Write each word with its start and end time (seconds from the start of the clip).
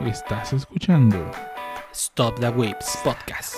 Estás 0.00 0.52
escuchando 0.52 1.30
Stop 1.92 2.38
the 2.40 2.48
Whips 2.50 2.98
Podcast. 3.02 3.54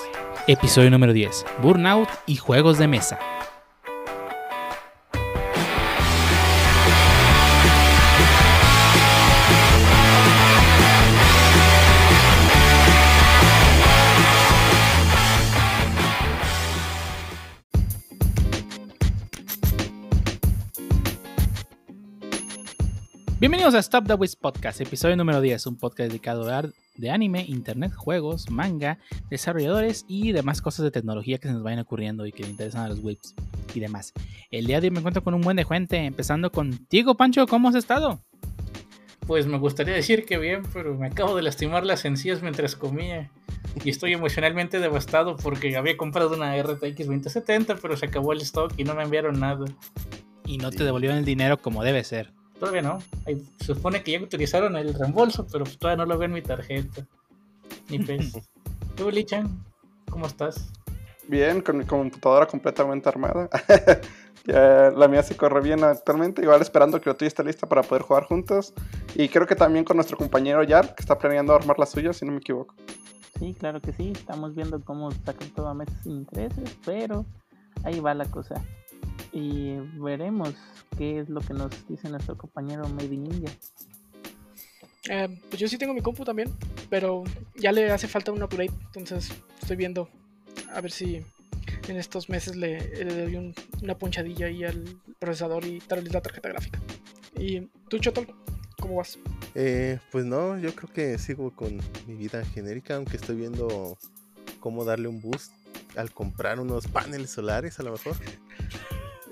Episodio 0.46 0.90
número 0.90 1.12
10. 1.12 1.44
Burnout 1.62 2.08
y 2.26 2.36
juegos 2.36 2.78
de 2.78 2.86
mesa. 2.86 3.18
Bienvenidos 23.66 23.84
a 23.84 23.98
Stop 23.98 24.06
the 24.06 24.14
Whips 24.14 24.36
Podcast, 24.36 24.80
episodio 24.80 25.16
número 25.16 25.40
10, 25.40 25.66
un 25.66 25.76
podcast 25.76 26.08
dedicado 26.08 26.42
a 26.42 26.44
hablar 26.44 26.72
de 26.94 27.10
anime, 27.10 27.44
internet, 27.48 27.92
juegos, 27.92 28.48
manga, 28.48 29.00
desarrolladores 29.28 30.04
y 30.06 30.30
demás 30.30 30.62
cosas 30.62 30.84
de 30.84 30.92
tecnología 30.92 31.38
que 31.38 31.48
se 31.48 31.54
nos 31.54 31.64
vayan 31.64 31.80
ocurriendo 31.80 32.26
y 32.26 32.30
que 32.30 32.44
le 32.44 32.50
interesan 32.50 32.84
a 32.84 32.88
los 32.90 33.00
whips 33.00 33.34
y 33.74 33.80
demás. 33.80 34.12
El 34.52 34.68
día 34.68 34.80
de 34.80 34.86
hoy 34.86 34.92
me 34.92 35.00
encuentro 35.00 35.24
con 35.24 35.34
un 35.34 35.40
buen 35.40 35.56
de 35.56 35.64
gente, 35.64 35.96
empezando 35.96 36.52
contigo, 36.52 37.16
Pancho, 37.16 37.44
¿cómo 37.48 37.68
has 37.68 37.74
estado? 37.74 38.20
Pues 39.26 39.48
me 39.48 39.58
gustaría 39.58 39.94
decir 39.94 40.26
que 40.26 40.38
bien, 40.38 40.62
pero 40.72 40.96
me 40.96 41.08
acabo 41.08 41.34
de 41.34 41.42
lastimar 41.42 41.84
las 41.84 42.04
encías 42.04 42.42
mientras 42.42 42.76
comía. 42.76 43.32
Y 43.84 43.90
estoy 43.90 44.12
emocionalmente 44.12 44.78
devastado 44.78 45.36
porque 45.36 45.76
había 45.76 45.96
comprado 45.96 46.36
una 46.36 46.56
RTX 46.56 46.98
2070, 46.98 47.78
pero 47.82 47.96
se 47.96 48.06
acabó 48.06 48.32
el 48.32 48.42
stock 48.42 48.72
y 48.76 48.84
no 48.84 48.94
me 48.94 49.02
enviaron 49.02 49.40
nada. 49.40 49.64
Y 50.44 50.58
no 50.58 50.70
te 50.70 50.84
devolvieron 50.84 51.18
el 51.18 51.24
dinero 51.24 51.60
como 51.60 51.82
debe 51.82 52.04
ser. 52.04 52.35
Todavía 52.58 52.82
no. 52.82 52.98
Ahí 53.26 53.42
se 53.58 53.74
supone 53.74 54.02
que 54.02 54.12
ya 54.12 54.20
utilizaron 54.20 54.76
el 54.76 54.94
reembolso, 54.94 55.46
pero 55.50 55.64
todavía 55.64 56.04
no 56.04 56.10
lo 56.10 56.18
veo 56.18 56.26
en 56.26 56.34
mi 56.34 56.42
tarjeta. 56.42 57.06
Ni 57.88 57.98
pez. 57.98 58.32
¿Tú, 58.96 59.10
Lichan? 59.10 59.64
¿Cómo 60.10 60.26
estás? 60.26 60.70
Bien, 61.28 61.60
con 61.60 61.76
mi 61.76 61.84
computadora 61.84 62.46
completamente 62.46 63.08
armada. 63.08 63.48
ya 64.46 64.90
la 64.90 65.08
mía 65.08 65.22
se 65.22 65.36
corre 65.36 65.60
bien 65.60 65.82
actualmente, 65.84 66.42
igual 66.42 66.62
esperando 66.62 67.00
que 67.00 67.10
la 67.10 67.16
tuya 67.16 67.28
esté 67.28 67.44
lista 67.44 67.68
para 67.68 67.82
poder 67.82 68.02
jugar 68.02 68.24
juntos. 68.24 68.72
Y 69.14 69.28
creo 69.28 69.46
que 69.46 69.56
también 69.56 69.84
con 69.84 69.96
nuestro 69.96 70.16
compañero 70.16 70.62
Yar, 70.62 70.94
que 70.94 71.02
está 71.02 71.18
planeando 71.18 71.54
armar 71.54 71.78
la 71.78 71.86
suya, 71.86 72.12
si 72.12 72.24
no 72.24 72.32
me 72.32 72.38
equivoco. 72.38 72.74
Sí, 73.38 73.54
claro 73.58 73.80
que 73.80 73.92
sí. 73.92 74.12
Estamos 74.12 74.54
viendo 74.54 74.80
cómo 74.82 75.10
sacan 75.10 75.50
todo 75.50 75.68
a 75.68 75.74
meses 75.74 75.98
sin 76.02 76.12
intereses, 76.12 76.76
pero 76.84 77.26
ahí 77.84 78.00
va 78.00 78.14
la 78.14 78.24
cosa. 78.26 78.64
Y 79.32 79.76
veremos 79.98 80.54
qué 80.96 81.20
es 81.20 81.28
lo 81.28 81.40
que 81.40 81.52
nos 81.54 81.70
dice 81.88 82.08
nuestro 82.08 82.36
compañero 82.36 82.88
Made 82.88 83.14
in 83.14 83.24
Ninja. 83.24 83.52
Eh, 85.08 85.28
pues 85.48 85.60
yo 85.60 85.68
sí 85.68 85.78
tengo 85.78 85.94
mi 85.94 86.00
compu 86.00 86.24
también, 86.24 86.52
pero 86.90 87.22
ya 87.54 87.70
le 87.72 87.90
hace 87.90 88.08
falta 88.08 88.32
un 88.32 88.42
upgrade, 88.42 88.72
entonces 88.86 89.30
estoy 89.60 89.76
viendo 89.76 90.08
a 90.72 90.80
ver 90.80 90.90
si 90.90 91.22
en 91.88 91.96
estos 91.96 92.28
meses 92.28 92.56
le, 92.56 93.04
le 93.04 93.22
doy 93.22 93.36
un- 93.36 93.54
una 93.82 93.96
ponchadilla 93.96 94.46
ahí 94.46 94.64
al 94.64 95.00
procesador 95.20 95.64
y 95.64 95.78
tal 95.78 96.02
vez 96.02 96.12
la 96.12 96.20
tarjeta 96.22 96.48
gráfica. 96.48 96.80
¿Y 97.38 97.60
tú, 97.88 97.98
Chotol? 97.98 98.26
¿Cómo 98.80 98.96
vas? 98.96 99.18
Eh, 99.54 99.98
pues 100.10 100.24
no, 100.24 100.58
yo 100.58 100.74
creo 100.74 100.92
que 100.92 101.18
sigo 101.18 101.54
con 101.54 101.76
mi 102.08 102.14
vida 102.14 102.44
genérica, 102.44 102.96
aunque 102.96 103.16
estoy 103.16 103.36
viendo 103.36 103.96
cómo 104.60 104.84
darle 104.84 105.06
un 105.08 105.20
boost 105.20 105.52
al 105.96 106.10
comprar 106.12 106.60
unos 106.60 106.86
paneles 106.86 107.30
solares 107.30 107.78
a 107.80 107.82
lo 107.82 107.92
mejor. 107.92 108.16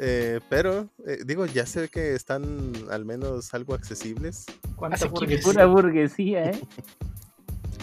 Eh, 0.00 0.40
pero, 0.48 0.88
eh, 1.06 1.18
digo, 1.24 1.46
ya 1.46 1.66
sé 1.66 1.88
que 1.88 2.14
están 2.14 2.72
al 2.90 3.04
menos 3.04 3.54
algo 3.54 3.74
accesibles. 3.74 4.44
¿Cuánta 4.76 5.06
burguesía? 5.06 5.42
Pura 5.52 5.66
burguesía, 5.66 6.44
¿eh? 6.50 6.60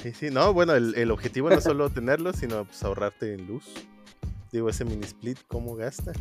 Sí, 0.03 0.11
sí, 0.13 0.29
no, 0.29 0.53
bueno, 0.53 0.73
el, 0.73 0.93
el 0.95 1.11
objetivo 1.11 1.49
no 1.49 1.57
es 1.57 1.63
solo 1.63 1.89
tenerlos, 1.89 2.35
sino 2.37 2.65
pues, 2.65 2.83
ahorrarte 2.83 3.33
en 3.35 3.47
luz. 3.47 3.65
Digo, 4.51 4.67
ese 4.69 4.83
mini 4.83 5.05
split, 5.05 5.37
¿cómo 5.47 5.75
gasta? 5.75 6.11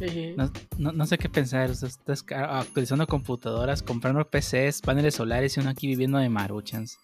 Eh, 0.00 0.34
No, 0.36 0.50
no- 0.78 0.92
no 0.92 1.06
sé 1.06 1.18
qué 1.18 1.28
pensar, 1.28 1.70
o 1.70 1.74
sea, 1.74 1.88
estás 1.88 2.24
actualizando 2.30 3.06
computadoras, 3.06 3.82
comprando 3.82 4.24
PCs, 4.28 4.80
paneles 4.80 5.14
solares 5.14 5.56
y 5.56 5.60
uno 5.60 5.70
aquí 5.70 5.86
viviendo 5.86 6.18
de 6.18 6.28
maruchans. 6.28 6.98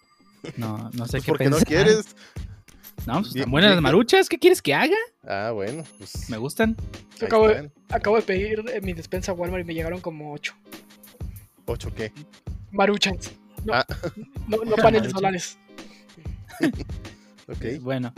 No, 0.57 0.91
no 0.95 1.07
sé 1.07 1.13
Pues 1.19 1.25
qué 1.25 1.33
porque 1.33 1.45
no 1.51 1.57
pensar. 1.57 1.67
quieres. 1.67 2.17
No, 3.07 3.21
pues 3.23 3.35
están 3.35 3.51
buenas 3.51 3.71
las 3.73 3.81
maruchas, 3.81 4.29
¿qué 4.29 4.39
quieres 4.39 4.61
que 4.61 4.75
haga? 4.75 4.97
Ah, 5.27 5.51
bueno, 5.55 5.83
pues. 5.99 6.29
Me 6.29 6.37
gustan. 6.37 6.77
acabo, 7.23 7.49
de, 7.49 7.55
están. 7.55 7.73
acabo 7.91 8.17
de 8.17 8.23
pedir 8.23 8.65
eh, 8.73 8.81
mi 8.83 8.93
despensa 8.93 9.33
a 9.33 9.35
Walmart 9.35 9.65
y 9.65 9.67
me 9.67 9.75
llegaron 9.75 10.01
como 10.01 10.33
8. 10.33 10.55
¿Ocho 11.67 11.95
qué? 11.95 12.13
Maruchans. 12.71 13.33
No, 13.65 13.75
Ah. 13.75 13.87
no, 14.47 14.59
no 14.65 14.77
paneles 14.77 15.13
solares. 15.13 15.59
Ok. 17.51 17.81
Bueno, 17.81 18.13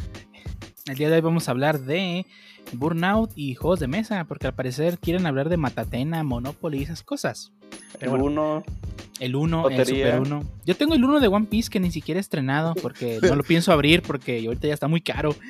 el 0.86 0.96
día 0.96 1.08
de 1.08 1.14
hoy 1.16 1.20
vamos 1.20 1.46
a 1.46 1.52
hablar 1.52 1.78
de 1.78 2.26
Burnout 2.72 3.30
y 3.36 3.54
juegos 3.54 3.80
de 3.80 3.86
mesa, 3.88 4.24
porque 4.24 4.46
al 4.46 4.54
parecer 4.54 4.98
quieren 4.98 5.26
hablar 5.26 5.48
de 5.48 5.56
Matatena, 5.56 6.22
Monopoly 6.22 6.78
y 6.78 6.82
esas 6.84 7.02
cosas. 7.02 7.52
El 8.00 8.10
bueno. 8.10 8.24
uno, 8.24 8.64
El 9.20 9.36
1, 9.36 9.68
el. 9.70 9.86
Super 9.86 10.20
1. 10.20 10.44
Yo 10.66 10.76
tengo 10.76 10.94
el 10.94 11.04
1 11.04 11.20
de 11.20 11.28
One 11.28 11.46
Piece 11.46 11.70
que 11.70 11.80
ni 11.80 11.90
siquiera 11.90 12.18
he 12.18 12.20
estrenado 12.20 12.74
porque 12.74 13.18
no 13.22 13.34
lo 13.36 13.42
pienso 13.42 13.72
abrir 13.72 14.02
porque 14.02 14.44
ahorita 14.46 14.68
ya 14.68 14.74
está 14.74 14.88
muy 14.88 15.00
caro. 15.00 15.34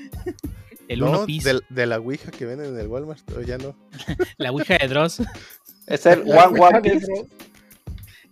El 0.89 1.05
1 1.05 1.13
no, 1.13 1.25
Piece, 1.25 1.47
del- 1.49 1.63
de, 1.69 1.87
la 1.87 2.01
Ouija 2.01 2.33
que 2.33 2.47
venden 2.47 2.75
en 2.75 2.81
el 2.81 2.89
Walmart, 2.89 3.23
o 3.37 3.41
ya 3.43 3.59
no. 3.59 3.77
la 4.39 4.51
Ouija 4.51 4.77
de 4.77 4.89
Dross, 4.89 5.23
es 5.87 6.05
el 6.05 6.25
La 6.27 6.49
One 6.49 6.81
de 6.81 6.91
Piece. 6.91 7.27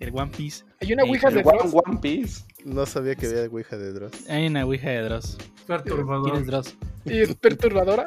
El 0.01 0.11
One 0.13 0.33
Piece. 0.37 0.65
Hay 0.81 0.93
una 0.93 1.05
Ouija 1.05 1.31
de 1.31 1.45
Dross. 1.45 1.73
One 1.73 2.01
Piece. 2.03 2.43
No 2.65 2.85
sabía 2.85 3.15
que 3.15 3.27
había 3.27 3.45
Ouija 3.45 3.77
de 3.77 3.93
Dross. 3.93 4.29
Hay 4.29 4.49
una 4.49 4.65
Ouija 4.65 4.91
de 4.91 5.03
Dross. 5.03 5.37
¿Quién 5.37 5.51
es 5.51 5.67
Perturbador. 5.67 6.45
Dross? 6.47 6.75
y 7.05 7.19
es 7.19 7.35
perturbadora. 7.37 8.07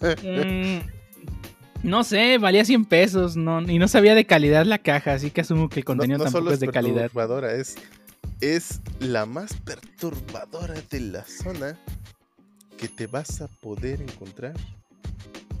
Mm, 0.00 0.78
no 1.82 2.04
sé, 2.04 2.38
valía 2.38 2.64
100 2.64 2.84
pesos 2.84 3.36
no, 3.36 3.60
y 3.62 3.78
no 3.78 3.88
sabía 3.88 4.14
de 4.14 4.24
calidad 4.24 4.64
la 4.66 4.78
caja, 4.78 5.12
así 5.14 5.30
que 5.30 5.40
asumo 5.42 5.68
que 5.68 5.80
el 5.80 5.84
contenido 5.84 6.18
no 6.18 6.24
tampoco 6.24 6.44
solo 6.44 6.54
es 6.54 6.60
de 6.60 6.68
calidad. 6.68 7.02
perturbadora, 7.02 7.54
es, 7.54 7.76
es 8.40 8.80
la 9.00 9.26
más 9.26 9.54
perturbadora 9.64 10.74
de 10.90 11.00
la 11.00 11.24
zona 11.24 11.76
que 12.76 12.88
te 12.88 13.06
vas 13.06 13.40
a 13.40 13.48
poder 13.48 14.00
encontrar. 14.02 14.54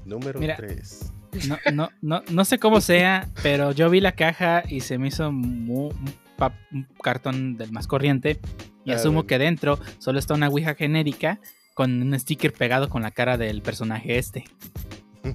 Número 0.04 0.38
Mira. 0.40 0.56
3. 0.56 1.12
No, 1.46 1.58
no, 1.72 1.90
no, 2.00 2.22
no 2.30 2.44
sé 2.44 2.58
cómo 2.58 2.80
sea, 2.80 3.28
pero 3.42 3.72
yo 3.72 3.90
vi 3.90 4.00
la 4.00 4.12
caja 4.12 4.62
y 4.66 4.80
se 4.80 4.96
me 4.98 5.08
hizo 5.08 5.30
mu- 5.30 5.90
un, 5.90 6.86
cartón 7.02 7.56
del 7.56 7.70
más 7.72 7.86
corriente. 7.86 8.38
Y 8.84 8.92
asumo 8.92 9.26
que 9.26 9.38
dentro 9.38 9.78
solo 9.98 10.18
está 10.18 10.32
una 10.32 10.48
Ouija 10.48 10.74
genérica 10.74 11.38
con 11.78 12.02
un 12.02 12.18
sticker 12.18 12.52
pegado 12.52 12.88
con 12.88 13.02
la 13.02 13.12
cara 13.12 13.38
del 13.38 13.62
personaje 13.62 14.18
este. 14.18 14.42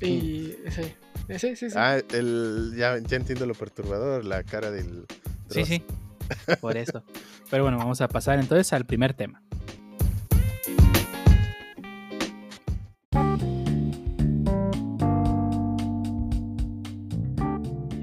Y 0.02 0.54
sí, 1.38 1.56
sí, 1.56 1.56
sí. 1.56 1.68
Ah, 1.74 2.00
el, 2.12 2.74
ya, 2.76 2.98
ya 2.98 3.16
entiendo 3.16 3.46
lo 3.46 3.54
perturbador, 3.54 4.26
la 4.26 4.44
cara 4.44 4.70
del... 4.70 5.06
Sí, 5.50 5.64
sí. 5.64 5.84
Por 6.60 6.76
eso. 6.76 7.02
Pero 7.50 7.64
bueno, 7.64 7.78
vamos 7.78 8.02
a 8.02 8.10
pasar 8.10 8.40
entonces 8.40 8.74
al 8.74 8.86
primer 8.86 9.14
tema. 9.14 9.42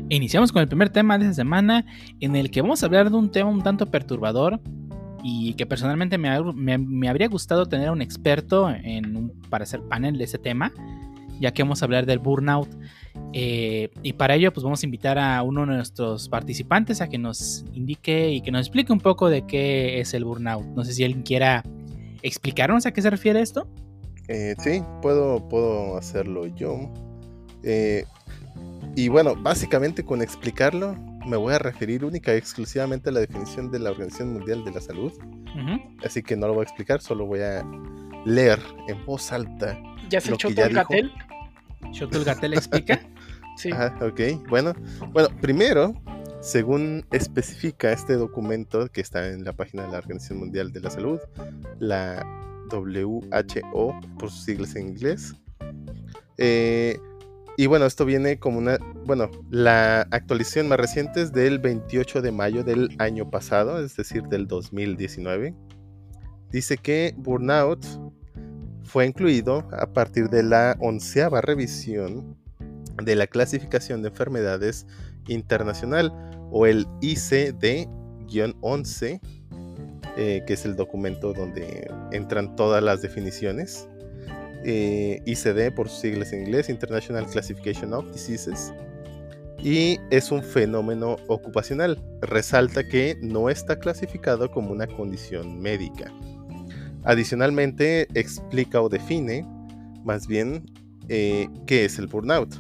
Iniciamos 0.09 0.51
con 0.51 0.63
el 0.63 0.69
primer 0.69 0.89
tema 0.89 1.19
de 1.19 1.27
esta 1.27 1.35
semana 1.35 1.85
en 2.21 2.37
el 2.37 2.51
que 2.51 2.63
vamos 2.63 2.83
a 2.83 2.87
hablar 2.87 3.11
de 3.11 3.17
un 3.19 3.31
tema 3.31 3.51
un 3.51 3.63
tanto 3.63 3.91
perturbador 3.91 4.63
y 5.23 5.55
que 5.55 5.67
personalmente 5.67 6.19
me, 6.19 6.79
me- 6.79 7.09
habría 7.09 7.29
gustado 7.29 7.67
tener 7.67 7.91
un 7.91 8.03
experto 8.03 8.71
en 8.71 9.17
un- 9.17 9.31
para 9.51 9.65
hacer 9.65 9.81
panel 9.83 10.17
de 10.19 10.25
ese 10.25 10.39
tema, 10.39 10.73
ya 11.41 11.53
que 11.53 11.63
vamos 11.63 11.83
a 11.83 11.85
hablar 11.87 12.07
del 12.07 12.19
burnout. 12.19 12.69
Eh, 13.33 13.91
y 14.03 14.13
para 14.15 14.35
ello, 14.35 14.53
pues 14.53 14.63
vamos 14.65 14.83
a 14.83 14.87
invitar 14.87 15.19
a 15.19 15.43
uno 15.43 15.63
de 15.63 15.67
nuestros 15.69 16.29
participantes 16.29 17.01
a 17.01 17.09
que 17.09 17.19
nos 17.19 17.65
indique 17.73 18.31
y 18.33 18.41
que 18.41 18.51
nos 18.51 18.61
explique 18.67 18.93
un 18.93 19.01
poco 19.01 19.29
de 19.29 19.47
qué 19.47 20.01
es 20.01 20.15
el 20.15 20.25
burnout. 20.25 20.65
No 20.75 20.85
sé 20.85 20.93
si 20.93 21.05
alguien 21.05 21.23
quiera 21.23 21.63
explicarnos 22.23 22.87
a 22.87 22.93
qué 22.93 23.03
se 23.03 23.11
refiere 23.11 23.41
esto. 23.41 23.67
Eh, 24.29 24.55
sí, 24.59 24.83
puedo, 25.03 25.49
puedo 25.49 25.97
hacerlo 25.97 26.47
yo. 26.47 26.91
Eh, 27.63 28.05
y 28.97 29.09
bueno, 29.09 29.35
básicamente 29.37 30.05
con 30.05 30.23
explicarlo 30.23 30.97
me 31.27 31.37
voy 31.37 31.55
a 31.55 31.59
referir 31.59 32.05
única 32.05 32.35
y 32.35 32.39
exclusivamente 32.39 33.11
a 33.11 33.13
la 33.13 33.21
definición 33.21 33.71
de 33.71 33.79
la 33.79 33.91
Organización 33.91 34.33
Mundial 34.33 34.65
de 34.65 34.73
la 34.73 34.81
Salud. 34.81 35.13
Así 36.05 36.23
que 36.23 36.37
no 36.37 36.47
lo 36.47 36.55
voy 36.55 36.63
a 36.63 36.65
explicar, 36.65 37.01
solo 37.01 37.27
voy 37.27 37.41
a 37.41 37.65
leer 38.25 38.61
en 38.89 39.05
voz 39.05 39.33
alta. 39.33 39.79
ya 40.09 40.21
se 40.21 40.37
ya 40.37 40.67
el 40.67 40.75
gatel. 40.75 41.13
Shotul 41.93 42.25
Gatel 42.25 42.55
explica. 42.55 43.01
Sí. 43.57 43.71
Ajá, 43.73 43.95
ok. 44.01 44.49
Bueno, 44.49 44.73
bueno, 45.13 45.29
primero, 45.43 45.93
según 46.41 47.05
especifica 47.11 47.93
este 47.93 48.15
documento 48.15 48.89
que 48.89 49.03
está 49.03 49.29
en 49.29 49.45
la 49.45 49.53
página 49.53 49.83
de 49.83 49.93
la 49.93 49.99
Organización 49.99 50.39
Mundial 50.39 50.73
de 50.73 50.81
la 50.81 50.89
Salud, 50.89 51.21
la 51.79 52.25
WHO, 52.73 54.01
por 54.19 54.31
sus 54.31 54.45
siglas 54.45 54.77
en 54.77 54.89
inglés, 54.89 55.35
eh, 56.39 56.99
y 57.61 57.67
bueno, 57.67 57.85
esto 57.85 58.07
viene 58.07 58.39
como 58.39 58.57
una, 58.57 58.79
bueno, 59.05 59.31
la 59.51 60.09
actualización 60.13 60.67
más 60.67 60.81
reciente 60.81 61.21
es 61.21 61.31
del 61.31 61.59
28 61.59 62.23
de 62.23 62.33
mayo 62.33 62.65
del 62.65 62.89
año 62.99 63.29
pasado, 63.29 63.85
es 63.85 63.95
decir, 63.97 64.23
del 64.29 64.47
2019. 64.47 65.55
Dice 66.51 66.79
que 66.79 67.15
Burnout 67.19 67.85
fue 68.83 69.05
incluido 69.05 69.69
a 69.73 69.93
partir 69.93 70.31
de 70.31 70.43
la 70.43 70.75
onceava 70.81 71.43
revisión 71.43 72.35
de 73.05 73.15
la 73.15 73.27
clasificación 73.27 74.01
de 74.01 74.09
enfermedades 74.09 74.87
internacional 75.29 76.15
o 76.51 76.65
el 76.65 76.87
ICD-11, 77.03 79.21
eh, 80.17 80.43
que 80.47 80.53
es 80.55 80.65
el 80.65 80.77
documento 80.77 81.35
donde 81.35 81.93
entran 82.11 82.57
todas 82.57 82.83
las 82.83 83.03
definiciones. 83.03 83.87
Eh, 84.65 85.23
ICD 85.25 85.75
por 85.75 85.89
sus 85.89 86.01
siglas 86.01 86.33
en 86.33 86.43
inglés, 86.43 86.69
International 86.69 87.27
Classification 87.27 87.95
of 87.95 88.13
Diseases. 88.13 88.73
Y 89.63 89.99
es 90.11 90.31
un 90.31 90.43
fenómeno 90.43 91.17
ocupacional. 91.29 92.03
Resalta 92.23 92.87
que 92.87 93.17
no 93.21 93.51
está 93.51 93.79
clasificado 93.79 94.51
como 94.51 94.73
una 94.73 94.87
condición 94.87 95.61
médica. 95.61 96.13
Adicionalmente, 97.05 98.09
explica 98.15 98.81
o 98.81 98.89
define 98.89 99.47
más 100.05 100.27
bien 100.27 100.65
eh, 101.09 101.49
qué 101.67 101.85
es 101.85 101.99
el 101.99 102.07
burnout 102.07 102.55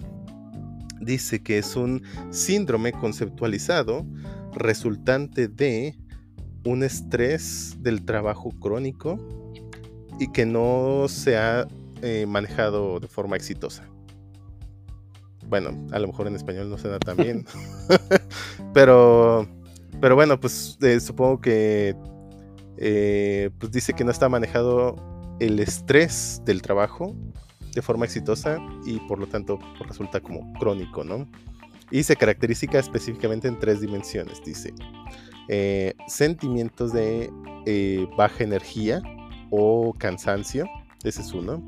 dice 1.00 1.42
que 1.42 1.58
es 1.58 1.76
un 1.76 2.02
síndrome 2.30 2.92
conceptualizado 2.92 4.06
resultante 4.52 5.48
de 5.48 5.96
un 6.64 6.82
estrés 6.82 7.76
del 7.80 8.04
trabajo 8.04 8.50
crónico 8.60 9.18
y 10.18 10.30
que 10.30 10.44
no 10.44 11.06
se 11.08 11.36
ha 11.38 11.66
eh, 12.02 12.26
manejado 12.26 13.00
de 13.00 13.08
forma 13.08 13.36
exitosa. 13.36 13.88
Bueno, 15.46 15.70
a 15.92 15.98
lo 15.98 16.06
mejor 16.06 16.26
en 16.28 16.36
español 16.36 16.70
no 16.70 16.78
se 16.78 16.88
da 16.88 16.98
tan 16.98 17.16
bien. 17.16 17.44
pero, 18.74 19.48
pero 20.00 20.14
bueno, 20.14 20.38
pues 20.38 20.78
eh, 20.82 21.00
supongo 21.00 21.40
que 21.40 21.96
eh, 22.82 23.50
pues 23.58 23.70
dice 23.72 23.92
que 23.92 24.04
no 24.04 24.10
está 24.10 24.28
manejado 24.28 24.96
el 25.38 25.60
estrés 25.60 26.40
del 26.46 26.62
trabajo 26.62 27.14
de 27.74 27.82
forma 27.82 28.06
exitosa 28.06 28.58
y 28.86 28.98
por 29.00 29.18
lo 29.18 29.26
tanto 29.26 29.58
pues, 29.58 29.88
resulta 29.88 30.20
como 30.20 30.52
crónico, 30.58 31.04
¿no? 31.04 31.28
Y 31.90 32.04
se 32.04 32.16
caracteriza 32.16 32.78
específicamente 32.78 33.48
en 33.48 33.58
tres 33.58 33.80
dimensiones, 33.80 34.40
dice. 34.44 34.72
Eh, 35.48 35.94
sentimientos 36.06 36.92
de 36.92 37.30
eh, 37.66 38.06
baja 38.16 38.44
energía 38.44 39.02
o 39.50 39.92
cansancio, 39.98 40.66
ese 41.04 41.20
es 41.20 41.32
uno. 41.32 41.62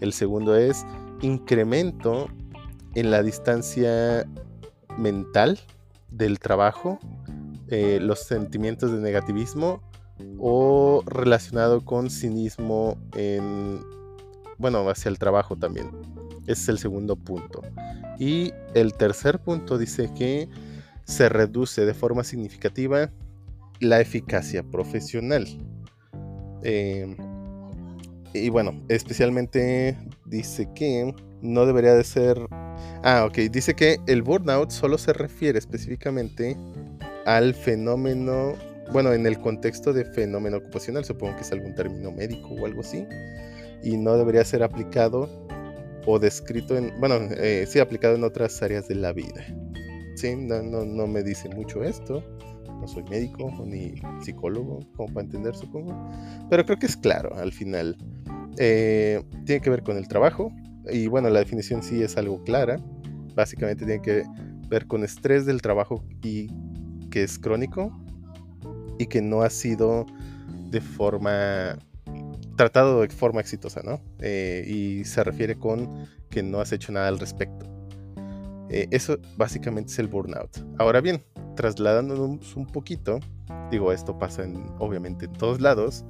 El 0.00 0.12
segundo 0.12 0.56
es 0.56 0.84
incremento 1.22 2.28
en 2.94 3.10
la 3.10 3.22
distancia 3.22 4.26
mental 4.98 5.58
del 6.10 6.38
trabajo, 6.38 6.98
eh, 7.68 7.98
los 8.00 8.20
sentimientos 8.20 8.92
de 8.92 8.98
negativismo 8.98 9.82
o 10.38 11.02
relacionado 11.06 11.84
con 11.84 12.10
cinismo 12.10 12.96
en 13.16 13.80
bueno, 14.58 14.88
hacia 14.88 15.08
el 15.08 15.18
trabajo 15.18 15.56
también. 15.56 15.90
Ese 16.46 16.62
es 16.62 16.68
el 16.68 16.78
segundo 16.78 17.16
punto. 17.16 17.62
Y 18.18 18.52
el 18.74 18.94
tercer 18.94 19.40
punto 19.40 19.78
dice 19.78 20.10
que 20.16 20.48
se 21.04 21.28
reduce 21.28 21.84
de 21.84 21.94
forma 21.94 22.24
significativa 22.24 23.10
la 23.80 24.00
eficacia 24.00 24.62
profesional. 24.62 25.46
Em, 26.62 27.16
y 28.34 28.50
bueno, 28.50 28.84
especialmente 28.88 29.96
dice 30.26 30.68
que 30.74 31.14
no 31.40 31.66
debería 31.66 31.94
de 31.94 32.04
ser... 32.04 32.38
Ah, 33.02 33.24
ok, 33.26 33.50
dice 33.50 33.74
que 33.74 33.98
el 34.06 34.22
burnout 34.22 34.70
solo 34.70 34.98
se 34.98 35.12
refiere 35.12 35.58
específicamente 35.58 36.56
al 37.24 37.54
fenómeno, 37.54 38.54
bueno, 38.92 39.12
en 39.12 39.26
el 39.26 39.38
contexto 39.38 39.92
de 39.92 40.04
fenómeno 40.04 40.58
ocupacional, 40.58 41.04
supongo 41.04 41.36
que 41.36 41.42
es 41.42 41.52
algún 41.52 41.74
término 41.74 42.12
médico 42.12 42.48
o 42.48 42.66
algo 42.66 42.80
así 42.80 43.06
y 43.84 43.96
no 43.96 44.16
debería 44.16 44.44
ser 44.44 44.62
aplicado 44.62 45.28
o 46.06 46.18
descrito 46.18 46.76
en, 46.76 46.98
bueno, 46.98 47.16
eh, 47.36 47.66
sí 47.68 47.78
aplicado 47.78 48.16
en 48.16 48.24
otras 48.24 48.60
áreas 48.62 48.88
de 48.88 48.96
la 48.96 49.12
vida. 49.12 49.44
Sí, 50.16 50.34
no, 50.36 50.62
no, 50.62 51.06
me 51.06 51.22
dice 51.22 51.48
mucho 51.48 51.82
esto. 51.82 52.22
No 52.80 52.88
soy 52.88 53.04
médico 53.04 53.50
ni 53.64 53.94
psicólogo, 54.22 54.80
como 54.96 55.12
para 55.12 55.24
entender, 55.24 55.54
supongo. 55.54 55.94
Pero 56.50 56.64
creo 56.64 56.78
que 56.78 56.86
es 56.86 56.96
claro 56.96 57.34
al 57.36 57.52
final. 57.52 57.96
Eh, 58.58 59.22
tiene 59.44 59.60
que 59.60 59.70
ver 59.70 59.82
con 59.82 59.96
el 59.96 60.08
trabajo. 60.08 60.52
Y 60.90 61.06
bueno, 61.06 61.30
la 61.30 61.40
definición 61.40 61.82
sí 61.82 62.02
es 62.02 62.16
algo 62.16 62.42
clara. 62.44 62.76
Básicamente 63.34 63.84
tiene 63.84 64.02
que 64.02 64.24
ver 64.68 64.86
con 64.86 65.04
estrés 65.04 65.46
del 65.46 65.62
trabajo 65.62 66.04
y 66.22 66.48
que 67.10 67.22
es 67.22 67.38
crónico 67.38 67.90
y 68.98 69.06
que 69.06 69.22
no 69.22 69.42
ha 69.42 69.50
sido 69.50 70.06
de 70.70 70.80
forma 70.80 71.78
tratado 72.56 73.02
de 73.02 73.08
forma 73.08 73.40
exitosa, 73.40 73.82
¿no? 73.82 74.00
Eh, 74.20 74.64
y 74.66 75.04
se 75.04 75.24
refiere 75.24 75.56
con 75.56 76.06
que 76.30 76.42
no 76.42 76.60
has 76.60 76.72
hecho 76.72 76.92
nada 76.92 77.08
al 77.08 77.18
respecto. 77.18 77.73
Eh, 78.70 78.88
eso 78.90 79.18
básicamente 79.36 79.92
es 79.92 79.98
el 79.98 80.08
burnout. 80.08 80.50
Ahora 80.78 81.00
bien, 81.00 81.24
trasladándonos 81.56 82.56
un 82.56 82.66
poquito, 82.66 83.20
digo, 83.70 83.92
esto 83.92 84.18
pasa 84.18 84.44
en, 84.44 84.66
obviamente 84.78 85.26
en 85.26 85.32
todos 85.32 85.60
lados, 85.60 86.04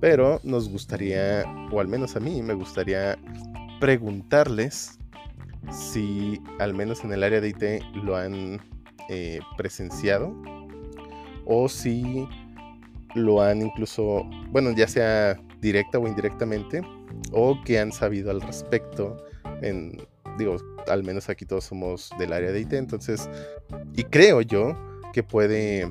pero 0.00 0.40
nos 0.44 0.68
gustaría, 0.68 1.44
o 1.72 1.80
al 1.80 1.88
menos 1.88 2.16
a 2.16 2.20
mí 2.20 2.42
me 2.42 2.54
gustaría 2.54 3.18
preguntarles 3.80 4.98
si 5.70 6.40
al 6.58 6.74
menos 6.74 7.02
en 7.04 7.12
el 7.12 7.22
área 7.22 7.40
de 7.40 7.48
IT 7.48 7.82
lo 8.04 8.16
han 8.16 8.60
eh, 9.08 9.40
presenciado 9.56 10.34
o 11.44 11.68
si 11.68 12.26
lo 13.14 13.40
han 13.40 13.62
incluso, 13.62 14.28
bueno, 14.50 14.72
ya 14.72 14.86
sea 14.86 15.40
directa 15.60 15.98
o 15.98 16.06
indirectamente, 16.06 16.82
o 17.32 17.58
que 17.64 17.78
han 17.78 17.92
sabido 17.92 18.30
al 18.30 18.40
respecto. 18.40 19.16
En, 19.62 20.06
digo, 20.38 20.56
al 20.88 21.02
menos 21.02 21.28
aquí 21.28 21.44
todos 21.44 21.64
somos 21.64 22.10
del 22.18 22.32
área 22.32 22.52
de 22.52 22.60
IT, 22.60 22.72
entonces, 22.74 23.28
y 23.94 24.04
creo 24.04 24.40
yo 24.42 24.76
que 25.12 25.22
puede 25.22 25.90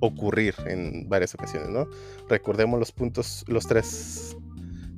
ocurrir 0.00 0.54
en 0.66 1.08
varias 1.08 1.34
ocasiones, 1.34 1.68
¿no? 1.68 1.88
Recordemos 2.28 2.78
los 2.78 2.92
puntos, 2.92 3.44
los 3.48 3.66
tres 3.66 4.36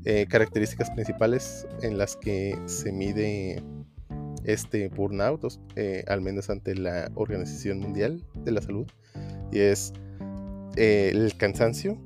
eh, 0.04 0.26
características 0.28 0.90
principales 0.90 1.66
en 1.82 1.98
las 1.98 2.16
que 2.16 2.58
se 2.66 2.92
mide 2.92 3.62
este 4.44 4.88
burnout, 4.88 5.44
eh, 5.76 6.04
al 6.08 6.20
menos 6.20 6.50
ante 6.50 6.74
la 6.74 7.10
Organización 7.14 7.78
Mundial 7.78 8.24
de 8.44 8.52
la 8.52 8.60
Salud, 8.60 8.86
y 9.50 9.60
es 9.60 9.92
eh, 10.76 11.10
el 11.12 11.36
cansancio, 11.36 11.98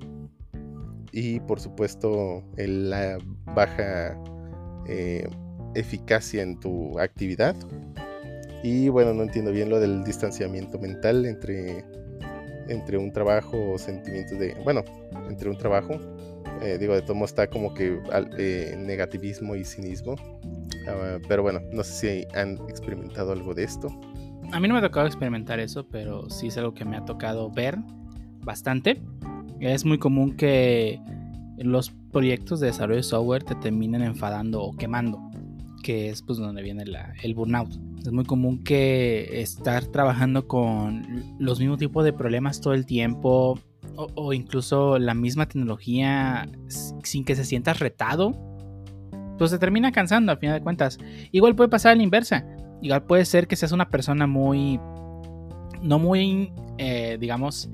y 1.13 1.41
por 1.41 1.61
supuesto 1.61 2.43
la 2.57 3.19
baja 3.55 4.19
eh, 4.87 5.27
eficacia 5.75 6.43
en 6.43 6.59
tu 6.59 6.99
actividad. 6.99 7.57
Y 8.63 8.89
bueno, 8.89 9.15
no 9.15 9.23
entiendo 9.23 9.53
bien 9.53 9.69
lo 9.71 9.79
del 9.79 10.05
distanciamiento 10.05 10.79
mental 10.79 11.25
entre, 11.27 11.85
entre 12.69 12.99
un 12.99 13.13
trabajo 13.13 13.73
o 13.73 13.79
sentimientos 13.79 14.39
de... 14.39 14.55
Bueno, 14.65 14.83
entre 15.29 15.51
un 15.51 15.59
trabajo. 15.59 16.01
Eh, 16.63 16.79
digo, 16.79 16.95
de 16.95 17.03
todo 17.03 17.15
modo 17.15 17.27
está 17.27 17.49
como 17.49 17.75
que 17.75 18.01
eh, 18.39 18.75
negativismo 18.79 19.55
y 19.55 19.65
cinismo. 19.65 20.17
Ah, 20.89 21.19
pero 21.29 21.43
bueno, 21.43 21.61
no 21.73 21.85
sé 21.85 22.25
si 22.27 22.39
han 22.39 22.55
experimentado 22.69 23.33
algo 23.33 23.55
de 23.55 23.65
esto. 23.65 23.89
A 24.53 24.61
mí 24.61 24.69
no 24.69 24.75
me 24.75 24.81
ha 24.81 24.83
tocado 24.83 25.07
experimentar 25.07 25.61
eso, 25.61 25.87
pero 25.89 26.31
sí 26.31 26.49
es 26.49 26.57
algo 26.57 26.73
que 26.73 26.85
me 26.85 26.97
ha 26.97 27.05
tocado 27.05 27.51
ver 27.51 27.77
bastante. 28.45 29.03
Es 29.61 29.85
muy 29.85 29.99
común 29.99 30.37
que 30.37 31.01
los 31.59 31.91
proyectos 32.13 32.61
de 32.61 32.69
desarrollo 32.69 32.99
de 32.99 33.03
software 33.03 33.43
te 33.43 33.55
terminen 33.57 34.03
enfadando 34.03 34.63
o 34.63 34.77
quemando, 34.77 35.26
que 35.87 36.09
es 36.09 36.21
pues 36.21 36.37
donde 36.39 36.63
viene 36.63 36.83
el 37.23 37.35
burnout. 37.37 37.71
Es 38.01 38.11
muy 38.11 38.25
común 38.25 38.65
que 38.65 39.41
estar 39.41 39.85
trabajando 39.87 40.49
con 40.49 41.07
los 41.39 41.61
mismos 41.61 41.79
tipos 41.79 42.05
de 42.05 42.13
problemas 42.13 42.61
todo 42.61 42.75
el 42.75 42.87
tiempo 42.87 43.57
o, 43.95 44.33
incluso 44.33 44.99
la 44.99 45.15
misma 45.15 45.47
tecnología 45.47 46.49
sin 47.05 47.25
que 47.25 47.37
se 47.37 47.45
sientas 47.45 47.79
retado, 47.79 48.33
pues 49.39 49.53
te 49.53 49.61
termina 49.61 49.93
cansando 49.93 50.33
a 50.33 50.37
final 50.39 50.59
de 50.59 50.65
cuentas. 50.65 50.99
Igual 51.31 51.55
puede 51.55 51.71
pasar 51.71 51.93
a 51.93 51.95
la 51.95 52.03
inversa. 52.03 52.45
Igual 52.83 53.05
puede 53.05 53.25
ser 53.25 53.47
que 53.47 53.55
seas 53.55 53.71
una 53.71 53.89
persona 53.89 54.27
muy, 54.27 54.81
no 55.87 55.99
muy, 55.99 56.53
eh, 56.79 57.17
digamos, 57.21 57.69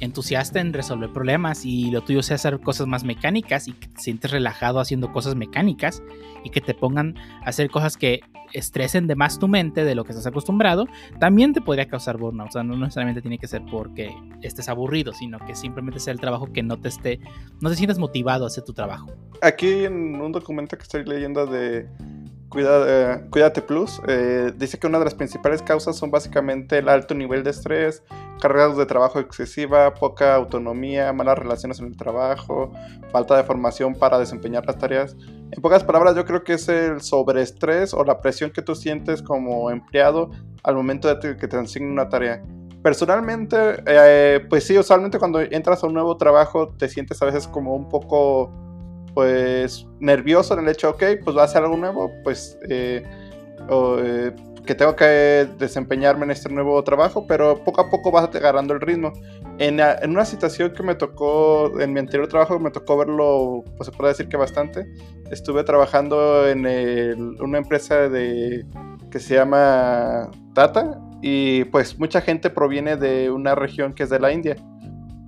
entusiasta 0.00 0.60
en 0.60 0.72
resolver 0.72 1.12
problemas 1.12 1.64
y 1.64 1.90
lo 1.90 2.02
tuyo 2.02 2.22
sea 2.22 2.36
hacer 2.36 2.60
cosas 2.60 2.86
más 2.86 3.04
mecánicas 3.04 3.68
y 3.68 3.72
que 3.72 3.88
te 3.88 4.00
sientes 4.00 4.30
relajado 4.30 4.80
haciendo 4.80 5.12
cosas 5.12 5.34
mecánicas 5.34 6.02
y 6.44 6.50
que 6.50 6.60
te 6.60 6.74
pongan 6.74 7.16
a 7.44 7.48
hacer 7.48 7.68
cosas 7.70 7.96
que 7.96 8.20
estresen 8.52 9.06
de 9.06 9.14
más 9.14 9.38
tu 9.38 9.48
mente 9.48 9.84
de 9.84 9.94
lo 9.94 10.04
que 10.04 10.12
estás 10.12 10.26
acostumbrado, 10.26 10.86
también 11.18 11.52
te 11.52 11.60
podría 11.60 11.86
causar 11.86 12.16
burnout. 12.16 12.48
O 12.48 12.52
sea, 12.52 12.62
no 12.62 12.76
necesariamente 12.76 13.20
tiene 13.20 13.38
que 13.38 13.46
ser 13.46 13.62
porque 13.70 14.14
estés 14.42 14.68
aburrido, 14.68 15.12
sino 15.12 15.38
que 15.40 15.54
simplemente 15.54 16.00
sea 16.00 16.12
el 16.12 16.20
trabajo 16.20 16.52
que 16.52 16.62
no 16.62 16.78
te 16.78 16.88
esté, 16.88 17.20
no 17.60 17.68
te 17.68 17.76
sientas 17.76 17.98
motivado 17.98 18.44
a 18.44 18.46
hacer 18.46 18.64
tu 18.64 18.72
trabajo. 18.72 19.12
Aquí 19.42 19.84
en 19.84 20.20
un 20.20 20.32
documento 20.32 20.76
que 20.76 20.82
estoy 20.82 21.04
leyendo 21.04 21.46
de 21.46 21.88
Cuida, 22.48 23.22
Cuídate 23.30 23.60
Plus, 23.60 24.00
eh, 24.08 24.52
dice 24.56 24.78
que 24.78 24.86
una 24.86 24.98
de 24.98 25.04
las 25.04 25.14
principales 25.14 25.62
causas 25.62 25.96
son 25.96 26.10
básicamente 26.10 26.78
el 26.78 26.88
alto 26.88 27.14
nivel 27.14 27.44
de 27.44 27.50
estrés, 27.50 28.02
cargas 28.40 28.76
de 28.76 28.86
trabajo 28.86 29.20
excesiva, 29.20 29.92
poca 29.94 30.34
autonomía, 30.34 31.12
malas 31.12 31.38
relaciones 31.38 31.78
en 31.80 31.86
el 31.86 31.96
trabajo, 31.96 32.72
falta 33.12 33.36
de 33.36 33.44
formación 33.44 33.94
para 33.94 34.18
desempeñar 34.18 34.64
las 34.66 34.78
tareas. 34.78 35.16
En 35.50 35.62
pocas 35.62 35.84
palabras, 35.84 36.16
yo 36.16 36.24
creo 36.24 36.42
que 36.42 36.54
es 36.54 36.68
el 36.68 37.00
sobreestrés 37.00 37.92
o 37.92 38.04
la 38.04 38.20
presión 38.20 38.50
que 38.50 38.62
tú 38.62 38.74
sientes 38.74 39.22
como 39.22 39.70
empleado 39.70 40.30
al 40.62 40.74
momento 40.74 41.14
de 41.14 41.36
que 41.36 41.48
te 41.48 41.56
asignen 41.56 41.92
una 41.92 42.08
tarea. 42.08 42.42
Personalmente, 42.82 43.82
eh, 43.86 44.46
pues 44.48 44.64
sí, 44.64 44.78
usualmente 44.78 45.18
cuando 45.18 45.40
entras 45.40 45.82
a 45.82 45.86
un 45.86 45.94
nuevo 45.94 46.16
trabajo 46.16 46.68
te 46.68 46.88
sientes 46.88 47.20
a 47.20 47.26
veces 47.26 47.48
como 47.48 47.74
un 47.74 47.88
poco, 47.88 48.52
pues, 49.14 49.86
nervioso 50.00 50.54
en 50.54 50.64
el 50.64 50.70
hecho, 50.70 50.90
ok, 50.90 51.02
pues 51.24 51.36
va 51.36 51.44
a 51.44 51.48
ser 51.48 51.62
algo 51.62 51.76
nuevo, 51.76 52.12
pues, 52.24 52.58
eh, 52.68 53.02
eh, 53.70 54.32
que 54.66 54.74
tengo 54.74 54.94
que 54.94 55.48
desempeñarme 55.58 56.26
en 56.26 56.30
este 56.30 56.50
nuevo 56.50 56.82
trabajo, 56.84 57.26
pero 57.26 57.64
poco 57.64 57.80
a 57.80 57.90
poco 57.90 58.10
vas 58.10 58.34
agarrando 58.34 58.74
el 58.74 58.80
ritmo. 58.80 59.12
En, 59.58 59.80
en, 59.80 60.10
una 60.10 60.24
situación 60.24 60.72
que 60.72 60.82
me 60.82 60.94
tocó, 60.94 61.80
en 61.80 61.92
mi 61.92 62.00
anterior 62.00 62.28
trabajo, 62.28 62.58
me 62.58 62.70
tocó 62.70 62.98
verlo, 62.98 63.64
pues 63.76 63.88
se 63.88 63.92
puede 63.96 64.12
decir 64.12 64.28
que 64.28 64.36
bastante. 64.36 64.86
Estuve 65.30 65.64
trabajando 65.64 66.46
en 66.46 66.66
una 67.40 67.58
empresa 67.58 68.10
de, 68.10 68.66
que 69.10 69.18
se 69.18 69.36
llama 69.36 70.30
Tata, 70.54 71.00
y 71.20 71.64
pues 71.64 71.98
mucha 71.98 72.20
gente 72.20 72.50
proviene 72.50 72.96
de 72.96 73.30
una 73.30 73.54
región 73.54 73.92
que 73.92 74.04
es 74.04 74.10
de 74.10 74.20
la 74.20 74.32
India. 74.32 74.56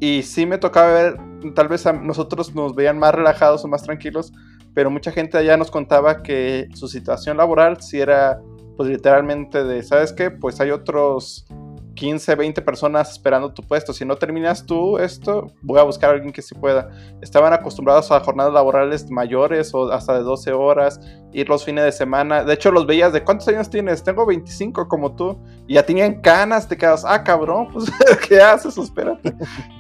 Y 0.01 0.23
sí 0.23 0.47
me 0.47 0.59
tocaba 0.59 0.93
ver, 0.93 1.17
tal 1.55 1.69
vez 1.69 1.87
a 1.87 1.93
nosotros 1.93 2.55
nos 2.55 2.75
veían 2.75 2.99
más 2.99 3.15
relajados 3.15 3.65
o 3.65 3.69
más 3.69 3.83
tranquilos, 3.83 4.33
pero 4.75 4.91
mucha 4.91 5.13
gente 5.13 5.37
allá 5.37 5.57
nos 5.57 5.71
contaba 5.71 6.23
que 6.23 6.69
su 6.75 6.89
situación 6.89 7.37
laboral 7.37 7.83
sí 7.83 8.01
era 8.01 8.41
pues 8.77 8.89
literalmente 8.89 9.63
de, 9.63 9.83
¿sabes 9.83 10.15
qué? 10.15 10.31
Pues 10.31 10.59
hay 10.61 10.71
otros 10.71 11.45
15, 12.01 12.35
20 12.35 12.63
personas 12.63 13.13
esperando 13.13 13.53
tu 13.53 13.63
puesto. 13.63 13.93
Si 13.93 14.07
no 14.07 14.17
terminas 14.17 14.65
tú 14.65 14.97
esto, 14.97 15.53
voy 15.61 15.79
a 15.79 15.83
buscar 15.83 16.09
a 16.09 16.13
alguien 16.15 16.33
que 16.33 16.41
sí 16.41 16.55
pueda. 16.55 16.89
Estaban 17.21 17.53
acostumbrados 17.53 18.11
a 18.11 18.21
jornadas 18.21 18.55
laborales 18.55 19.11
mayores 19.11 19.75
o 19.75 19.93
hasta 19.93 20.15
de 20.15 20.21
12 20.21 20.51
horas, 20.53 20.99
ir 21.35 21.47
los 21.51 21.63
fines 21.63 21.85
de 21.85 21.93
semana. 21.93 22.43
De 22.43 22.55
hecho, 22.55 22.73
los 22.73 22.87
veías 22.87 23.13
de 23.13 23.23
cuántos 23.23 23.49
años 23.49 23.69
tienes. 23.69 24.03
Tengo 24.03 24.25
25 24.25 24.89
como 24.89 25.15
tú. 25.15 25.39
Y 25.69 25.75
ya 25.75 25.85
tenían 25.85 26.23
canas, 26.23 26.67
te 26.67 26.79
quedas, 26.79 27.05
ah, 27.07 27.23
cabrón, 27.23 27.69
pues, 27.71 27.93
¿qué 28.29 28.41
haces? 28.41 28.79
Espérate. 28.79 29.35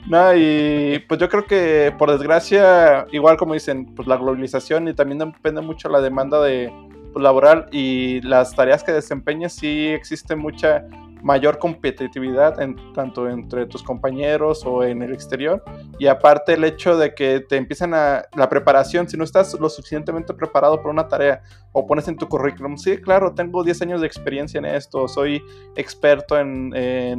no, 0.07 0.37
y 0.37 0.99
pues 1.09 1.19
yo 1.19 1.31
creo 1.31 1.47
que 1.47 1.95
por 1.97 2.11
desgracia, 2.11 3.07
igual 3.13 3.39
como 3.39 3.55
dicen, 3.55 3.95
pues 3.95 4.07
la 4.07 4.19
globalización 4.19 4.89
y 4.89 4.95
también 4.95 5.21
depende 5.21 5.63
mucho 5.63 5.89
la 5.89 6.03
demanda 6.03 6.39
de 6.43 6.71
pues, 7.15 7.23
laboral 7.23 7.67
y 7.73 8.21
las 8.21 8.55
tareas 8.55 8.85
que 8.85 8.93
desempeñas, 8.93 9.55
sí 9.55 9.87
existe 9.87 10.37
mucha 10.37 10.85
mayor 11.23 11.59
competitividad 11.59 12.61
en, 12.61 12.77
tanto 12.93 13.29
entre 13.29 13.67
tus 13.67 13.83
compañeros 13.83 14.65
o 14.65 14.85
en 14.85 15.03
el 15.03 15.13
exterior. 15.13 15.63
Y 15.99 16.07
aparte 16.07 16.55
el 16.55 16.65
hecho 16.65 16.97
de 16.97 17.15
que 17.15 17.41
te 17.41 17.57
empiezan 17.57 17.95
a 17.95 18.23
la 18.37 18.49
preparación 18.49 19.09
si 19.09 19.17
no 19.17 19.25
estás 19.25 19.59
lo 19.59 19.69
suficientemente 19.69 20.35
preparado 20.35 20.79
para 20.79 20.91
una 20.91 21.09
tarea 21.09 21.43
o 21.73 21.87
pones 21.87 22.09
en 22.09 22.17
tu 22.17 22.29
currículum 22.29 22.77
sí 22.77 22.97
claro 22.99 23.33
tengo 23.35 23.63
10 23.63 23.83
años 23.83 24.01
de 24.01 24.07
experiencia 24.07 24.59
en 24.59 24.65
esto 24.65 25.07
soy 25.07 25.43
experto 25.77 26.39
en, 26.39 26.73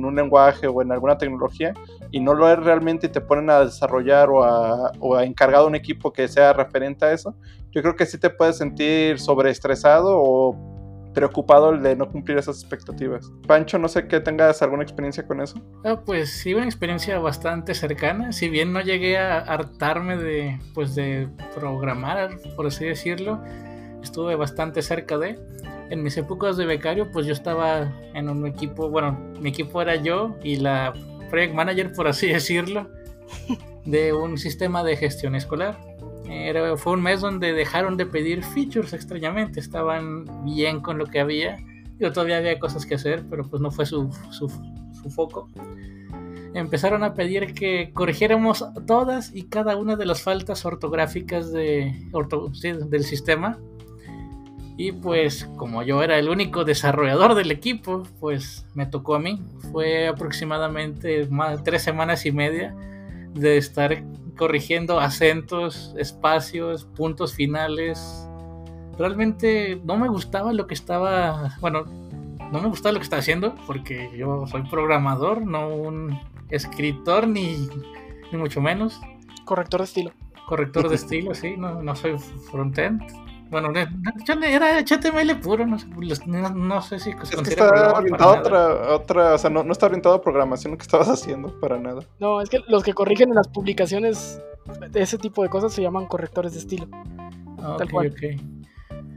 un 0.03 0.15
lenguaje 0.15 0.67
o 0.67 0.81
en 0.81 0.91
alguna 0.91 1.17
tecnología 1.17 1.73
y 2.11 2.19
no 2.19 2.33
lo 2.33 2.49
es 2.49 2.59
realmente 2.59 3.07
y 3.07 3.09
te 3.09 3.21
ponen 3.21 3.49
a 3.49 3.65
desarrollar 3.65 4.29
o 4.29 4.43
a, 4.43 4.91
o 4.99 5.15
a 5.15 5.23
encargado 5.23 5.67
un 5.67 5.75
equipo 5.75 6.11
que 6.11 6.27
sea 6.27 6.53
referente 6.53 7.05
a 7.05 7.11
eso 7.11 7.35
yo 7.71 7.81
creo 7.81 7.95
que 7.95 8.05
sí 8.05 8.17
te 8.17 8.29
puedes 8.29 8.57
sentir 8.57 9.19
sobreestresado 9.19 10.17
o 10.17 10.70
preocupado 11.13 11.77
de 11.77 11.95
no 11.95 12.09
cumplir 12.09 12.37
esas 12.37 12.61
expectativas. 12.61 13.31
Pancho, 13.47 13.77
no 13.77 13.87
sé 13.87 14.07
que 14.07 14.19
tengas 14.19 14.61
alguna 14.61 14.83
experiencia 14.83 15.25
con 15.25 15.41
eso. 15.41 15.61
Ah, 15.83 16.01
pues 16.05 16.31
sí, 16.31 16.53
una 16.53 16.65
experiencia 16.65 17.19
bastante 17.19 17.73
cercana. 17.73 18.31
Si 18.31 18.49
bien 18.49 18.73
no 18.73 18.81
llegué 18.81 19.17
a 19.17 19.39
hartarme 19.39 20.17
de, 20.17 20.59
pues, 20.73 20.95
de 20.95 21.27
programar, 21.55 22.37
por 22.55 22.67
así 22.67 22.85
decirlo, 22.85 23.41
estuve 24.03 24.35
bastante 24.35 24.81
cerca 24.81 25.17
de. 25.17 25.39
En 25.89 26.03
mis 26.03 26.15
épocas 26.15 26.55
de 26.55 26.65
becario, 26.65 27.11
pues 27.11 27.25
yo 27.25 27.33
estaba 27.33 27.91
en 28.13 28.29
un 28.29 28.47
equipo, 28.47 28.89
bueno, 28.89 29.19
mi 29.41 29.49
equipo 29.49 29.81
era 29.81 29.95
yo 29.95 30.37
y 30.41 30.55
la 30.55 30.93
project 31.29 31.53
manager, 31.53 31.91
por 31.91 32.07
así 32.07 32.27
decirlo, 32.27 32.89
de 33.83 34.13
un 34.13 34.37
sistema 34.37 34.83
de 34.83 34.95
gestión 34.95 35.35
escolar 35.35 35.90
fue 36.77 36.93
un 36.93 37.01
mes 37.01 37.21
donde 37.21 37.53
dejaron 37.53 37.97
de 37.97 38.05
pedir 38.05 38.43
features 38.43 38.93
extrañamente, 38.93 39.59
estaban 39.59 40.25
bien 40.43 40.81
con 40.81 40.97
lo 40.97 41.05
que 41.05 41.19
había. 41.19 41.59
Yo 41.99 42.11
todavía 42.11 42.37
había 42.37 42.59
cosas 42.59 42.85
que 42.85 42.95
hacer, 42.95 43.23
pero 43.29 43.43
pues 43.47 43.61
no 43.61 43.71
fue 43.71 43.85
su, 43.85 44.11
su, 44.31 44.49
foco. 45.09 45.47
Empezaron 46.53 47.03
a 47.03 47.13
pedir 47.13 47.53
que 47.53 47.91
corrigiéramos 47.93 48.65
todas 48.87 49.33
y 49.33 49.43
cada 49.43 49.77
una 49.77 49.95
de 49.95 50.05
las 50.05 50.21
faltas 50.21 50.65
ortográficas 50.65 51.51
de, 51.51 51.93
del 52.89 53.03
sistema. 53.03 53.59
Y 54.77 54.93
pues 54.93 55.45
como 55.57 55.83
yo 55.83 56.01
era 56.01 56.17
el 56.17 56.29
único 56.29 56.63
desarrollador 56.63 57.35
del 57.35 57.51
equipo, 57.51 58.03
pues 58.19 58.65
me 58.73 58.87
tocó 58.87 59.15
a 59.15 59.19
mí. 59.19 59.41
Fue 59.71 60.07
aproximadamente 60.07 61.27
más, 61.27 61.63
tres 61.63 61.83
semanas 61.83 62.25
y 62.25 62.31
media 62.31 62.75
de 63.33 63.57
estar 63.57 64.03
corrigiendo 64.41 64.99
acentos, 64.99 65.93
espacios, 65.99 66.85
puntos 66.85 67.35
finales. 67.35 68.27
Realmente 68.97 69.79
no 69.85 69.99
me 69.99 70.09
gustaba 70.09 70.51
lo 70.51 70.65
que 70.65 70.73
estaba, 70.73 71.55
bueno, 71.61 71.83
no 72.51 72.59
me 72.59 72.67
gustaba 72.67 72.93
lo 72.93 72.97
que 72.97 73.03
estaba 73.03 73.19
haciendo 73.19 73.53
porque 73.67 74.09
yo 74.17 74.47
soy 74.47 74.63
programador, 74.63 75.45
no 75.45 75.67
un 75.69 76.19
escritor 76.49 77.27
ni, 77.27 77.69
ni 78.31 78.39
mucho 78.39 78.61
menos. 78.61 78.99
Corrector 79.45 79.81
de 79.81 79.85
estilo. 79.85 80.11
Corrector 80.47 80.89
de 80.89 80.95
estilo, 81.01 81.35
sí, 81.35 81.53
no, 81.55 81.83
no 81.83 81.95
soy 81.95 82.17
frontend. 82.49 82.99
Bueno, 83.51 83.69
era 83.75 84.79
HTML 84.79 85.37
puro, 85.41 85.67
no 85.67 85.77
sé, 85.77 85.85
no, 86.25 86.81
sé 86.81 86.99
si 86.99 87.09
es 87.09 87.15
que 87.17 87.49
está 87.49 87.91
orientado 87.93 88.31
a 88.31 88.39
otra, 88.39 88.95
otra, 88.95 89.33
o 89.33 89.37
sea, 89.37 89.49
no, 89.49 89.61
no, 89.65 89.73
está 89.73 89.87
orientado 89.87 90.15
a 90.15 90.21
programación 90.21 90.71
lo 90.71 90.77
que 90.77 90.83
estabas 90.83 91.09
haciendo 91.09 91.59
para 91.59 91.77
nada. 91.77 92.01
No, 92.17 92.39
es 92.39 92.49
que 92.49 92.59
los 92.69 92.81
que 92.81 92.93
corrigen 92.93 93.27
en 93.27 93.35
las 93.35 93.49
publicaciones 93.49 94.41
de 94.89 95.01
ese 95.01 95.17
tipo 95.17 95.43
de 95.43 95.49
cosas 95.49 95.73
se 95.73 95.81
llaman 95.81 96.05
correctores 96.05 96.53
de 96.53 96.59
estilo. 96.59 96.87
Ok, 97.57 97.93
ok. 97.93 98.41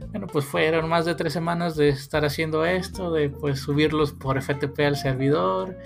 Bueno, 0.09 0.27
pues 0.27 0.43
fueron 0.43 0.89
más 0.89 1.05
de 1.05 1.15
tres 1.15 1.31
semanas 1.31 1.77
de 1.77 1.89
estar 1.89 2.25
haciendo 2.25 2.65
esto, 2.65 3.13
de 3.13 3.29
pues 3.29 3.59
subirlos 3.61 4.11
por 4.11 4.41
FTP 4.41 4.81
al 4.81 4.97
servidor, 4.97 5.77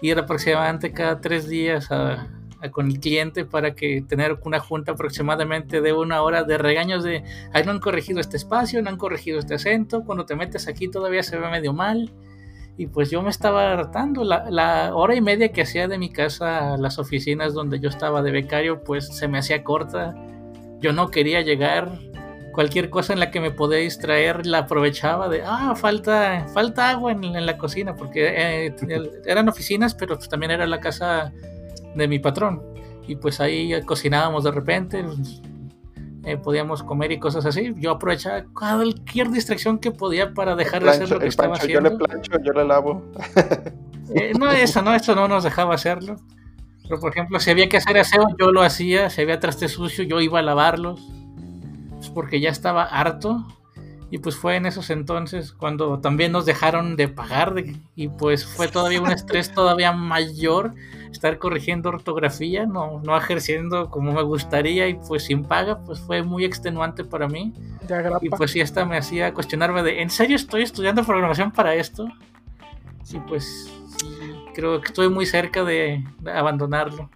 ir 0.00 0.18
aproximadamente 0.18 0.92
cada 0.92 1.20
tres 1.20 1.46
días 1.46 1.90
a, 1.90 2.26
con 2.70 2.88
el 2.88 2.98
cliente 2.98 3.44
para 3.44 3.74
que 3.74 4.02
tener 4.02 4.38
una 4.44 4.58
junta 4.58 4.92
aproximadamente 4.92 5.80
de 5.80 5.92
una 5.92 6.22
hora 6.22 6.42
de 6.42 6.58
regaños 6.58 7.04
de, 7.04 7.22
ay, 7.52 7.62
no 7.64 7.70
han 7.70 7.78
corregido 7.78 8.20
este 8.20 8.36
espacio, 8.36 8.82
no 8.82 8.90
han 8.90 8.96
corregido 8.96 9.38
este 9.38 9.54
acento, 9.54 10.04
cuando 10.04 10.26
te 10.26 10.34
metes 10.34 10.66
aquí 10.66 10.88
todavía 10.88 11.22
se 11.22 11.38
ve 11.38 11.48
medio 11.50 11.72
mal. 11.72 12.12
Y 12.76 12.86
pues 12.86 13.10
yo 13.10 13.22
me 13.22 13.30
estaba 13.30 13.72
hartando. 13.72 14.22
La, 14.22 14.48
la 14.50 14.94
hora 14.94 15.16
y 15.16 15.20
media 15.20 15.50
que 15.50 15.62
hacía 15.62 15.88
de 15.88 15.98
mi 15.98 16.10
casa 16.10 16.74
a 16.74 16.76
las 16.76 17.00
oficinas 17.00 17.52
donde 17.52 17.80
yo 17.80 17.88
estaba 17.88 18.22
de 18.22 18.30
becario, 18.30 18.84
pues 18.84 19.08
se 19.08 19.26
me 19.26 19.38
hacía 19.38 19.64
corta. 19.64 20.14
Yo 20.80 20.92
no 20.92 21.10
quería 21.10 21.40
llegar. 21.40 21.90
Cualquier 22.52 22.88
cosa 22.88 23.12
en 23.12 23.20
la 23.20 23.32
que 23.32 23.40
me 23.40 23.50
podía 23.50 23.78
distraer 23.78 24.46
la 24.46 24.58
aprovechaba 24.58 25.28
de, 25.28 25.42
ah, 25.44 25.74
falta, 25.76 26.46
falta 26.54 26.90
agua 26.90 27.12
en, 27.12 27.46
la 27.46 27.56
cocina, 27.56 27.94
porque 27.94 28.34
eh, 28.36 28.74
eran 29.26 29.48
oficinas, 29.48 29.94
pero 29.94 30.16
pues 30.16 30.28
también 30.28 30.50
era 30.50 30.66
la 30.66 30.80
casa 30.80 31.32
de 31.98 32.08
mi 32.08 32.18
patrón. 32.18 32.62
Y 33.06 33.16
pues 33.16 33.40
ahí 33.40 33.80
cocinábamos 33.82 34.44
de 34.44 34.50
repente, 34.50 35.04
eh, 36.24 36.36
podíamos 36.36 36.82
comer 36.82 37.12
y 37.12 37.18
cosas 37.18 37.46
así. 37.46 37.72
Yo 37.76 37.92
aprovechaba 37.92 38.44
cualquier 38.52 39.30
distracción 39.30 39.78
que 39.78 39.90
podía 39.90 40.34
para 40.34 40.54
dejar 40.56 40.84
de 40.84 40.90
hacer 40.90 41.10
lo 41.10 41.18
que 41.18 41.28
estaba 41.28 41.56
haciendo. 41.56 41.90
Yo 41.90 41.96
le 41.96 42.04
plancho, 42.04 42.32
yo 42.42 42.52
le 42.52 42.64
lavo. 42.64 43.02
Eh, 44.14 44.32
no, 44.38 44.50
eso 44.50 44.80
no, 44.80 44.94
eso 44.94 45.14
no 45.14 45.28
nos 45.28 45.44
dejaba 45.44 45.74
hacerlo. 45.74 46.16
Pero 46.82 46.98
por 46.98 47.10
ejemplo, 47.10 47.38
si 47.40 47.50
había 47.50 47.68
que 47.68 47.76
hacer 47.76 47.98
aseo, 47.98 48.26
yo 48.40 48.52
lo 48.52 48.62
hacía. 48.62 49.10
Si 49.10 49.20
había 49.20 49.38
traste 49.38 49.68
sucio, 49.68 50.02
yo 50.02 50.22
iba 50.22 50.38
a 50.38 50.42
lavarlos. 50.42 51.06
Pues 51.96 52.08
porque 52.08 52.40
ya 52.40 52.48
estaba 52.48 52.84
harto. 52.84 53.46
Y 54.10 54.18
pues 54.18 54.36
fue 54.36 54.56
en 54.56 54.66
esos 54.66 54.90
entonces 54.90 55.52
cuando 55.52 55.98
también 56.00 56.32
nos 56.32 56.46
dejaron 56.46 56.96
de 56.96 57.08
pagar. 57.08 57.54
y 57.94 58.08
pues 58.08 58.46
fue 58.46 58.68
todavía 58.68 59.00
un 59.00 59.10
estrés 59.10 59.52
todavía 59.52 59.92
mayor 59.92 60.74
estar 61.12 61.38
corrigiendo 61.38 61.88
ortografía, 61.88 62.66
no, 62.66 63.00
no 63.04 63.16
ejerciendo 63.16 63.90
como 63.90 64.12
me 64.12 64.22
gustaría 64.22 64.88
y 64.88 64.94
pues 64.94 65.24
sin 65.24 65.44
paga, 65.44 65.78
pues 65.84 66.00
fue 66.00 66.22
muy 66.22 66.44
extenuante 66.44 67.04
para 67.04 67.28
mí. 67.28 67.52
Y 68.20 68.28
pues 68.30 68.52
sí, 68.52 68.60
esta 68.60 68.84
me 68.84 68.96
hacía 68.96 69.32
cuestionarme 69.32 69.82
de, 69.82 70.02
¿en 70.02 70.10
serio 70.10 70.36
estoy 70.36 70.62
estudiando 70.62 71.04
programación 71.04 71.50
para 71.50 71.74
esto? 71.74 72.08
Sí, 73.02 73.20
pues 73.26 73.72
creo 74.54 74.80
que 74.80 74.88
estoy 74.88 75.08
muy 75.08 75.26
cerca 75.26 75.64
de, 75.64 76.04
abandonarlo. 76.34 77.10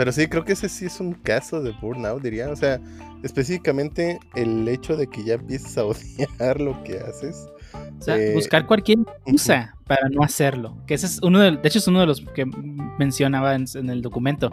Pero 0.00 0.12
sí, 0.12 0.28
creo 0.28 0.46
que 0.46 0.54
ese 0.54 0.70
sí 0.70 0.86
es 0.86 0.98
un 0.98 1.12
caso 1.12 1.60
de 1.60 1.72
burnout, 1.72 2.22
diría. 2.22 2.48
O 2.48 2.56
sea, 2.56 2.80
específicamente 3.22 4.18
el 4.34 4.66
hecho 4.66 4.96
de 4.96 5.06
que 5.06 5.22
ya 5.22 5.34
empieces 5.34 5.76
a 5.76 5.84
odiar 5.84 6.58
lo 6.58 6.82
que 6.84 7.00
haces. 7.00 7.46
O 7.98 8.02
sea, 8.02 8.16
Eh, 8.16 8.32
buscar 8.32 8.66
cualquier 8.66 9.00
excusa 9.26 9.76
para 9.86 10.08
no 10.08 10.22
hacerlo. 10.22 10.78
Que 10.86 10.94
ese 10.94 11.04
es 11.04 11.20
uno 11.22 11.38
de, 11.40 11.50
de 11.50 11.68
hecho 11.68 11.80
es 11.80 11.86
uno 11.86 12.00
de 12.00 12.06
los 12.06 12.22
que 12.34 12.46
mencionaba 12.98 13.54
en, 13.54 13.66
en 13.74 13.90
el 13.90 14.00
documento. 14.00 14.50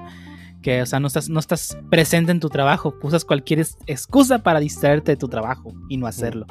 Que, 0.62 0.82
o 0.82 0.86
sea, 0.86 1.00
no 1.00 1.08
estás, 1.08 1.30
no 1.30 1.40
estás 1.40 1.78
presente 1.90 2.34
en 2.34 2.42
tu 2.42 2.50
trabajo. 2.50 2.94
Usas 3.02 3.24
cualquier 3.24 3.66
excusa 3.86 4.40
para 4.40 4.60
distraerte 4.60 5.14
de 5.14 5.16
tu 5.16 5.30
trabajo 5.30 5.74
y 5.88 5.96
no 5.96 6.08
hacerlo. 6.08 6.46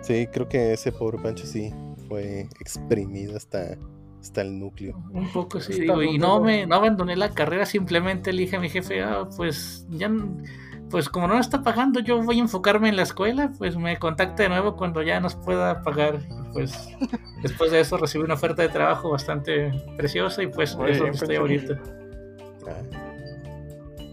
Sí, 0.00 0.26
creo 0.32 0.48
que 0.48 0.72
ese 0.72 0.90
pobre 0.90 1.18
Pancho 1.18 1.46
sí 1.46 1.72
fue 2.08 2.48
exprimido 2.58 3.36
hasta, 3.36 3.78
hasta 4.22 4.40
el 4.42 4.58
núcleo. 4.58 4.96
Un 5.10 5.28
poco 5.32 5.60
sí, 5.60 5.80
digo, 5.80 6.02
y 6.02 6.16
no 6.16 6.40
me 6.40 6.64
no 6.66 6.76
abandoné 6.76 7.16
la 7.16 7.30
carrera, 7.30 7.66
simplemente 7.66 8.32
le 8.32 8.42
dije 8.42 8.56
a 8.56 8.60
mi 8.60 8.70
jefe, 8.70 9.02
ah, 9.02 9.28
pues 9.36 9.84
ya, 9.90 10.10
pues 10.90 11.08
como 11.08 11.26
no 11.26 11.34
me 11.34 11.40
está 11.40 11.62
pagando, 11.62 12.00
yo 12.00 12.22
voy 12.22 12.38
a 12.38 12.42
enfocarme 12.42 12.88
en 12.88 12.96
la 12.96 13.02
escuela, 13.02 13.50
pues 13.58 13.76
me 13.76 13.98
contacte 13.98 14.44
de 14.44 14.48
nuevo 14.48 14.76
cuando 14.76 15.02
ya 15.02 15.18
nos 15.20 15.34
pueda 15.34 15.82
pagar. 15.82 16.20
Y 16.30 16.52
pues 16.52 16.88
después 17.42 17.72
de 17.72 17.80
eso 17.80 17.96
recibí 17.96 18.22
una 18.24 18.34
oferta 18.34 18.62
de 18.62 18.68
trabajo 18.68 19.10
bastante 19.10 19.72
preciosa 19.96 20.42
y 20.42 20.46
pues 20.46 20.76
Muy 20.76 20.90
es 20.92 21.00
bien, 21.00 21.12
donde 21.12 21.16
estoy 21.18 21.36
Pancho. 21.36 21.40
ahorita. 21.40 21.82
Ah. 22.68 22.82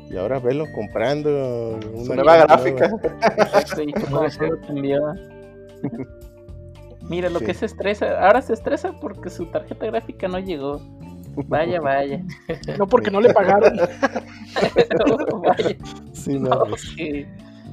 Y 0.09 0.17
ahora 0.17 0.39
velo 0.39 0.65
comprando 0.73 1.79
Su 1.81 1.89
una 2.11 2.15
nueva 2.15 2.23
nueva. 2.23 2.45
gráfica. 2.47 2.91
Exacto, 3.37 3.83
y 3.83 3.93
como. 3.93 4.21
Mira, 7.09 7.29
lo 7.29 7.39
Sí. 7.39 7.45
que 7.45 7.53
se 7.53 7.65
estresa, 7.65 8.25
ahora 8.25 8.41
se 8.41 8.53
estresa 8.53 8.93
porque 8.99 9.29
su 9.29 9.47
tarjeta 9.47 9.85
gráfica 9.87 10.27
no 10.27 10.39
llegó. 10.39 10.79
Vaya, 11.47 11.79
vaya. 11.81 12.21
No 12.77 12.87
porque 12.87 13.09
no 13.11 13.19
le 13.21 13.33
pagaron. 13.33 13.77
vaya. 15.43 15.75
Sí, 16.13 16.39
no, 16.39 16.49
No, 16.49 16.63
pues, 16.69 16.89
que- 16.95 17.27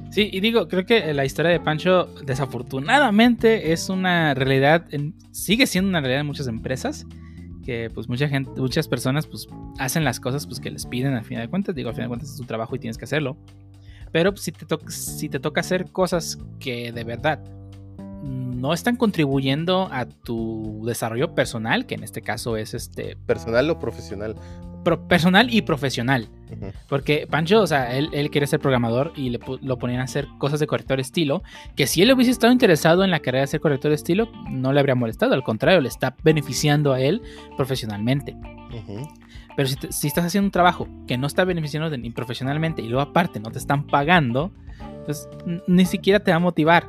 Sí, 0.09 0.29
y 0.31 0.39
digo, 0.39 0.67
creo 0.69 0.85
que 0.85 1.13
la 1.13 1.25
historia 1.25 1.51
de 1.51 1.59
Pancho, 1.59 2.05
desafortunadamente, 2.25 3.73
es 3.73 3.89
una 3.89 4.33
realidad, 4.33 4.85
en- 4.91 5.13
sigue 5.31 5.67
siendo 5.67 5.89
una 5.89 5.99
realidad 5.99 6.21
en 6.21 6.27
muchas 6.27 6.47
empresas, 6.47 7.05
que 7.65 7.89
pues 7.93 8.07
mucha 8.07 8.29
gente, 8.29 8.49
muchas 8.59 8.87
personas 8.87 9.27
pues 9.27 9.47
hacen 9.79 10.05
las 10.05 10.21
cosas 10.21 10.47
pues 10.47 10.61
que 10.61 10.71
les 10.71 10.85
piden 10.85 11.13
al 11.13 11.25
final 11.25 11.43
de 11.43 11.49
cuentas, 11.49 11.75
digo, 11.75 11.89
al 11.89 11.95
final 11.95 12.05
de 12.07 12.09
cuentas 12.09 12.31
es 12.31 12.37
tu 12.37 12.45
trabajo 12.45 12.75
y 12.75 12.79
tienes 12.79 12.97
que 12.97 13.03
hacerlo. 13.03 13.35
Pero 14.13 14.31
pues, 14.31 14.43
si 14.43 14.53
te, 14.53 14.65
si 14.89 15.27
te 15.27 15.39
toca 15.39 15.59
hacer 15.59 15.91
cosas 15.91 16.37
que 16.59 16.93
de 16.93 17.03
verdad 17.03 17.43
no 18.23 18.73
están 18.73 18.95
contribuyendo 18.95 19.89
a 19.91 20.05
tu 20.05 20.83
desarrollo 20.85 21.35
personal, 21.35 21.85
que 21.85 21.95
en 21.95 22.03
este 22.03 22.21
caso 22.21 22.57
es 22.57 22.73
este 22.73 23.15
personal 23.25 23.69
o 23.69 23.79
profesional. 23.79 24.35
pro- 24.83 25.07
personal 25.07 25.53
y 25.53 25.61
profesional. 25.61 26.29
Porque 26.87 27.27
Pancho, 27.29 27.61
o 27.61 27.67
sea, 27.67 27.95
él, 27.97 28.09
él 28.13 28.29
quería 28.31 28.47
ser 28.47 28.59
programador 28.61 29.11
y 29.17 29.29
le 29.31 29.39
lo 29.61 29.77
ponían 29.77 29.99
a 29.99 30.05
hacer 30.05 30.27
cosas 30.39 30.59
de 30.61 30.67
corrector 30.67 30.99
estilo. 30.99 31.43
Que 31.75 31.87
si 31.87 32.01
él 32.01 32.11
hubiese 32.13 32.31
estado 32.31 32.53
interesado 32.53 33.03
en 33.03 33.11
la 33.11 33.19
carrera 33.19 33.41
de 33.41 33.47
ser 33.47 33.59
corrector 33.59 33.89
de 33.89 33.95
estilo, 33.95 34.29
no 34.49 34.71
le 34.71 34.79
habría 34.79 34.95
molestado. 34.95 35.33
Al 35.33 35.43
contrario, 35.43 35.81
le 35.81 35.89
está 35.89 36.15
beneficiando 36.23 36.93
a 36.93 37.01
él 37.01 37.21
profesionalmente. 37.57 38.35
Pero 39.55 39.67
si, 39.67 39.75
te- 39.75 39.91
si 39.91 40.07
estás 40.07 40.25
haciendo 40.25 40.47
un 40.47 40.51
trabajo 40.51 40.87
que 41.07 41.17
no 41.17 41.27
está 41.27 41.43
beneficiando 41.43 41.95
ni 41.97 42.09
profesionalmente 42.11 42.81
y 42.81 42.87
luego 42.87 43.01
aparte 43.01 43.39
no 43.39 43.51
te 43.51 43.57
están 43.59 43.87
pagando, 43.87 44.51
pues 45.05 45.27
ni 45.67 45.85
siquiera 45.85 46.19
te 46.21 46.31
va 46.31 46.37
a 46.37 46.39
motivar. 46.39 46.87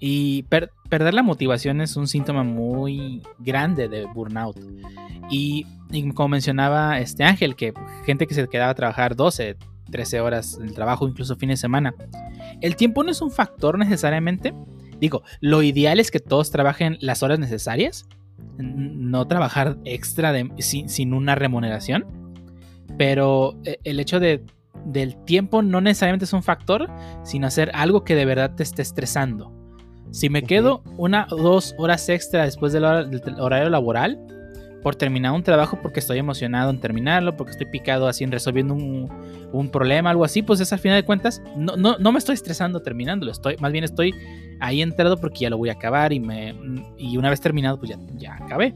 Y 0.00 0.44
per- 0.44 0.70
perder 0.88 1.14
la 1.14 1.22
motivación 1.22 1.80
es 1.80 1.96
un 1.96 2.06
síntoma 2.06 2.44
muy 2.44 3.22
grande 3.38 3.88
de 3.88 4.06
burnout. 4.06 4.56
Y, 5.30 5.66
como 6.14 6.28
mencionaba 6.28 6.98
este 7.00 7.24
Ángel, 7.24 7.56
que 7.56 7.72
gente 8.04 8.26
que 8.26 8.34
se 8.34 8.46
quedaba 8.48 8.70
a 8.70 8.74
trabajar 8.74 9.16
12, 9.16 9.56
13 9.90 10.20
horas 10.20 10.56
en 10.60 10.68
el 10.68 10.74
trabajo, 10.74 11.08
incluso 11.08 11.36
fines 11.36 11.58
de 11.58 11.62
semana, 11.62 11.94
el 12.60 12.76
tiempo 12.76 13.02
no 13.02 13.10
es 13.10 13.20
un 13.20 13.30
factor 13.30 13.78
necesariamente. 13.78 14.54
Digo, 15.00 15.22
lo 15.40 15.62
ideal 15.62 16.00
es 16.00 16.10
que 16.10 16.20
todos 16.20 16.50
trabajen 16.50 16.98
las 17.00 17.22
horas 17.22 17.38
necesarias, 17.38 18.06
no 18.58 19.26
trabajar 19.26 19.78
extra 19.84 20.32
sin 20.58 21.12
una 21.14 21.34
remuneración. 21.34 22.06
Pero 22.96 23.56
eh, 23.64 23.78
el 23.84 24.00
hecho 24.00 24.18
de, 24.18 24.44
del 24.84 25.16
tiempo 25.24 25.62
no 25.62 25.80
necesariamente 25.80 26.24
es 26.24 26.32
un 26.32 26.42
factor, 26.42 26.90
sino 27.22 27.46
hacer 27.46 27.70
algo 27.74 28.02
que 28.04 28.14
de 28.14 28.24
verdad 28.24 28.54
te 28.54 28.62
esté 28.62 28.82
estresando. 28.82 29.52
Si 30.10 30.28
me 30.28 30.42
quedo 30.42 30.82
una 30.96 31.26
o 31.30 31.36
dos 31.36 31.74
horas 31.78 32.08
extra 32.08 32.44
después 32.44 32.72
del, 32.72 32.84
hora- 32.84 33.04
del 33.04 33.22
horario 33.40 33.68
laboral 33.70 34.18
por 34.82 34.94
terminar 34.94 35.32
un 35.32 35.42
trabajo 35.42 35.78
porque 35.82 36.00
estoy 36.00 36.18
emocionado 36.18 36.70
en 36.70 36.80
terminarlo, 36.80 37.36
porque 37.36 37.50
estoy 37.52 37.66
picado 37.66 38.06
así 38.08 38.24
en 38.24 38.30
resolviendo 38.32 38.74
un, 38.74 39.08
un 39.52 39.68
problema, 39.70 40.10
algo 40.10 40.24
así, 40.24 40.40
pues 40.42 40.60
es 40.60 40.72
al 40.72 40.78
final 40.78 40.96
de 40.98 41.04
cuentas, 41.04 41.42
no, 41.56 41.76
no, 41.76 41.98
no 41.98 42.12
me 42.12 42.18
estoy 42.18 42.34
estresando 42.34 42.80
terminándolo, 42.80 43.32
estoy, 43.32 43.56
más 43.58 43.72
bien 43.72 43.82
estoy 43.84 44.14
ahí 44.60 44.80
entrado 44.80 45.16
porque 45.18 45.40
ya 45.40 45.50
lo 45.50 45.58
voy 45.58 45.68
a 45.68 45.72
acabar 45.72 46.12
y, 46.12 46.20
me, 46.20 46.54
y 46.96 47.16
una 47.16 47.28
vez 47.28 47.40
terminado, 47.40 47.76
pues 47.78 47.90
ya, 47.90 47.98
ya 48.16 48.34
acabé. 48.36 48.74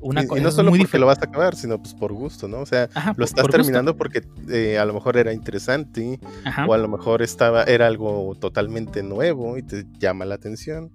Una 0.00 0.22
y, 0.22 0.26
no 0.40 0.50
solo 0.50 0.70
muy 0.70 0.80
porque 0.80 0.98
lo 0.98 1.06
vas 1.06 1.18
a 1.22 1.24
acabar, 1.24 1.56
sino 1.56 1.78
pues 1.78 1.94
por 1.94 2.12
gusto, 2.12 2.48
¿no? 2.48 2.60
O 2.60 2.66
sea, 2.66 2.88
Ajá, 2.94 3.14
lo 3.16 3.24
estás 3.24 3.42
por 3.42 3.50
gusto. 3.50 3.62
terminando 3.62 3.96
porque 3.96 4.22
eh, 4.50 4.78
a 4.78 4.84
lo 4.84 4.92
mejor 4.94 5.16
era 5.16 5.32
interesante 5.32 6.20
Ajá. 6.44 6.66
o 6.66 6.74
a 6.74 6.78
lo 6.78 6.88
mejor 6.88 7.22
estaba 7.22 7.64
era 7.64 7.86
algo 7.86 8.34
totalmente 8.38 9.02
nuevo 9.02 9.56
y 9.56 9.62
te 9.62 9.84
llama 9.98 10.24
la 10.26 10.34
atención, 10.34 10.90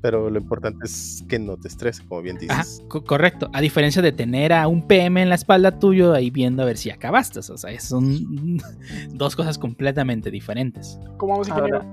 pero 0.00 0.30
lo 0.30 0.38
importante 0.38 0.86
es 0.86 1.22
que 1.28 1.38
no 1.38 1.56
te 1.58 1.68
estrese, 1.68 2.02
como 2.06 2.22
bien 2.22 2.38
Ajá, 2.48 2.62
dices. 2.62 2.82
co- 2.88 3.04
correcto. 3.04 3.50
A 3.52 3.60
diferencia 3.60 4.00
de 4.02 4.12
tener 4.12 4.52
a 4.52 4.68
un 4.68 4.86
PM 4.86 5.20
en 5.22 5.28
la 5.28 5.34
espalda 5.34 5.78
tuyo 5.78 6.12
ahí 6.14 6.30
viendo 6.30 6.62
a 6.62 6.66
ver 6.66 6.76
si 6.78 6.90
acabaste. 6.90 7.40
O 7.40 7.42
sea, 7.42 7.78
son 7.80 8.58
dos 9.10 9.36
cosas 9.36 9.58
completamente 9.58 10.30
diferentes. 10.30 10.98
¿Cómo 11.18 11.32
vamos, 11.34 11.48
ingeniero? 11.48 11.84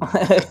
Ahora, 0.10 0.42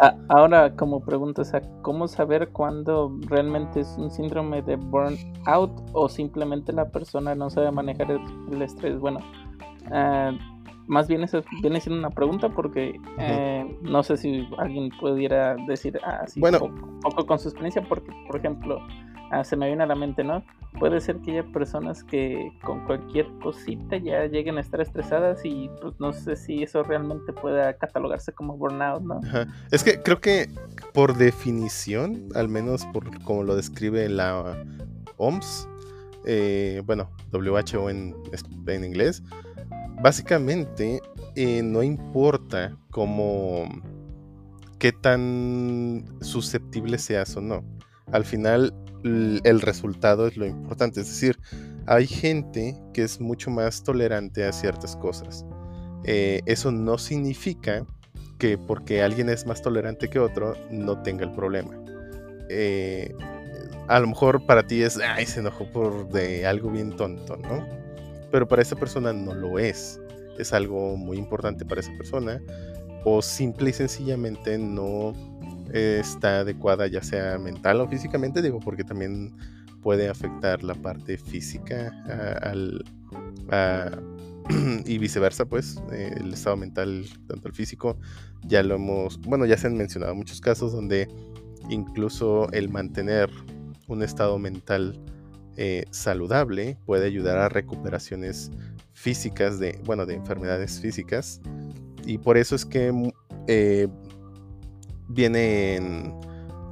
A- 0.00 0.16
ahora 0.28 0.76
como 0.76 1.00
pregunta, 1.00 1.42
o 1.42 1.44
sea, 1.44 1.62
¿cómo 1.82 2.08
saber 2.08 2.48
cuándo 2.50 3.16
realmente 3.28 3.80
es 3.80 3.94
un 3.98 4.10
síndrome 4.10 4.62
de 4.62 4.76
burnout 4.76 5.70
o 5.92 6.08
simplemente 6.08 6.72
la 6.72 6.88
persona 6.90 7.34
no 7.34 7.50
sabe 7.50 7.70
manejar 7.70 8.10
el, 8.50 8.62
estrés? 8.62 8.98
Bueno, 8.98 9.20
ah, 9.92 10.32
más 10.86 11.06
bien 11.08 11.22
eso 11.22 11.42
viene 11.62 11.80
siendo 11.80 12.00
una 12.00 12.10
pregunta 12.10 12.48
porque 12.48 12.98
eh, 13.18 13.78
no 13.82 14.02
sé 14.02 14.16
si 14.16 14.48
alguien 14.58 14.90
pudiera 15.00 15.56
decir 15.68 15.98
así 16.04 16.40
Bueno. 16.40 16.58
poco, 16.58 16.74
poco 17.02 17.26
con 17.26 17.38
su 17.38 17.48
experiencia, 17.48 17.82
porque 17.88 18.10
por 18.26 18.36
ejemplo, 18.36 18.78
ah, 19.32 19.44
se 19.44 19.56
me 19.56 19.66
viene 19.66 19.82
a 19.82 19.86
la 19.86 19.94
mente, 19.94 20.22
¿no? 20.22 20.44
Puede 20.78 21.00
ser 21.00 21.16
que 21.18 21.32
haya 21.32 21.52
personas 21.52 22.04
que 22.04 22.52
con 22.62 22.84
cualquier 22.86 23.26
cosita 23.42 23.96
ya 23.96 24.26
lleguen 24.26 24.58
a 24.58 24.60
estar 24.60 24.80
estresadas 24.80 25.44
y 25.44 25.70
pues 25.80 25.94
no 25.98 26.12
sé 26.12 26.36
si 26.36 26.62
eso 26.62 26.82
realmente 26.82 27.32
pueda 27.32 27.76
catalogarse 27.76 28.32
como 28.32 28.56
burnout, 28.56 29.02
¿no? 29.02 29.20
Es 29.70 29.82
que 29.82 30.00
creo 30.02 30.20
que 30.20 30.48
por 30.94 31.16
definición, 31.16 32.28
al 32.34 32.48
menos 32.48 32.86
por 32.86 33.22
como 33.24 33.42
lo 33.42 33.56
describe 33.56 34.08
la 34.08 34.64
OMS, 35.16 35.68
eh, 36.24 36.82
bueno, 36.86 37.10
WHO 37.32 37.90
en, 37.90 38.14
en 38.66 38.84
inglés, 38.84 39.22
básicamente 40.02 41.00
eh, 41.34 41.62
no 41.62 41.82
importa 41.82 42.76
cómo 42.90 43.68
qué 44.78 44.92
tan 44.92 46.04
susceptible 46.20 46.98
seas 46.98 47.36
o 47.36 47.40
no. 47.40 47.64
Al 48.10 48.24
final 48.24 48.74
el 49.04 49.60
resultado 49.60 50.26
es 50.26 50.36
lo 50.36 50.46
importante. 50.46 51.00
Es 51.00 51.08
decir, 51.08 51.38
hay 51.86 52.06
gente 52.06 52.76
que 52.92 53.02
es 53.02 53.20
mucho 53.20 53.50
más 53.50 53.82
tolerante 53.82 54.44
a 54.44 54.52
ciertas 54.52 54.96
cosas. 54.96 55.44
Eh, 56.04 56.40
eso 56.46 56.70
no 56.72 56.98
significa 56.98 57.86
que 58.38 58.58
porque 58.58 59.02
alguien 59.02 59.28
es 59.28 59.46
más 59.46 59.62
tolerante 59.62 60.08
que 60.08 60.18
otro 60.18 60.54
no 60.70 61.02
tenga 61.02 61.24
el 61.24 61.32
problema. 61.32 61.74
Eh, 62.48 63.14
a 63.88 64.00
lo 64.00 64.08
mejor 64.08 64.44
para 64.46 64.66
ti 64.66 64.82
es, 64.82 64.98
ay, 64.98 65.26
se 65.26 65.40
enojó 65.40 65.70
por 65.70 66.08
de 66.08 66.46
algo 66.46 66.70
bien 66.70 66.96
tonto, 66.96 67.36
¿no? 67.36 67.66
Pero 68.30 68.48
para 68.48 68.62
esa 68.62 68.76
persona 68.76 69.12
no 69.12 69.34
lo 69.34 69.58
es. 69.58 70.00
Es 70.38 70.52
algo 70.52 70.96
muy 70.96 71.18
importante 71.18 71.64
para 71.64 71.80
esa 71.80 71.92
persona. 71.96 72.40
O 73.04 73.20
simple 73.20 73.70
y 73.70 73.72
sencillamente 73.72 74.56
no 74.58 75.12
eh, 75.72 75.98
está 76.00 76.40
adecuada, 76.40 76.86
ya 76.86 77.02
sea 77.02 77.38
mental 77.38 77.80
o 77.80 77.88
físicamente, 77.88 78.42
digo, 78.42 78.60
porque 78.60 78.84
también 78.84 79.34
puede 79.82 80.08
afectar 80.08 80.62
la 80.62 80.74
parte 80.74 81.18
física 81.18 81.92
al, 82.42 82.84
y 84.86 84.98
viceversa, 84.98 85.44
pues, 85.44 85.82
eh, 85.92 86.14
el 86.18 86.32
estado 86.32 86.56
mental, 86.56 87.06
tanto 87.26 87.48
el 87.48 87.54
físico, 87.54 87.96
ya 88.46 88.62
lo 88.62 88.76
hemos, 88.76 89.20
bueno, 89.20 89.46
ya 89.46 89.56
se 89.56 89.66
han 89.66 89.76
mencionado 89.76 90.14
muchos 90.14 90.40
casos 90.40 90.72
donde 90.72 91.08
incluso 91.68 92.50
el 92.52 92.68
mantener 92.68 93.30
un 93.88 94.02
estado 94.02 94.38
mental 94.38 94.98
eh, 95.56 95.84
saludable 95.90 96.78
puede 96.86 97.06
ayudar 97.06 97.38
a 97.38 97.48
recuperaciones 97.48 98.50
físicas 98.94 99.58
de, 99.58 99.80
bueno, 99.84 100.06
de 100.06 100.14
enfermedades 100.14 100.80
físicas. 100.80 101.40
Y 102.04 102.18
por 102.18 102.36
eso 102.36 102.56
es 102.56 102.64
que 102.64 102.90
mm, 102.90 103.10
vienen 105.12 106.14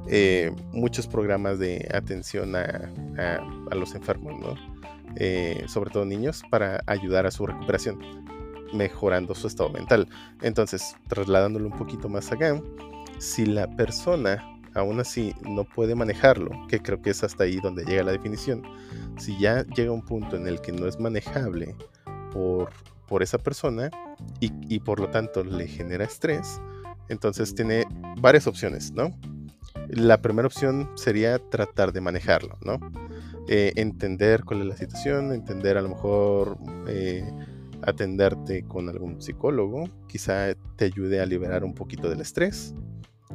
eh, 0.07 0.51
muchos 0.73 1.07
programas 1.07 1.59
de 1.59 1.87
atención 1.93 2.55
a, 2.55 2.89
a- 3.17 3.75
los 3.75 3.95
enfermos, 3.95 4.59
eh, 5.15 5.63
sobre 5.67 5.91
todo 5.91 6.05
niños, 6.05 6.41
para 6.49 6.81
ayudar 6.87 7.25
a 7.25 7.31
su 7.31 7.45
recuperación, 7.45 7.99
mejorando 8.73 9.33
su 9.35 9.47
estado 9.47 9.69
mental. 9.69 10.07
Entonces, 10.41 10.95
trasladándolo 11.07 11.67
un 11.67 11.77
poquito 11.77 12.09
más 12.09 12.31
acá, 12.31 12.59
si 13.19 13.45
la 13.45 13.67
persona 13.75 14.43
aún 14.73 14.99
así 15.01 15.33
no 15.49 15.63
puede 15.65 15.95
manejarlo, 15.95 16.49
que 16.69 16.79
creo 16.81 17.01
que 17.01 17.09
es 17.09 17.23
hasta 17.23 17.43
ahí 17.43 17.57
donde 17.61 17.83
llega 17.83 18.03
la 18.03 18.13
definición, 18.13 18.63
si 19.17 19.37
ya 19.37 19.63
llega 19.75 19.91
un 19.91 20.01
punto 20.01 20.35
en 20.37 20.47
el 20.47 20.61
que 20.61 20.71
no 20.71 20.87
es 20.87 20.97
manejable 20.99 21.75
por, 22.31 22.69
por 23.07 23.21
esa 23.21 23.37
persona 23.37 23.91
y, 24.39 24.51
y 24.73 24.79
por 24.79 24.99
lo 25.01 25.09
tanto 25.09 25.43
le 25.43 25.67
genera 25.67 26.05
estrés, 26.05 26.61
entonces 27.11 27.53
tiene 27.53 27.85
varias 28.19 28.47
opciones, 28.47 28.91
¿no? 28.93 29.11
La 29.89 30.21
primera 30.21 30.47
opción 30.47 30.89
sería 30.95 31.37
tratar 31.37 31.91
de 31.91 32.01
manejarlo, 32.01 32.57
¿no? 32.63 32.79
Eh, 33.49 33.73
entender 33.75 34.43
cuál 34.45 34.61
es 34.61 34.67
la 34.67 34.77
situación, 34.77 35.33
entender 35.33 35.77
a 35.77 35.81
lo 35.81 35.89
mejor 35.89 36.57
eh, 36.87 37.29
atenderte 37.81 38.63
con 38.63 38.87
algún 38.87 39.21
psicólogo, 39.21 39.89
quizá 40.07 40.53
te 40.77 40.85
ayude 40.85 41.19
a 41.19 41.25
liberar 41.25 41.65
un 41.65 41.73
poquito 41.73 42.09
del 42.09 42.21
estrés, 42.21 42.73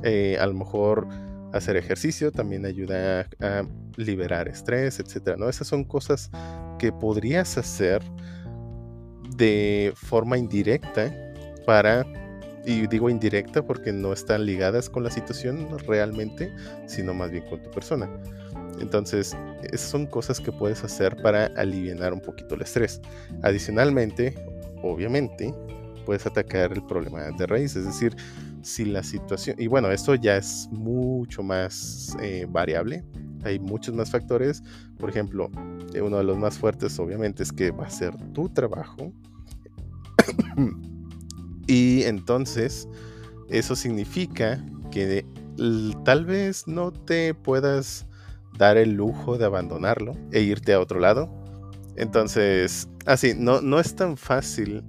eh, 0.02 0.38
a 0.40 0.46
lo 0.46 0.54
mejor 0.54 1.06
hacer 1.52 1.76
ejercicio 1.76 2.32
también 2.32 2.64
ayuda 2.64 3.28
a, 3.40 3.46
a 3.60 3.68
liberar 3.96 4.48
estrés, 4.48 4.98
etcétera, 5.00 5.36
¿no? 5.36 5.48
Esas 5.48 5.68
son 5.68 5.84
cosas 5.84 6.30
que 6.78 6.92
podrías 6.92 7.58
hacer 7.58 8.02
de 9.36 9.92
forma 9.96 10.38
indirecta 10.38 11.14
para 11.66 12.06
y 12.66 12.88
digo 12.88 13.09
indirecta 13.09 13.64
porque 13.64 13.92
no 13.92 14.12
están 14.12 14.44
ligadas 14.44 14.90
con 14.90 15.05
la 15.05 15.11
situación 15.11 15.68
realmente, 15.87 16.52
sino 16.87 17.14
más 17.14 17.31
bien 17.31 17.44
con 17.48 17.62
tu 17.62 17.70
persona. 17.70 18.11
Entonces, 18.81 19.37
esas 19.62 19.88
son 19.88 20.07
cosas 20.07 20.40
que 20.40 20.50
puedes 20.50 20.83
hacer 20.83 21.16
para 21.22 21.46
aliviar 21.57 22.12
un 22.12 22.20
poquito 22.20 22.57
el 22.57 22.62
estrés. 22.62 23.00
Adicionalmente, 23.42 24.35
obviamente, 24.83 25.55
puedes 26.05 26.26
atacar 26.26 26.72
el 26.72 26.85
problema 26.85 27.22
de 27.31 27.46
raíz, 27.46 27.76
es 27.76 27.87
decir, 27.87 28.16
si 28.62 28.85
la 28.85 29.02
situación, 29.05 29.57
y 29.59 29.68
bueno, 29.68 29.90
esto 29.92 30.16
ya 30.16 30.37
es 30.37 30.68
mucho 30.72 31.44
más 31.44 32.16
eh, 32.20 32.46
variable, 32.48 33.05
hay 33.44 33.61
muchos 33.61 33.94
más 33.94 34.11
factores, 34.11 34.62
por 34.98 35.09
ejemplo, 35.09 35.50
eh, 35.94 36.00
uno 36.00 36.18
de 36.18 36.24
los 36.24 36.37
más 36.37 36.59
fuertes 36.59 36.98
obviamente 36.98 37.44
es 37.44 37.52
que 37.52 37.70
va 37.70 37.87
a 37.87 37.90
ser 37.90 38.16
tu 38.33 38.48
trabajo. 38.48 39.12
Y 41.66 42.05
entonces 42.05 42.88
eso 43.48 43.76
significa 43.76 44.64
que 44.90 45.24
tal 46.05 46.24
vez 46.24 46.66
no 46.66 46.92
te 46.92 47.35
puedas 47.35 48.07
dar 48.59 48.76
el 48.76 48.92
lujo 48.92 49.38
de 49.38 49.44
abandonarlo 49.44 50.12
e 50.33 50.40
irte 50.40 50.72
a 50.72 50.81
otro 50.81 51.00
lado. 51.00 51.31
Entonces, 51.96 52.88
así, 53.07 53.35
no, 53.37 53.61
no 53.61 53.81
es 53.81 53.94
tan 53.96 54.16
fácil 54.16 54.85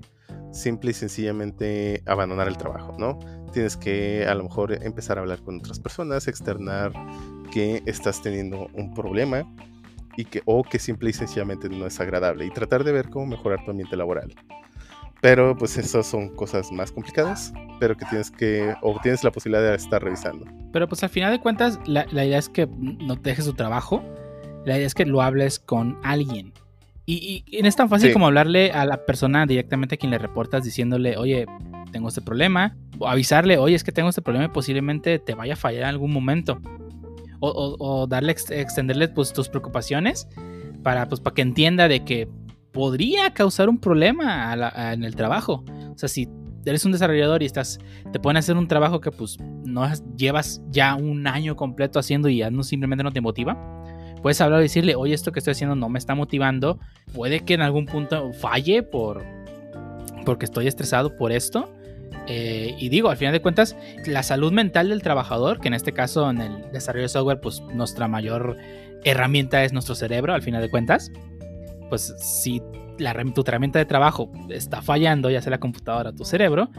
simple 0.51 0.91
y 0.91 0.93
sencillamente 0.93 2.03
abandonar 2.05 2.47
el 2.47 2.57
trabajo, 2.57 2.95
¿no? 2.97 3.19
Tienes 3.53 3.77
que 3.77 4.25
a 4.27 4.35
lo 4.35 4.43
mejor 4.43 4.73
empezar 4.83 5.17
a 5.17 5.21
hablar 5.21 5.41
con 5.41 5.59
otras 5.59 5.79
personas, 5.79 6.27
externar 6.27 6.91
que 7.51 7.81
estás 7.85 8.21
teniendo 8.21 8.67
un 8.73 8.93
problema 8.93 9.43
y 10.17 10.25
que, 10.25 10.41
o 10.45 10.63
que 10.63 10.79
simple 10.79 11.11
y 11.11 11.13
sencillamente 11.13 11.69
no 11.69 11.85
es 11.85 11.99
agradable 11.99 12.45
y 12.45 12.49
tratar 12.49 12.83
de 12.83 12.91
ver 12.91 13.09
cómo 13.09 13.27
mejorar 13.27 13.63
tu 13.63 13.71
ambiente 13.71 13.95
laboral. 13.95 14.33
Pero 15.21 15.57
pues 15.57 15.77
esas 15.77 16.05
son 16.05 16.29
cosas 16.35 16.71
más 16.71 16.91
complicadas, 16.91 17.51
pero 17.79 17.95
que 17.97 18.05
tienes 18.05 18.29
que, 18.31 18.73
o 18.81 18.99
tienes 19.01 19.23
la 19.23 19.31
posibilidad 19.31 19.63
de 19.69 19.75
estar 19.75 20.03
revisando. 20.03 20.45
Pero 20.71 20.87
pues 20.87 21.03
al 21.03 21.09
final 21.09 21.31
de 21.31 21.39
cuentas, 21.39 21.79
la, 21.85 22.05
la 22.11 22.23
idea 22.25 22.37
es 22.37 22.49
que 22.49 22.67
no 22.67 23.15
te 23.19 23.31
dejes 23.31 23.45
tu 23.45 23.53
trabajo, 23.53 24.03
la 24.65 24.77
idea 24.77 24.85
es 24.85 24.93
que 24.93 25.05
lo 25.05 25.21
hables 25.21 25.59
con 25.59 25.97
alguien. 26.03 26.53
Y, 27.05 27.43
y, 27.47 27.57
y 27.57 27.61
no 27.61 27.67
es 27.69 27.75
tan 27.75 27.89
fácil 27.89 28.09
Sí. 28.09 28.13
como 28.13 28.27
hablarle 28.27 28.71
a 28.71 28.85
la 28.85 29.05
persona 29.05 29.45
directamente 29.45 29.95
a 29.95 29.97
quien 29.97 30.11
le 30.11 30.17
reportas 30.17 30.63
diciéndole, 30.65 31.17
oye, 31.17 31.45
tengo 31.91 32.09
este 32.09 32.21
problema, 32.21 32.75
o 32.99 33.07
avisarle, 33.07 33.57
oye, 33.57 33.75
es 33.75 33.83
que 33.85 33.93
tengo 33.93 34.09
este 34.09 34.21
problema 34.21 34.45
y 34.45 34.49
posiblemente 34.49 35.17
te 35.17 35.33
vaya 35.33 35.53
a 35.53 35.55
fallar 35.55 35.83
en 35.83 35.87
algún 35.89 36.11
momento. 36.11 36.59
O, 37.39 37.49
o- 37.49 37.75
o 37.79 38.07
darle, 38.07 38.33
ex- 38.33 38.51
extenderle 38.51 39.07
pues, 39.07 39.31
tus 39.31 39.47
preocupaciones 39.47 40.27
para, 40.83 41.07
pues, 41.07 41.21
para 41.21 41.33
que 41.33 41.43
entienda 41.43 41.87
de 41.87 42.03
que 42.03 42.27
podría 42.77 43.31
causar 43.31 43.69
un 43.69 43.79
problema 43.79 44.51
a 44.51 44.93
en 44.93 45.03
el 45.03 45.15
trabajo. 45.15 45.65
O 45.89 45.97
sea, 45.97 46.07
si 46.07 46.29
eres 46.63 46.85
un 46.85 46.91
desarrollador 46.91 47.41
y 47.41 47.47
estás, 47.47 47.79
te 48.13 48.19
pueden 48.19 48.37
hacer 48.37 48.55
un 48.55 48.67
trabajo 48.67 49.01
que 49.01 49.09
pues 49.09 49.39
no 49.65 49.91
llevas 50.15 50.61
ya 50.69 50.93
un 50.93 51.25
año 51.25 51.55
completo 51.55 51.97
haciendo 51.97 52.29
y 52.29 52.37
ya 52.37 52.51
no 52.51 52.61
simplemente 52.61 53.03
no 53.03 53.11
te 53.11 53.19
motiva, 53.19 53.57
puedes 54.21 54.39
hablar 54.41 54.59
y 54.59 54.63
decirle, 54.63 54.93
oye, 54.93 55.15
esto 55.15 55.31
que 55.31 55.39
estoy 55.39 55.53
haciendo 55.53 55.75
no 55.75 55.89
me 55.89 55.97
está 55.97 56.13
motivando, 56.13 56.77
puede 57.15 57.39
que 57.39 57.55
en 57.55 57.61
algún 57.61 57.87
punto 57.87 58.31
falle 58.33 58.83
por 58.83 59.25
porque 60.23 60.45
estoy 60.45 60.67
estresado 60.67 61.17
por 61.17 61.31
esto. 61.31 61.73
Eh, 62.27 62.75
y 62.77 62.89
digo, 62.89 63.09
al 63.09 63.17
final 63.17 63.33
de 63.33 63.41
cuentas, 63.41 63.75
la 64.05 64.21
salud 64.21 64.51
mental 64.51 64.89
del 64.89 65.01
trabajador, 65.01 65.59
que 65.59 65.69
en 65.69 65.73
este 65.73 65.93
caso 65.93 66.29
en 66.29 66.41
el 66.41 66.71
desarrollo 66.71 67.05
de 67.05 67.09
software, 67.09 67.41
pues 67.41 67.59
nuestra 67.73 68.07
mayor 68.07 68.55
herramienta 69.03 69.63
es 69.63 69.73
nuestro 69.73 69.95
cerebro, 69.95 70.35
al 70.35 70.43
final 70.43 70.61
de 70.61 70.69
cuentas, 70.69 71.11
pues 71.89 72.13
si 72.17 72.61
la, 72.97 73.13
tu 73.33 73.43
herramienta 73.45 73.79
de 73.79 73.85
trabajo 73.85 74.31
está 74.49 74.81
fallando, 74.81 75.29
ya 75.29 75.41
sea 75.41 75.51
la 75.51 75.59
computadora 75.59 76.09
o 76.09 76.13
tu 76.13 76.25
cerebro, 76.25 76.69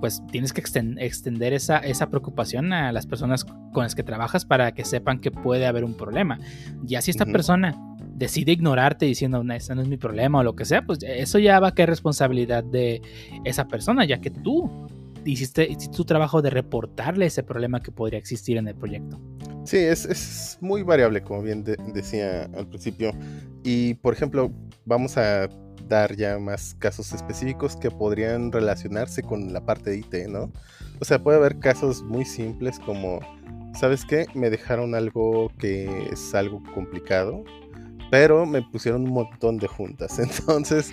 pues 0.00 0.22
tienes 0.30 0.52
que 0.52 0.62
exten- 0.62 0.96
extender 0.98 1.52
esa, 1.52 1.78
esa 1.78 2.08
preocupación 2.10 2.72
a 2.72 2.90
las 2.90 3.06
personas 3.06 3.44
con 3.44 3.84
las 3.84 3.94
que 3.94 4.02
trabajas 4.02 4.44
para 4.44 4.72
que 4.72 4.84
sepan 4.84 5.20
que 5.20 5.30
puede 5.30 5.66
haber 5.66 5.84
un 5.84 5.94
problema. 5.94 6.38
Ya 6.82 7.00
si 7.00 7.12
esta 7.12 7.24
persona 7.24 7.76
decide 8.08 8.52
ignorarte 8.52 9.06
diciendo, 9.06 9.44
no, 9.44 9.54
ese 9.54 9.74
no 9.74 9.82
es 9.82 9.88
mi 9.88 9.96
problema 9.96 10.40
o 10.40 10.42
lo 10.42 10.56
que 10.56 10.64
sea, 10.64 10.82
pues 10.82 10.98
eso 11.02 11.38
ya 11.38 11.60
va 11.60 11.68
a 11.68 11.74
caer 11.74 11.88
responsabilidad 11.88 12.64
de 12.64 13.00
esa 13.44 13.68
persona, 13.68 14.04
ya 14.04 14.20
que 14.20 14.30
tú 14.30 14.88
hiciste, 15.24 15.74
tu 15.94 16.04
trabajo 16.04 16.42
de 16.42 16.50
reportarle 16.50 17.26
ese 17.26 17.42
problema 17.42 17.80
que 17.82 17.92
podría 17.92 18.18
existir 18.18 18.56
en 18.56 18.68
el 18.68 18.74
proyecto. 18.74 19.20
Sí, 19.64 19.76
es, 19.78 20.04
es 20.06 20.58
muy 20.60 20.82
variable, 20.82 21.22
como 21.22 21.42
bien 21.42 21.62
de- 21.64 21.76
decía 21.94 22.44
al 22.54 22.66
principio. 22.68 23.12
Y, 23.62 23.94
por 23.94 24.14
ejemplo, 24.14 24.50
vamos 24.84 25.16
a 25.16 25.48
dar 25.88 26.16
ya 26.16 26.38
más 26.38 26.74
casos 26.78 27.12
específicos 27.12 27.76
que 27.76 27.90
podrían 27.90 28.50
relacionarse 28.52 29.22
con 29.22 29.52
la 29.52 29.64
parte 29.64 29.90
de 29.90 29.98
IT, 29.98 30.14
¿no? 30.28 30.50
O 31.00 31.04
sea, 31.04 31.22
puede 31.22 31.38
haber 31.38 31.58
casos 31.58 32.02
muy 32.02 32.24
simples 32.24 32.78
como, 32.80 33.20
¿sabes 33.78 34.04
qué? 34.04 34.26
Me 34.34 34.50
dejaron 34.50 34.94
algo 34.94 35.50
que 35.58 36.08
es 36.12 36.34
algo 36.34 36.62
complicado, 36.74 37.44
pero 38.12 38.44
me 38.44 38.60
pusieron 38.60 39.04
un 39.04 39.14
montón 39.14 39.56
de 39.56 39.66
juntas. 39.66 40.18
Entonces, 40.18 40.92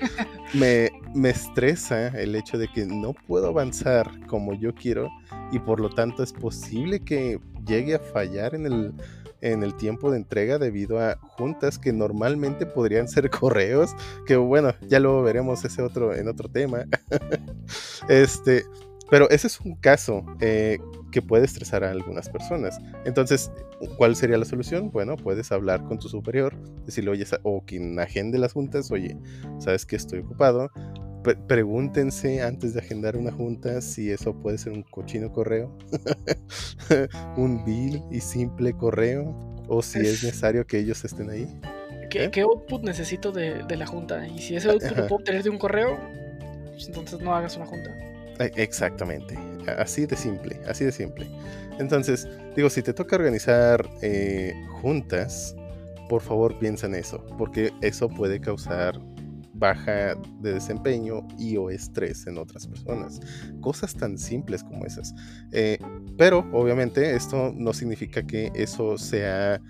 me, 0.53 0.89
me 1.13 1.31
estresa 1.31 2.07
el 2.17 2.33
hecho 2.33 2.57
de 2.57 2.69
que 2.69 2.85
no 2.85 3.11
puedo 3.11 3.49
avanzar 3.49 4.25
como 4.27 4.53
yo 4.53 4.73
quiero 4.73 5.09
y 5.51 5.59
por 5.59 5.81
lo 5.81 5.89
tanto 5.89 6.23
es 6.23 6.31
posible 6.31 7.01
que 7.01 7.37
llegue 7.67 7.95
a 7.95 7.99
fallar 7.99 8.55
en 8.55 8.65
el, 8.65 8.93
en 9.41 9.63
el 9.63 9.75
tiempo 9.75 10.11
de 10.11 10.15
entrega 10.15 10.59
debido 10.59 10.97
a 11.01 11.17
juntas 11.17 11.77
que 11.77 11.91
normalmente 11.91 12.65
podrían 12.65 13.09
ser 13.09 13.29
correos, 13.29 13.91
que 14.25 14.37
bueno, 14.37 14.73
ya 14.87 15.01
luego 15.01 15.21
veremos 15.21 15.65
ese 15.65 15.81
otro 15.81 16.15
en 16.15 16.29
otro 16.29 16.47
tema. 16.47 16.85
este, 18.07 18.63
pero 19.09 19.29
ese 19.29 19.47
es 19.47 19.59
un 19.61 19.75
caso 19.75 20.23
eh, 20.39 20.77
que 21.11 21.21
puede 21.21 21.45
estresar 21.45 21.83
a 21.83 21.91
algunas 21.91 22.29
personas. 22.29 22.77
Entonces, 23.05 23.51
¿cuál 23.97 24.15
sería 24.15 24.37
la 24.37 24.45
solución? 24.45 24.91
Bueno, 24.91 25.15
puedes 25.17 25.51
hablar 25.51 25.83
con 25.85 25.99
tu 25.99 26.09
superior, 26.09 26.55
decirle, 26.85 27.11
oye, 27.11 27.25
o 27.43 27.63
quien 27.65 27.99
agende 27.99 28.37
las 28.37 28.53
juntas, 28.53 28.91
oye, 28.91 29.17
sabes 29.59 29.85
que 29.85 29.95
estoy 29.95 30.19
ocupado. 30.19 30.69
Pre- 31.23 31.35
pregúntense 31.35 32.41
antes 32.41 32.73
de 32.73 32.79
agendar 32.79 33.17
una 33.17 33.31
junta 33.31 33.81
si 33.81 34.09
eso 34.09 34.33
puede 34.39 34.57
ser 34.57 34.71
un 34.71 34.83
cochino 34.83 35.31
correo, 35.33 35.75
un 37.37 37.63
bill 37.65 38.01
y 38.11 38.19
simple 38.21 38.73
correo, 38.73 39.35
o 39.67 39.81
si 39.81 39.99
es 39.99 40.05
Es- 40.07 40.23
necesario 40.23 40.65
que 40.65 40.79
ellos 40.79 41.03
estén 41.03 41.29
ahí. 41.29 41.47
¿Qué, 42.09 42.23
¿Eh? 42.25 42.31
qué 42.31 42.41
output 42.41 42.83
necesito 42.83 43.31
de, 43.31 43.63
de 43.67 43.75
la 43.77 43.85
junta? 43.85 44.27
Y 44.27 44.39
si 44.39 44.55
ese 44.55 44.69
output 44.69 44.91
Ajá. 44.91 45.01
lo 45.01 45.07
puedo 45.07 45.19
obtener 45.19 45.43
de 45.43 45.49
un 45.49 45.57
correo, 45.59 45.99
pues 46.71 46.87
entonces 46.87 47.19
no 47.19 47.35
hagas 47.35 47.55
una 47.57 47.65
junta. 47.67 47.95
E- 48.39 48.51
Exactamente, 48.55 49.37
así 49.77 50.05
de 50.05 50.15
simple, 50.15 50.59
así 50.67 50.85
de 50.85 50.91
simple. 50.91 51.27
Entonces, 51.79 52.27
digo, 52.55 52.69
si 52.69 52.81
te 52.81 52.93
toca 52.93 53.15
organizar 53.15 53.89
eh, 54.01 54.53
juntas, 54.81 55.55
por 56.09 56.21
favor 56.21 56.57
piensa 56.59 56.87
en 56.87 56.95
eso, 56.95 57.25
porque 57.37 57.71
eso 57.81 58.09
puede 58.09 58.39
causar 58.41 58.99
baja 59.53 60.15
de 60.39 60.53
desempeño 60.53 61.27
y 61.37 61.57
o 61.57 61.69
estrés 61.69 62.25
en 62.27 62.37
otras 62.37 62.65
personas. 62.65 63.19
Cosas 63.61 63.93
tan 63.93 64.17
simples 64.17 64.63
como 64.63 64.85
esas. 64.85 65.13
Eh, 65.51 65.77
pero, 66.17 66.47
obviamente, 66.53 67.13
esto 67.15 67.53
no 67.55 67.73
significa 67.73 68.25
que 68.25 68.51
eso 68.55 68.97
sea 68.97 69.61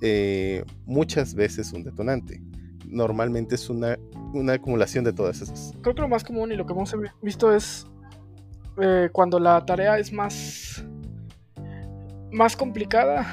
eh, 0.00 0.64
muchas 0.86 1.34
veces 1.34 1.72
un 1.72 1.82
detonante. 1.82 2.40
Normalmente 2.86 3.56
es 3.56 3.68
una, 3.68 3.98
una 4.32 4.54
acumulación 4.54 5.04
de 5.04 5.12
todas 5.12 5.40
esas. 5.42 5.72
Creo 5.82 5.94
que 5.94 6.02
lo 6.02 6.08
más 6.08 6.24
común 6.24 6.52
y 6.52 6.56
lo 6.56 6.64
que 6.66 6.72
hemos 6.72 6.94
visto 7.20 7.54
es 7.54 7.86
eh, 8.80 9.10
cuando 9.12 9.38
la 9.38 9.64
tarea 9.64 9.98
es 9.98 10.12
más, 10.12 10.84
más 12.30 12.56
complicada 12.56 13.26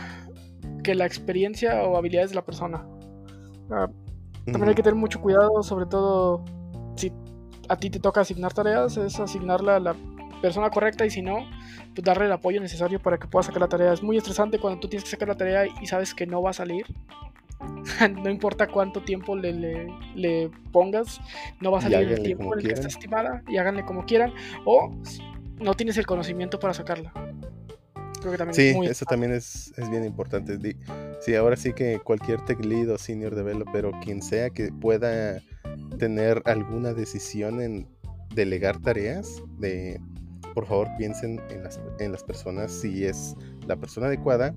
que 0.84 0.96
la 0.96 1.06
experiencia 1.06 1.84
o 1.84 1.98
habilidades 1.98 2.32
de 2.32 2.36
la 2.36 2.46
persona. 2.46 2.86
Ah, 3.72 3.88
También 4.46 4.70
hay 4.70 4.76
que 4.76 4.84
tener 4.84 4.96
mucho 4.96 5.22
cuidado, 5.22 5.62
sobre 5.64 5.86
todo 5.86 6.44
si 6.96 7.12
a 7.68 7.76
ti 7.78 7.90
te 7.90 8.00
toca 8.00 8.22
asignar 8.22 8.54
tareas, 8.54 8.98
es 8.98 9.20
asignarla 9.20 9.76
a 9.78 9.80
la 9.80 9.96
persona 10.42 10.70
correcta 10.70 11.06
y 11.06 11.10
si 11.10 11.22
no, 11.22 11.46
pues 11.94 12.04
darle 12.04 12.26
el 12.26 12.32
apoyo 12.32 12.60
necesario 12.60 13.00
para 13.00 13.18
que 13.18 13.28
pueda 13.28 13.44
sacar 13.44 13.62
la 13.62 13.68
tarea. 13.68 13.94
Es 13.94 14.02
muy 14.02 14.18
estresante 14.18 14.60
cuando 14.60 14.80
tú 14.80 14.88
tienes 14.88 15.04
que 15.04 15.12
sacar 15.12 15.28
la 15.28 15.36
tarea 15.36 15.66
y 15.82 15.86
sabes 15.86 16.14
que 16.14 16.26
no 16.26 16.42
va 16.42 16.52
a 16.52 16.54
salir. 16.54 16.86
no 18.24 18.30
importa 18.30 18.68
cuánto 18.68 19.02
tiempo 19.02 19.36
le, 19.36 19.54
le, 19.54 19.88
le, 20.16 20.52
pongas, 20.72 21.20
no 21.60 21.72
va 21.72 21.80
a 21.80 21.82
salir 21.82 22.12
el 22.12 22.24
tiempo 22.24 22.54
en 22.54 22.60
el 22.60 22.68
que 22.68 22.74
está 22.74 22.88
estimada 22.88 23.44
y 23.48 23.58
háganle 23.58 23.86
como 23.86 24.06
quieran. 24.06 24.34
O 24.66 24.96
no 25.60 25.74
tienes 25.74 25.98
el 25.98 26.06
conocimiento 26.06 26.60
para 26.60 26.74
sacarla. 26.74 27.14
Creo 28.20 28.32
que 28.34 28.38
también 28.38 28.54
sí, 28.54 28.90
eso 28.90 29.06
también 29.06 29.32
es, 29.32 29.74
es, 29.78 29.90
bien 29.90 30.04
importante. 30.04 30.58
Sí, 31.22 31.36
ahora 31.36 31.56
sí 31.56 31.74
que 31.74 32.00
cualquier 32.00 32.42
tech 32.42 32.64
lead 32.64 32.90
o 32.90 32.98
senior 32.98 33.34
developer 33.34 33.86
o 33.86 33.92
quien 34.02 34.22
sea 34.22 34.50
que 34.50 34.72
pueda 34.74 35.42
tener 35.98 36.42
alguna 36.46 36.94
decisión 36.94 37.62
en 37.62 37.88
delegar 38.36 38.80
tareas, 38.82 39.42
de 39.58 40.02
por 40.54 40.66
favor 40.66 40.90
piensen 40.98 41.40
en 41.50 41.64
las, 41.64 41.80
en 42.00 42.12
las 42.12 42.24
personas 42.24 42.72
si 42.72 43.06
es 43.06 43.36
la 43.68 43.78
persona 43.78 44.08
adecuada 44.08 44.54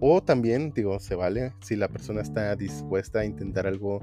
o 0.00 0.22
también, 0.22 0.72
digo, 0.74 0.98
se 0.98 1.14
vale 1.14 1.52
si 1.60 1.76
la 1.76 1.88
persona 1.88 2.22
está 2.22 2.56
dispuesta 2.56 3.20
a 3.20 3.24
intentar 3.24 3.66
algo 3.66 4.00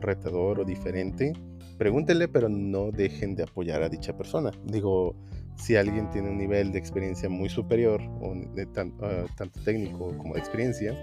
retador 0.00 0.60
o 0.60 0.64
diferente. 0.64 1.32
Pregúntenle, 1.78 2.28
pero 2.28 2.48
no 2.48 2.90
dejen 2.90 3.34
de 3.34 3.44
apoyar 3.44 3.82
a 3.82 3.88
dicha 3.88 4.16
persona. 4.16 4.50
Digo, 4.64 5.14
si 5.56 5.76
alguien 5.76 6.10
tiene 6.10 6.30
un 6.30 6.38
nivel 6.38 6.72
de 6.72 6.78
experiencia 6.78 7.28
muy 7.28 7.48
superior, 7.48 8.00
o 8.20 8.34
de 8.54 8.66
ah, 8.76 9.26
tanto 9.36 9.60
técnico 9.60 10.16
como 10.18 10.34
de 10.34 10.40
experiencia, 10.40 10.94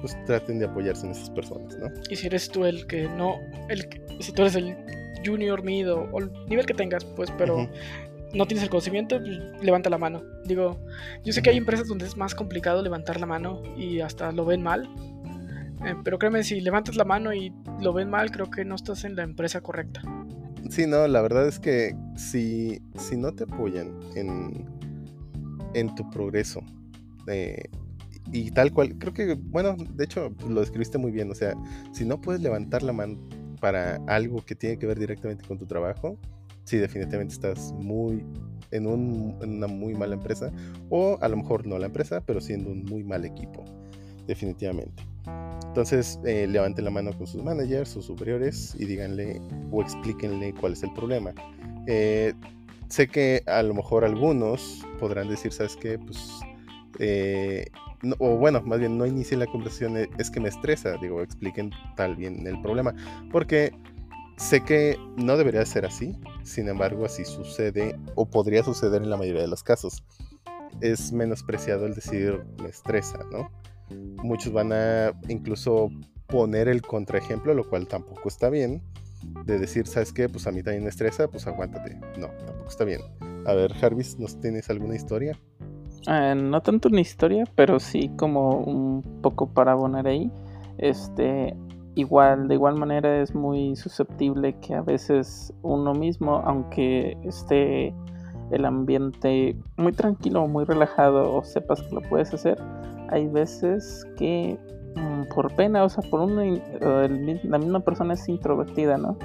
pues 0.00 0.16
traten 0.26 0.58
de 0.58 0.66
apoyarse 0.66 1.06
en 1.06 1.12
esas 1.12 1.30
personas, 1.30 1.76
¿no? 1.78 1.88
Y 2.08 2.16
si 2.16 2.26
eres 2.26 2.48
tú 2.48 2.64
el 2.64 2.86
que 2.86 3.08
no, 3.08 3.36
el 3.68 3.88
si 4.20 4.32
tú 4.32 4.42
eres 4.42 4.56
el 4.56 4.76
junior, 5.24 5.62
mid 5.62 5.90
o, 5.90 6.18
el 6.18 6.30
nivel 6.48 6.66
que 6.66 6.74
tengas, 6.74 7.04
pues, 7.04 7.30
pero 7.32 7.68
no 8.34 8.46
tienes 8.46 8.64
el 8.64 8.70
conocimiento, 8.70 9.18
pues, 9.18 9.62
levanta 9.62 9.90
la 9.90 9.98
mano. 9.98 10.22
Digo, 10.44 10.80
yo 11.24 11.32
sé 11.32 11.42
que 11.42 11.50
hay 11.50 11.56
empresas 11.56 11.88
donde 11.88 12.06
es 12.06 12.16
más 12.16 12.34
complicado 12.34 12.82
levantar 12.82 13.20
la 13.20 13.26
mano 13.26 13.62
y 13.76 14.00
hasta 14.00 14.32
lo 14.32 14.44
ven 14.44 14.62
mal. 14.62 14.88
Eh, 15.84 15.94
pero 16.04 16.18
créeme, 16.18 16.44
si 16.44 16.60
levantas 16.60 16.96
la 16.96 17.04
mano 17.04 17.32
y 17.32 17.52
lo 17.80 17.92
ven 17.92 18.10
mal, 18.10 18.30
creo 18.30 18.50
que 18.50 18.64
no 18.64 18.74
estás 18.74 19.04
en 19.04 19.16
la 19.16 19.22
empresa 19.22 19.60
correcta. 19.60 20.02
Sí, 20.68 20.86
no, 20.86 21.06
la 21.08 21.22
verdad 21.22 21.48
es 21.48 21.58
que 21.58 21.96
si, 22.16 22.80
si 22.96 23.16
no 23.16 23.32
te 23.32 23.44
apoyan 23.44 23.98
en, 24.14 24.68
en 25.74 25.94
tu 25.94 26.08
progreso, 26.10 26.60
eh, 27.26 27.64
y 28.32 28.50
tal 28.52 28.72
cual, 28.72 28.96
creo 28.98 29.12
que, 29.12 29.34
bueno, 29.34 29.74
de 29.76 30.04
hecho 30.04 30.32
lo 30.48 30.60
describiste 30.60 30.98
muy 30.98 31.10
bien, 31.10 31.30
o 31.30 31.34
sea, 31.34 31.54
si 31.92 32.04
no 32.04 32.20
puedes 32.20 32.42
levantar 32.42 32.82
la 32.82 32.92
mano 32.92 33.18
para 33.60 33.96
algo 34.06 34.44
que 34.44 34.54
tiene 34.54 34.78
que 34.78 34.86
ver 34.86 34.98
directamente 34.98 35.44
con 35.46 35.58
tu 35.58 35.66
trabajo, 35.66 36.18
sí, 36.70 36.78
definitivamente 36.78 37.34
estás 37.34 37.72
muy 37.72 38.24
en, 38.70 38.86
un, 38.86 39.36
en 39.42 39.56
una 39.56 39.66
muy 39.66 39.92
mala 39.94 40.14
empresa, 40.14 40.52
o 40.88 41.18
a 41.20 41.28
lo 41.28 41.36
mejor 41.36 41.66
no 41.66 41.76
la 41.78 41.86
empresa, 41.86 42.22
pero 42.24 42.40
siendo 42.40 42.70
un 42.70 42.84
muy 42.84 43.02
mal 43.02 43.24
equipo, 43.24 43.64
definitivamente. 44.28 45.02
Entonces, 45.66 46.20
eh, 46.24 46.46
levanten 46.46 46.84
la 46.84 46.92
mano 46.92 47.12
con 47.12 47.26
sus 47.26 47.42
managers, 47.42 47.90
sus 47.90 48.06
superiores 48.06 48.76
y 48.78 48.84
díganle 48.84 49.40
o 49.72 49.82
explíquenle 49.82 50.54
cuál 50.54 50.74
es 50.74 50.82
el 50.84 50.92
problema. 50.92 51.32
Eh, 51.88 52.34
sé 52.88 53.08
que 53.08 53.42
a 53.46 53.64
lo 53.64 53.74
mejor 53.74 54.04
algunos 54.04 54.86
podrán 55.00 55.28
decir, 55.28 55.52
¿sabes 55.52 55.74
qué? 55.74 55.98
Pues, 55.98 56.40
eh, 57.00 57.66
o 58.18 58.36
bueno, 58.36 58.62
más 58.62 58.78
bien 58.78 58.96
no 58.96 59.06
inicien 59.06 59.40
la 59.40 59.46
conversación, 59.46 59.96
es 60.18 60.30
que 60.30 60.38
me 60.38 60.48
estresa, 60.48 60.96
digo, 60.98 61.20
expliquen 61.20 61.72
tal 61.96 62.14
bien 62.14 62.46
el 62.46 62.60
problema, 62.62 62.94
porque 63.32 63.72
sé 64.40 64.62
que 64.62 64.96
no 65.16 65.36
debería 65.36 65.64
ser 65.66 65.84
así, 65.84 66.18
sin 66.44 66.68
embargo, 66.68 67.04
así 67.04 67.24
sucede 67.24 67.96
o 68.14 68.26
podría 68.26 68.64
suceder 68.64 69.02
en 69.02 69.10
la 69.10 69.16
mayoría 69.16 69.42
de 69.42 69.48
los 69.48 69.62
casos. 69.62 70.02
Es 70.80 71.12
menospreciado 71.12 71.86
el 71.86 71.94
decir 71.94 72.42
me 72.62 72.70
estresa, 72.70 73.18
¿no? 73.30 73.50
Muchos 74.22 74.52
van 74.52 74.72
a 74.72 75.12
incluso 75.28 75.90
poner 76.26 76.68
el 76.68 76.80
contraejemplo, 76.80 77.52
lo 77.54 77.68
cual 77.68 77.86
tampoco 77.86 78.28
está 78.28 78.48
bien. 78.48 78.82
De 79.44 79.58
decir, 79.58 79.86
¿sabes 79.86 80.12
qué? 80.12 80.28
Pues 80.28 80.46
a 80.46 80.52
mí 80.52 80.62
también 80.62 80.84
me 80.84 80.90
estresa, 80.90 81.28
pues 81.28 81.46
aguántate. 81.46 81.96
No, 82.18 82.28
tampoco 82.46 82.68
está 82.68 82.84
bien. 82.84 83.02
A 83.44 83.52
ver, 83.52 83.74
Jarvis, 83.74 84.18
¿nos 84.18 84.40
tienes 84.40 84.70
alguna 84.70 84.96
historia? 84.96 85.38
Eh, 86.08 86.34
no 86.34 86.62
tanto 86.62 86.88
una 86.88 87.00
historia, 87.00 87.44
pero 87.54 87.78
sí 87.78 88.10
como 88.16 88.60
un 88.60 89.20
poco 89.20 89.52
para 89.52 89.72
abonar 89.72 90.06
ahí. 90.06 90.30
Este, 90.78 91.54
igual, 91.94 92.48
de 92.48 92.54
igual 92.54 92.76
manera 92.76 93.20
es 93.20 93.34
muy 93.34 93.76
susceptible 93.76 94.58
que 94.60 94.74
a 94.74 94.82
veces 94.82 95.52
uno 95.62 95.92
mismo, 95.94 96.42
aunque 96.44 97.16
esté 97.24 97.94
el 98.50 98.64
ambiente 98.64 99.56
muy 99.76 99.92
tranquilo, 99.92 100.46
muy 100.48 100.64
relajado 100.64 101.34
o 101.34 101.44
sepas 101.44 101.82
que 101.82 101.94
lo 101.94 102.02
puedes 102.02 102.32
hacer, 102.34 102.58
hay 103.10 103.26
veces 103.28 104.06
que 104.16 104.58
mm, 104.96 105.34
por 105.34 105.54
pena, 105.54 105.84
o 105.84 105.88
sea, 105.88 106.08
por 106.10 106.20
una, 106.20 106.44
la 106.80 107.58
misma 107.58 107.80
persona 107.80 108.14
es 108.14 108.28
introvertida, 108.28 108.96
¿no? 108.96 109.16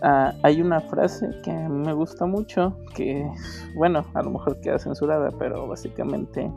Ah, 0.00 0.32
hay 0.42 0.62
una 0.62 0.80
frase 0.80 1.28
que 1.42 1.52
me 1.52 1.92
gusta 1.92 2.24
mucho, 2.24 2.76
que, 2.94 3.28
bueno, 3.74 4.04
a 4.14 4.22
lo 4.22 4.30
mejor 4.30 4.60
queda 4.60 4.78
censurada, 4.78 5.30
pero 5.38 5.66
básicamente 5.66 6.50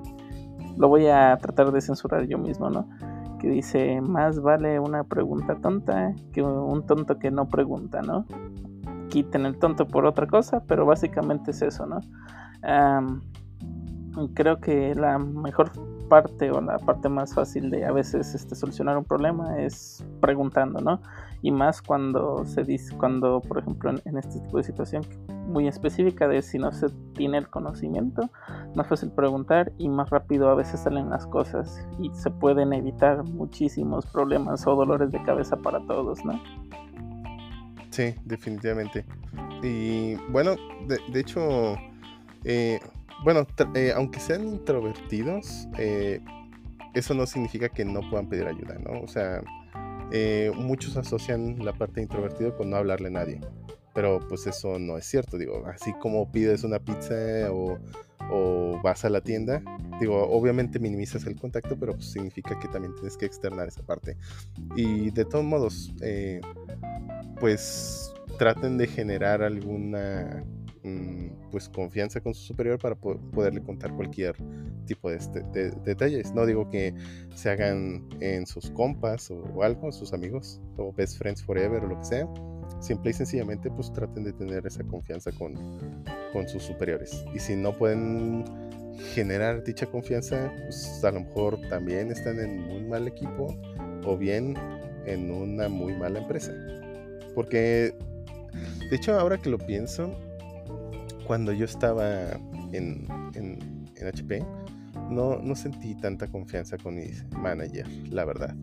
lo 0.77 0.87
voy 0.87 1.07
a 1.07 1.37
tratar 1.41 1.71
de 1.71 1.81
censurar 1.81 2.27
yo 2.27 2.37
mismo, 2.37 2.69
¿no? 2.69 2.87
Que 3.41 3.49
dice, 3.49 4.01
más 4.01 4.39
vale 4.39 4.79
una 4.79 5.03
pregunta 5.03 5.55
tonta 5.55 6.13
que 6.31 6.43
un 6.43 6.85
tonto 6.85 7.17
que 7.17 7.31
no 7.31 7.49
pregunta, 7.49 8.03
¿no? 8.03 8.27
Quiten 9.09 9.47
el 9.47 9.57
tonto 9.57 9.87
por 9.87 10.05
otra 10.05 10.27
cosa, 10.27 10.63
pero 10.67 10.85
básicamente 10.85 11.49
es 11.49 11.63
eso, 11.63 11.87
¿no? 11.87 11.99
creo 14.35 14.59
que 14.59 14.93
la 14.93 15.17
mejor 15.17 15.71
parte 16.11 16.51
o 16.51 16.59
la 16.59 16.77
parte 16.77 17.07
más 17.07 17.33
fácil 17.33 17.71
de 17.71 17.85
a 17.85 17.91
veces 17.93 18.35
este, 18.35 18.53
solucionar 18.53 18.97
un 18.97 19.05
problema 19.05 19.57
es 19.61 20.03
preguntando, 20.19 20.81
¿no? 20.81 21.01
Y 21.41 21.51
más 21.51 21.81
cuando 21.81 22.43
se 22.45 22.65
dice, 22.65 22.93
cuando 22.97 23.39
por 23.39 23.59
ejemplo 23.59 23.91
en, 24.03 24.17
este 24.17 24.41
tipo 24.41 24.57
de 24.57 24.63
situación 24.63 25.03
muy 25.47 25.69
específica 25.69 26.27
de 26.27 26.41
si 26.41 26.59
no 26.59 26.73
se 26.73 26.89
tiene 27.13 27.37
el 27.37 27.47
conocimiento, 27.47 28.29
más 28.75 28.87
fácil 28.87 29.09
preguntar 29.11 29.71
y 29.77 29.87
más 29.87 30.09
rápido 30.09 30.49
a 30.49 30.55
veces 30.55 30.81
salen 30.81 31.09
las 31.09 31.25
cosas 31.27 31.87
y 31.97 32.09
se 32.13 32.29
pueden 32.29 32.73
evitar 32.73 33.23
muchísimos 33.23 34.05
problemas 34.05 34.67
o 34.67 34.75
dolores 34.75 35.11
de 35.11 35.23
cabeza 35.23 35.55
para 35.55 35.79
todos, 35.87 36.25
¿no? 36.25 36.33
Sí, 37.89 38.15
definitivamente. 38.25 39.05
Y 39.63 40.15
bueno, 40.29 40.55
de, 40.89 40.99
de 41.09 41.19
hecho, 41.21 41.77
eh, 42.43 42.81
bueno, 43.23 43.45
eh, 43.75 43.93
aunque 43.95 44.19
sean 44.19 44.47
introvertidos, 44.47 45.67
eh, 45.77 46.19
eso 46.93 47.13
no 47.13 47.25
significa 47.25 47.69
que 47.69 47.85
no 47.85 48.01
puedan 48.09 48.27
pedir 48.27 48.47
ayuda, 48.47 48.77
¿no? 48.79 49.01
O 49.01 49.07
sea, 49.07 49.43
eh, 50.11 50.51
muchos 50.55 50.97
asocian 50.97 51.63
la 51.63 51.73
parte 51.73 52.01
introvertida 52.01 52.55
con 52.55 52.69
no 52.69 52.77
hablarle 52.77 53.07
a 53.07 53.11
nadie. 53.11 53.39
Pero 53.93 54.19
pues 54.27 54.47
eso 54.47 54.79
no 54.79 54.97
es 54.97 55.05
cierto, 55.05 55.37
digo, 55.37 55.65
así 55.67 55.93
como 55.93 56.31
pides 56.31 56.63
una 56.63 56.79
pizza 56.79 57.13
o, 57.51 57.77
vas 58.81 59.03
a 59.03 59.09
la 59.09 59.19
tienda, 59.19 59.61
digo, 59.99 60.23
obviamente 60.29 60.79
minimizas 60.79 61.25
el 61.25 61.35
contacto, 61.35 61.77
pero 61.77 61.93
pues 61.93 62.11
significa 62.11 62.57
que 62.57 62.69
también 62.69 62.95
tienes 62.95 63.17
que 63.17 63.25
externar 63.25 63.67
esa 63.67 63.83
parte. 63.83 64.15
Y 64.77 65.11
de 65.11 65.25
todos 65.25 65.43
modos, 65.43 65.93
pues 67.41 68.13
traten 68.37 68.77
de 68.77 68.87
generar 68.87 69.43
alguna 69.43 70.45
pues 71.51 71.69
confianza 71.69 72.21
con 72.21 72.33
su 72.33 72.43
superior 72.43 72.79
para 72.79 72.95
poderle 72.95 73.61
contar 73.61 73.93
cualquier 73.95 74.35
tipo 74.85 75.09
este, 75.11 75.41
de, 75.53 75.71
detalles. 75.83 76.33
No 76.33 76.45
digo 76.45 76.69
que 76.69 76.93
se 77.35 77.49
hagan 77.49 78.07
en 78.19 78.45
sus 78.45 78.71
compas 78.71 79.29
o, 79.31 79.63
algo, 79.63 79.91
sus 79.91 80.13
amigos 80.13 80.59
o 80.77 80.91
best 80.93 81.17
friends 81.17 81.43
forever 81.43 81.83
o 81.83 81.87
lo 81.87 81.97
que 81.99 82.05
sea. 82.05 82.27
Simple 82.79 83.11
y 83.11 83.13
sencillamente 83.13 83.69
pues 83.69 83.91
traten 83.93 84.23
de 84.23 84.33
tener 84.33 84.65
esa 84.65 84.83
confianza 84.83 85.31
con, 85.31 85.53
con 86.33 86.47
sus 86.47 86.63
superiores. 86.63 87.25
Y 87.33 87.39
si 87.39 87.55
no 87.55 87.77
pueden 87.77 88.45
generar 89.13 89.63
dicha 89.63 89.85
confianza, 89.85 90.51
pues 90.63 91.03
a 91.03 91.11
lo 91.11 91.21
mejor 91.21 91.59
también 91.69 92.11
están 92.11 92.39
en 92.39 92.63
un 92.71 92.89
mal 92.89 93.07
equipo 93.07 93.55
o 94.05 94.17
bien 94.17 94.55
en 95.05 95.31
una 95.31 95.69
muy 95.69 95.93
mala 95.93 96.19
empresa. 96.19 96.53
Porque, 97.35 97.93
de 98.89 98.95
hecho, 98.95 99.17
ahora 99.19 99.37
que 99.37 99.49
lo 99.49 99.57
pienso, 99.57 100.15
cuando 101.31 101.53
yo 101.53 101.63
estaba 101.63 102.33
en, 102.73 103.07
en, 103.35 103.57
HP, 104.05 104.45
no, 105.09 105.39
no, 105.39 105.55
sentí 105.55 105.95
tanta 105.95 106.27
confianza 106.27 106.77
con 106.77 106.95
mi 106.95 107.05
manager, 107.37 107.87
la 108.09 108.25
verdad. 108.25 108.53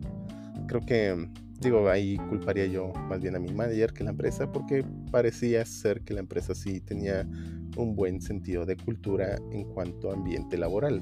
Creo 0.67 0.81
que, 0.81 1.29
digo, 1.61 1.89
ahí 1.89 2.17
culparía 2.29 2.67
yo 2.67 2.93
más 3.09 3.21
bien 3.21 3.35
a 3.35 3.39
mi 3.39 3.51
manager 3.51 3.91
que 3.91 4.03
la 4.03 4.11
empresa, 4.11 4.51
porque 4.51 4.85
parecía 5.09 5.65
ser 5.65 6.01
que 6.01 6.13
la 6.13 6.19
empresa 6.19 6.53
sí 6.53 6.79
tenía 6.79 7.27
un 7.75 7.95
buen 7.95 8.21
sentido 8.21 8.67
de 8.67 8.77
cultura 8.77 9.37
en 9.51 9.63
cuanto 9.63 10.11
a 10.11 10.13
ambiente 10.13 10.55
laboral. 10.55 11.01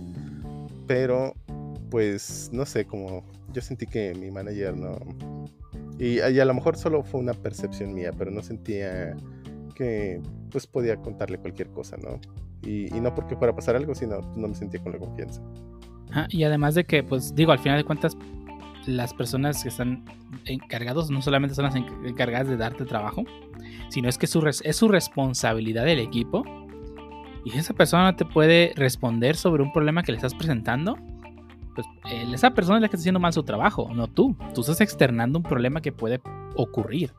Pero, 0.87 1.33
pues, 1.91 2.49
no 2.53 2.65
sé, 2.65 2.85
como 2.85 3.25
yo 3.51 3.61
sentí 3.61 3.87
que 3.87 4.15
mi 4.15 4.31
manager 4.31 4.77
no, 4.77 4.99
Y, 5.99 6.19
y 6.19 6.39
a 6.39 6.45
lo 6.45 6.53
mejor 6.53 6.77
solo 6.77 7.03
fue 7.03 7.19
una 7.19 7.33
percepción 7.33 7.93
mía, 7.93 8.13
pero 8.17 8.31
no 8.31 8.41
sentía 8.41 9.17
que 9.77 10.21
pues 10.51 10.65
podía 10.65 10.95
contarle 10.97 11.37
cualquier 11.37 11.69
cosa, 11.69 11.97
¿no? 11.97 12.19
Y, 12.63 12.93
y 12.95 12.99
no 12.99 13.13
porque 13.13 13.35
fuera 13.35 13.53
a 13.53 13.55
pasar 13.55 13.75
algo, 13.75 13.93
sino 13.93 14.19
no 14.35 14.47
me 14.47 14.55
sentía 14.55 14.81
con 14.81 14.91
la 14.91 14.97
confianza. 14.97 15.41
Y 16.29 16.43
además 16.43 16.73
de 16.73 16.85
que, 16.85 17.03
pues 17.03 17.35
digo, 17.35 17.51
al 17.51 17.59
final 17.59 17.77
de 17.77 17.83
cuentas, 17.83 18.17
las 18.87 19.13
personas 19.13 19.61
que 19.61 19.69
están 19.69 20.05
encargados 20.45 21.11
no 21.11 21.21
solamente 21.21 21.53
son 21.53 21.65
las 21.65 21.75
en- 21.75 21.85
encargadas 22.05 22.47
de 22.47 22.57
darte 22.57 22.85
trabajo, 22.85 23.23
sino 23.89 24.09
es 24.09 24.17
que 24.17 24.25
su 24.25 24.39
es 24.47 24.75
su 24.75 24.87
responsabilidad 24.87 25.85
del 25.85 25.99
equipo. 25.99 26.43
Y 27.45 27.55
esa 27.57 27.73
persona 27.73 28.11
no 28.11 28.15
te 28.15 28.25
puede 28.25 28.73
responder 28.75 29.35
sobre 29.35 29.61
un 29.63 29.71
problema 29.71 30.01
que 30.03 30.11
le 30.11 30.17
estás 30.17 30.33
presentando, 30.33 30.97
pues 31.75 31.85
eh, 32.11 32.25
esa 32.33 32.51
persona 32.51 32.77
es 32.77 32.81
la 32.81 32.87
que 32.89 32.95
está 32.95 33.03
haciendo 33.03 33.19
mal 33.19 33.31
su 33.33 33.43
trabajo, 33.43 33.89
no 33.93 34.07
tú. 34.07 34.35
Tú 34.55 34.61
estás 34.61 34.81
externando 34.81 35.37
un 35.39 35.43
problema 35.43 35.81
que 35.81 35.91
puede 35.91 36.19
ocurrir. 36.55 37.11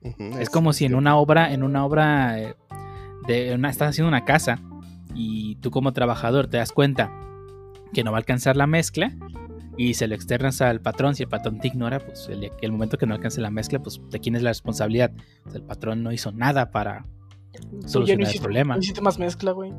Es 0.00 0.50
como 0.50 0.72
si 0.72 0.84
en 0.84 0.94
una 0.94 1.16
obra, 1.16 1.52
en 1.52 1.62
una 1.62 1.84
obra 1.84 2.38
eh, 2.38 2.54
de 3.26 3.54
una, 3.54 3.70
estás 3.70 3.90
haciendo 3.90 4.08
una 4.08 4.24
casa 4.24 4.60
y 5.14 5.56
tú 5.56 5.70
como 5.70 5.92
trabajador 5.92 6.46
te 6.48 6.58
das 6.58 6.72
cuenta 6.72 7.12
que 7.92 8.04
no 8.04 8.12
va 8.12 8.18
a 8.18 8.20
alcanzar 8.20 8.56
la 8.56 8.66
mezcla 8.66 9.12
y 9.76 9.94
se 9.94 10.08
lo 10.08 10.14
externas 10.14 10.60
al 10.60 10.80
patrón, 10.80 11.14
si 11.14 11.22
el 11.22 11.28
patrón 11.28 11.60
te 11.60 11.68
ignora, 11.68 12.00
pues 12.00 12.28
el, 12.28 12.50
el 12.60 12.72
momento 12.72 12.98
que 12.98 13.06
no 13.06 13.14
alcance 13.14 13.40
la 13.40 13.50
mezcla, 13.50 13.80
pues 13.80 14.00
de 14.10 14.18
quién 14.18 14.34
es 14.34 14.42
la 14.42 14.50
responsabilidad. 14.50 15.12
El 15.54 15.62
patrón 15.62 16.02
no 16.02 16.12
hizo 16.12 16.32
nada 16.32 16.70
para 16.70 17.06
no 17.70 17.88
solucionar 17.88 18.32
el 18.32 18.40
problema. 18.40 18.74
no 18.74 18.80
hiciste 18.80 19.00
más 19.00 19.18
mezcla, 19.18 19.52
güey. 19.52 19.72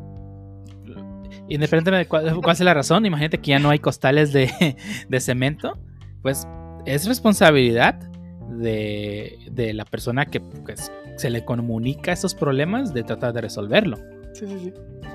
Independientemente 1.50 1.98
de 1.98 2.06
cuál, 2.08 2.42
cuál 2.42 2.56
sea 2.56 2.66
la 2.66 2.74
razón, 2.74 3.06
imagínate 3.06 3.40
que 3.40 3.50
ya 3.50 3.60
no 3.60 3.70
hay 3.70 3.80
costales 3.80 4.32
de, 4.34 4.76
de 5.10 5.20
cemento, 5.20 5.78
pues 6.22 6.48
es 6.86 7.08
responsabilidad 7.08 8.09
de, 8.60 9.39
de 9.52 9.74
la 9.74 9.86
persona 9.86 10.26
que 10.26 10.39
pues, 10.39 10.91
se 11.17 11.30
le 11.30 11.43
comunica 11.43 12.12
estos 12.12 12.36
problemas 12.36 12.93
de 12.93 13.04
tratar 13.04 13.34
de 13.34 13.41
resolverlo. 13.41 13.98
Sí, 14.34 14.45
sí, 14.48 14.60
sí. 14.60 14.74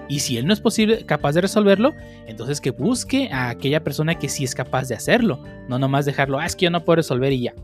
Y 0.09 0.18
si 0.20 0.37
él 0.37 0.46
no 0.46 0.52
es 0.52 0.61
posible, 0.61 1.07
capaz 1.07 1.33
de 1.33 1.40
resolverlo, 1.40 1.92
entonces 2.26 2.61
que 2.61 2.70
busque 2.70 3.30
a 3.33 3.48
aquella 3.48 3.83
persona 3.83 4.16
que 4.16 4.28
sí 4.28 4.44
es 4.44 4.54
capaz 4.54 4.88
de 4.88 4.94
hacerlo. 4.94 5.42
No 5.68 5.78
nomás 5.78 6.04
dejarlo, 6.04 6.38
ah, 6.38 6.46
es 6.46 6.57
que 6.57 6.64
yo 6.64 6.70
no 6.70 6.85
puedo 6.85 6.96
resolver 6.96 7.33
y 7.33 7.42
ya. 7.42 7.54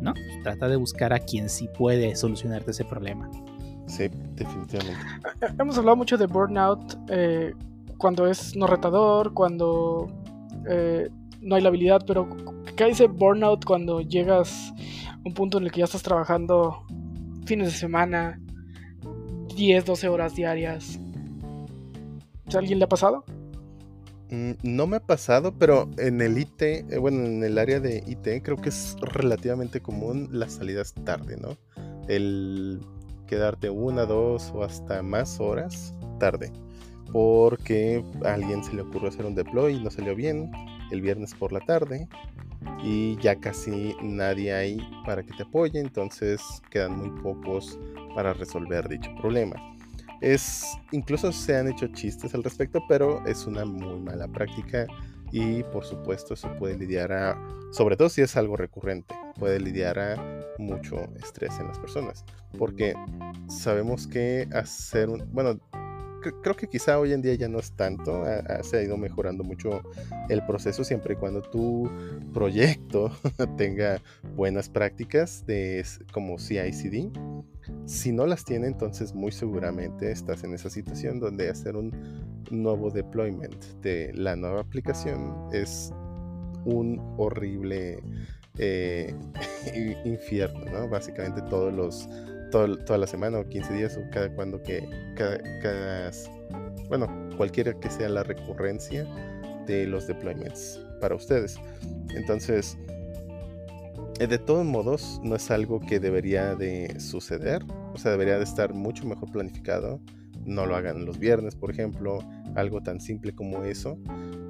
No, 0.00 0.14
trata 0.42 0.68
de 0.68 0.76
buscar 0.76 1.12
a 1.12 1.18
quien 1.18 1.48
sí 1.48 1.68
puede 1.76 2.14
solucionarte 2.14 2.70
ese 2.70 2.84
problema. 2.84 3.30
Sí, 3.86 4.08
definitivamente. 4.34 5.00
Hemos 5.58 5.76
hablado 5.78 5.96
mucho 5.96 6.16
de 6.16 6.26
burnout 6.26 6.98
eh, 7.08 7.52
cuando 7.98 8.26
es 8.26 8.56
no 8.56 8.66
retador, 8.66 9.34
cuando 9.34 10.08
eh, 10.68 11.08
no 11.40 11.56
hay 11.56 11.62
la 11.62 11.68
habilidad, 11.68 12.02
pero 12.06 12.28
¿qué 12.76 12.86
dice 12.86 13.06
burnout 13.06 13.64
cuando 13.64 14.00
llegas 14.00 14.72
un 15.24 15.34
punto 15.34 15.58
en 15.58 15.64
el 15.64 15.72
que 15.72 15.78
ya 15.80 15.84
estás 15.84 16.02
trabajando 16.02 16.84
fines 17.46 17.72
de 17.72 17.78
semana, 17.78 18.40
10, 19.56 19.84
12 19.84 20.08
horas 20.08 20.34
diarias? 20.34 20.98
¿A 22.54 22.58
alguien 22.58 22.78
le 22.78 22.84
ha 22.84 22.88
pasado? 22.88 23.24
Mm, 24.30 24.52
No 24.62 24.86
me 24.86 24.96
ha 24.96 25.06
pasado, 25.06 25.52
pero 25.58 25.88
en 25.98 26.20
el 26.20 26.38
IT, 26.38 26.62
eh, 26.62 26.98
bueno, 26.98 27.24
en 27.24 27.44
el 27.44 27.58
área 27.58 27.80
de 27.80 28.02
IT 28.06 28.42
creo 28.42 28.56
que 28.56 28.70
es 28.70 28.96
relativamente 29.00 29.80
común 29.80 30.28
las 30.32 30.54
salidas 30.54 30.94
tarde, 30.94 31.36
¿no? 31.36 31.56
El 32.08 32.80
quedarte 33.26 33.70
una, 33.70 34.04
dos 34.04 34.50
o 34.54 34.62
hasta 34.64 35.02
más 35.02 35.40
horas 35.40 35.94
tarde. 36.18 36.50
Porque 37.12 38.02
a 38.24 38.34
alguien 38.34 38.64
se 38.64 38.72
le 38.72 38.82
ocurrió 38.82 39.08
hacer 39.08 39.26
un 39.26 39.34
deploy 39.34 39.74
y 39.76 39.82
no 39.82 39.90
salió 39.90 40.14
bien 40.14 40.50
el 40.90 41.02
viernes 41.02 41.34
por 41.34 41.52
la 41.52 41.60
tarde. 41.60 42.08
Y 42.82 43.16
ya 43.18 43.36
casi 43.36 43.94
nadie 44.02 44.52
hay 44.52 44.88
para 45.06 45.22
que 45.22 45.32
te 45.34 45.44
apoye, 45.44 45.80
entonces 45.80 46.40
quedan 46.70 46.96
muy 46.96 47.10
pocos 47.22 47.78
para 48.14 48.32
resolver 48.32 48.88
dicho 48.88 49.10
problema. 49.20 49.56
Es, 50.20 50.64
incluso 50.92 51.32
se 51.32 51.56
han 51.56 51.68
hecho 51.68 51.88
chistes 51.88 52.34
al 52.34 52.44
respecto, 52.44 52.80
pero 52.88 53.24
es 53.26 53.46
una 53.46 53.64
muy 53.64 53.98
mala 54.00 54.28
práctica 54.28 54.86
y 55.32 55.62
por 55.64 55.84
supuesto 55.84 56.34
eso 56.34 56.48
puede 56.58 56.78
lidiar 56.78 57.10
a, 57.10 57.40
sobre 57.72 57.96
todo 57.96 58.08
si 58.08 58.20
es 58.20 58.36
algo 58.36 58.56
recurrente, 58.56 59.14
puede 59.38 59.58
lidiar 59.58 59.98
a 59.98 60.44
mucho 60.58 60.96
estrés 61.16 61.58
en 61.58 61.68
las 61.68 61.78
personas, 61.78 62.24
porque 62.58 62.94
sabemos 63.48 64.06
que 64.06 64.46
hacer 64.52 65.08
un, 65.08 65.26
bueno, 65.32 65.58
creo 66.22 66.56
que 66.56 66.68
quizá 66.68 66.98
hoy 66.98 67.12
en 67.12 67.22
día 67.22 67.34
ya 67.34 67.48
no 67.48 67.58
es 67.58 67.72
tanto, 67.72 68.24
se 68.62 68.76
ha 68.76 68.82
ido 68.82 68.96
mejorando 68.96 69.44
mucho 69.44 69.82
el 70.28 70.44
proceso 70.46 70.84
siempre 70.84 71.14
y 71.14 71.16
cuando 71.16 71.42
tu 71.42 71.90
proyecto 72.32 73.10
tenga 73.56 74.00
buenas 74.34 74.68
prácticas 74.68 75.44
de 75.46 75.84
como 76.12 76.38
CI/CD. 76.38 77.10
Si 77.86 78.12
no 78.12 78.26
las 78.26 78.44
tiene, 78.44 78.66
entonces 78.66 79.14
muy 79.14 79.32
seguramente 79.32 80.10
estás 80.10 80.44
en 80.44 80.54
esa 80.54 80.70
situación 80.70 81.20
donde 81.20 81.48
hacer 81.48 81.76
un 81.76 81.92
nuevo 82.50 82.90
deployment 82.90 83.64
de 83.82 84.12
la 84.14 84.36
nueva 84.36 84.60
aplicación 84.60 85.48
es 85.52 85.92
un 86.64 87.00
horrible 87.18 88.02
eh, 88.58 89.14
infierno, 90.04 90.64
¿no? 90.70 90.88
Básicamente 90.88 91.42
todos 91.42 91.72
los 91.72 92.08
todo- 92.52 92.78
toda 92.78 92.98
la 92.98 93.08
semana 93.08 93.38
o 93.40 93.44
15 93.48 93.72
días 93.74 93.96
o 93.96 94.08
cada 94.12 94.32
cuando 94.32 94.62
que 94.62 94.88
cada, 95.16 95.38
cada 95.60 96.10
bueno, 96.88 97.08
cualquiera 97.36 97.72
que 97.72 97.90
sea 97.90 98.08
la 98.08 98.22
recurrencia 98.22 99.04
de 99.66 99.86
los 99.86 100.06
deployments 100.06 100.78
para 101.00 101.14
ustedes. 101.16 101.56
Entonces, 102.14 102.76
eh, 104.20 104.26
de 104.26 104.38
todos 104.38 104.64
modos, 104.64 105.20
no 105.24 105.34
es 105.36 105.50
algo 105.50 105.80
que 105.80 105.98
debería 105.98 106.54
de 106.54 107.00
suceder. 107.00 107.64
O 107.94 107.98
sea, 107.98 108.10
debería 108.12 108.36
de 108.38 108.44
estar 108.44 108.74
mucho 108.74 109.06
mejor 109.06 109.30
planificado. 109.32 110.00
No 110.44 110.66
lo 110.66 110.76
hagan 110.76 111.04
los 111.06 111.18
viernes, 111.18 111.54
por 111.56 111.70
ejemplo. 111.70 112.18
Algo 112.54 112.82
tan 112.82 113.00
simple 113.00 113.34
como 113.34 113.64
eso. 113.64 113.98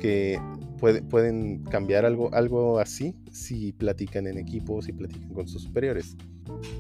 Que 0.00 0.38
puede- 0.78 1.02
pueden 1.02 1.62
cambiar 1.64 2.04
algo, 2.04 2.32
algo 2.34 2.78
así 2.80 3.14
si 3.30 3.72
platican 3.72 4.26
en 4.26 4.38
equipo, 4.38 4.82
si 4.82 4.92
platican 4.92 5.32
con 5.32 5.46
sus 5.46 5.62
superiores. 5.62 6.16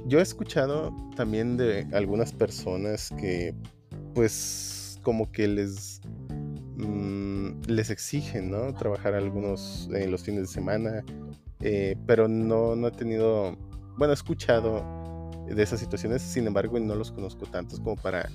Yo 0.06 0.18
he 0.18 0.22
escuchado 0.22 0.94
también 1.16 1.56
de 1.56 1.86
algunas 1.92 2.32
personas 2.32 3.10
que, 3.18 3.54
pues, 4.14 4.98
como 5.02 5.30
que 5.32 5.48
les 5.48 6.00
mm, 6.76 7.22
les 7.66 7.90
exigen, 7.90 8.50
¿no? 8.50 8.72
Trabajar 8.74 9.14
algunos 9.14 9.88
en 9.92 10.10
los 10.10 10.22
fines 10.22 10.42
de 10.42 10.46
semana, 10.46 11.04
eh, 11.60 11.96
pero 12.06 12.28
no, 12.28 12.76
no 12.76 12.88
he 12.88 12.90
tenido, 12.92 13.56
bueno, 13.96 14.12
he 14.12 14.14
escuchado 14.14 14.84
de 15.46 15.62
esas 15.62 15.80
situaciones, 15.80 16.22
sin 16.22 16.46
embargo, 16.46 16.78
no 16.78 16.94
los 16.94 17.12
conozco 17.12 17.46
tantos 17.46 17.80
como 17.80 17.96
para 17.96 18.28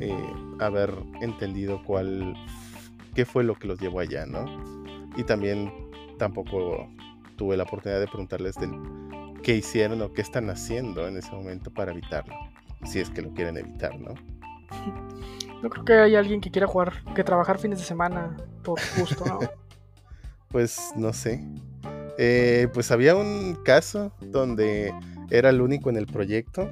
eh, 0.00 0.14
haber 0.58 0.92
entendido 1.20 1.82
cuál, 1.84 2.34
qué 3.14 3.24
fue 3.24 3.44
lo 3.44 3.54
que 3.54 3.66
los 3.66 3.80
llevó 3.80 4.00
allá, 4.00 4.26
¿no? 4.26 4.44
Y 5.16 5.24
también 5.24 5.72
tampoco 6.18 6.88
tuve 7.36 7.56
la 7.56 7.64
oportunidad 7.64 8.00
de 8.00 8.06
preguntarles 8.06 8.54
del 8.56 8.70
qué 9.42 9.56
hicieron 9.56 10.02
o 10.02 10.12
qué 10.12 10.22
están 10.22 10.50
haciendo 10.50 11.06
en 11.06 11.16
ese 11.16 11.30
momento 11.32 11.72
para 11.72 11.92
evitarlo, 11.92 12.34
si 12.84 13.00
es 13.00 13.10
que 13.10 13.22
lo 13.22 13.32
quieren 13.32 13.56
evitar, 13.56 13.98
¿no? 13.98 14.14
No 15.62 15.70
creo 15.70 15.84
que 15.86 15.94
haya 15.94 16.18
alguien 16.18 16.42
que 16.42 16.50
quiera 16.50 16.66
jugar, 16.66 17.02
que 17.14 17.24
trabajar 17.24 17.58
fines 17.58 17.78
de 17.78 17.86
semana 17.86 18.36
por 18.62 18.78
gusto, 18.98 19.24
¿no? 19.24 19.40
Pues 20.48 20.92
no 20.94 21.12
sé. 21.12 21.44
Eh, 22.18 22.68
pues 22.72 22.90
había 22.90 23.16
un 23.16 23.58
caso 23.64 24.12
donde 24.20 24.94
era 25.30 25.50
el 25.50 25.60
único 25.60 25.90
en 25.90 25.96
el 25.96 26.06
proyecto 26.06 26.70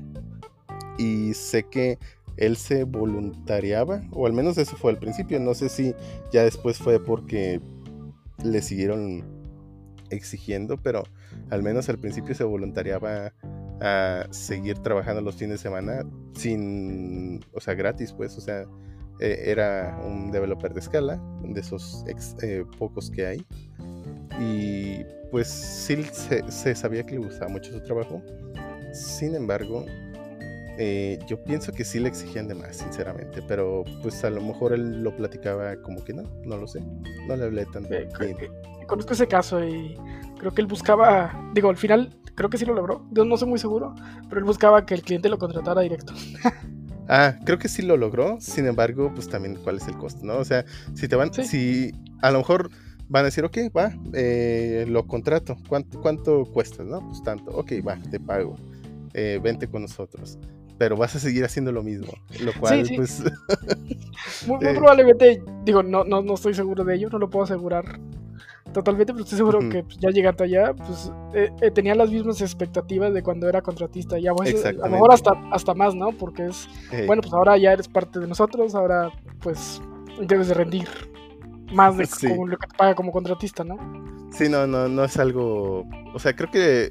y 0.97 1.35
sé 1.35 1.65
que 1.65 1.99
él 2.37 2.57
se 2.57 2.85
voluntariaba, 2.85 4.03
o 4.11 4.27
al 4.27 4.33
menos 4.33 4.59
eso 4.59 4.77
fue 4.77 4.93
al 4.93 4.99
principio, 4.99 5.39
no 5.41 5.55
sé 5.55 5.69
si 5.69 5.95
ya 6.33 6.45
después 6.45 6.79
fue 6.79 7.03
porque 7.03 7.61
le 8.43 8.63
siguieron 8.63 9.25
exigiendo, 10.11 10.77
pero 10.77 11.05
al 11.51 11.63
menos 11.63 11.89
al 11.89 11.99
principio 11.99 12.35
se 12.35 12.45
voluntariaba 12.45 13.33
a 13.81 14.27
seguir 14.31 14.79
trabajando 14.79 15.21
los 15.21 15.35
fines 15.37 15.55
de 15.55 15.59
semana 15.59 16.05
sin, 16.35 17.41
o 17.53 17.61
sea, 17.61 17.75
gratis, 17.75 18.13
pues, 18.13 18.37
o 18.39 18.41
sea, 18.41 18.65
eh, 19.21 19.43
era 19.47 19.99
un 20.05 20.31
developer 20.31 20.73
de 20.75 20.81
escala, 20.81 21.21
de 21.43 21.61
esos 21.61 22.05
ex- 22.09 22.37
eh, 22.43 22.65
pocos 22.79 23.11
que 23.11 23.27
hay. 23.27 23.47
Y 24.41 25.05
pues 25.31 25.47
sí 25.49 26.03
se, 26.13 26.51
se 26.51 26.75
sabía 26.75 27.05
que 27.05 27.13
le 27.19 27.25
gustaba 27.27 27.49
mucho 27.51 27.73
su 27.73 27.81
trabajo. 27.83 28.23
Sin 28.93 29.35
embargo, 29.35 29.85
eh, 30.79 31.19
yo 31.29 31.43
pienso 31.45 31.73
que 31.73 31.85
sí 31.85 32.01
le 32.01 32.09
exigían 32.09 32.49
de 32.49 32.55
más, 32.55 32.77
sinceramente. 32.77 33.43
Pero 33.47 33.85
pues 34.03 34.25
a 34.25 34.31
lo 34.31 34.41
mejor 34.41 34.73
él 34.73 35.03
lo 35.03 35.15
platicaba 35.17 35.77
como 35.83 36.03
que 36.05 36.15
no, 36.15 36.23
no 36.45 36.57
lo 36.57 36.67
sé. 36.67 36.81
No 37.29 37.37
le 37.37 37.45
hablé 37.45 37.67
tan 37.67 37.85
Eh, 37.93 38.09
bien. 38.19 38.53
Conozco 38.87 39.13
ese 39.15 39.27
caso 39.27 39.65
y 39.65 39.97
creo 40.39 40.53
que 40.53 40.61
él 40.61 40.67
buscaba, 40.67 41.33
digo, 41.55 41.71
al 41.71 41.77
final 41.77 42.17
creo 42.35 42.51
que 42.51 42.59
sí 42.59 42.65
lo 42.67 42.75
logró, 42.75 43.07
yo 43.13 43.25
no 43.25 43.37
soy 43.37 43.49
muy 43.49 43.59
seguro, 43.59 43.95
pero 44.29 44.39
él 44.41 44.45
buscaba 44.45 44.85
que 44.87 44.95
el 44.95 45.03
cliente 45.03 45.29
lo 45.29 45.39
contratara 45.39 45.81
directo. 45.83 46.13
Ah, 47.07 47.39
creo 47.45 47.59
que 47.59 47.69
sí 47.69 47.83
lo 47.83 47.99
logró. 47.99 48.39
Sin 48.41 48.67
embargo, 48.67 49.13
pues 49.15 49.29
también 49.29 49.57
cuál 49.63 49.77
es 49.77 49.87
el 49.89 49.99
costo, 49.99 50.25
¿no? 50.25 50.39
O 50.39 50.45
sea, 50.47 50.65
si 50.95 51.07
te 51.07 51.17
van, 51.17 51.35
Sí. 51.35 51.45
si 51.45 51.93
a 52.23 52.31
lo 52.31 52.39
mejor 52.39 52.71
van 53.11 53.21
a 53.21 53.25
decir, 53.27 53.45
ok, 53.45 53.59
va, 53.77 53.93
eh, 54.15 54.87
lo 54.89 55.07
contrato. 55.07 55.55
¿Cuánto, 55.69 56.01
¿Cuánto 56.01 56.45
cuesta? 56.47 56.83
No, 56.83 57.07
pues 57.07 57.23
tanto. 57.23 57.51
Ok, 57.51 57.73
va, 57.87 57.99
te 58.11 58.19
pago. 58.19 58.57
Eh, 59.13 59.39
vente 59.43 59.69
con 59.69 59.83
nosotros. 59.83 60.39
Pero 60.79 60.97
vas 60.97 61.15
a 61.15 61.19
seguir 61.19 61.45
haciendo 61.45 61.73
lo 61.73 61.83
mismo. 61.83 62.11
Lo 62.43 62.55
cual, 62.59 62.87
sí. 62.87 62.97
pues. 62.97 63.23
Muy, 64.47 64.57
muy 64.57 64.67
Eh. 64.69 64.75
probablemente, 64.75 65.43
digo, 65.67 65.83
no, 65.83 66.05
no, 66.05 66.23
no 66.23 66.35
estoy 66.35 66.55
seguro 66.55 66.85
de 66.85 66.95
ello, 66.95 67.11
no 67.11 67.19
lo 67.19 67.29
puedo 67.29 67.45
asegurar 67.45 68.01
totalmente, 68.75 69.15
pero 69.15 69.25
estoy 69.25 69.39
seguro 69.39 69.61
que 69.71 69.83
pues, 69.85 69.97
ya 69.99 70.11
llegando 70.11 70.45
allá, 70.45 70.75
pues 70.75 71.11
eh, 71.33 71.51
eh, 71.63 71.71
tenía 71.71 71.95
las 71.95 72.11
mismas 72.11 72.43
expectativas 72.43 73.15
de 73.15 73.23
cuando 73.23 73.49
era 73.49 73.63
contratista. 73.63 74.19
Y 74.19 74.27
a, 74.27 74.35
veces- 74.35 74.65
a 74.67 74.73
lo 74.73 74.89
mejor 74.89 75.13
hasta, 75.13 75.33
hasta 75.51 75.73
más, 75.73 75.95
¿no? 75.95 76.11
Porque 76.13 76.49
es, 76.49 76.69
bueno, 77.07 77.23
pues 77.23 77.33
ahora 77.33 77.57
ya 77.57 77.73
eres 77.73 77.89
parte 77.89 78.21
de 78.21 78.27
nosotros, 78.27 78.75
ahora 78.75 79.11
pues 79.41 79.81
debes 80.21 80.49
de 80.49 80.55
rendir 80.55 80.89
más 81.73 81.97
de 81.97 82.05
Sí. 82.07 82.29
como 82.29 82.47
lo 82.47 82.59
que 82.59 82.67
te 82.67 82.77
paga 82.77 82.95
como 82.95 83.11
contratista, 83.11 83.65
¿no? 83.65 83.79
Sí, 84.31 84.49
no, 84.51 84.67
no, 84.67 84.89
no 84.89 85.05
es 85.05 85.17
algo. 85.17 85.87
O 86.13 86.19
sea, 86.19 86.37
creo 86.37 86.51
que. 86.51 86.91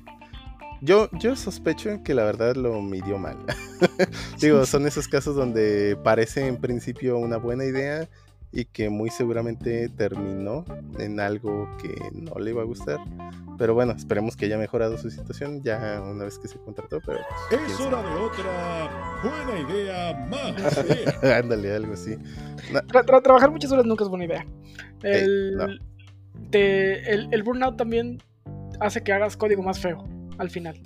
Yo, 0.82 1.08
yo 1.14 1.38
sospecho 1.38 2.04
que 2.04 2.14
la 2.14 2.26
verdad 2.26 2.56
lo 2.58 2.82
midió 2.82 3.18
mal. 3.18 3.38
Digo, 4.42 4.66
son 4.66 4.86
esos 4.86 5.08
casos 5.08 5.34
donde 5.36 5.98
parece 6.04 6.46
en 6.46 6.58
principio 6.58 7.18
una 7.18 7.38
buena 7.38 7.64
idea 7.64 8.10
y 8.54 8.66
que 8.66 8.89
muy 8.89 9.10
seguramente 9.10 9.89
terminó 9.89 10.64
en 10.99 11.20
algo 11.20 11.68
que 11.82 11.93
no 12.14 12.36
le 12.39 12.51
iba 12.51 12.62
a 12.62 12.66
gustar. 12.66 12.99
Pero 13.58 13.74
bueno, 13.74 13.93
esperemos 13.93 14.36
que 14.36 14.45
haya 14.45 14.58
mejorado 14.58 14.97
su 14.97 15.10
situación 15.10 15.62
ya 15.64 16.01
una 16.04 16.24
vez 16.26 16.38
que 16.39 16.47
se 16.47 16.58
contrató. 16.60 16.99
Pero 17.06 17.20
pues, 17.49 17.62
Es 17.62 17.78
sabe. 17.78 17.95
hora 17.95 18.01
de 18.10 18.16
otra 18.16 19.22
buena 19.24 19.70
idea 19.72 20.28
más. 20.30 20.86
idea. 20.86 21.38
Ándale, 21.39 21.74
algo 21.74 21.93
así. 21.93 22.16
Tra- 22.72 23.06
tra- 23.06 23.22
trabajar 23.22 23.51
muchas 23.51 23.72
horas 23.72 23.86
nunca 23.86 24.04
es 24.04 24.10
buena 24.10 24.26
idea. 24.26 24.45
El, 25.04 25.56
no. 25.58 25.68
te- 26.49 27.12
el, 27.12 27.28
el 27.32 27.43
burnout 27.43 27.76
también 27.78 28.22
hace 28.80 29.04
que 29.04 29.14
hagas 29.14 29.36
código 29.38 29.62
más 29.64 29.80
feo 29.80 30.04
al 30.38 30.49
final. 30.49 30.80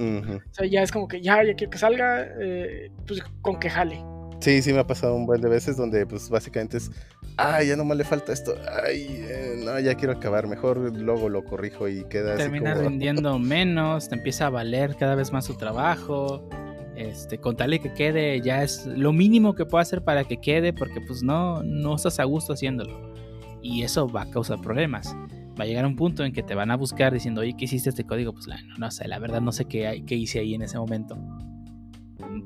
O 0.00 0.40
sea, 0.54 0.66
ya 0.66 0.82
es 0.82 0.90
como 0.90 1.06
que 1.06 1.20
ya, 1.20 1.44
ya 1.44 1.54
quiero 1.54 1.70
que 1.70 1.78
salga, 1.78 2.26
eh, 2.40 2.90
pues 3.06 3.22
con 3.40 3.60
que 3.60 3.70
jale. 3.70 4.04
Sí, 4.42 4.60
sí 4.60 4.72
me 4.72 4.80
ha 4.80 4.86
pasado 4.86 5.14
un 5.14 5.24
buen 5.24 5.40
de 5.40 5.48
veces 5.48 5.76
donde 5.76 6.04
pues 6.04 6.28
básicamente 6.28 6.78
es, 6.78 6.90
ay, 7.36 7.68
ya 7.68 7.76
nomás 7.76 7.96
le 7.96 8.02
falta 8.02 8.32
esto, 8.32 8.54
ay, 8.84 9.06
eh, 9.08 9.62
no, 9.64 9.78
ya 9.78 9.94
quiero 9.94 10.14
acabar, 10.14 10.48
mejor 10.48 10.78
luego 10.96 11.28
lo 11.28 11.44
corrijo 11.44 11.86
y 11.88 12.02
queda 12.08 12.34
así 12.34 12.42
Termina 12.42 12.74
como... 12.74 12.88
rindiendo 12.88 13.38
menos, 13.38 14.08
te 14.08 14.16
empieza 14.16 14.46
a 14.46 14.50
valer 14.50 14.96
cada 14.96 15.14
vez 15.14 15.32
más 15.32 15.44
su 15.44 15.54
trabajo. 15.56 16.48
Este, 16.96 17.38
con 17.38 17.56
tal 17.56 17.70
de 17.70 17.78
que 17.78 17.94
quede, 17.94 18.40
ya 18.42 18.62
es 18.64 18.84
lo 18.84 19.12
mínimo 19.12 19.54
que 19.54 19.64
puedo 19.64 19.80
hacer 19.80 20.02
para 20.02 20.24
que 20.24 20.38
quede, 20.40 20.72
porque 20.72 21.00
pues 21.00 21.22
no, 21.22 21.62
no 21.62 21.94
estás 21.94 22.18
a 22.20 22.24
gusto 22.24 22.52
haciéndolo. 22.52 23.14
Y 23.62 23.82
eso 23.82 24.08
va 24.08 24.22
a 24.22 24.30
causar 24.30 24.60
problemas. 24.60 25.14
Va 25.58 25.64
a 25.64 25.66
llegar 25.66 25.86
un 25.86 25.96
punto 25.96 26.24
en 26.24 26.32
que 26.32 26.42
te 26.42 26.54
van 26.54 26.70
a 26.70 26.76
buscar 26.76 27.12
diciendo, 27.12 27.40
oye, 27.42 27.54
¿qué 27.56 27.64
hiciste 27.64 27.88
este 27.90 28.04
código? 28.04 28.32
Pues 28.34 28.46
la- 28.46 28.60
no, 28.62 28.76
no 28.76 28.90
sé, 28.90 29.08
la 29.08 29.18
verdad 29.18 29.40
no 29.40 29.52
sé 29.52 29.64
qué, 29.66 29.86
hay- 29.86 30.02
qué 30.02 30.16
hice 30.16 30.40
ahí 30.40 30.54
en 30.54 30.62
ese 30.62 30.76
momento. 30.78 31.16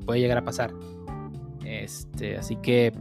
Puede 0.05 0.19
llegar 0.21 0.37
a 0.37 0.43
pasar. 0.45 0.71
Este, 1.67 2.37
así 2.37 2.55
que 2.55 2.93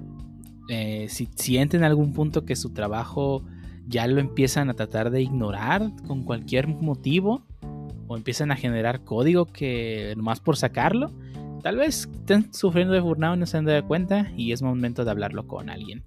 eh, 0.69 1.07
si 1.09 1.29
sienten 1.37 1.81
en 1.81 1.85
algún 1.85 2.13
punto 2.13 2.45
que 2.45 2.57
su 2.57 2.71
trabajo 2.71 3.45
ya 3.87 4.09
lo 4.09 4.21
empiezan 4.21 4.69
a 4.69 4.75
tratar 4.75 5.11
de 5.11 5.23
ignorar 5.23 5.93
con 6.09 6.25
cualquier 6.25 6.67
motivo 6.67 7.47
o 8.09 8.17
empiezan 8.17 8.51
a 8.51 8.57
generar 8.57 9.05
código 9.05 9.47
que 9.47 10.15
nomás 10.17 10.41
por 10.41 10.57
sacarlo, 10.57 11.13
tal 11.63 11.77
vez 11.77 12.09
estén 12.13 12.53
sufriendo 12.53 12.93
de 12.95 13.01
burnout 13.01 13.37
y 13.37 13.41
no 13.41 13.47
se 13.47 13.57
han 13.57 13.67
dado 13.67 13.87
cuenta 13.87 14.33
y 14.37 14.51
es 14.51 14.63
momento 14.63 15.05
de 15.05 15.13
hablarlo 15.13 15.47
con 15.47 15.71
alguien. 15.71 16.03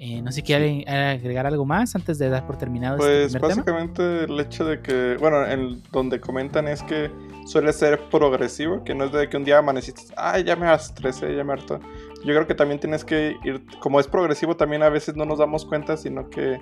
Eh, 0.00 0.22
no 0.22 0.30
sé 0.30 0.36
si 0.36 0.42
quieren 0.42 0.88
agregar 0.88 1.44
algo 1.46 1.64
más 1.64 1.96
antes 1.96 2.18
de 2.18 2.28
dar 2.28 2.46
por 2.46 2.56
terminado 2.56 2.98
Pues 2.98 3.26
este 3.26 3.40
primer 3.40 3.56
tema. 3.56 3.62
básicamente 3.64 4.24
el 4.24 4.38
hecho 4.38 4.64
de 4.64 4.80
que, 4.80 5.16
bueno, 5.18 5.44
en 5.44 5.82
donde 5.90 6.20
comentan 6.20 6.68
es 6.68 6.84
que 6.84 7.10
suele 7.46 7.72
ser 7.72 7.98
progresivo, 8.08 8.84
que 8.84 8.94
no 8.94 9.06
es 9.06 9.12
de 9.12 9.28
que 9.28 9.36
un 9.36 9.44
día 9.44 9.58
amaneciste, 9.58 10.02
ay, 10.16 10.44
ya 10.44 10.54
me 10.54 10.72
estresé, 10.72 11.34
ya 11.34 11.42
me 11.42 11.52
harto. 11.54 11.80
Yo 12.24 12.32
creo 12.34 12.46
que 12.46 12.54
también 12.54 12.78
tienes 12.78 13.04
que 13.04 13.36
ir, 13.42 13.64
como 13.80 13.98
es 13.98 14.06
progresivo, 14.06 14.56
también 14.56 14.84
a 14.84 14.88
veces 14.88 15.16
no 15.16 15.24
nos 15.24 15.40
damos 15.40 15.64
cuenta, 15.64 15.96
sino 15.96 16.30
que 16.30 16.60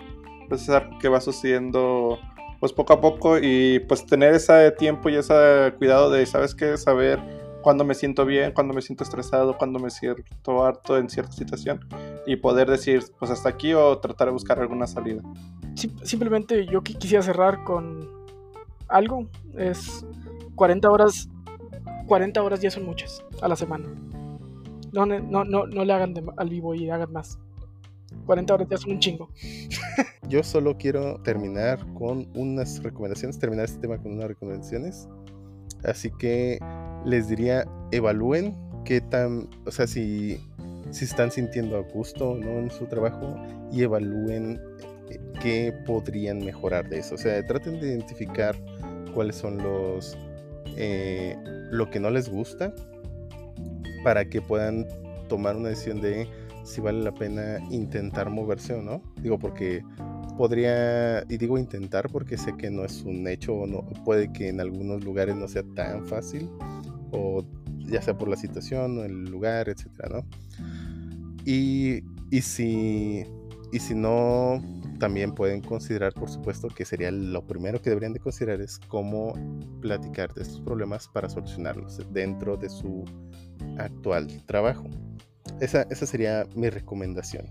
pues, 0.48 0.62
es 0.62 0.70
algo 0.70 0.98
que 0.98 1.08
va 1.08 1.20
sucediendo 1.20 2.18
pues 2.58 2.72
poco 2.72 2.94
a 2.94 3.00
poco 3.02 3.36
y 3.38 3.80
pues 3.80 4.06
tener 4.06 4.32
ese 4.32 4.70
tiempo 4.72 5.10
y 5.10 5.16
ese 5.16 5.74
cuidado 5.76 6.10
de, 6.10 6.24
¿sabes 6.24 6.54
qué? 6.54 6.78
Saber 6.78 7.20
cuándo 7.66 7.84
me 7.84 7.94
siento 7.96 8.24
bien, 8.24 8.52
cuándo 8.52 8.72
me 8.72 8.80
siento 8.80 9.02
estresado, 9.02 9.58
cuándo 9.58 9.80
me 9.80 9.90
siento 9.90 10.62
harto 10.64 10.96
en 10.98 11.10
cierta 11.10 11.32
situación 11.32 11.80
y 12.24 12.36
poder 12.36 12.70
decir, 12.70 13.02
pues 13.18 13.28
hasta 13.32 13.48
aquí 13.48 13.74
o 13.74 13.98
tratar 13.98 14.28
de 14.28 14.32
buscar 14.34 14.60
alguna 14.60 14.86
salida. 14.86 15.20
Sim- 15.74 15.96
simplemente 16.04 16.64
yo 16.66 16.80
qui- 16.84 16.96
quisiera 16.96 17.24
cerrar 17.24 17.64
con 17.64 18.08
algo. 18.86 19.26
Es 19.58 20.06
40 20.54 20.88
horas. 20.88 21.28
40 22.06 22.40
horas 22.40 22.60
ya 22.60 22.70
son 22.70 22.84
muchas 22.84 23.24
a 23.42 23.48
la 23.48 23.56
semana. 23.56 23.88
No, 24.92 25.04
no, 25.04 25.18
no, 25.44 25.66
no 25.66 25.84
le 25.84 25.92
hagan 25.92 26.14
de- 26.14 26.22
al 26.36 26.48
vivo 26.48 26.72
y 26.72 26.88
hagan 26.88 27.12
más. 27.12 27.36
40 28.26 28.54
horas 28.54 28.68
ya 28.70 28.76
son 28.76 28.92
un 28.92 29.00
chingo. 29.00 29.28
Yo 30.28 30.44
solo 30.44 30.76
quiero 30.78 31.20
terminar 31.22 31.84
con 31.94 32.28
unas 32.36 32.80
recomendaciones, 32.84 33.40
terminar 33.40 33.64
este 33.64 33.80
tema 33.80 33.98
con 33.98 34.12
unas 34.12 34.28
recomendaciones. 34.28 35.08
Así 35.84 36.12
que 36.16 36.60
les 37.06 37.28
diría, 37.28 37.66
evalúen 37.92 38.56
qué 38.84 39.00
tan, 39.00 39.48
o 39.64 39.70
sea, 39.70 39.86
si, 39.86 40.38
si 40.90 41.04
están 41.04 41.30
sintiendo 41.30 41.76
a 41.76 41.80
gusto 41.80 42.36
no 42.36 42.58
en 42.58 42.70
su 42.70 42.86
trabajo 42.86 43.36
y 43.72 43.82
evalúen 43.82 44.60
eh, 45.10 45.20
qué 45.40 45.72
podrían 45.86 46.38
mejorar 46.44 46.88
de 46.88 46.98
eso. 46.98 47.14
O 47.14 47.18
sea, 47.18 47.44
traten 47.46 47.80
de 47.80 47.88
identificar 47.88 48.56
cuáles 49.14 49.36
son 49.36 49.58
los, 49.58 50.18
eh, 50.76 51.36
lo 51.70 51.88
que 51.90 52.00
no 52.00 52.10
les 52.10 52.28
gusta 52.28 52.74
para 54.04 54.24
que 54.28 54.42
puedan 54.42 54.86
tomar 55.28 55.56
una 55.56 55.70
decisión 55.70 56.00
de 56.00 56.28
si 56.64 56.80
vale 56.80 57.02
la 57.02 57.12
pena 57.12 57.58
intentar 57.70 58.30
moverse 58.30 58.74
o 58.74 58.82
no. 58.82 59.00
Digo, 59.22 59.38
porque 59.38 59.82
podría, 60.36 61.22
y 61.28 61.36
digo 61.38 61.58
intentar 61.58 62.08
porque 62.10 62.36
sé 62.36 62.56
que 62.56 62.70
no 62.70 62.84
es 62.84 63.02
un 63.02 63.26
hecho 63.26 63.54
o 63.54 63.66
no, 63.66 63.86
puede 64.04 64.32
que 64.32 64.48
en 64.48 64.60
algunos 64.60 65.04
lugares 65.04 65.36
no 65.36 65.48
sea 65.48 65.62
tan 65.74 66.06
fácil, 66.06 66.50
o 67.12 67.44
ya 67.78 68.02
sea 68.02 68.16
por 68.16 68.28
la 68.28 68.36
situación 68.36 68.98
o 68.98 69.04
el 69.04 69.24
lugar, 69.24 69.68
etcétera, 69.68 70.08
¿no? 70.08 70.26
Y, 71.44 72.02
y 72.30 72.40
si, 72.42 73.24
y 73.72 73.78
si 73.78 73.94
no, 73.94 74.60
también 74.98 75.32
pueden 75.32 75.60
considerar, 75.60 76.12
por 76.14 76.28
supuesto, 76.28 76.68
que 76.68 76.84
sería 76.84 77.10
lo 77.10 77.46
primero 77.46 77.80
que 77.80 77.90
deberían 77.90 78.12
de 78.12 78.20
considerar 78.20 78.60
es 78.60 78.78
cómo 78.88 79.34
platicar 79.80 80.32
de 80.34 80.42
estos 80.42 80.60
problemas 80.60 81.08
para 81.08 81.28
solucionarlos 81.28 82.00
dentro 82.12 82.56
de 82.56 82.68
su 82.68 83.04
actual 83.78 84.26
trabajo. 84.46 84.84
Esa, 85.60 85.82
esa 85.82 86.06
sería 86.06 86.46
mi 86.54 86.68
recomendación. 86.70 87.46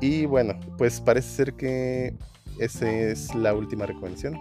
Y 0.00 0.26
bueno, 0.26 0.58
pues 0.78 1.00
parece 1.00 1.28
ser 1.28 1.54
que 1.54 2.14
esa 2.58 2.90
es 2.90 3.34
la 3.34 3.54
última 3.54 3.86
recomendación. 3.86 4.34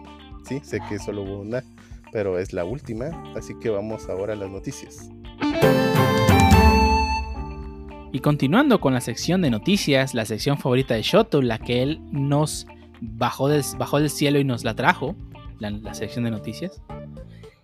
Sí, 0.47 0.59
sé 0.63 0.79
que 0.89 0.99
solo 0.99 1.23
hubo 1.23 1.41
una, 1.41 1.63
pero 2.14 2.38
es 2.38 2.53
la 2.53 2.64
última. 2.64 3.07
Así 3.36 3.55
que 3.59 3.70
vamos 3.70 4.07
ahora 4.07 4.34
a 4.34 4.36
las 4.38 4.49
noticias. 4.49 5.09
Y 8.14 8.20
continuando 8.20 8.80
con 8.80 8.93
la 8.93 9.01
sección 9.01 9.41
de 9.41 9.49
noticias, 9.49 10.14
la 10.14 10.24
sección 10.24 10.59
favorita 10.59 10.93
de 10.93 11.01
Shoto, 11.01 11.41
la 11.41 11.57
que 11.57 11.82
él 11.82 11.99
nos 12.11 12.68
bajó 13.01 13.49
del, 13.49 13.64
bajó 13.78 13.99
del 13.99 14.11
cielo 14.11 14.39
y 14.39 14.43
nos 14.43 14.64
la 14.64 14.76
trajo, 14.76 15.16
la, 15.57 15.72
la 15.72 15.95
sección 15.95 16.24
de 16.24 16.32
noticias. 16.32 16.80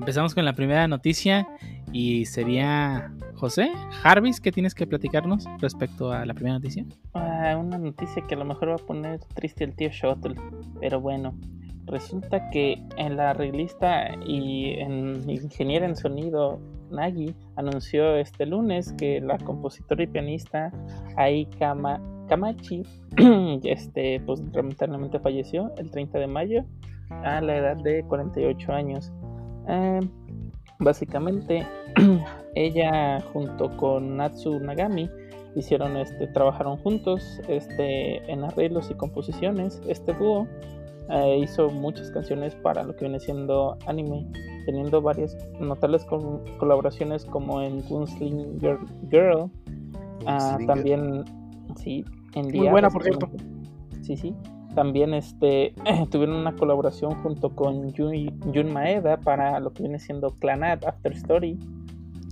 Empezamos 0.00 0.34
con 0.34 0.46
la 0.46 0.54
primera 0.54 0.88
noticia 0.88 1.46
y 1.92 2.24
sería 2.24 3.12
José, 3.34 3.70
Jarvis, 4.02 4.40
¿qué 4.40 4.50
tienes 4.50 4.74
que 4.74 4.86
platicarnos 4.86 5.44
respecto 5.58 6.10
a 6.10 6.24
la 6.24 6.32
primera 6.32 6.54
noticia? 6.54 6.86
Ah, 7.12 7.56
una 7.60 7.76
noticia 7.76 8.26
que 8.26 8.34
a 8.34 8.38
lo 8.38 8.44
mejor 8.46 8.70
va 8.70 8.74
a 8.76 8.78
poner 8.78 9.20
triste 9.34 9.64
el 9.64 9.74
tío 9.74 9.90
Shuttle, 9.90 10.36
pero 10.80 11.00
bueno, 11.00 11.34
resulta 11.86 12.50
que 12.50 12.82
en 12.96 13.16
la 13.16 13.30
arreglista 13.30 14.14
y 14.24 14.74
en 14.78 15.28
ingeniera 15.28 15.86
en 15.86 15.96
sonido 15.96 16.60
Nagi 16.90 17.34
anunció 17.56 18.16
este 18.16 18.46
lunes 18.46 18.92
que 18.92 19.20
la 19.20 19.38
compositora 19.38 20.02
y 20.02 20.06
pianista 20.06 20.72
Ai 21.16 21.46
Kama, 21.58 22.00
Kamachi 22.28 22.82
este, 23.64 24.20
pues 24.20 24.40
lamentablemente 24.52 25.18
falleció 25.18 25.72
el 25.76 25.90
30 25.90 26.18
de 26.18 26.26
mayo 26.26 26.64
a 27.10 27.40
la 27.40 27.56
edad 27.56 27.76
de 27.76 28.04
48 28.04 28.72
años. 28.72 29.12
Eh, 29.68 30.00
básicamente 30.78 31.66
ella 32.54 33.20
junto 33.32 33.76
con 33.76 34.16
Natsu 34.16 34.60
Nagami 34.60 35.08
hicieron 35.54 35.96
este 35.96 36.26
trabajaron 36.28 36.78
juntos 36.78 37.40
este 37.48 38.16
en 38.30 38.42
arreglos 38.42 38.90
y 38.90 38.94
composiciones 38.94 39.82
este 39.86 40.14
dúo 40.14 40.48
eh, 41.10 41.38
hizo 41.42 41.70
muchas 41.70 42.10
canciones 42.10 42.54
para 42.56 42.82
lo 42.84 42.94
que 42.94 43.04
viene 43.06 43.20
siendo 43.20 43.76
anime 43.86 44.26
teniendo 44.66 45.02
varias 45.02 45.36
notables 45.60 46.04
col- 46.04 46.42
colaboraciones 46.58 47.24
como 47.24 47.60
en 47.60 47.82
Gunslinger 47.88 48.78
Girl 49.10 49.50
ah, 50.26 50.56
también 50.66 51.24
sí 51.76 52.04
en 52.34 52.48
Muy 52.48 52.68
buena, 52.68 52.88
por 52.90 53.02
cierto. 53.02 53.28
Sí, 54.00 54.16
sí. 54.16 54.34
También 54.74 55.12
este 55.14 55.74
tuvieron 56.10 56.36
una 56.36 56.54
colaboración 56.56 57.14
junto 57.22 57.50
con 57.50 57.92
Jun, 57.94 58.40
Jun 58.54 58.72
Maeda 58.72 59.18
para 59.18 59.60
lo 59.60 59.72
que 59.72 59.82
viene 59.82 59.98
siendo 59.98 60.30
Clanat 60.30 60.84
After 60.84 61.12
Story. 61.12 61.58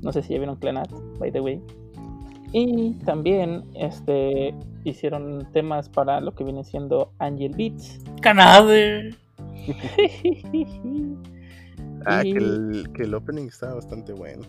No 0.02 0.12
sé 0.12 0.22
si 0.22 0.32
ya 0.32 0.38
vieron 0.38 0.56
Clanat, 0.56 0.90
by 1.18 1.30
the 1.30 1.40
way. 1.40 1.62
Y 2.52 2.94
también 3.04 3.64
este 3.74 4.54
hicieron 4.84 5.46
temas 5.52 5.88
para 5.88 6.20
lo 6.20 6.34
que 6.34 6.42
viene 6.44 6.64
siendo 6.64 7.12
Angel 7.18 7.52
Beats. 7.56 8.00
Canade. 8.20 9.14
Ah, 12.06 12.22
que 12.22 12.28
Y- 12.30 12.32
el, 12.32 12.90
que 12.94 13.02
el 13.02 13.14
opening 13.14 13.46
está 13.48 13.74
bastante 13.74 14.14
bueno. 14.14 14.42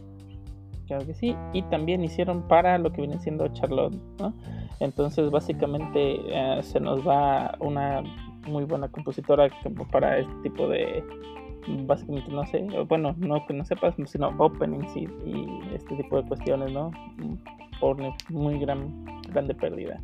Claro 0.88 1.06
que 1.06 1.14
sí. 1.14 1.36
Y 1.52 1.62
también 1.64 2.02
hicieron 2.02 2.48
para 2.48 2.78
lo 2.78 2.92
que 2.94 3.02
viene 3.02 3.20
siendo 3.20 3.46
Charlotte, 3.50 3.94
¿no? 4.20 4.34
Entonces, 4.80 5.30
básicamente, 5.30 6.16
eh, 6.28 6.64
se 6.64 6.80
nos 6.80 7.06
va 7.06 7.56
una 7.60 8.04
muy 8.48 8.64
buena 8.64 8.88
compositora 8.88 9.50
como 9.64 9.86
para 9.90 10.20
este 10.20 10.34
tipo 10.44 10.68
de. 10.70 11.04
Básicamente, 11.86 12.32
no 12.32 12.46
sé, 12.46 12.66
bueno, 12.88 13.14
no 13.18 13.46
que 13.46 13.54
no 13.54 13.66
sepas, 13.66 13.94
sino 14.06 14.30
openings 14.38 14.96
y, 14.96 15.02
y 15.26 15.62
este 15.76 15.96
tipo 15.98 16.22
de 16.22 16.28
cuestiones, 16.30 16.72
¿no? 16.72 16.92
Por 17.82 17.98
muy 18.30 18.58
gran, 18.60 19.06
grande 19.34 19.54
pérdida. 19.56 20.00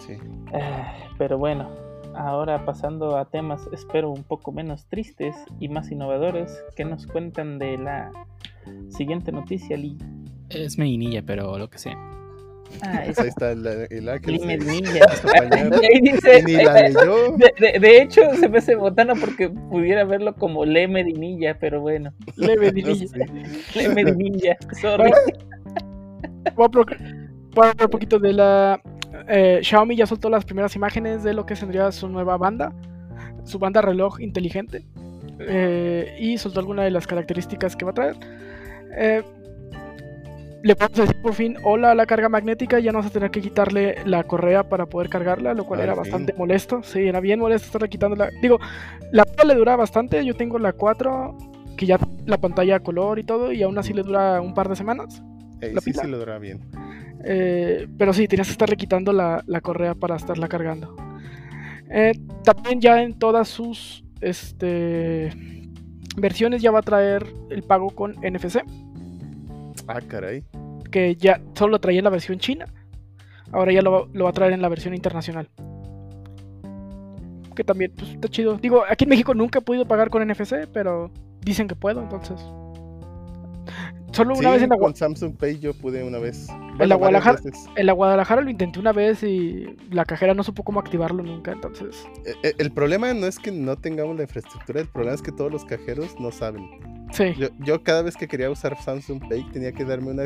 Sí. 0.00 0.14
Ah, 0.52 0.92
Pero 1.18 1.38
bueno, 1.38 1.68
ahora 2.14 2.64
pasando 2.64 3.16
a 3.16 3.26
temas, 3.26 3.68
espero 3.72 4.10
un 4.10 4.24
poco 4.24 4.50
menos 4.52 4.86
tristes 4.86 5.36
y 5.60 5.68
más 5.68 5.90
innovadores, 5.92 6.64
que 6.74 6.84
nos 6.84 7.06
cuentan 7.06 7.58
de 7.58 7.76
la 7.78 8.10
siguiente 8.88 9.30
noticia, 9.32 9.76
Lee. 9.76 9.96
Es 10.48 10.78
medinilla, 10.78 11.22
pero 11.24 11.58
lo 11.58 11.68
que 11.68 11.78
sea. 11.78 11.96
Ah, 12.82 13.04
es 13.04 13.14
Pues 13.14 13.18
ahí 13.20 13.28
está 13.28 13.52
el, 13.52 13.64
el 13.90 14.08
Ángel. 14.08 14.32
Lee 14.34 14.40
se- 14.40 14.46
Medinilla. 14.46 15.00
Ahí 15.92 16.00
dice, 16.00 16.42
ni 16.42 16.52
la 16.54 16.82
leyó. 16.82 17.36
de, 17.36 17.52
de- 17.60 17.78
de 17.78 18.02
hecho, 18.02 18.22
se 18.34 18.48
me 18.48 18.58
hace 18.58 18.74
botana 18.74 19.14
porque 19.14 19.48
pudiera 19.50 20.04
verlo 20.04 20.34
como 20.34 20.64
Le 20.64 20.88
Medinilla, 20.88 21.58
pero 21.60 21.80
bueno, 21.80 22.12
Leve 22.36 22.66
No 22.66 22.72
dirilla. 22.72 23.06
sé. 23.08 23.26
Le 23.78 23.88
Medinilla, 23.90 24.56
sorry. 24.80 25.10
Voy 26.54 26.66
a, 26.66 27.70
hablar 27.70 27.86
un 27.86 27.90
poquito 27.90 28.18
de 28.18 28.32
la. 28.32 28.80
eh, 29.28 29.60
Xiaomi 29.62 29.96
ya 29.96 30.06
soltó 30.06 30.28
las 30.28 30.44
primeras 30.44 30.76
imágenes 30.76 31.22
de 31.22 31.34
lo 31.34 31.46
que 31.46 31.54
tendría 31.54 31.90
su 31.92 32.08
nueva 32.08 32.36
banda, 32.36 32.72
su 33.44 33.58
banda 33.58 33.80
reloj 33.80 34.20
inteligente, 34.20 34.86
eh, 35.40 36.16
y 36.20 36.38
soltó 36.38 36.60
algunas 36.60 36.84
de 36.84 36.90
las 36.90 37.06
características 37.06 37.76
que 37.76 37.84
va 37.84 37.90
a 37.92 37.94
traer. 37.94 38.16
Eh, 38.96 39.22
le 40.62 40.74
podemos 40.74 40.98
decir 40.98 41.22
por 41.22 41.34
fin 41.34 41.56
hola 41.62 41.92
a 41.92 41.94
la 41.94 42.06
carga 42.06 42.28
magnética, 42.28 42.80
ya 42.80 42.90
no 42.90 42.98
vas 42.98 43.06
a 43.06 43.10
tener 43.10 43.30
que 43.30 43.40
quitarle 43.40 43.96
la 44.04 44.24
correa 44.24 44.68
para 44.68 44.86
poder 44.86 45.08
cargarla, 45.08 45.54
lo 45.54 45.64
cual 45.64 45.80
Al 45.80 45.86
era 45.86 45.94
bastante 45.94 46.32
molesto. 46.32 46.82
Sí, 46.82 47.06
era 47.06 47.20
bien 47.20 47.38
molesto 47.38 47.66
estarle 47.66 47.88
quitándola. 47.88 48.30
Digo, 48.42 48.58
la 49.12 49.24
le 49.44 49.54
dura 49.54 49.76
bastante, 49.76 50.24
yo 50.24 50.34
tengo 50.34 50.58
la 50.58 50.72
4, 50.72 51.36
que 51.76 51.86
ya 51.86 51.98
la 52.24 52.38
pantalla 52.38 52.76
a 52.76 52.80
color 52.80 53.18
y 53.18 53.24
todo, 53.24 53.52
y 53.52 53.62
aún 53.62 53.78
así 53.78 53.92
le 53.92 54.02
dura 54.02 54.40
un 54.40 54.54
par 54.54 54.68
de 54.68 54.76
semanas. 54.76 55.22
Eh, 55.60 55.72
La 55.74 55.80
sí, 55.80 55.90
pila. 55.92 56.02
sí 56.02 56.08
lo 56.08 56.40
bien. 56.40 56.60
Eh, 57.24 57.88
pero 57.98 58.12
sí, 58.12 58.28
tenías 58.28 58.46
que 58.48 58.52
estarle 58.52 58.76
quitando 58.76 59.12
la, 59.12 59.42
la 59.46 59.60
correa 59.60 59.94
para 59.94 60.16
estarla 60.16 60.48
cargando. 60.48 60.94
Eh, 61.90 62.12
también 62.44 62.80
ya 62.80 63.02
en 63.02 63.18
todas 63.18 63.48
sus 63.48 64.04
este, 64.20 65.30
versiones 66.16 66.62
ya 66.62 66.70
va 66.70 66.80
a 66.80 66.82
traer 66.82 67.26
el 67.50 67.62
pago 67.62 67.90
con 67.90 68.12
NFC, 68.22 68.58
Ah, 69.88 70.00
caray. 70.00 70.44
que 70.90 71.14
ya 71.16 71.40
solo 71.54 71.72
lo 71.72 71.78
traía 71.80 71.98
en 72.00 72.04
la 72.04 72.10
versión 72.10 72.38
china. 72.38 72.66
Ahora 73.52 73.72
ya 73.72 73.82
lo, 73.82 74.08
lo 74.12 74.24
va 74.24 74.30
a 74.30 74.32
traer 74.32 74.52
en 74.52 74.60
la 74.62 74.68
versión 74.68 74.94
internacional. 74.94 75.48
Que 77.54 77.64
también 77.64 77.92
pues, 77.96 78.10
está 78.10 78.28
chido. 78.28 78.56
Digo, 78.58 78.82
aquí 78.88 79.04
en 79.04 79.10
México 79.10 79.32
nunca 79.34 79.60
he 79.60 79.62
podido 79.62 79.86
pagar 79.86 80.10
con 80.10 80.26
NFC, 80.26 80.66
pero 80.72 81.10
dicen 81.40 81.68
que 81.68 81.76
puedo, 81.76 82.02
entonces. 82.02 82.38
Solo 84.16 84.34
una 84.34 84.48
Sí, 84.48 84.54
vez 84.54 84.62
en 84.62 84.70
la, 84.70 84.78
con 84.78 84.94
Samsung 84.96 85.36
Pay 85.36 85.58
yo 85.58 85.74
pude 85.74 86.02
una 86.02 86.18
vez. 86.18 86.46
la 86.48 86.54
varias 86.78 86.98
Guadalajara? 86.98 87.38
en 87.76 87.86
la 87.86 87.92
Guadalajara 87.92 88.40
lo 88.42 88.50
intenté 88.50 88.78
una 88.80 88.92
vez 88.92 89.22
y 89.22 89.76
la 89.90 90.04
cajera 90.04 90.34
no 90.34 90.42
supo 90.42 90.62
cómo 90.64 90.80
activarlo 90.80 91.22
nunca, 91.22 91.52
entonces. 91.52 92.06
Eh, 92.24 92.34
eh, 92.42 92.52
El 92.58 92.72
problema 92.72 93.12
no 93.14 93.26
es 93.26 93.38
que 93.38 93.52
no 93.52 93.76
tengamos 93.76 94.16
la 94.16 94.22
infraestructura, 94.22 94.80
el 94.80 94.88
problema 94.88 95.14
es 95.14 95.22
que 95.22 95.32
todos 95.32 95.52
los 95.52 95.64
cajeros 95.64 96.18
no 96.18 96.30
saben. 96.32 96.68
Sí. 97.12 97.34
Yo, 97.38 97.48
yo 97.60 97.82
cada 97.82 98.02
vez 98.02 98.16
que 98.16 98.26
quería 98.26 98.50
usar 98.50 98.76
Samsung 98.82 99.28
Pay 99.28 99.44
tenía 99.52 99.72
que 99.72 99.84
darme 99.84 100.10
una, 100.10 100.24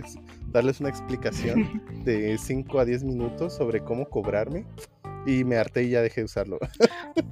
darles 0.53 0.81
una 0.81 0.89
explicación 0.89 1.83
de 2.05 2.39
5 2.39 2.79
a 2.81 2.85
10 2.85 3.05
minutos 3.05 3.55
sobre 3.55 3.81
cómo 3.81 4.07
cobrarme 4.09 4.65
y 5.27 5.45
me 5.45 5.57
harté 5.57 5.83
y 5.83 5.91
ya 5.91 6.01
dejé 6.01 6.23
de 6.23 6.25
usarlo. 6.25 6.59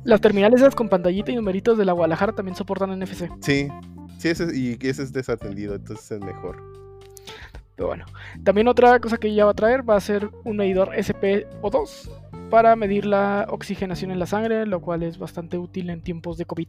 Las 0.05 0.21
terminales 0.21 0.61
esas 0.61 0.75
con 0.75 0.89
pantallita 0.91 1.33
y 1.33 1.37
numeritos 1.37 1.79
de 1.79 1.85
la 1.87 1.93
Guadalajara 1.93 2.33
también 2.35 2.55
soportan 2.57 2.91
NFC. 2.99 3.31
Sí, 3.41 3.69
sí, 4.19 4.29
ese, 4.29 4.57
y 4.57 4.79
ese 4.81 5.03
es 5.03 5.13
desatendido, 5.13 5.75
entonces 5.75 6.11
es 6.11 6.21
mejor. 6.21 6.63
Pero 7.77 7.89
bueno. 7.89 8.07
También 8.43 8.67
otra 8.67 8.99
cosa 8.99 9.19
que 9.19 9.33
ya 9.33 9.45
va 9.45 9.53
a 9.53 9.55
traer 9.55 9.89
va 9.89 9.97
a 9.97 10.01
ser 10.01 10.31
un 10.45 10.57
medidor 10.57 10.91
SPO2 10.95 12.11
para 12.51 12.75
medir 12.77 13.07
la 13.07 13.47
oxigenación 13.51 14.11
en 14.11 14.19
la 14.19 14.27
sangre, 14.27 14.67
lo 14.67 14.81
cual 14.81 15.05
es 15.05 15.19
bastante 15.19 15.59
útil 15.59 15.91
en 15.91 16.03
tiempos 16.03 16.39
de 16.39 16.45
COVID. 16.45 16.69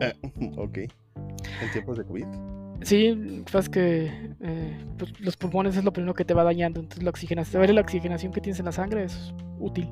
Ah, 0.00 0.12
ok. 0.56 0.78
En 0.78 1.72
tiempos 1.72 1.98
de 1.98 2.04
COVID. 2.04 2.26
Sí, 2.82 3.42
pues 3.50 3.68
que 3.68 4.34
eh, 4.40 4.84
pues, 4.96 5.18
los 5.20 5.36
pulmones 5.36 5.76
es 5.76 5.84
lo 5.84 5.92
primero 5.92 6.14
que 6.14 6.24
te 6.24 6.32
va 6.32 6.44
dañando, 6.44 6.78
entonces 6.78 7.02
la 7.02 7.10
oxigenación, 7.10 7.52
saber 7.52 7.74
la 7.74 7.80
oxigenación 7.80 8.32
que 8.32 8.40
tienes 8.40 8.60
en 8.60 8.66
la 8.66 8.72
sangre 8.72 9.04
es 9.04 9.34
útil. 9.58 9.88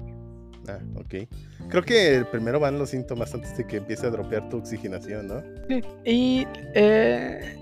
Ah, 0.69 0.79
ok. 0.97 1.29
Creo 1.69 1.83
que 1.83 2.25
primero 2.31 2.59
van 2.61 2.79
los 2.79 2.91
síntomas 2.91 3.33
antes 3.35 3.57
de 3.57 3.67
que 3.67 3.77
empiece 3.79 4.07
a 4.07 4.11
dropear 4.11 4.49
tu 4.49 4.59
oxigenación, 4.59 5.29
¿no? 5.29 5.43
Sí, 5.69 5.81
Y 6.05 6.47
eh, 6.75 7.57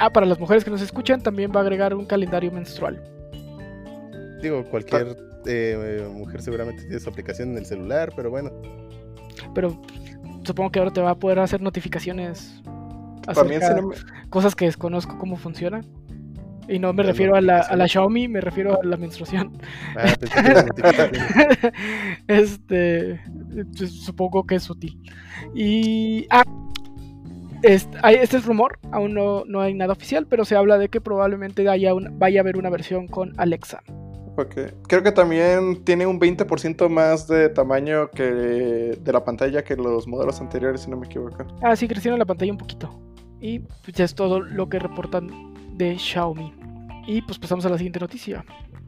ah, 0.00 0.10
para 0.10 0.26
las 0.26 0.38
mujeres 0.38 0.64
que 0.64 0.70
nos 0.70 0.80
escuchan, 0.82 1.20
también 1.22 1.50
va 1.54 1.60
a 1.60 1.62
agregar 1.62 1.94
un 1.94 2.06
calendario 2.06 2.50
menstrual. 2.52 3.02
Digo, 4.42 4.64
cualquier 4.64 5.16
eh, 5.46 6.08
mujer 6.12 6.42
seguramente 6.42 6.82
tiene 6.82 6.98
su 7.00 7.08
aplicación 7.08 7.50
en 7.52 7.58
el 7.58 7.66
celular, 7.66 8.12
pero 8.16 8.30
bueno. 8.30 8.50
Pero 9.54 9.80
supongo 10.44 10.70
que 10.72 10.78
ahora 10.78 10.90
te 10.92 11.00
va 11.00 11.10
a 11.10 11.14
poder 11.18 11.38
hacer 11.38 11.60
notificaciones 11.62 12.60
También 13.34 13.62
acerca 13.62 13.68
si 13.68 13.82
no 13.82 13.88
me- 13.88 14.28
cosas 14.30 14.54
que 14.54 14.64
desconozco 14.64 15.16
cómo 15.18 15.36
funcionan. 15.36 15.86
Y 16.72 16.78
no 16.78 16.92
me 16.92 17.02
refiero 17.02 17.34
a 17.36 17.40
la, 17.40 17.54
a 17.54 17.76
la 17.76 17.84
notificaciones. 17.84 17.92
Xiaomi, 17.92 18.28
me 18.28 18.40
refiero 18.40 18.80
a 18.80 18.84
la 18.84 18.96
menstruación. 18.96 19.52
Ah, 19.96 20.14
este, 22.28 23.20
pues, 23.76 23.92
supongo 24.04 24.46
que 24.46 24.56
es 24.56 24.68
útil. 24.70 24.98
Y 25.54 26.26
ah, 26.30 26.44
este, 27.62 27.96
hay- 28.02 28.16
este 28.16 28.38
es 28.38 28.46
rumor, 28.46 28.78
aún 28.90 29.14
no, 29.14 29.44
no 29.46 29.60
hay 29.60 29.74
nada 29.74 29.92
oficial, 29.92 30.26
pero 30.26 30.44
se 30.44 30.56
habla 30.56 30.78
de 30.78 30.88
que 30.88 31.00
probablemente 31.00 31.68
haya 31.68 31.94
una- 31.94 32.10
vaya 32.12 32.40
a 32.40 32.42
haber 32.42 32.56
una 32.56 32.70
versión 32.70 33.06
con 33.06 33.32
Alexa. 33.38 33.82
Ok. 34.36 34.54
Creo 34.88 35.02
que 35.02 35.12
también 35.12 35.84
tiene 35.84 36.06
un 36.06 36.18
20% 36.18 36.88
más 36.88 37.28
de 37.28 37.50
tamaño 37.50 38.08
que 38.10 38.22
de 38.24 39.12
la 39.12 39.22
pantalla 39.24 39.62
que 39.62 39.76
los 39.76 40.08
modelos 40.08 40.40
anteriores, 40.40 40.80
si 40.82 40.90
no 40.90 40.96
me 40.96 41.06
equivoco. 41.06 41.44
Ah, 41.60 41.76
sí, 41.76 41.86
crecieron 41.86 42.18
la 42.18 42.24
pantalla 42.24 42.50
un 42.50 42.58
poquito. 42.58 42.98
Y 43.40 43.58
pues 43.58 43.92
ya 43.94 44.04
es 44.04 44.14
todo 44.14 44.40
lo 44.40 44.68
que 44.70 44.78
reportan 44.78 45.28
de 45.76 45.98
Xiaomi. 45.98 46.54
Y 47.06 47.22
pues 47.22 47.38
pasamos 47.38 47.64
a 47.66 47.68
la 47.68 47.76
siguiente 47.76 48.00
noticia. 48.00 48.44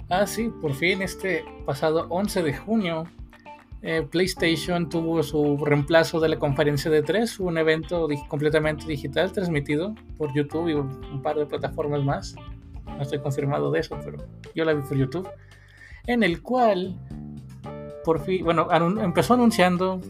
Ah, 0.09 0.27
sí, 0.27 0.51
por 0.61 0.75
fin 0.75 1.03
este 1.03 1.45
pasado 1.65 2.07
11 2.11 2.43
de 2.43 2.55
junio, 2.55 3.05
eh, 3.87 4.07
PlayStation 4.11 4.89
tuvo 4.89 5.23
su 5.23 5.59
reemplazo 5.59 6.19
de 6.19 6.31
la 6.31 6.39
conferencia 6.39 6.91
de 6.91 7.03
3, 7.03 7.41
un 7.41 7.59
evento 7.59 8.09
completamente 8.29 8.87
digital 8.87 9.31
transmitido 9.31 9.95
por 10.17 10.33
YouTube 10.35 10.69
y 10.69 10.73
un, 10.73 11.21
par 11.23 11.37
de 11.37 11.45
plataformas 11.45 12.03
más. 12.03 12.35
No 12.87 13.03
estoy 13.03 13.19
confirmado 13.19 13.71
de 13.71 13.81
eso, 13.81 13.99
pero 14.03 14.25
yo 14.55 14.65
la 14.65 14.73
vi 14.73 14.81
por 14.81 14.97
YouTube. 14.97 15.29
En 16.07 16.23
el 16.23 16.41
cual, 16.41 16.99
por 18.05 18.25
fin, 18.25 18.43
bueno, 18.45 18.69
empezó 19.03 19.35
anunciando 19.35 20.01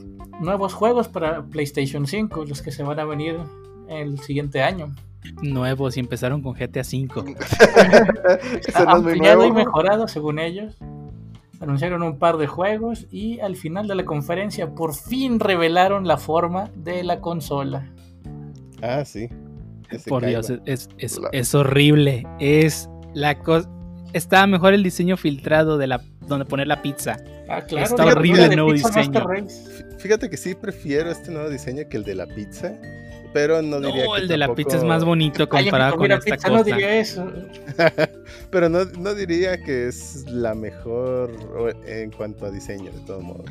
nuevos 0.40 0.72
juegos 0.72 1.08
para 1.08 1.42
PlayStation 1.42 2.06
5, 2.06 2.44
los 2.44 2.62
que 2.62 2.70
se 2.70 2.84
van 2.84 3.00
a 3.00 3.04
venir 3.04 3.38
el 3.88 4.20
siguiente 4.20 4.62
año. 4.62 4.94
Nuevos 5.42 5.96
y 5.96 6.00
empezaron 6.00 6.42
con 6.42 6.54
GTA 6.54 6.82
V. 6.82 7.34
Ese 8.66 8.84
no 8.84 8.96
es 8.96 9.02
muy 9.02 9.12
ampliado 9.12 9.46
y 9.46 9.52
mejorado 9.52 10.08
según 10.08 10.38
ellos. 10.38 10.76
Anunciaron 11.60 12.02
un 12.02 12.18
par 12.18 12.36
de 12.36 12.46
juegos 12.46 13.06
y 13.10 13.40
al 13.40 13.56
final 13.56 13.86
de 13.88 13.94
la 13.94 14.04
conferencia 14.04 14.74
por 14.74 14.94
fin 14.94 15.40
revelaron 15.40 16.06
la 16.06 16.18
forma 16.18 16.70
de 16.74 17.04
la 17.04 17.20
consola. 17.20 17.90
Ah, 18.82 19.04
sí. 19.04 19.28
Ese 19.90 20.10
Por. 20.10 20.26
Dios, 20.26 20.52
es, 20.66 20.88
es- 20.98 21.54
horrible. 21.54 22.26
Es 22.38 22.90
la 23.14 23.38
cosa. 23.38 23.70
Estaba 24.12 24.46
mejor 24.46 24.74
el 24.74 24.82
diseño 24.82 25.16
filtrado 25.16 25.78
de 25.78 25.86
la 25.86 26.00
donde 26.26 26.44
poner 26.44 26.66
la 26.66 26.82
pizza. 26.82 27.16
Ah, 27.48 27.62
claro, 27.62 27.86
Está 27.86 28.06
horrible 28.06 28.44
el 28.44 28.56
nuevo 28.56 28.72
diseño. 28.72 29.24
Fíjate 29.98 30.30
que 30.30 30.36
sí 30.36 30.54
prefiero 30.54 31.10
este 31.10 31.30
nuevo 31.30 31.48
diseño 31.50 31.82
que 31.88 31.96
el 31.96 32.04
de 32.04 32.14
la 32.14 32.26
pizza, 32.26 32.74
pero 33.34 33.60
no 33.60 33.80
diría 33.80 34.04
No, 34.04 34.14
que 34.14 34.20
el 34.20 34.28
de 34.28 34.36
la 34.38 34.54
pizza 34.54 34.76
es 34.76 34.84
más 34.84 35.04
bonito 35.04 35.48
comparado 35.48 35.90
con 35.90 35.98
comiera 35.98 36.14
esta 36.14 36.36
pizza 36.36 36.48
no 36.48 36.62
diría 36.62 37.00
eso. 37.00 37.26
pero 38.50 38.68
no, 38.68 38.84
no 38.84 39.12
diría 39.12 39.60
que 39.60 39.88
es 39.88 40.24
la 40.28 40.54
mejor 40.54 41.32
en 41.84 42.12
cuanto 42.12 42.46
a 42.46 42.52
diseño, 42.52 42.92
de 42.92 43.00
todos 43.00 43.24
modos. 43.24 43.50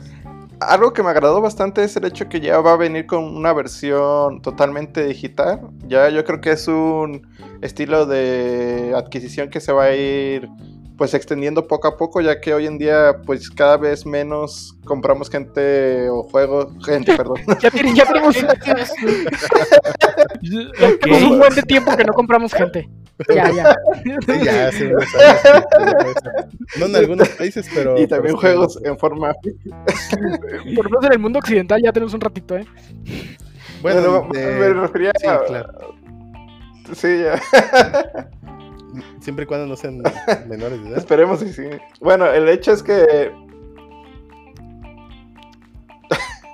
Algo 0.62 0.94
que 0.94 1.04
me 1.04 1.10
agradó 1.10 1.42
bastante 1.42 1.84
es 1.84 1.98
el 1.98 2.06
hecho 2.06 2.30
que 2.30 2.40
ya 2.40 2.62
va 2.62 2.74
a 2.74 2.78
venir 2.78 3.06
con 3.06 3.26
una 3.26 3.52
versión 3.52 4.42
totalmente 4.42 5.06
digital. 5.06 5.60
Ya 5.86 6.10
yo 6.10 6.24
creo 6.24 6.40
que 6.40 6.52
es 6.52 6.66
un 6.70 7.28
estilo 7.62 8.06
de 8.06 8.94
adquisición 8.96 9.50
que 9.50 9.60
se 9.60 9.74
va 9.74 9.84
a 9.86 9.96
ir 9.96 10.48
pues 10.98 11.14
extendiendo 11.14 11.68
poco 11.68 11.88
a 11.88 11.98
poco, 11.98 12.22
ya 12.22 12.40
que 12.40 12.54
hoy 12.54 12.68
en 12.68 12.78
día 12.78 13.18
pues 13.26 13.50
cada 13.50 13.78
vez 13.78 14.06
menos 14.06 14.78
compramos 14.86 15.30
gente 15.30 16.08
o 16.10 16.24
juegos, 16.24 16.68
gente, 16.86 17.16
perdón. 17.18 17.38
Ya, 17.62 17.72
tiene- 17.72 17.96
ya 17.96 18.06
tenemos, 18.06 18.36
un 21.30 21.40
buen 21.40 21.56
de 21.56 21.62
tiempo 21.64 21.96
que 21.98 22.04
no 22.04 22.14
compramos 22.14 22.54
gente. 22.54 22.88
Ya, 23.30 23.52
ya. 23.52 23.76
Sí, 24.04 24.44
ya 24.44 24.72
ya 24.72 24.72
puede 24.72 25.06
ser. 25.08 26.48
No 26.80 26.86
en 26.88 26.96
algunos 26.96 27.30
países, 27.30 27.70
pero. 27.74 27.98
y 28.00 28.08
también 28.08 28.34
sí. 28.36 28.42
juegos 28.42 28.80
en 28.84 28.98
forma 28.98 29.34
Por 30.76 30.86
lo 30.86 30.90
menos 30.90 31.06
en 31.06 31.14
el 31.14 31.20
mundo 31.20 31.40
occidental 31.40 31.82
ya 31.84 31.92
tenemos 31.94 32.14
un 32.14 32.22
ratito, 32.22 32.58
¿eh? 32.58 32.66
Bueno, 33.82 34.02
Bueno, 34.02 34.28
de- 34.34 34.46
me 34.60 34.70
refería 34.82 35.12
sí, 35.20 35.28
a... 35.28 35.44
claro. 35.46 35.96
Sí, 36.94 37.20
ya. 37.24 37.40
Siempre 39.20 39.44
y 39.44 39.46
cuando 39.48 39.68
no 39.68 39.76
sean 39.76 40.02
menores 40.48 40.82
de 40.84 40.90
edad. 40.90 40.98
Esperemos 40.98 41.42
y 41.42 41.54
sí. 41.54 41.64
Bueno, 42.00 42.26
el 42.28 42.48
hecho 42.50 42.72
es 42.72 42.84
que. 42.84 43.32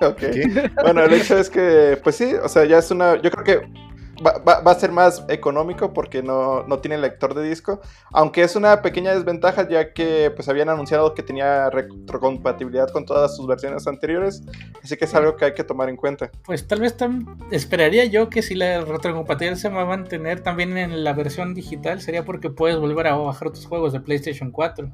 ok. 0.00 0.16
¿Qué? 0.16 0.70
Bueno, 0.82 1.02
el 1.02 1.12
hecho 1.14 1.38
es 1.38 1.50
que, 1.50 1.98
pues 2.02 2.16
sí, 2.16 2.34
o 2.34 2.48
sea, 2.48 2.64
ya 2.64 2.78
es 2.78 2.90
una. 2.90 3.20
Yo 3.20 3.30
creo 3.30 3.44
que 3.44 3.89
va, 4.24 4.38
va- 4.46 4.60
va 4.60 4.72
a 4.72 4.74
ser 4.74 4.92
más 4.92 5.24
económico 5.28 5.92
porque 5.92 6.22
no, 6.22 6.62
no 6.64 6.78
tiene 6.78 6.98
lector 6.98 7.34
de 7.34 7.48
disco. 7.48 7.80
Aunque 8.12 8.42
es 8.42 8.56
una 8.56 8.82
pequeña 8.82 9.14
desventaja, 9.14 9.68
ya 9.68 9.92
que 9.92 10.30
pues 10.34 10.48
habían 10.48 10.68
anunciado 10.68 11.14
que 11.14 11.22
tenía 11.22 11.70
retrocompatibilidad 11.70 12.88
con 12.90 13.04
todas 13.06 13.36
sus 13.36 13.46
versiones 13.46 13.86
anteriores. 13.86 14.42
Así 14.82 14.96
que 14.96 15.04
es 15.04 15.14
algo 15.14 15.36
que 15.36 15.46
hay 15.46 15.54
que 15.54 15.64
tomar 15.64 15.88
en 15.88 15.96
cuenta. 15.96 16.30
Pues 16.44 16.66
tal 16.66 16.80
vez 16.80 16.96
tam- 16.96 17.36
esperaría 17.50 18.04
yo 18.04 18.28
que 18.30 18.42
si 18.42 18.54
la 18.54 18.80
retrocompatibilidad 18.82 19.58
se 19.60 19.68
va 19.68 19.82
a 19.82 19.86
mantener 19.86 20.40
también 20.40 20.76
en 20.76 21.02
la 21.04 21.12
versión 21.12 21.54
digital, 21.54 22.00
sería 22.00 22.24
porque 22.24 22.50
puedes 22.50 22.78
volver 22.78 23.06
a 23.06 23.16
bajar 23.16 23.50
tus 23.50 23.66
juegos 23.66 23.92
de 23.92 24.00
PlayStation 24.00 24.50
4. 24.50 24.90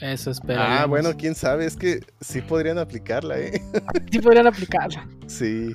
Eso 0.00 0.32
espero. 0.32 0.60
Ah, 0.60 0.86
bueno, 0.86 1.10
quién 1.16 1.36
sabe, 1.36 1.66
es 1.66 1.76
que 1.76 2.00
sí 2.20 2.40
podrían 2.42 2.78
aplicarla, 2.78 3.38
¿eh? 3.38 3.62
Sí 4.10 4.18
podrían 4.18 4.48
aplicarla. 4.48 5.06
Sí. 5.28 5.72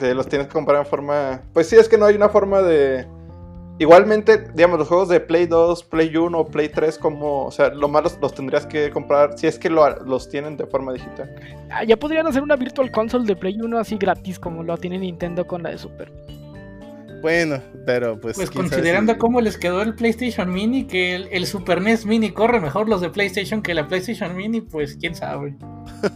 Te 0.00 0.12
los 0.14 0.26
tienes 0.28 0.48
que 0.48 0.52
comprar 0.54 0.80
en 0.80 0.86
forma. 0.86 1.42
Pues 1.52 1.68
sí, 1.68 1.76
es 1.76 1.88
que 1.88 1.96
no 1.96 2.06
hay 2.06 2.16
una 2.16 2.28
forma 2.28 2.60
de. 2.62 3.06
Igualmente, 3.78 4.46
digamos, 4.54 4.78
los 4.78 4.88
juegos 4.88 5.08
de 5.08 5.20
Play 5.20 5.46
2, 5.46 5.84
Play 5.84 6.14
1 6.16 6.38
o 6.38 6.46
Play 6.48 6.68
3, 6.70 6.98
como. 6.98 7.44
O 7.46 7.50
sea, 7.50 7.68
lo 7.70 7.88
más 7.88 8.02
los, 8.02 8.18
los 8.20 8.34
tendrías 8.34 8.66
que 8.66 8.90
comprar 8.90 9.38
si 9.38 9.46
es 9.46 9.58
que 9.58 9.70
lo- 9.70 10.04
los 10.04 10.28
tienen 10.28 10.56
de 10.56 10.66
forma 10.66 10.92
digital. 10.92 11.30
Ah, 11.70 11.84
ya 11.84 11.96
podrían 11.96 12.26
hacer 12.26 12.42
una 12.42 12.56
Virtual 12.56 12.90
Console 12.90 13.24
de 13.26 13.36
Play 13.36 13.60
1 13.60 13.78
así 13.78 13.96
gratis 13.96 14.38
como 14.38 14.62
lo 14.62 14.76
tiene 14.76 14.98
Nintendo 14.98 15.46
con 15.46 15.62
la 15.62 15.70
de 15.70 15.78
Super. 15.78 16.10
Bueno, 17.22 17.60
pero 17.86 18.18
pues. 18.18 18.36
Pues 18.36 18.50
considerando 18.50 19.12
si- 19.12 19.18
cómo 19.18 19.40
les 19.42 19.58
quedó 19.58 19.82
el 19.82 19.94
PlayStation 19.94 20.50
Mini, 20.50 20.86
que 20.86 21.14
el, 21.14 21.28
el 21.30 21.46
Super 21.46 21.80
NES 21.82 22.06
Mini 22.06 22.30
corre 22.30 22.60
mejor 22.60 22.88
los 22.88 23.00
de 23.02 23.10
PlayStation 23.10 23.62
que 23.62 23.74
la 23.74 23.86
PlayStation 23.86 24.34
Mini, 24.34 24.62
pues 24.62 24.96
quién 24.96 25.14
sabe. 25.14 25.56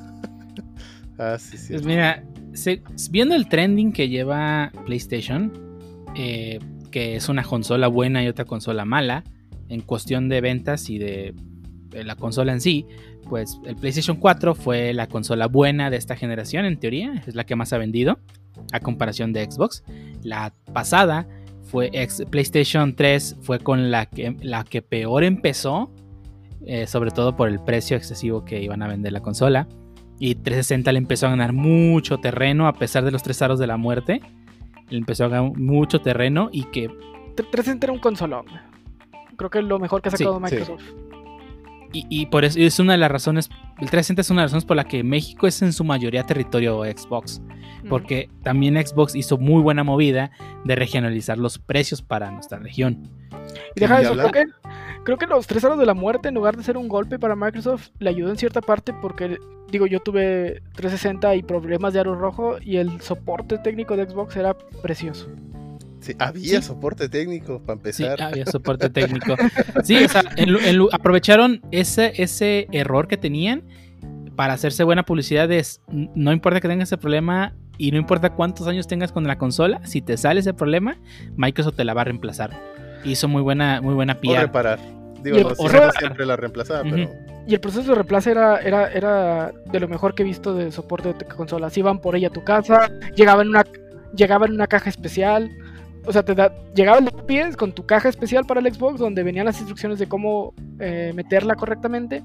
Ah, 1.16 1.36
sí, 1.38 1.56
sí. 1.56 1.72
Pues 1.74 1.84
mira, 1.84 2.24
se- 2.54 2.82
viendo 3.10 3.34
el 3.34 3.48
trending 3.48 3.92
que 3.92 4.08
lleva 4.08 4.72
PlayStation, 4.86 5.52
eh, 6.16 6.58
que 6.90 7.16
es 7.16 7.28
una 7.28 7.42
consola 7.42 7.88
buena 7.88 8.22
y 8.22 8.28
otra 8.28 8.44
consola 8.44 8.84
mala, 8.84 9.24
en 9.68 9.80
cuestión 9.80 10.28
de 10.28 10.40
ventas 10.40 10.88
y 10.90 10.98
de, 10.98 11.34
la 11.92 12.16
consola 12.16 12.52
en 12.52 12.60
sí, 12.60 12.86
pues 13.28 13.60
el 13.64 13.76
PlayStation 13.76 14.16
4 14.16 14.54
fue 14.56 14.92
la 14.92 15.06
consola 15.06 15.46
buena 15.46 15.90
de 15.90 15.96
esta 15.96 16.16
generación, 16.16 16.64
en 16.64 16.78
teoría, 16.78 17.22
es 17.26 17.36
la 17.36 17.44
que 17.44 17.54
más 17.54 17.72
ha 17.72 17.78
vendido, 17.78 18.18
a 18.72 18.80
comparación 18.80 19.32
de 19.32 19.44
Xbox. 19.48 19.84
La 20.22 20.52
pasada 20.72 21.28
fue 21.62 21.90
PlayStation 22.30 22.96
3, 22.96 23.36
fue 23.42 23.60
con 23.60 23.90
la 23.92 24.06
que, 24.06 24.36
la 24.42 24.64
que 24.64 24.82
peor 24.82 25.22
empezó, 25.22 25.92
eh, 26.66 26.86
sobre 26.86 27.10
todo 27.12 27.36
por 27.36 27.48
el 27.48 27.60
precio 27.60 27.96
excesivo 27.96 28.44
que 28.44 28.60
iban 28.62 28.82
a 28.82 28.88
vender 28.88 29.12
la 29.12 29.20
consola. 29.20 29.68
Y 30.18 30.36
360 30.36 30.92
le 30.92 30.98
empezó 30.98 31.26
a 31.26 31.30
ganar 31.30 31.52
mucho 31.52 32.18
terreno 32.18 32.68
a 32.68 32.74
pesar 32.74 33.04
de 33.04 33.10
los 33.10 33.22
tres 33.22 33.40
aros 33.42 33.58
de 33.58 33.66
la 33.66 33.76
muerte. 33.76 34.20
Le 34.88 34.98
empezó 34.98 35.24
a 35.24 35.28
ganar 35.28 35.56
mucho 35.56 36.00
terreno 36.00 36.48
y 36.52 36.64
que 36.64 36.88
360 37.36 37.86
era 37.86 37.92
un 37.92 37.98
consolón. 37.98 38.46
Creo 39.36 39.50
que 39.50 39.58
es 39.58 39.64
lo 39.64 39.78
mejor 39.78 40.02
que 40.02 40.08
ha 40.08 40.12
sacado 40.12 40.36
sí. 40.36 40.42
Microsoft. 40.42 40.82
y, 41.92 42.06
y 42.08 42.26
por 42.26 42.44
eso 42.44 42.58
es 42.60 42.78
una 42.78 42.92
de 42.92 42.98
las 42.98 43.10
razones. 43.10 43.50
El 43.80 43.90
360 43.90 44.20
es 44.22 44.30
una 44.30 44.42
de 44.42 44.44
las 44.44 44.52
razones 44.52 44.64
por 44.64 44.76
la 44.76 44.84
que 44.84 45.02
México 45.02 45.46
es 45.46 45.60
en 45.62 45.72
su 45.72 45.82
mayoría 45.82 46.22
territorio 46.24 46.82
Xbox. 46.84 47.42
Mm. 47.82 47.88
Porque 47.88 48.30
también 48.42 48.76
Xbox 48.76 49.14
hizo 49.14 49.36
muy 49.36 49.62
buena 49.62 49.84
movida 49.84 50.30
de 50.64 50.76
regionalizar 50.76 51.38
los 51.38 51.58
precios 51.58 52.02
para 52.02 52.30
nuestra 52.30 52.58
región. 52.58 53.10
Y 53.74 53.80
deja 53.80 54.00
¿Y 54.00 54.04
eso, 54.04 54.14
creo 54.14 54.30
que, 54.30 54.44
creo 55.04 55.18
que 55.18 55.26
los 55.26 55.46
tres 55.46 55.64
aros 55.64 55.78
de 55.78 55.86
la 55.86 55.94
muerte, 55.94 56.28
en 56.28 56.34
lugar 56.34 56.56
de 56.56 56.62
ser 56.62 56.76
un 56.76 56.88
golpe 56.88 57.18
para 57.18 57.36
Microsoft, 57.36 57.88
le 57.98 58.10
ayudó 58.10 58.30
en 58.30 58.36
cierta 58.38 58.60
parte 58.60 58.92
porque, 59.00 59.38
digo, 59.70 59.86
yo 59.86 60.00
tuve 60.00 60.62
360 60.74 61.36
y 61.36 61.42
problemas 61.42 61.92
de 61.92 62.00
aro 62.00 62.14
rojo 62.14 62.56
y 62.60 62.76
el 62.76 63.00
soporte 63.00 63.58
técnico 63.58 63.96
de 63.96 64.08
Xbox 64.08 64.36
era 64.36 64.54
precioso. 64.82 65.28
Sí, 66.00 66.12
había 66.18 66.60
Sí. 66.60 66.66
soporte 66.66 67.08
técnico 67.08 67.60
para 67.60 67.76
Sí, 67.92 68.04
empezar. 68.04 68.22
había 68.22 68.44
soporte 68.46 68.90
técnico. 68.90 69.36
Sí, 69.84 70.04
o 70.04 70.08
sea, 70.08 70.22
en 70.36 70.52
lu- 70.52 70.60
en 70.60 70.76
lu- 70.76 70.88
aprovecharon 70.92 71.62
ese, 71.70 72.12
ese 72.22 72.66
error 72.72 73.08
que 73.08 73.16
tenían 73.16 73.62
para 74.36 74.52
hacerse 74.52 74.84
buena 74.84 75.04
publicidad. 75.04 75.48
de 75.48 75.58
s- 75.60 75.80
no 75.88 76.32
importa 76.32 76.60
que 76.60 76.68
tengas 76.68 76.88
ese 76.88 76.98
problema 76.98 77.54
y 77.78 77.90
no 77.90 77.96
importa 77.98 78.30
cuántos 78.34 78.66
años 78.68 78.86
tengas 78.86 79.12
con 79.12 79.24
la 79.26 79.38
consola, 79.38 79.80
si 79.86 80.02
te 80.02 80.16
sale 80.16 80.40
ese 80.40 80.52
problema, 80.52 80.96
Microsoft 81.36 81.76
te 81.76 81.84
la 81.84 81.94
va 81.94 82.02
a 82.02 82.04
reemplazar. 82.04 82.50
Hizo 83.04 83.28
muy 83.28 83.42
buena, 83.42 83.80
muy 83.80 83.94
buena 83.94 84.14
o 84.14 84.20
PR. 84.20 84.40
reparar. 84.42 84.78
Digo, 85.22 85.36
el- 85.36 85.42
no, 85.44 85.48
o 85.50 85.54
siempre, 85.54 85.72
reparar. 85.80 85.98
siempre 85.98 86.26
la 86.26 86.36
reemplazaba, 86.36 86.82
pero. 86.82 87.10
Y 87.46 87.52
el 87.54 87.60
proceso 87.60 87.88
de 87.90 87.94
reemplazo 87.96 88.30
era, 88.30 88.58
era, 88.60 88.90
era 88.90 89.52
de 89.70 89.80
lo 89.80 89.86
mejor 89.88 90.14
que 90.14 90.22
he 90.22 90.26
visto 90.26 90.54
de 90.54 90.72
soporte 90.72 91.12
de 91.12 91.26
consolas. 91.26 91.76
Iban 91.76 91.98
por 92.00 92.16
ella 92.16 92.28
a 92.28 92.32
tu 92.32 92.42
casa, 92.42 92.90
llegaba 93.14 93.42
en 93.42 93.48
una, 93.48 93.64
llegaba 94.16 94.46
en 94.46 94.52
una 94.52 94.66
caja 94.66 94.88
especial. 94.88 95.50
O 96.06 96.12
sea, 96.12 96.22
te 96.22 96.34
da, 96.34 96.52
llegaba 96.74 96.98
el 96.98 97.10
pies 97.26 97.56
con 97.56 97.72
tu 97.72 97.84
caja 97.86 98.08
especial 98.08 98.44
para 98.46 98.60
el 98.60 98.72
Xbox 98.72 98.98
donde 98.98 99.22
venían 99.22 99.46
las 99.46 99.58
instrucciones 99.58 99.98
de 99.98 100.06
cómo 100.06 100.54
eh, 100.78 101.12
meterla 101.14 101.54
correctamente. 101.54 102.22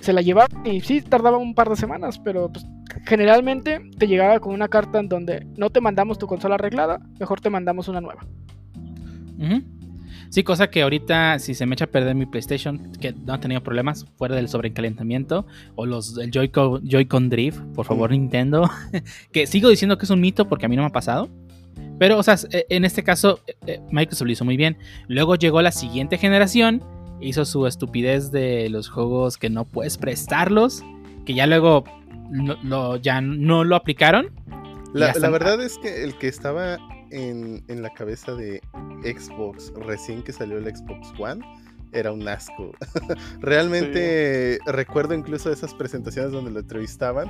Se 0.00 0.12
la 0.14 0.22
llevaban 0.22 0.66
y 0.66 0.80
sí, 0.80 1.02
tardaba 1.02 1.36
un 1.36 1.54
par 1.54 1.68
de 1.68 1.76
semanas, 1.76 2.18
pero 2.18 2.50
pues, 2.50 2.64
generalmente 3.06 3.80
te 3.98 4.06
llegaba 4.06 4.38
con 4.40 4.54
una 4.54 4.68
carta 4.68 4.98
en 4.98 5.08
donde 5.08 5.46
no 5.56 5.68
te 5.70 5.80
mandamos 5.82 6.18
tu 6.18 6.26
consola 6.26 6.54
arreglada, 6.54 7.00
mejor 7.18 7.40
te 7.40 7.50
mandamos 7.50 7.88
una 7.88 8.00
nueva. 8.00 8.22
Sí, 10.28 10.44
cosa 10.44 10.70
que 10.70 10.82
ahorita 10.82 11.38
si 11.40 11.54
se 11.54 11.66
me 11.66 11.74
echa 11.74 11.86
a 11.86 11.88
perder 11.88 12.14
mi 12.14 12.24
PlayStation, 12.26 12.92
que 13.00 13.12
no 13.12 13.32
ha 13.34 13.40
tenido 13.40 13.62
problemas 13.62 14.06
fuera 14.16 14.36
del 14.36 14.48
sobrecalentamiento 14.48 15.44
o 15.74 15.86
los 15.86 16.16
el 16.18 16.30
Joy-Con 16.30 16.86
Joy-Con 16.88 17.28
Drift, 17.30 17.58
por 17.74 17.84
favor 17.84 18.10
Nintendo, 18.12 18.70
que 19.32 19.46
sigo 19.48 19.68
diciendo 19.68 19.98
que 19.98 20.04
es 20.04 20.10
un 20.10 20.20
mito 20.20 20.48
porque 20.48 20.66
a 20.66 20.68
mí 20.68 20.76
no 20.76 20.82
me 20.82 20.88
ha 20.88 20.92
pasado. 20.92 21.28
Pero, 21.98 22.16
o 22.18 22.22
sea, 22.22 22.36
eh, 22.52 22.64
en 22.70 22.84
este 22.84 23.02
caso 23.02 23.40
eh, 23.46 23.54
eh, 23.66 23.80
Microsoft 23.90 24.26
lo 24.26 24.32
hizo 24.32 24.44
muy 24.44 24.56
bien. 24.56 24.76
Luego 25.08 25.34
llegó 25.34 25.60
la 25.62 25.72
siguiente 25.72 26.16
generación, 26.16 26.82
hizo 27.20 27.44
su 27.44 27.66
estupidez 27.66 28.30
de 28.30 28.68
los 28.70 28.88
juegos 28.88 29.36
que 29.36 29.50
no 29.50 29.64
puedes 29.64 29.98
prestarlos, 29.98 30.82
que 31.26 31.34
ya 31.34 31.46
luego 31.46 31.84
no- 32.30 32.56
lo, 32.62 32.96
ya 32.98 33.20
no 33.20 33.64
lo 33.64 33.74
aplicaron. 33.76 34.30
La 34.94 35.28
verdad 35.30 35.60
es 35.62 35.76
que 35.78 36.04
el 36.04 36.14
que 36.14 36.28
estaba 36.28 36.78
en, 37.10 37.64
en 37.68 37.82
la 37.82 37.90
cabeza 37.92 38.34
de 38.34 38.60
Xbox 39.02 39.72
recién 39.74 40.22
que 40.22 40.32
salió 40.32 40.58
el 40.58 40.64
Xbox 40.64 41.12
One 41.18 41.44
era 41.92 42.12
un 42.12 42.26
asco. 42.28 42.70
Realmente 43.40 44.58
recuerdo 44.66 45.14
incluso 45.14 45.50
esas 45.52 45.74
presentaciones 45.74 46.30
donde 46.32 46.50
lo 46.52 46.60
entrevistaban 46.60 47.28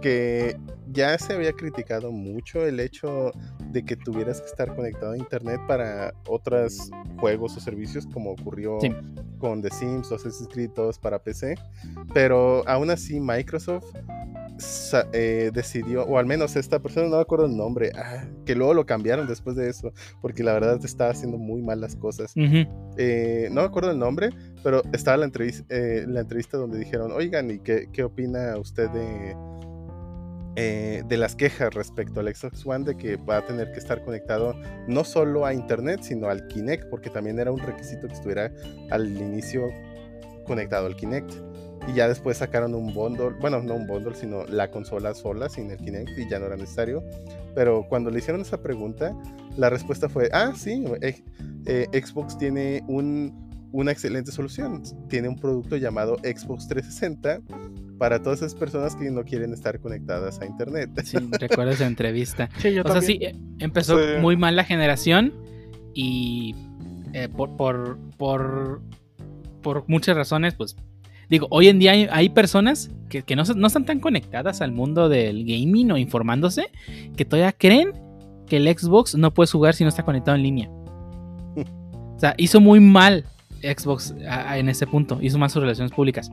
que 0.00 0.56
ya 0.90 1.16
se 1.18 1.32
había 1.34 1.52
criticado 1.52 2.10
mucho 2.10 2.66
el 2.66 2.80
hecho 2.80 3.30
de 3.70 3.84
que 3.84 3.94
tuvieras 3.96 4.40
que 4.40 4.48
estar 4.48 4.74
conectado 4.74 5.12
a 5.12 5.16
internet 5.16 5.60
para 5.68 6.12
otros 6.26 6.90
juegos 7.18 7.56
o 7.56 7.60
servicios 7.60 8.06
como 8.12 8.32
ocurrió 8.32 8.78
Sí. 8.80 8.92
con 9.38 9.62
The 9.62 9.70
Sims 9.70 10.10
o 10.10 10.16
Assassin's 10.16 10.48
Creed 10.52 10.70
todos 10.70 10.98
para 10.98 11.20
PC 11.20 11.54
pero 12.12 12.66
aún 12.68 12.90
así 12.90 13.20
Microsoft 13.20 13.86
eh, 15.12 15.50
decidió, 15.52 16.04
o 16.04 16.18
al 16.18 16.26
menos 16.26 16.56
esta 16.56 16.80
persona, 16.80 17.08
no 17.08 17.16
me 17.16 17.22
acuerdo 17.22 17.46
el 17.46 17.56
nombre, 17.56 17.92
ah, 17.94 18.24
que 18.44 18.54
luego 18.54 18.74
lo 18.74 18.86
cambiaron 18.86 19.26
después 19.26 19.56
de 19.56 19.68
eso, 19.68 19.92
porque 20.20 20.42
la 20.42 20.52
verdad 20.52 20.78
estaba 20.84 21.10
haciendo 21.10 21.38
muy 21.38 21.62
mal 21.62 21.80
las 21.80 21.96
cosas. 21.96 22.32
Eh, 22.96 23.48
no 23.50 23.62
me 23.62 23.66
acuerdo 23.66 23.90
el 23.90 23.98
nombre, 23.98 24.30
pero 24.62 24.82
estaba 24.92 25.16
la, 25.16 25.26
entrevis- 25.26 25.64
eh, 25.68 26.04
la 26.06 26.20
entrevista 26.20 26.58
donde 26.58 26.78
dijeron, 26.78 27.12
oigan, 27.12 27.50
¿y 27.50 27.58
qué, 27.58 27.88
qué 27.92 28.04
opina 28.04 28.56
usted 28.58 28.90
de, 28.90 29.36
eh, 30.56 31.02
de 31.08 31.16
las 31.16 31.34
quejas 31.34 31.72
respecto 31.74 32.20
al 32.20 32.34
Xbox 32.34 32.66
One 32.66 32.84
de 32.84 32.96
que 32.96 33.16
va 33.16 33.38
a 33.38 33.46
tener 33.46 33.72
que 33.72 33.78
estar 33.78 34.04
conectado 34.04 34.54
no 34.86 35.04
solo 35.04 35.46
a 35.46 35.54
internet, 35.54 36.00
sino 36.02 36.28
al 36.28 36.46
Kinect, 36.48 36.90
porque 36.90 37.08
también 37.10 37.38
era 37.38 37.50
un 37.50 37.58
requisito 37.58 38.06
que 38.06 38.14
estuviera 38.14 38.52
al 38.90 39.16
inicio 39.16 39.70
conectado 40.44 40.86
al 40.86 40.96
Kinect. 40.96 41.32
Y 41.88 41.94
ya 41.94 42.06
después 42.08 42.36
sacaron 42.38 42.74
un 42.74 42.94
bundle, 42.94 43.30
bueno, 43.40 43.60
no 43.62 43.74
un 43.74 43.86
bundle, 43.86 44.14
sino 44.14 44.44
la 44.46 44.70
consola 44.70 45.14
sola 45.14 45.48
sin 45.48 45.70
el 45.70 45.78
Kinect 45.78 46.10
y 46.16 46.28
ya 46.28 46.38
no 46.38 46.46
era 46.46 46.56
necesario. 46.56 47.02
Pero 47.54 47.86
cuando 47.88 48.10
le 48.10 48.18
hicieron 48.20 48.40
esa 48.42 48.62
pregunta, 48.62 49.12
la 49.56 49.68
respuesta 49.68 50.08
fue, 50.08 50.28
ah, 50.32 50.52
sí, 50.56 50.84
eh, 51.00 51.22
eh, 51.66 51.86
Xbox 51.92 52.38
tiene 52.38 52.82
un, 52.86 53.68
una 53.72 53.90
excelente 53.90 54.30
solución. 54.30 54.82
Tiene 55.08 55.28
un 55.28 55.36
producto 55.36 55.76
llamado 55.76 56.18
Xbox 56.18 56.68
360 56.68 57.40
para 57.98 58.22
todas 58.22 58.40
esas 58.40 58.54
personas 58.54 58.94
que 58.96 59.10
no 59.10 59.24
quieren 59.24 59.52
estar 59.52 59.80
conectadas 59.80 60.40
a 60.40 60.46
Internet. 60.46 60.90
Sí, 61.04 61.18
recuerdo 61.40 61.72
esa 61.72 61.86
entrevista. 61.86 62.48
Sí, 62.58 62.72
yo 62.74 62.82
O 62.84 62.92
sea, 62.92 63.00
sí, 63.02 63.18
empezó 63.58 63.98
Sí. 63.98 64.20
muy 64.20 64.36
mal 64.36 64.54
la 64.54 64.64
generación 64.64 65.32
y 65.94 66.54
eh, 67.12 67.28
por, 67.28 67.56
por, 67.56 67.98
por, 68.16 68.80
por 69.62 69.84
muchas 69.88 70.16
razones, 70.16 70.54
pues 70.54 70.76
digo, 71.32 71.48
hoy 71.50 71.66
en 71.68 71.78
día 71.80 71.90
hay, 71.92 72.06
hay 72.10 72.28
personas 72.28 72.90
que, 73.08 73.22
que 73.22 73.34
no, 73.34 73.42
no 73.56 73.66
están 73.66 73.84
tan 73.84 73.98
conectadas 73.98 74.60
al 74.60 74.70
mundo 74.72 75.08
del 75.08 75.44
gaming 75.44 75.90
o 75.90 75.96
informándose 75.96 76.66
que 77.16 77.24
todavía 77.24 77.52
creen 77.52 77.92
que 78.46 78.58
el 78.58 78.68
Xbox 78.68 79.14
no 79.16 79.32
puedes 79.34 79.50
jugar 79.50 79.74
si 79.74 79.82
no 79.82 79.88
está 79.88 80.04
conectado 80.04 80.36
en 80.36 80.42
línea. 80.44 80.70
O 82.14 82.18
sea, 82.22 82.34
hizo 82.38 82.60
muy 82.60 82.78
mal 82.78 83.24
Xbox 83.62 84.14
a- 84.28 84.52
a- 84.52 84.58
en 84.58 84.68
ese 84.68 84.86
punto, 84.86 85.18
hizo 85.20 85.38
mal 85.38 85.50
sus 85.50 85.60
relaciones 85.60 85.90
públicas. 85.90 86.30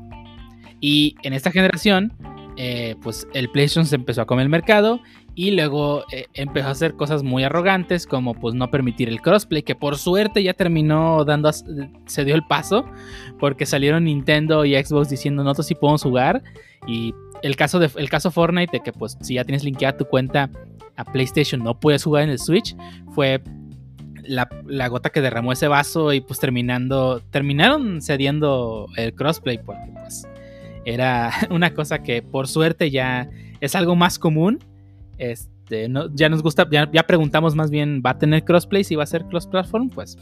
Y 0.80 1.16
en 1.24 1.34
esta 1.34 1.50
generación, 1.52 2.14
eh, 2.58 2.96
pues 3.02 3.28
el 3.34 3.50
PlayStation 3.50 3.86
se 3.88 3.96
empezó 3.96 4.22
a 4.22 4.26
comer 4.28 4.44
el 4.44 4.50
mercado 4.50 5.00
y 5.40 5.52
luego 5.52 6.04
eh, 6.12 6.26
empezó 6.34 6.68
a 6.68 6.72
hacer 6.72 6.96
cosas 6.96 7.24
muy 7.24 7.46
arrogantes 7.46 8.06
como 8.06 8.34
pues 8.34 8.56
no 8.56 8.70
permitir 8.70 9.08
el 9.08 9.22
crossplay, 9.22 9.64
que 9.64 9.74
por 9.74 9.96
suerte 9.96 10.44
ya 10.44 10.54
terminó 10.54 11.24
dando, 11.24 11.50
se 11.54 12.26
dio 12.26 12.36
el 12.36 12.44
paso, 12.44 12.84
porque 13.40 13.66
salieron 13.66 14.04
Nintendo 14.04 14.66
y 14.66 14.76
Xbox 14.76 15.08
diciendo 15.08 15.42
nosotros 15.42 15.68
sí 15.68 15.76
podemos 15.76 16.04
jugar. 16.04 16.44
Y 16.88 17.14
el 17.42 17.56
caso, 17.56 17.80
de, 17.80 17.90
el 17.96 18.10
caso 18.10 18.32
Fortnite, 18.32 18.70
de 18.70 18.80
que 18.84 18.92
pues 18.92 19.18
si 19.22 19.36
ya 19.36 19.46
tienes 19.46 19.64
linkeada 19.64 19.96
tu 19.96 20.04
cuenta 20.04 20.50
a 20.98 21.06
PlayStation 21.06 21.64
no 21.64 21.80
puedes 21.80 22.04
jugar 22.04 22.24
en 22.24 22.32
el 22.32 22.40
Switch, 22.40 22.76
fue 23.14 23.42
la, 24.24 24.50
la 24.66 24.90
gota 24.90 25.10
que 25.10 25.22
derramó 25.22 25.54
ese 25.54 25.70
vaso 25.70 26.12
y 26.12 26.20
pues 26.20 26.42
terminando, 26.42 27.22
terminaron 27.32 28.02
cediendo 28.02 28.88
el 28.98 29.14
crossplay 29.14 29.58
porque 29.58 29.90
pues 30.02 30.28
era 30.84 31.32
una 31.50 31.74
cosa 31.74 32.04
que 32.04 32.22
por 32.22 32.50
suerte 32.50 32.92
ya 32.92 33.30
es 33.62 33.74
algo 33.76 33.96
más 33.96 34.20
común. 34.20 34.60
Este, 35.20 35.88
ya 36.16 36.30
nos 36.30 36.42
gusta, 36.42 36.68
ya, 36.72 37.04
preguntamos 37.04 37.56
más 37.56 37.70
bien, 37.70 38.02
¿va 38.04 38.12
a 38.12 38.18
tener 38.18 38.44
crossplay? 38.44 38.84
Si 38.84 38.96
va 38.96 39.04
a 39.04 39.08
ser 39.08 39.26
cross-platform, 39.26 39.90
pues 39.90 40.18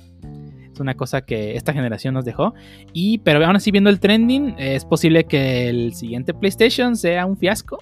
es 0.73 0.79
una 0.79 0.95
cosa 0.95 1.21
que 1.21 1.55
esta 1.55 1.71
generación 1.71 2.13
nos 2.15 2.25
dejó. 2.25 2.53
Y, 2.93 3.19
pero 3.19 3.45
aún 3.45 3.55
así, 3.55 3.71
viendo 3.71 3.89
el 3.89 3.99
trending, 3.99 4.55
es 4.57 4.83
posible 4.83 5.23
que 5.23 5.69
el 5.69 5.93
siguiente 5.93 6.33
PlayStation 6.33 6.95
sea 6.95 7.25
un 7.25 7.37
fiasco. 7.37 7.79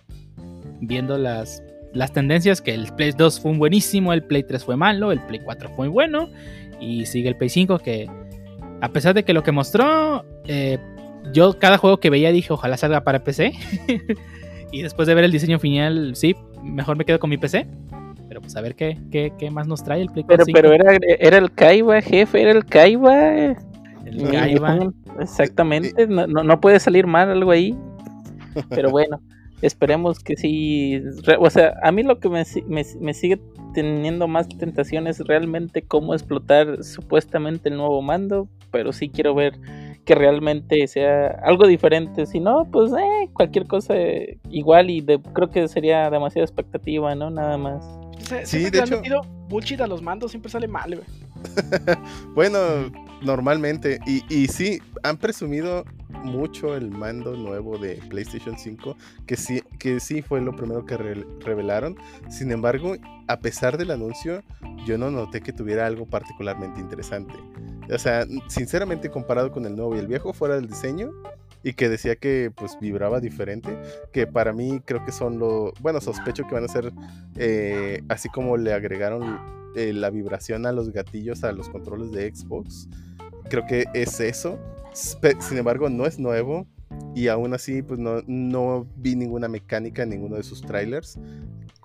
Viendo 0.82 1.18
las, 1.18 1.64
las 1.94 2.12
tendencias, 2.12 2.62
que 2.62 2.74
el 2.74 2.94
Play 2.94 3.12
2 3.18 3.40
fue 3.40 3.52
un 3.52 3.60
buenísimo, 3.60 4.14
el 4.14 4.24
Play 4.24 4.44
3 4.44 4.64
fue 4.64 4.76
malo, 4.76 5.12
el 5.12 5.22
Play 5.22 5.40
4 5.44 5.70
fue 5.76 5.88
bueno. 5.88 6.30
Y 6.80 7.06
sigue 7.06 7.30
el 7.30 7.38
Play 7.38 7.50
5 7.50 7.80
que, 7.80 8.10
a 8.82 8.90
pesar 8.90 9.14
de 9.14 9.24
que 9.24 9.34
lo 9.34 9.42
que 9.42 9.54
mostró, 9.54 10.26
eh, 10.48 10.78
yo 11.34 11.58
cada 11.58 11.78
juego 11.78 12.00
que 12.00 12.10
veía 12.10 12.32
dije, 12.32 12.54
ojalá 12.54 12.78
salga 12.78 13.04
para 13.04 13.24
PC. 13.24 13.54
y 14.72 14.82
después 14.82 15.08
de 15.08 15.16
ver 15.16 15.24
el 15.24 15.32
diseño 15.32 15.60
final, 15.60 16.16
sí, 16.16 16.36
mejor 16.66 16.98
me 16.98 17.06
quedo 17.06 17.20
con 17.20 17.30
mi 17.30 17.38
PC. 17.38 17.68
Pero 18.28 18.42
pues 18.42 18.56
a 18.56 18.62
ver 18.62 18.76
qué, 18.76 18.98
qué, 19.12 19.34
qué 19.38 19.52
más 19.52 19.68
nos 19.68 19.84
trae 19.84 20.02
el 20.02 20.10
Play 20.10 20.26
Pero, 20.28 20.46
5. 20.46 20.60
pero 20.60 20.74
era, 20.74 20.98
era 21.20 21.38
el 21.38 21.52
Kaiba, 21.52 22.02
jefe, 22.02 22.42
era 22.42 22.52
el 22.52 22.66
Kaiba. 22.66 23.36
el 23.36 23.58
Kaiba. 24.32 24.92
Exactamente, 25.20 26.08
no, 26.08 26.28
no, 26.28 26.60
puede 26.60 26.80
salir 26.80 27.08
mal 27.08 27.30
algo 27.30 27.52
ahí. 27.52 27.78
Pero 28.70 28.90
bueno, 28.90 29.22
esperemos 29.62 30.20
que 30.20 30.36
sí. 30.36 31.02
O 31.40 31.50
sea, 31.50 31.76
a 31.84 31.92
mí 31.92 32.04
lo 32.04 32.20
que 32.20 32.30
me, 32.30 32.44
me, 32.68 32.84
me 33.00 33.14
sigue 33.14 33.40
teniendo 33.74 34.28
más 34.28 34.48
tentación 34.50 35.08
es 35.08 35.20
realmente 35.20 35.82
cómo 35.84 36.14
explotar 36.14 36.84
supuestamente 36.84 37.70
el 37.70 37.78
nuevo 37.78 38.02
mando. 38.02 38.50
Pero 38.72 38.92
sí 38.92 39.10
quiero 39.10 39.36
ver 39.36 39.54
que 40.06 40.16
realmente 40.16 40.86
sea 40.88 41.28
algo 41.44 41.68
diferente. 41.68 42.26
Si 42.26 42.40
no, 42.40 42.66
pues 42.72 42.92
eh, 42.94 43.30
cualquier 43.34 43.68
cosa 43.68 43.96
igual 44.50 44.90
y 44.90 45.02
de, 45.02 45.20
creo 45.34 45.50
que 45.50 45.68
sería 45.68 46.10
demasiada 46.10 46.46
expectativa, 46.46 47.14
¿no? 47.16 47.30
Nada 47.30 47.58
más. 47.58 47.84
Se- 48.20 48.46
Sí, 48.46 48.70
de 48.70 48.80
hecho- 48.80 48.98
metido 48.98 49.22
bullshit 49.50 49.82
a 49.82 49.88
los 49.88 50.02
mandos, 50.02 50.32
siempre 50.32 50.50
sale 50.52 50.68
mal, 50.68 50.96
güey. 50.96 51.08
Bueno, 52.34 52.58
normalmente. 53.22 54.00
Y, 54.06 54.24
y 54.34 54.48
sí, 54.48 54.80
han 55.04 55.18
presumido 55.18 55.86
mucho 56.24 56.76
el 56.76 56.90
mando 56.92 57.36
nuevo 57.36 57.78
de 57.78 57.96
PlayStation 58.10 58.58
5, 58.58 58.96
que 59.28 59.36
sí, 59.36 59.62
que 59.80 60.00
sí 60.00 60.22
fue 60.22 60.42
lo 60.42 60.56
primero 60.56 60.86
que 60.86 60.98
re- 60.98 61.26
revelaron. 61.42 61.96
Sin 62.30 62.52
embargo, 62.52 62.96
a 63.28 63.38
pesar 63.40 63.78
del 63.78 63.92
anuncio, 63.92 64.42
yo 64.86 64.98
no 64.98 65.12
noté 65.12 65.42
que 65.42 65.54
tuviera 65.54 65.86
algo 65.86 66.06
particularmente 66.06 66.80
interesante. 66.80 67.34
O 67.94 68.00
sea, 68.00 68.26
sinceramente 68.48 69.10
comparado 69.10 69.52
con 69.52 69.66
el 69.66 69.76
nuevo 69.76 69.96
y 69.96 70.00
el 70.00 70.08
viejo, 70.08 70.34
fuera 70.34 70.56
del 70.56 70.68
diseño, 70.68 71.12
y 71.64 71.74
que 71.74 71.90
decía 71.90 72.16
que 72.16 72.52
pues 72.56 72.78
vibraba 72.80 73.20
diferente, 73.20 73.76
que 74.12 74.28
para 74.28 74.54
mí 74.54 74.82
creo 74.86 75.04
que 75.04 75.12
son 75.12 75.40
lo, 75.40 75.74
bueno, 75.82 76.00
sospecho 76.00 76.46
que 76.48 76.54
van 76.54 76.66
a 76.66 76.68
ser, 76.68 76.94
eh, 77.38 78.04
así 78.08 78.30
como 78.30 78.56
le 78.58 78.72
agregaron 78.74 79.40
eh, 79.76 79.92
la 79.92 80.12
vibración 80.12 80.68
a 80.68 80.72
los 80.72 80.92
gatillos, 80.92 81.44
a 81.44 81.52
los 81.52 81.70
controles 81.70 82.12
de 82.12 82.34
Xbox, 82.34 82.88
creo 83.50 83.66
que 83.66 83.86
es 83.94 84.20
eso, 84.20 84.60
sin 84.94 85.58
embargo 85.58 85.90
no 85.90 86.06
es 86.06 86.20
nuevo, 86.20 86.68
y 87.14 87.28
aún 87.28 87.54
así 87.54 87.82
pues 87.82 88.00
no, 88.00 88.22
no 88.28 88.88
vi 88.96 89.16
ninguna 89.16 89.48
mecánica 89.48 90.04
en 90.04 90.10
ninguno 90.10 90.36
de 90.36 90.44
sus 90.44 90.62
trailers 90.62 91.18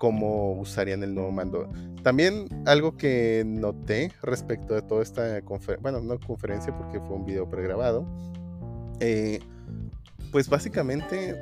cómo 0.01 0.53
usarían 0.53 1.03
el 1.03 1.13
nuevo 1.13 1.31
mando. 1.31 1.69
También 2.01 2.47
algo 2.65 2.97
que 2.97 3.43
noté 3.45 4.11
respecto 4.23 4.73
de 4.73 4.81
toda 4.81 5.03
esta 5.03 5.39
conferencia, 5.43 5.79
bueno, 5.83 6.01
no 6.01 6.19
conferencia 6.19 6.75
porque 6.75 6.99
fue 6.99 7.17
un 7.17 7.23
video 7.23 7.47
pregrabado, 7.47 8.03
eh, 8.99 9.41
pues 10.31 10.49
básicamente 10.49 11.35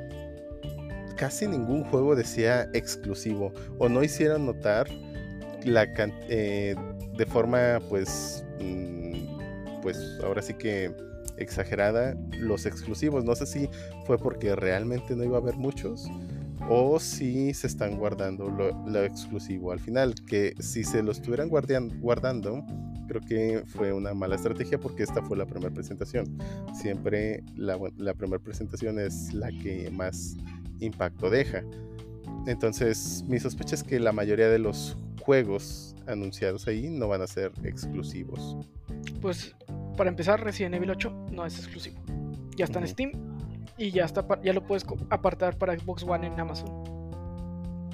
casi 1.16 1.46
ningún 1.46 1.84
juego 1.84 2.14
decía 2.14 2.68
exclusivo 2.74 3.50
o 3.78 3.88
no 3.88 4.02
hicieron 4.02 4.44
notar 4.44 4.88
la 5.64 5.86
eh, 6.28 6.76
de 7.16 7.26
forma 7.26 7.80
pues 7.88 8.44
mm, 8.60 9.80
pues 9.80 10.18
ahora 10.22 10.42
sí 10.42 10.52
que 10.52 10.94
exagerada 11.40 12.16
los 12.38 12.66
exclusivos 12.66 13.24
no 13.24 13.34
sé 13.34 13.46
si 13.46 13.68
fue 14.06 14.18
porque 14.18 14.54
realmente 14.54 15.16
no 15.16 15.24
iba 15.24 15.36
a 15.36 15.40
haber 15.40 15.56
muchos 15.56 16.08
o 16.68 17.00
si 17.00 17.54
se 17.54 17.66
están 17.66 17.96
guardando 17.96 18.48
lo, 18.50 19.04
exclusivo 19.04 19.72
al 19.72 19.80
final 19.80 20.14
que 20.26 20.54
si 20.60 20.84
se 20.84 21.02
lo 21.02 21.10
estuvieran 21.10 21.48
guardando 21.48 22.64
creo 23.08 23.20
que 23.22 23.64
fue 23.66 23.92
una 23.92 24.14
mala 24.14 24.36
estrategia 24.36 24.78
porque 24.78 25.02
esta 25.02 25.22
fue 25.22 25.36
la 25.36 25.46
primera 25.46 25.72
presentación 25.72 26.38
siempre 26.74 27.42
la, 27.56 27.78
la 27.96 28.14
primera 28.14 28.42
presentación 28.42 28.98
es 29.00 29.32
la 29.32 29.48
que 29.48 29.90
más 29.90 30.36
impacto 30.80 31.30
deja. 31.30 31.62
Entonces, 32.46 33.24
mi 33.28 33.38
sospecha 33.38 33.74
es 33.74 33.82
que 33.82 34.00
la 34.00 34.12
mayoría 34.12 34.48
de 34.48 34.58
los 34.58 34.96
juegos 35.20 35.94
anunciados 36.06 36.66
ahí 36.66 36.88
no 36.88 37.08
van 37.08 37.22
a 37.22 37.26
ser 37.26 37.52
exclusivos. 37.62 38.56
Pues 39.20 39.54
para 39.96 40.10
empezar, 40.10 40.42
Resident 40.42 40.74
Evil 40.74 40.90
8 40.90 41.26
no 41.32 41.46
es 41.46 41.58
exclusivo. 41.58 42.00
Ya 42.56 42.64
está 42.64 42.78
en. 42.78 42.88
Steam 42.88 43.12
y 43.78 43.90
ya 43.90 44.04
está 44.04 44.26
ya 44.42 44.52
lo 44.52 44.62
puedes 44.62 44.84
apartar 45.08 45.56
para 45.56 45.78
Xbox 45.78 46.02
One 46.02 46.26
en 46.26 46.38
Amazon. 46.38 46.68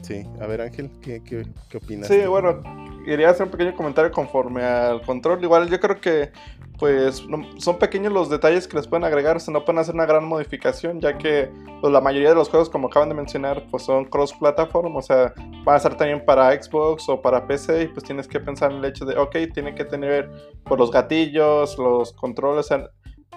Sí, 0.02 0.24
a 0.40 0.46
ver 0.46 0.60
Ángel, 0.60 0.90
¿qué, 1.00 1.22
qué, 1.22 1.44
qué 1.68 1.76
opinas? 1.78 2.08
Sí, 2.08 2.20
tú? 2.24 2.30
bueno, 2.30 2.62
quería 3.04 3.30
hacer 3.30 3.46
un 3.46 3.52
pequeño 3.52 3.74
comentario 3.74 4.10
conforme 4.10 4.62
al 4.62 5.02
control. 5.02 5.42
Igual 5.42 5.68
yo 5.68 5.80
creo 5.80 6.00
que 6.00 6.30
pues 6.78 7.24
son 7.58 7.78
pequeños 7.78 8.12
los 8.12 8.28
detalles 8.28 8.68
que 8.68 8.76
les 8.76 8.86
pueden 8.86 9.04
agregar, 9.04 9.36
o 9.36 9.40
sea, 9.40 9.52
no 9.52 9.64
pueden 9.64 9.78
hacer 9.78 9.94
una 9.94 10.06
gran 10.06 10.24
modificación, 10.24 11.00
ya 11.00 11.16
que 11.16 11.50
pues, 11.80 11.92
la 11.92 12.00
mayoría 12.00 12.30
de 12.30 12.34
los 12.34 12.48
juegos, 12.48 12.68
como 12.68 12.88
acaban 12.88 13.08
de 13.08 13.14
mencionar, 13.14 13.66
pues 13.70 13.84
son 13.84 14.04
cross-platform, 14.04 14.96
o 14.96 15.02
sea, 15.02 15.32
van 15.64 15.76
a 15.76 15.78
ser 15.78 15.96
también 15.96 16.24
para 16.24 16.50
Xbox 16.60 17.08
o 17.08 17.20
para 17.20 17.46
PC, 17.46 17.82
y 17.84 17.88
pues 17.88 18.04
tienes 18.04 18.28
que 18.28 18.40
pensar 18.40 18.72
en 18.72 18.78
el 18.78 18.84
hecho 18.86 19.04
de, 19.04 19.16
ok, 19.16 19.36
tiene 19.54 19.74
que 19.74 19.84
tener 19.84 20.30
pues, 20.64 20.78
los 20.78 20.90
gatillos, 20.90 21.78
los 21.78 22.12
controles, 22.12 22.66
o 22.66 22.68
sea, 22.68 22.90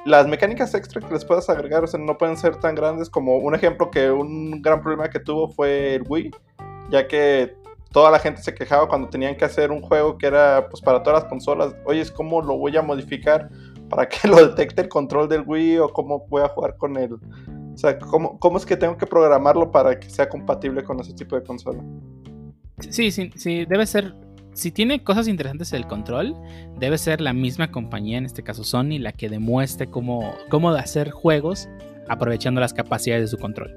las 0.05 0.27
mecánicas 0.27 0.73
extra 0.73 1.01
que 1.01 1.13
les 1.13 1.25
puedas 1.25 1.49
agregar, 1.49 1.83
o 1.83 1.87
sea, 1.87 1.99
no 1.99 2.17
pueden 2.17 2.37
ser 2.37 2.57
tan 2.57 2.75
grandes 2.75 3.09
como 3.09 3.37
un 3.37 3.55
ejemplo 3.55 3.91
que 3.91 4.11
un 4.11 4.61
gran 4.61 4.81
problema 4.81 5.09
que 5.09 5.19
tuvo 5.19 5.49
fue 5.49 5.95
el 5.95 6.03
Wii, 6.07 6.31
ya 6.89 7.07
que 7.07 7.55
toda 7.91 8.11
la 8.11 8.19
gente 8.19 8.41
se 8.41 8.53
quejaba 8.53 8.87
cuando 8.87 9.09
tenían 9.09 9.35
que 9.35 9.45
hacer 9.45 9.71
un 9.71 9.81
juego 9.81 10.17
que 10.17 10.27
era 10.27 10.67
pues 10.69 10.81
para 10.81 11.01
todas 11.03 11.23
las 11.23 11.29
consolas. 11.29 11.75
Oye, 11.85 12.03
¿cómo 12.13 12.41
lo 12.41 12.57
voy 12.57 12.75
a 12.77 12.81
modificar 12.81 13.49
para 13.89 14.07
que 14.07 14.27
lo 14.27 14.35
detecte 14.47 14.81
el 14.81 14.89
control 14.89 15.27
del 15.29 15.43
Wii 15.45 15.79
o 15.79 15.89
cómo 15.89 16.25
voy 16.27 16.43
a 16.43 16.47
jugar 16.49 16.77
con 16.77 16.97
el 16.97 17.17
sea, 17.79 17.97
¿cómo, 17.97 18.37
¿cómo 18.39 18.57
es 18.57 18.65
que 18.65 18.75
tengo 18.77 18.97
que 18.97 19.07
programarlo 19.07 19.71
para 19.71 19.99
que 19.99 20.09
sea 20.09 20.27
compatible 20.29 20.83
con 20.83 20.99
ese 20.99 21.13
tipo 21.13 21.35
de 21.35 21.43
consola? 21.43 21.81
Sí, 22.79 23.11
sí, 23.11 23.31
sí, 23.35 23.65
debe 23.65 23.85
ser. 23.85 24.13
Si 24.53 24.71
tiene 24.71 25.03
cosas 25.03 25.27
interesantes 25.27 25.71
el 25.73 25.87
control, 25.87 26.35
debe 26.77 26.97
ser 26.97 27.21
la 27.21 27.31
misma 27.33 27.71
compañía, 27.71 28.17
en 28.17 28.25
este 28.25 28.43
caso 28.43 28.63
Sony, 28.63 28.99
la 28.99 29.13
que 29.13 29.29
demuestre 29.29 29.87
cómo, 29.89 30.33
cómo 30.49 30.69
hacer 30.71 31.11
juegos 31.11 31.69
aprovechando 32.09 32.59
las 32.59 32.73
capacidades 32.73 33.23
de 33.31 33.37
su 33.37 33.37
control. 33.37 33.71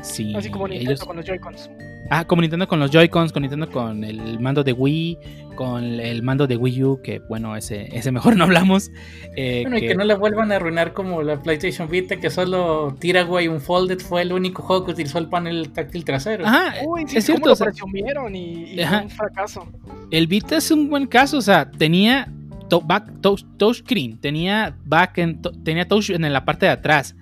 Sí, 0.00 0.34
Así 0.34 0.50
como 0.50 0.66
Nintendo 0.68 0.92
ellos- 0.92 1.04
con 1.04 1.16
los 1.16 1.26
Joy-Cons. 1.26 1.70
Ah, 2.10 2.26
como 2.26 2.40
Nintendo 2.42 2.66
con 2.66 2.80
los 2.80 2.90
Joy-Cons, 2.90 3.32
con 3.32 3.42
Nintendo 3.42 3.68
con 3.70 4.02
el 4.02 4.40
mando 4.40 4.64
de 4.64 4.72
Wii, 4.72 5.18
con 5.56 5.84
el 5.84 6.22
mando 6.22 6.46
de 6.46 6.56
Wii 6.56 6.84
U, 6.84 7.00
que 7.02 7.18
bueno, 7.28 7.54
ese, 7.56 7.88
ese 7.96 8.10
mejor 8.12 8.34
no 8.36 8.44
hablamos. 8.44 8.90
eh, 9.36 9.60
Bueno, 9.62 9.76
y 9.78 9.80
que- 9.88 9.94
no 9.94 10.04
la 10.04 10.14
vuelvan 10.16 10.50
a 10.52 10.56
arruinar 10.56 10.92
como 10.94 11.22
la 11.22 11.42
PlayStation 11.42 11.88
Vita, 11.88 12.16
que 12.16 12.30
solo 12.30 12.94
Tiraway 12.98 13.48
Unfolded 13.48 13.98
fue 14.00 14.22
el 14.22 14.32
único 14.32 14.62
juego 14.62 14.86
que 14.86 14.92
utilizó 14.92 15.18
el 15.18 15.28
panel 15.28 15.70
táctil 15.70 16.04
trasero. 16.04 16.46
Ajá, 16.46 16.74
Uy, 16.86 17.04
sí, 17.06 17.18
es 17.18 17.26
cierto. 17.26 17.46
lo 17.48 17.52
o 17.52 17.56
sea, 17.56 17.66
presumieron 17.66 18.34
y, 18.34 18.72
y 18.74 18.80
Ajá. 18.80 18.96
fue 18.98 19.04
un 19.04 19.10
fracaso. 19.10 19.68
el 20.10 20.26
Vita 20.26 20.56
es 20.56 20.70
un 20.70 20.88
buen 20.88 21.06
caso, 21.06 21.36
o 21.38 21.42
sea, 21.42 21.70
tenía 21.70 22.32
to- 22.70 22.80
back, 22.80 23.20
touch, 23.20 23.42
touchscreen, 23.58 24.18
tenía 24.18 24.74
back 24.86 25.18
en, 25.18 25.42
to- 25.42 25.52
tenía 25.62 25.86
touch 25.86 26.08
en 26.10 26.32
la 26.32 26.44
parte 26.44 26.64
de 26.66 26.72
atrás, 26.72 27.14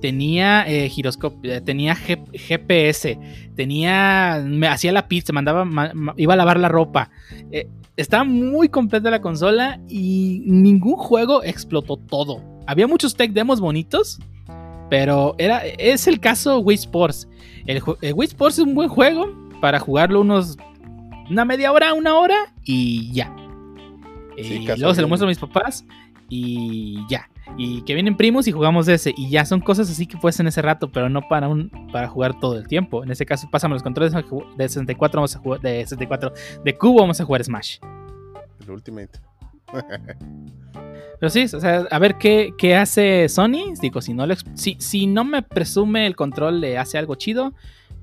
tenía 0.00 0.64
eh, 0.68 0.88
giroscopio, 0.88 1.54
eh, 1.54 1.60
tenía 1.60 1.94
G- 1.94 2.24
GPS, 2.32 3.18
tenía, 3.56 4.42
me 4.46 4.68
hacía 4.68 4.92
la 4.92 5.08
pizza, 5.08 5.32
mandaba, 5.32 5.64
ma- 5.64 5.92
ma- 5.94 6.14
iba 6.16 6.34
a 6.34 6.36
lavar 6.36 6.58
la 6.60 6.68
ropa. 6.68 7.10
eh, 7.50 7.68
estaba 7.96 8.22
muy 8.24 8.68
completa 8.68 9.10
la 9.10 9.20
consola 9.20 9.80
y 9.88 10.42
ningún 10.46 10.94
juego 10.96 11.42
explotó 11.42 11.96
todo. 11.96 12.40
Había 12.66 12.86
muchos 12.86 13.16
tech 13.16 13.32
demos 13.32 13.60
bonitos, 13.60 14.20
pero 14.88 15.34
era, 15.38 15.62
es 15.66 16.06
el 16.06 16.20
caso 16.20 16.60
Wii 16.60 16.76
Sports. 16.76 17.28
El, 17.66 17.82
el 18.02 18.14
Wii 18.14 18.28
Sports 18.28 18.58
es 18.58 18.64
un 18.64 18.74
buen 18.74 18.88
juego 18.88 19.26
para 19.60 19.80
jugarlo 19.80 20.20
unos 20.20 20.56
una 21.28 21.44
media 21.44 21.72
hora, 21.72 21.92
una 21.92 22.14
hora 22.16 22.36
y 22.64 23.12
ya. 23.12 23.34
Sí, 24.36 24.54
y 24.62 24.66
luego 24.78 24.94
se 24.94 25.02
lo 25.02 25.08
muestro 25.08 25.26
a 25.26 25.30
mis 25.30 25.38
papás 25.38 25.84
y 26.28 27.06
ya. 27.08 27.28
Y 27.56 27.82
que 27.82 27.94
vienen 27.94 28.16
primos 28.16 28.46
y 28.46 28.52
jugamos 28.52 28.86
ese. 28.88 29.14
Y 29.16 29.30
ya 29.30 29.44
son 29.44 29.60
cosas 29.60 29.90
así 29.90 30.06
que 30.06 30.16
puedes 30.18 30.38
en 30.40 30.46
ese 30.48 30.60
rato, 30.62 30.90
pero 30.92 31.08
no 31.08 31.22
para 31.28 31.48
un 31.48 31.70
para 31.92 32.08
jugar 32.08 32.38
todo 32.38 32.58
el 32.58 32.66
tiempo. 32.68 33.02
En 33.02 33.10
ese 33.10 33.24
caso, 33.26 33.48
pásame 33.50 33.74
los 33.74 33.82
controles 33.82 34.12
de 34.12 34.68
64, 34.68 35.18
vamos 35.18 35.34
a 35.34 35.38
jugar 35.38 35.60
de 35.60 35.80
64, 35.82 36.32
de 36.64 36.76
cubo 36.76 37.00
vamos 37.00 37.20
a 37.20 37.24
jugar 37.24 37.42
Smash. 37.42 37.78
El 38.60 38.70
Ultimate. 38.70 39.18
Pero 41.20 41.30
sí, 41.30 41.44
o 41.44 41.60
sea, 41.60 41.84
a 41.90 41.98
ver 41.98 42.16
qué, 42.16 42.52
qué 42.56 42.76
hace 42.76 43.28
Sony. 43.28 43.74
Digo, 43.80 44.00
si 44.00 44.14
no, 44.14 44.26
lo 44.26 44.34
ex- 44.34 44.44
si, 44.54 44.76
si 44.78 45.06
no 45.06 45.24
me 45.24 45.42
presume 45.42 46.06
el 46.06 46.14
control 46.14 46.60
le 46.60 46.78
hace 46.78 46.96
algo 46.96 47.16
chido, 47.16 47.54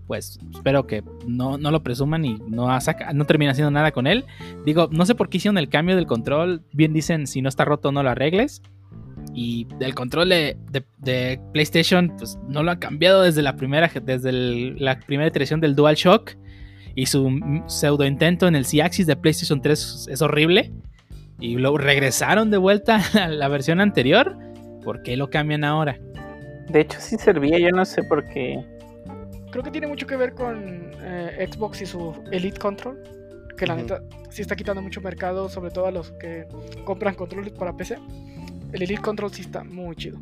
pues 0.08 0.40
espero 0.54 0.86
que 0.88 1.04
no, 1.28 1.58
no 1.58 1.72
lo 1.72 1.82
presuman 1.84 2.26
y 2.26 2.38
no, 2.48 2.80
saca, 2.82 3.12
no 3.14 3.26
termine 3.26 3.52
haciendo 3.52 3.72
nada 3.72 3.92
con 3.92 4.08
él. 4.08 4.26
Digo, 4.66 4.88
no 4.92 5.06
sé 5.06 5.16
por 5.16 5.30
qué 5.30 5.38
hicieron 5.38 5.58
el 5.58 5.70
cambio 5.70 5.96
del 5.96 6.06
control. 6.06 6.62
Bien 6.74 6.94
dicen, 6.94 7.28
si 7.28 7.42
no 7.42 7.50
está 7.50 7.66
roto, 7.66 7.92
no 7.92 8.04
lo 8.04 8.10
arregles. 8.12 8.62
Y 9.34 9.68
el 9.80 9.96
control 9.96 10.30
de, 10.30 10.58
de- 11.00 11.40
PlayStation, 11.52 12.14
pues 12.18 12.38
no 12.48 12.64
lo 12.64 12.72
han 12.72 12.80
cambiado 12.80 13.24
desde 13.24 13.42
la 13.42 13.56
primera, 13.56 13.90
desde 14.04 14.32
la 14.32 15.00
primera 15.00 15.28
iteración 15.28 15.60
del 15.60 15.76
DualShock. 15.76 16.32
Y 16.94 17.08
su 17.08 17.64
pseudo 17.68 18.06
intento 18.06 18.48
en 18.48 18.56
el 18.56 18.66
C-Axis 18.66 19.08
de 19.08 19.16
PlayStation 19.18 19.62
3 19.62 20.08
es 20.10 20.22
horrible. 20.22 20.72
Y 21.40 21.56
luego 21.58 21.78
regresaron 21.78 22.50
de 22.52 22.58
vuelta 22.58 23.02
a 23.22 23.28
la 23.28 23.48
versión 23.50 23.82
anterior. 23.82 24.38
¿Por 24.84 25.02
qué 25.04 25.18
lo 25.18 25.30
cambian 25.30 25.64
ahora? 25.64 25.98
De 26.70 26.82
hecho, 26.82 26.98
sí 27.02 27.18
servía, 27.18 27.60
yo 27.60 27.72
no 27.72 27.84
sé 27.86 28.04
por 28.04 28.26
qué. 28.30 28.64
Creo 29.56 29.64
que 29.64 29.72
tiene 29.72 29.88
mucho 29.88 30.06
que 30.06 30.18
ver 30.18 30.34
con 30.34 30.92
eh, 31.00 31.48
Xbox 31.50 31.82
y 31.82 31.86
su 31.86 32.14
Elite 32.30 32.60
Control. 32.60 33.02
Que 33.58 33.66
la 33.66 33.78
neta 33.78 34.02
sí 34.30 34.42
está 34.42 34.54
quitando 34.54 34.82
mucho 34.82 35.00
mercado, 35.00 35.48
sobre 35.48 35.72
todo 35.72 35.86
a 35.86 35.92
los 35.92 36.12
que 36.20 36.46
compran 36.84 37.16
controles 37.16 37.54
para 37.54 37.72
PC. 37.72 37.98
El 38.74 38.82
Elite 38.84 39.02
Control 39.02 39.32
sí 39.32 39.44
está 39.44 39.64
muy 39.64 39.96
chido. 39.96 40.20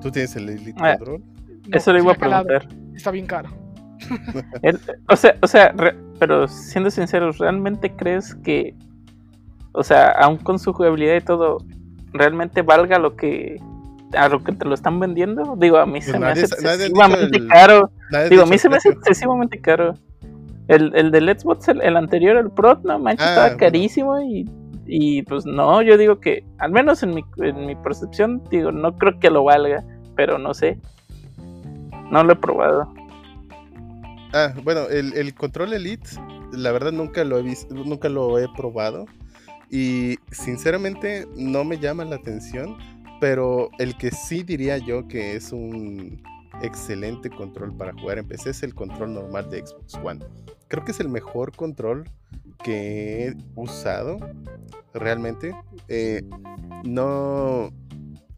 ¿Tú 0.00 0.10
tienes 0.10 0.34
el 0.36 0.48
Elite 0.48 0.72
Ah. 0.82 0.96
Control? 0.96 1.20
No, 1.68 1.76
Eso 1.76 1.92
lo 1.92 1.98
sí 1.98 2.04
iba 2.04 2.12
a 2.14 2.16
calado, 2.16 2.46
preguntar. 2.46 2.78
Está 2.96 3.10
bien 3.10 3.26
caro. 3.26 3.50
El- 4.62 4.80
o 5.10 5.16
sea, 5.16 5.36
o 5.42 5.46
sea, 5.46 5.72
re- 5.76 5.94
pero 6.18 6.48
siendo 6.48 6.90
sinceros, 6.90 7.36
¿realmente 7.36 7.92
crees 7.94 8.34
que, 8.36 8.74
o 9.72 9.84
sea, 9.84 10.12
aún 10.12 10.38
con 10.38 10.58
su 10.58 10.72
jugabilidad 10.72 11.16
y 11.16 11.20
todo, 11.20 11.58
realmente 12.14 12.62
valga 12.62 12.98
lo 12.98 13.16
que 13.16 13.60
a 14.14 14.28
lo 14.28 14.42
que 14.42 14.52
te 14.52 14.64
lo 14.64 14.74
están 14.74 15.00
vendiendo? 15.00 15.56
Digo, 15.58 15.78
a 15.78 15.86
mí 15.86 16.00
se 16.00 16.18
me 16.18 16.26
hace 16.28 16.42
excesivamente 16.46 17.38
el- 17.38 17.48
caro. 17.48 17.90
Digo, 18.30 18.42
a 18.42 18.46
mí 18.46 18.58
se 18.58 18.68
me 18.68 18.76
hace 18.76 18.90
excesivamente 18.90 19.60
caro. 19.60 19.94
El, 20.68 20.92
el 20.96 21.10
del 21.12 21.28
Xbox, 21.38 21.68
el, 21.68 21.80
el 21.82 21.96
anterior, 21.96 22.36
el 22.36 22.50
Pro, 22.50 22.80
no 22.84 22.98
manches, 22.98 23.24
Ah, 23.26 23.30
estaba 23.30 23.56
carísimo 23.56 24.20
y, 24.20 24.50
y 24.86 25.22
pues 25.22 25.46
no, 25.46 25.80
yo 25.82 25.96
digo 25.96 26.18
que, 26.18 26.44
al 26.58 26.72
menos 26.72 27.02
en 27.04 27.14
mi, 27.14 27.24
en 27.38 27.66
mi 27.66 27.76
percepción, 27.76 28.42
digo, 28.50 28.72
no 28.72 28.96
creo 28.98 29.18
que 29.20 29.30
lo 29.30 29.44
valga, 29.44 29.84
pero 30.16 30.38
no 30.38 30.54
sé. 30.54 30.78
No 32.10 32.24
lo 32.24 32.32
he 32.32 32.36
probado. 32.36 32.92
Ah, 34.32 34.52
bueno, 34.64 34.82
el, 34.90 35.12
el 35.14 35.34
control 35.34 35.72
Elite, 35.72 36.08
la 36.52 36.72
verdad 36.72 36.92
nunca 36.92 37.24
lo 37.24 37.38
he 37.38 37.42
visto, 37.42 37.74
nunca 37.74 38.08
lo 38.08 38.38
he 38.38 38.46
probado. 38.56 39.06
Y 39.70 40.16
sinceramente 40.30 41.26
no 41.36 41.64
me 41.64 41.78
llama 41.78 42.04
la 42.04 42.16
atención. 42.16 42.76
Pero 43.20 43.70
el 43.78 43.96
que 43.96 44.10
sí 44.10 44.42
diría 44.42 44.78
yo 44.78 45.08
que 45.08 45.36
es 45.36 45.52
un 45.52 46.22
excelente 46.62 47.30
control 47.30 47.76
para 47.76 47.92
jugar 47.92 48.18
en 48.18 48.28
PC 48.28 48.50
es 48.50 48.62
el 48.62 48.74
control 48.74 49.14
normal 49.14 49.50
de 49.50 49.66
Xbox 49.66 49.94
One. 50.02 50.20
Creo 50.68 50.84
que 50.84 50.92
es 50.92 51.00
el 51.00 51.08
mejor 51.08 51.54
control 51.54 52.08
que 52.62 53.28
he 53.28 53.36
usado 53.54 54.18
realmente. 54.94 55.54
Eh, 55.88 56.22
no, 56.84 57.70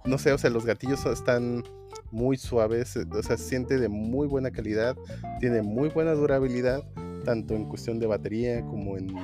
no 0.05 0.19
sé, 0.19 0.33
o 0.33 0.39
sea, 0.39 0.51
los 0.51 0.65
gatillos 0.65 1.05
están 1.07 1.65
muy 2.11 2.37
suaves, 2.37 2.97
o 2.97 3.23
sea, 3.23 3.37
se 3.37 3.45
siente 3.45 3.79
de 3.79 3.89
muy 3.89 4.27
buena 4.27 4.51
calidad, 4.51 4.97
tiene 5.41 5.63
muy 5.63 5.89
buena 5.91 6.13
durabilidad, 6.13 6.83
tanto 7.25 7.55
en 7.55 7.67
cuestión 7.67 7.99
de 7.99 8.07
batería 8.07 8.63
como 8.63 8.97
en, 8.97 9.15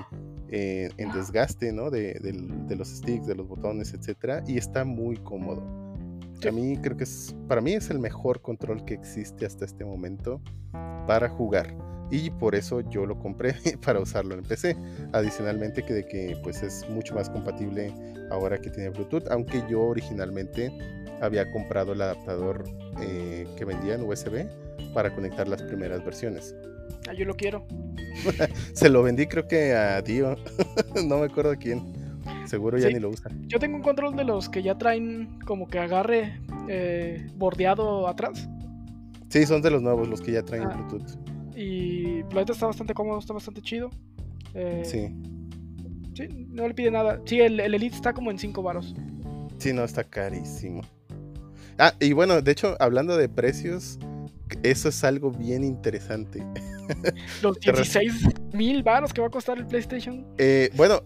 eh, 0.57 0.89
en 0.99 1.11
desgaste, 1.11 1.73
¿no? 1.73 1.91
De, 1.91 2.17
los 2.77 2.89
sticks, 2.89 3.27
de 3.27 3.35
los 3.35 3.49
botones, 3.49 3.93
etcétera, 3.93 4.45
y 4.47 4.57
está 4.57 4.85
muy 4.85 5.17
cómodo. 5.17 5.65
A 6.47 6.53
mí 6.53 6.77
creo 6.81 6.97
que 6.97 7.03
es, 7.03 7.35
para 7.49 7.61
mí 7.61 7.73
es 7.73 7.91
el 7.91 7.99
mejor 7.99 8.41
control 8.41 8.85
que 8.85 8.95
existe 8.95 9.47
hasta 9.47 9.65
este 9.65 9.85
momento 9.85 10.41
para 11.09 11.29
jugar. 11.29 11.77
Y 12.09 12.31
por 12.31 12.55
eso 12.55 12.83
yo 12.83 13.05
lo 13.05 13.19
compré 13.19 13.57
para 13.85 13.99
usarlo 13.99 14.37
en 14.37 14.45
PC. 14.45 14.77
Adicionalmente 15.13 15.85
que 15.85 15.93
de 15.93 16.07
que 16.07 16.39
pues 16.45 16.63
es 16.63 16.89
mucho 16.89 17.17
más 17.17 17.29
compatible 17.29 17.93
ahora 18.31 18.57
que 18.59 18.71
tiene 18.71 18.91
Bluetooth. 18.91 19.27
Aunque 19.33 19.61
yo 19.69 19.83
originalmente 19.83 20.71
había 21.21 21.51
comprado 21.51 21.95
el 21.95 22.03
adaptador 22.03 22.63
eh, 23.01 23.49
que 23.57 23.65
vendían 23.65 24.03
USB 24.03 24.47
para 24.95 25.13
conectar 25.13 25.49
las 25.49 25.63
primeras 25.63 26.05
versiones. 26.05 26.55
Ah, 27.09 27.12
yo 27.14 27.24
lo 27.24 27.35
quiero. 27.35 27.66
Se 28.74 28.89
lo 28.89 29.03
vendí 29.03 29.26
creo 29.26 29.47
que 29.49 29.72
a 29.74 30.01
Dio. 30.03 30.37
no 31.07 31.18
me 31.18 31.26
acuerdo 31.26 31.55
quién. 31.59 31.82
Seguro 32.47 32.78
ya 32.78 32.89
Sí. 32.89 32.95
ni 32.95 33.01
lo 33.01 33.11
usa. 33.11 33.30
Yo 33.47 33.59
tengo 33.59 33.76
un 33.76 33.82
control 33.82 34.16
de 34.16 34.24
los 34.24 34.49
que 34.49 34.62
ya 34.62 34.76
traen 34.76 35.39
como 35.47 35.66
que 35.66 35.78
agarre 35.78 36.41
eh, 36.68 37.26
bordeado 37.37 38.07
atrás. 38.09 38.49
Sí, 39.28 39.47
son 39.47 39.62
de 39.62 39.70
los 39.70 39.82
nuevos, 39.82 40.09
los 40.09 40.20
que 40.20 40.32
ya 40.32 40.43
traen 40.43 40.64
Ah. 40.64 40.74
Bluetooth. 40.89 41.57
Y 41.57 42.22
la 42.32 42.41
neta 42.41 42.53
está 42.53 42.66
bastante 42.66 42.95
cómodo, 42.95 43.18
está 43.18 43.32
bastante 43.32 43.61
chido. 43.62 43.91
Eh, 44.55 44.82
Sí. 44.85 45.09
sí, 46.14 46.28
no 46.51 46.66
le 46.68 46.74
pide 46.74 46.91
nada. 46.91 47.20
Sí, 47.24 47.41
el, 47.41 47.59
el 47.61 47.74
Elite 47.74 47.97
está 47.97 48.12
como 48.12 48.30
en 48.30 48.39
5 48.39 48.62
varos. 48.62 48.95
Sí, 49.59 49.72
no, 49.72 49.82
está 49.85 50.05
carísimo. 50.05 50.82
Ah, 51.78 51.93
y 52.01 52.12
bueno, 52.12 52.41
de 52.43 52.53
hecho, 52.53 52.76
hablando 52.78 53.16
de 53.16 53.28
precios, 53.28 53.99
eso 54.62 54.88
es 54.88 55.05
algo 55.05 55.30
bien 55.30 55.64
interesante. 55.64 56.45
Los 57.42 57.59
Te 57.61 57.72
ref- 57.72 57.76
16 57.76 58.24
mil 58.53 58.82
varos 58.82 59.12
que 59.12 59.20
va 59.20 59.28
a 59.28 59.30
costar 59.30 59.59
el 59.59 59.66
PlayStation. 59.66 60.26
Eh, 60.38 60.70
bueno, 60.76 61.01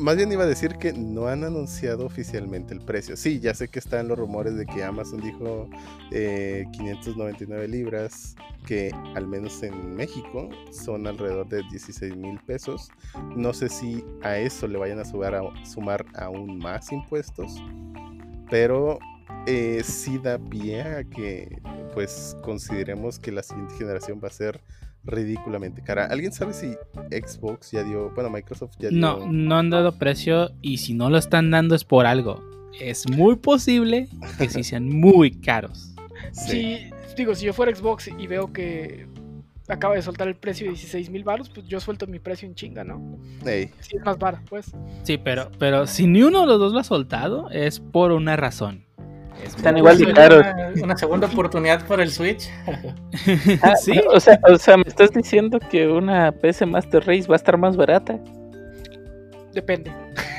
más 0.00 0.16
bien 0.16 0.30
iba 0.32 0.42
a 0.44 0.46
decir 0.46 0.74
que 0.76 0.92
no 0.92 1.28
han 1.28 1.44
anunciado 1.44 2.04
oficialmente 2.06 2.74
el 2.74 2.80
precio. 2.80 3.16
Sí, 3.16 3.38
ya 3.40 3.54
sé 3.54 3.68
que 3.68 3.78
están 3.78 4.08
los 4.08 4.18
rumores 4.18 4.56
de 4.56 4.66
que 4.66 4.82
Amazon 4.82 5.20
dijo 5.20 5.68
eh, 6.10 6.64
599 6.72 7.68
libras, 7.68 8.34
que 8.66 8.90
al 9.14 9.26
menos 9.26 9.62
en 9.62 9.94
México 9.94 10.48
son 10.72 11.06
alrededor 11.06 11.48
de 11.48 11.62
16 11.70 12.16
mil 12.16 12.38
pesos. 12.40 12.90
No 13.36 13.52
sé 13.54 13.68
si 13.68 14.04
a 14.22 14.36
eso 14.38 14.66
le 14.66 14.78
vayan 14.78 14.98
a, 14.98 15.04
sumar 15.04 15.34
a- 15.36 15.64
sumar 15.64 16.04
aún 16.16 16.58
más 16.58 16.90
impuestos, 16.92 17.54
pero 18.50 18.98
eh, 19.46 19.82
sí 19.84 20.18
da 20.18 20.38
pie 20.38 20.82
a 20.82 21.04
que 21.04 21.60
pues 21.94 22.36
consideremos 22.42 23.18
que 23.18 23.32
la 23.32 23.42
siguiente 23.42 23.74
generación 23.76 24.20
va 24.22 24.28
a 24.28 24.32
ser 24.32 24.60
ridículamente 25.04 25.82
cara. 25.82 26.06
¿Alguien 26.06 26.32
sabe 26.32 26.52
si 26.52 26.74
Xbox 27.10 27.70
ya 27.70 27.82
dio, 27.82 28.10
bueno, 28.10 28.30
Microsoft 28.30 28.76
ya 28.78 28.90
dio... 28.90 28.98
No, 28.98 29.26
no 29.30 29.56
han 29.56 29.70
dado 29.70 29.98
precio 29.98 30.50
y 30.60 30.78
si 30.78 30.94
no 30.94 31.10
lo 31.10 31.18
están 31.18 31.50
dando 31.50 31.74
es 31.74 31.84
por 31.84 32.06
algo. 32.06 32.42
Es 32.78 33.08
muy 33.10 33.36
posible 33.36 34.08
que 34.38 34.48
sí 34.48 34.62
sean 34.62 34.88
muy 34.88 35.32
caros. 35.32 35.94
Sí. 36.32 36.90
Sí, 37.06 37.14
digo, 37.16 37.34
si 37.34 37.46
yo 37.46 37.54
fuera 37.54 37.74
Xbox 37.74 38.08
y 38.08 38.26
veo 38.26 38.52
que 38.52 39.06
acaba 39.68 39.94
de 39.94 40.02
soltar 40.02 40.28
el 40.28 40.34
precio 40.34 40.66
de 40.66 40.72
16 40.72 41.10
mil 41.10 41.24
baros, 41.24 41.48
pues 41.48 41.66
yo 41.66 41.80
suelto 41.80 42.06
mi 42.06 42.18
precio 42.18 42.46
en 42.48 42.54
chinga, 42.54 42.84
¿no? 42.84 43.18
Ey, 43.46 43.70
Si 43.80 43.96
es 43.96 44.04
más 44.04 44.18
barato, 44.18 44.44
pues. 44.48 44.72
Sí, 45.04 45.16
pero, 45.16 45.50
pero 45.58 45.86
si 45.86 46.06
ni 46.06 46.22
uno 46.22 46.40
de 46.40 46.46
los 46.46 46.58
dos 46.58 46.72
lo 46.72 46.80
ha 46.80 46.84
soltado, 46.84 47.50
es 47.50 47.80
por 47.80 48.12
una 48.12 48.36
razón. 48.36 48.84
Es 49.44 49.54
Están 49.56 49.76
igual 49.76 49.98
de 49.98 50.04
Una- 50.04 50.14
caros. 50.14 50.46
Una, 50.82 50.96
segunda 50.96 51.26
oportunidad 51.26 51.86
para 51.86 52.02
el 52.02 52.10
Switch. 52.10 52.48
Ah, 53.62 53.76
sí, 53.76 54.00
o, 54.12 54.20
sea, 54.20 54.38
o 54.50 54.58
sea, 54.58 54.76
me 54.76 54.84
estás 54.86 55.12
diciendo 55.12 55.58
que 55.70 55.86
una 55.88 56.32
PC 56.32 56.66
Master 56.66 57.04
Race 57.06 57.26
va 57.28 57.34
a 57.34 57.36
estar 57.36 57.56
más 57.56 57.76
barata. 57.76 58.18
Depende. 59.52 59.92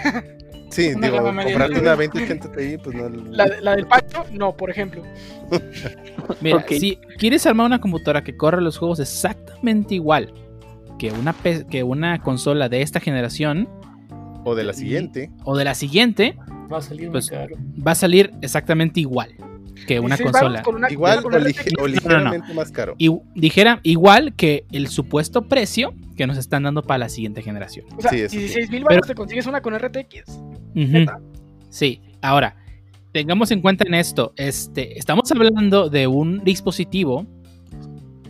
sí, 0.69 0.93
Una 0.95 1.07
digo, 1.07 1.23
comprarte 1.23 1.79
una 1.79 1.95
2080 1.95 2.51
Ti, 2.51 2.77
pues 2.77 2.95
no. 2.95 3.09
La, 3.09 3.47
la 3.61 3.75
del 3.75 3.87
Pacho, 3.87 4.25
no, 4.31 4.55
por 4.55 4.69
ejemplo. 4.69 5.03
Mira, 6.41 6.63
si 6.67 6.97
quieres 7.17 7.45
armar 7.45 7.65
una 7.65 7.81
computadora 7.81 8.23
que 8.23 8.35
corra 8.37 8.61
los 8.61 8.77
juegos 8.77 8.99
exactamente 8.99 9.95
igual 9.95 10.33
que 10.99 11.11
una, 11.11 11.33
que 11.69 11.83
una 11.83 12.21
consola 12.21 12.69
de 12.69 12.81
esta 12.83 12.99
generación 12.99 13.67
O 14.45 14.55
de 14.55 14.63
la 14.63 14.73
siguiente. 14.73 15.31
o 15.43 15.57
de 15.57 15.63
la 15.65 15.75
siguiente, 15.75 16.35
Va 16.71 16.77
a 16.77 16.81
salir 16.81 17.09
Pues, 17.09 17.29
muy 17.31 17.39
caro. 17.39 17.55
va 17.85 17.91
a 17.91 17.95
salir 17.95 18.31
exactamente 18.41 18.99
igual 18.99 19.29
que 19.87 19.99
una 19.99 20.15
16 20.17 20.31
consola. 20.31 20.49
varos 20.49 20.65
con 20.65 20.75
una- 20.75 20.91
Igual 20.91 21.23
con 21.23 21.33
o, 21.33 21.39
lige- 21.39 21.73
o 21.81 21.87
ligeramente 21.87 22.53
más 22.53 22.71
caro. 22.71 22.93
Y 22.99 23.09
dijera 23.33 23.79
igual 23.83 24.35
que 24.35 24.65
el 24.71 24.87
supuesto 24.87 25.47
precio 25.47 25.93
que 26.15 26.27
nos 26.27 26.37
están 26.37 26.63
dando 26.63 26.83
para 26.83 26.99
la 26.99 27.09
siguiente 27.09 27.41
generación. 27.41 27.85
O 27.97 28.01
sea, 28.01 28.11
Sí, 28.11 28.17
eso 28.19 28.31
sí. 28.33 28.37
16 28.39 28.69
mil 28.69 28.83
te 29.07 29.15
consigues 29.15 29.47
una 29.47 29.61
con 29.61 29.73
RTX. 29.73 30.25
Sí, 31.69 32.01
ahora, 32.21 32.55
tengamos 33.13 33.51
en 33.51 33.61
cuenta 33.61 33.85
en 33.87 33.93
esto, 33.95 34.33
este, 34.35 34.97
estamos 34.99 35.31
hablando 35.31 35.89
de 35.89 36.07
un 36.07 36.43
dispositivo 36.43 37.25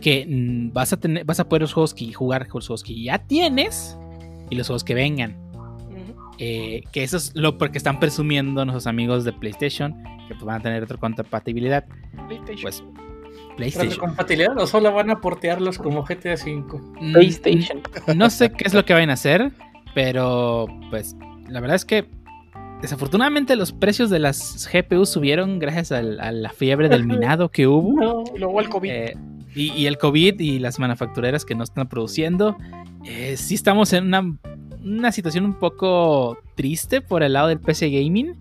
que 0.00 0.26
mm, 0.26 0.72
vas 0.72 0.92
a 0.92 0.96
tener, 0.98 1.24
vas 1.24 1.40
a 1.40 1.48
poder 1.48 1.62
los 1.62 1.72
juegos 1.74 1.92
que 1.94 2.10
jugar 2.12 2.48
con 2.48 2.60
los 2.60 2.66
juegos 2.68 2.82
que 2.82 3.02
ya 3.02 3.18
tienes 3.18 3.98
y 4.48 4.56
los 4.56 4.66
juegos 4.66 4.84
que 4.84 4.94
vengan. 4.94 5.36
Eh, 6.42 6.82
que 6.92 7.02
eso 7.02 7.18
es 7.18 7.32
lo 7.34 7.58
porque 7.58 7.76
están 7.76 8.00
presumiendo 8.00 8.64
nuestros 8.64 8.86
amigos 8.86 9.24
de 9.24 9.32
PlayStation 9.34 9.92
que 10.26 10.34
pues, 10.34 10.42
van 10.44 10.60
a 10.60 10.62
tener 10.62 10.80
retrocompatibilidad. 10.80 11.84
PlayStation. 12.28 12.62
Pues 12.62 12.82
PlayStation. 13.56 13.90
¿Retrocompatibilidad 13.90 14.58
o 14.58 14.66
solo 14.66 14.90
van 14.92 15.10
a 15.10 15.20
portearlos 15.20 15.76
como 15.78 16.02
GTA 16.02 16.34
V? 16.34 16.64
Mm, 17.00 17.12
PlayStation. 17.12 17.82
No 18.16 18.30
sé 18.30 18.50
qué 18.52 18.64
es 18.64 18.72
lo 18.74 18.84
que 18.86 18.94
van 18.94 19.10
a 19.10 19.14
hacer, 19.14 19.52
pero 19.94 20.66
pues 20.88 21.14
la 21.48 21.60
verdad 21.60 21.76
es 21.76 21.84
que 21.84 22.06
desafortunadamente 22.80 23.56
los 23.56 23.72
precios 23.72 24.08
de 24.08 24.18
las 24.20 24.68
GPU 24.72 25.04
subieron 25.04 25.58
gracias 25.58 25.92
al- 25.92 26.20
a 26.20 26.32
la 26.32 26.50
fiebre 26.50 26.88
del 26.88 27.04
minado 27.06 27.50
que 27.50 27.66
hubo. 27.66 27.92
No. 28.00 28.24
y 28.34 28.38
luego 28.38 28.60
el 28.60 28.68
COVID. 28.68 28.88
Eh, 28.90 29.16
y, 29.54 29.72
y 29.72 29.86
el 29.86 29.98
COVID 29.98 30.38
y 30.40 30.58
las 30.60 30.78
manufactureras 30.78 31.44
que 31.44 31.54
no 31.54 31.64
están 31.64 31.88
produciendo. 31.88 32.56
Eh, 33.04 33.36
sí 33.36 33.54
estamos 33.56 33.92
en 33.92 34.04
una, 34.06 34.36
una 34.84 35.12
situación 35.12 35.44
un 35.44 35.54
poco 35.58 36.38
triste 36.54 37.00
por 37.00 37.22
el 37.22 37.32
lado 37.34 37.48
del 37.48 37.60
PC 37.60 37.90
Gaming. 37.90 38.34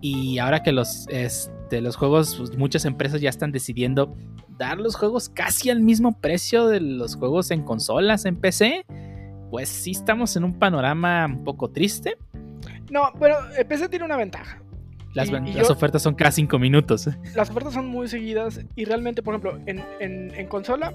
Y 0.00 0.38
ahora 0.38 0.62
que 0.62 0.72
los, 0.72 1.06
este, 1.10 1.80
los 1.80 1.96
juegos, 1.96 2.34
pues, 2.36 2.56
muchas 2.56 2.84
empresas 2.84 3.20
ya 3.20 3.28
están 3.28 3.52
decidiendo 3.52 4.14
dar 4.58 4.78
los 4.78 4.96
juegos 4.96 5.28
casi 5.28 5.70
al 5.70 5.80
mismo 5.80 6.18
precio 6.20 6.66
de 6.68 6.80
los 6.80 7.16
juegos 7.16 7.50
en 7.50 7.62
consolas, 7.62 8.24
en 8.24 8.36
PC. 8.36 8.84
Pues 9.50 9.68
sí 9.68 9.90
estamos 9.90 10.36
en 10.36 10.44
un 10.44 10.58
panorama 10.58 11.26
un 11.26 11.44
poco 11.44 11.70
triste. 11.70 12.16
No, 12.90 13.10
bueno, 13.18 13.36
el 13.58 13.66
PC 13.66 13.88
tiene 13.88 14.04
una 14.04 14.16
ventaja. 14.16 14.62
Las, 15.12 15.28
Y- 15.28 15.32
ven- 15.32 15.48
y 15.48 15.52
las 15.54 15.66
yo- 15.68 15.74
ofertas 15.74 16.02
son 16.02 16.14
cada 16.14 16.30
cinco 16.30 16.58
minutos. 16.58 17.08
Las 17.34 17.50
ofertas 17.50 17.74
son 17.74 17.86
muy 17.88 18.06
seguidas 18.08 18.60
y 18.76 18.84
realmente, 18.84 19.22
por 19.22 19.34
ejemplo, 19.34 19.58
en, 19.66 19.82
en- 19.98 20.32
en 20.34 20.46
consola, 20.46 20.94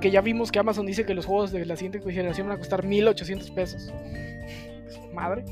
que 0.00 0.10
ya 0.10 0.20
vimos 0.20 0.52
que 0.52 0.58
Amazon 0.58 0.86
dice 0.86 1.04
que 1.04 1.14
los 1.14 1.26
juegos 1.26 1.52
de 1.52 1.64
la 1.64 1.76
siguiente 1.76 2.00
generación 2.00 2.48
van 2.48 2.56
a 2.56 2.58
costar 2.58 2.84
1800 2.84 3.50
pesos. 3.50 3.92
Madre. 5.12 5.44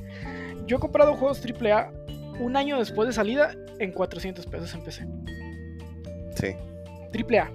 Yo 0.67 0.77
he 0.77 0.81
comprado 0.81 1.15
juegos 1.15 1.43
AAA 1.45 1.93
un 2.41 2.57
año 2.57 2.79
después 2.79 3.09
de 3.09 3.13
salida 3.13 3.55
en 3.79 3.93
400 3.93 4.47
pesos 4.47 4.75
en 4.75 4.83
PC. 4.83 5.07
Sí. 6.37 6.55
AAA. 7.13 7.51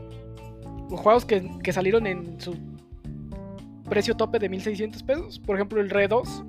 Los 0.90 1.00
juegos 1.00 1.26
que, 1.26 1.50
que 1.64 1.72
salieron 1.72 2.08
en 2.08 2.40
su 2.40 2.56
precio 3.90 4.16
tope 4.16 4.40
de 4.40 4.50
1600 4.50 5.04
pesos. 5.04 5.40
Por 5.40 5.56
ejemplo, 5.56 5.80
el 5.80 5.90
Red 5.90 6.10
2, 6.10 6.44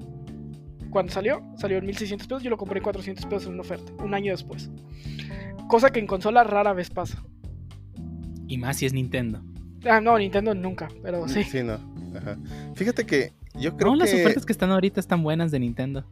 cuando 0.90 1.12
salió, 1.12 1.42
salió 1.56 1.78
en 1.78 1.86
1600 1.86 2.26
pesos. 2.26 2.42
Yo 2.42 2.50
lo 2.50 2.56
compré 2.56 2.78
en 2.78 2.84
400 2.84 3.26
pesos 3.26 3.46
en 3.46 3.54
una 3.54 3.62
oferta, 3.62 3.92
un 4.02 4.14
año 4.14 4.32
después. 4.32 4.70
Cosa 5.68 5.90
que 5.90 6.00
en 6.00 6.06
consola 6.06 6.44
rara 6.44 6.72
vez 6.72 6.90
pasa. 6.90 7.22
Y 8.46 8.58
más 8.58 8.76
si 8.76 8.86
es 8.86 8.92
Nintendo. 8.92 9.42
Ah, 9.88 10.00
no, 10.00 10.16
Nintendo 10.18 10.54
nunca, 10.54 10.88
pero 11.02 11.26
sí. 11.28 11.42
Sí, 11.44 11.62
no. 11.62 11.74
Ajá. 12.16 12.36
Fíjate 12.74 13.04
que 13.04 13.32
yo 13.54 13.76
creo 13.76 13.92
No, 13.92 14.04
que. 14.04 14.10
las 14.10 14.14
ofertas 14.14 14.46
que 14.46 14.52
están 14.52 14.70
ahorita 14.70 15.00
están 15.00 15.22
buenas 15.22 15.50
de 15.50 15.58
Nintendo. 15.60 16.04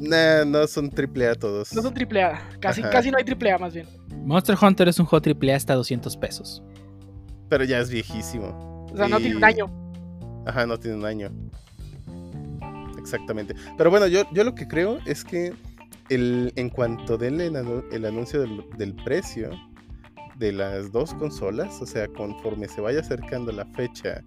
Nah, 0.00 0.44
no 0.44 0.66
son 0.66 0.90
triple 0.90 1.28
A 1.28 1.34
todos. 1.34 1.72
No 1.72 1.82
son 1.82 1.94
AAA, 1.94 2.58
casi, 2.60 2.80
Ajá. 2.82 2.90
casi 2.90 3.10
no 3.10 3.18
hay 3.18 3.24
AAA 3.24 3.58
más 3.58 3.74
bien. 3.74 3.86
Monster 4.24 4.56
Hunter 4.60 4.88
es 4.88 4.98
un 4.98 5.06
juego 5.06 5.24
AAA 5.24 5.56
hasta 5.56 5.74
200 5.74 6.16
pesos. 6.16 6.62
Pero 7.48 7.64
ya 7.64 7.78
es 7.78 7.90
viejísimo. 7.90 8.86
O 8.92 8.96
sea, 8.96 9.08
no 9.08 9.18
tiene 9.18 9.36
un 9.36 9.44
año. 9.44 9.66
Ajá, 10.46 10.66
no 10.66 10.78
tiene 10.78 10.96
un 10.96 11.04
año. 11.04 11.30
Exactamente. 12.98 13.54
Pero 13.76 13.90
bueno, 13.90 14.06
yo, 14.06 14.22
yo 14.32 14.44
lo 14.44 14.54
que 14.54 14.66
creo 14.66 14.98
es 15.06 15.24
que 15.24 15.52
el, 16.08 16.52
en 16.56 16.70
cuanto 16.70 17.16
den 17.18 17.40
el, 17.40 17.54
anu- 17.54 17.84
el 17.92 18.04
anuncio 18.06 18.40
del, 18.40 18.64
del 18.78 18.94
precio 18.94 19.50
de 20.38 20.52
las 20.52 20.92
dos 20.92 21.14
consolas, 21.14 21.80
o 21.80 21.86
sea, 21.86 22.08
conforme 22.08 22.68
se 22.68 22.80
vaya 22.80 23.00
acercando 23.00 23.52
la 23.52 23.66
fecha 23.66 24.22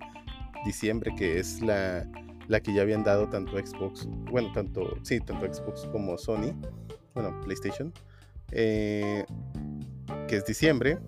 diciembre, 0.65 1.13
que 1.15 1.39
es 1.39 1.61
la, 1.61 2.07
la 2.47 2.59
que 2.59 2.73
ya 2.73 2.81
habían 2.81 3.03
dado 3.03 3.27
tanto 3.29 3.57
Xbox, 3.57 4.07
bueno, 4.31 4.51
tanto, 4.53 4.97
sí, 5.03 5.19
tanto 5.19 5.51
Xbox 5.51 5.85
como 5.91 6.17
Sony, 6.17 6.53
bueno, 7.13 7.39
PlayStation, 7.41 7.93
eh, 8.51 9.25
que 10.27 10.37
es 10.37 10.45
diciembre, 10.45 10.99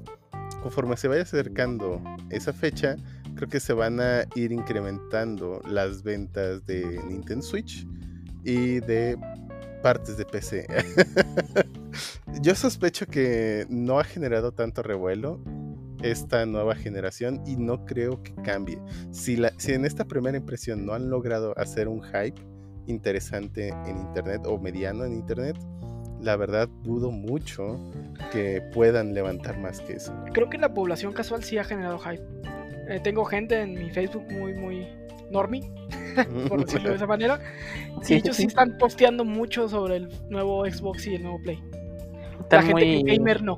conforme 0.62 0.98
se 0.98 1.08
vaya 1.08 1.22
acercando 1.22 2.02
esa 2.30 2.54
fecha, 2.54 2.96
creo 3.36 3.50
que 3.50 3.60
se 3.60 3.74
van 3.74 4.00
a 4.02 4.26
ir 4.36 4.52
incrementando 4.52 5.62
las 5.68 6.04
ventas 6.04 6.66
de 6.66 7.02
Nintendo 7.08 7.42
Switch 7.42 7.88
y 8.44 8.80
de 8.82 9.18
partes 9.82 10.18
de 10.18 10.26
PC. 10.26 10.68
Yo 12.42 12.56
sospecho 12.56 13.06
que 13.06 13.66
no 13.70 14.00
ha 14.00 14.04
generado 14.04 14.54
tanto 14.54 14.82
revuelo 14.82 15.42
esta 16.02 16.46
nueva 16.46 16.76
generación 16.76 17.42
y 17.46 17.58
no 17.58 17.86
creo 17.86 18.24
que 18.24 18.34
cambie. 18.36 18.80
Si, 19.12 19.36
la, 19.36 19.52
si 19.58 19.74
en 19.74 19.86
esta 19.86 20.06
primera 20.06 20.38
impresión 20.38 20.86
no 20.86 20.94
han 20.94 21.10
logrado 21.10 21.54
hacer 21.58 21.88
un 21.88 22.02
hype 22.02 22.42
interesante 22.88 23.70
en 23.86 23.98
Internet 23.98 24.44
o 24.46 24.58
mediano 24.58 25.06
en 25.06 25.14
Internet, 25.14 25.58
la 26.22 26.36
verdad 26.36 26.70
dudo 26.84 27.12
mucho 27.12 27.80
que 28.32 28.62
puedan 28.74 29.14
levantar 29.14 29.58
más 29.60 29.82
que 29.82 29.94
eso. 29.94 30.14
Creo 30.34 30.50
que 30.50 30.58
la 30.58 30.74
población 30.74 31.14
casual 31.14 31.44
sí 31.44 31.58
ha 31.58 31.64
generado 31.64 32.00
hype. 32.00 32.24
Eh, 32.90 33.00
tengo 33.04 33.26
gente 33.26 33.62
en 33.62 33.74
mi 33.74 33.90
Facebook 33.90 34.24
muy, 34.32 34.54
muy 34.54 34.88
normie, 35.32 35.72
por 36.50 36.66
decirlo 36.66 36.90
de 36.90 36.96
esa 36.96 37.08
manera. 37.08 37.40
Sí, 38.02 38.16
y 38.16 38.18
ellos 38.18 38.36
sí 38.36 38.44
sí. 38.44 38.48
están 38.48 38.78
posteando 38.78 39.26
mucho 39.26 39.68
sobre 39.70 39.98
el 39.98 40.10
nuevo 40.30 40.66
Xbox 40.66 41.08
y 41.08 41.16
el 41.16 41.24
nuevo 41.24 41.40
Play. 41.44 41.62
La 42.40 42.44
Están 42.44 42.66
gente 42.66 42.86
muy... 42.86 43.04
que 43.04 43.18
gamer 43.18 43.44
no. 43.44 43.58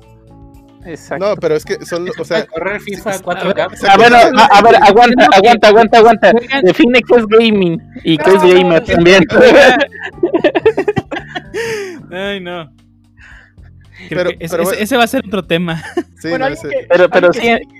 Exacto. 0.84 1.24
No, 1.28 1.36
pero 1.36 1.54
es 1.54 1.64
que 1.64 1.84
son, 1.86 2.08
o 2.18 2.24
sea, 2.24 2.44
correr 2.46 2.80
FIFA 2.80 3.12
sí, 3.12 3.22
4K. 3.22 3.88
A 3.88 3.96
ver, 3.96 4.12
a, 4.14 4.46
a 4.46 4.62
ver, 4.62 4.74
aguanta, 4.82 5.26
aguanta, 5.32 5.68
aguanta, 5.68 5.98
aguanta. 5.98 6.32
Define 6.64 7.00
qué 7.02 7.14
es 7.20 7.26
gaming 7.28 7.80
y 8.02 8.18
qué 8.18 8.30
es 8.30 8.42
gamer 8.42 8.82
también. 8.84 9.24
Ay, 12.10 12.40
no. 12.40 12.72
Pero- 14.08 14.30
ese, 14.30 14.38
pero 14.38 14.40
ese- 14.40 14.56
bueno. 14.64 14.72
ese 14.80 14.96
va 14.96 15.04
a 15.04 15.06
ser 15.06 15.24
otro 15.26 15.44
tema. 15.44 15.82
sí, 16.18 16.28
bueno, 16.30 16.38
no, 16.38 16.44
alguien 16.46 16.66
ese- 16.66 16.80
que, 16.80 16.86
Pero- 16.88 17.08
pero 17.10 17.26
alguien 17.28 17.58
que 17.58 17.64
sí, 17.64 17.70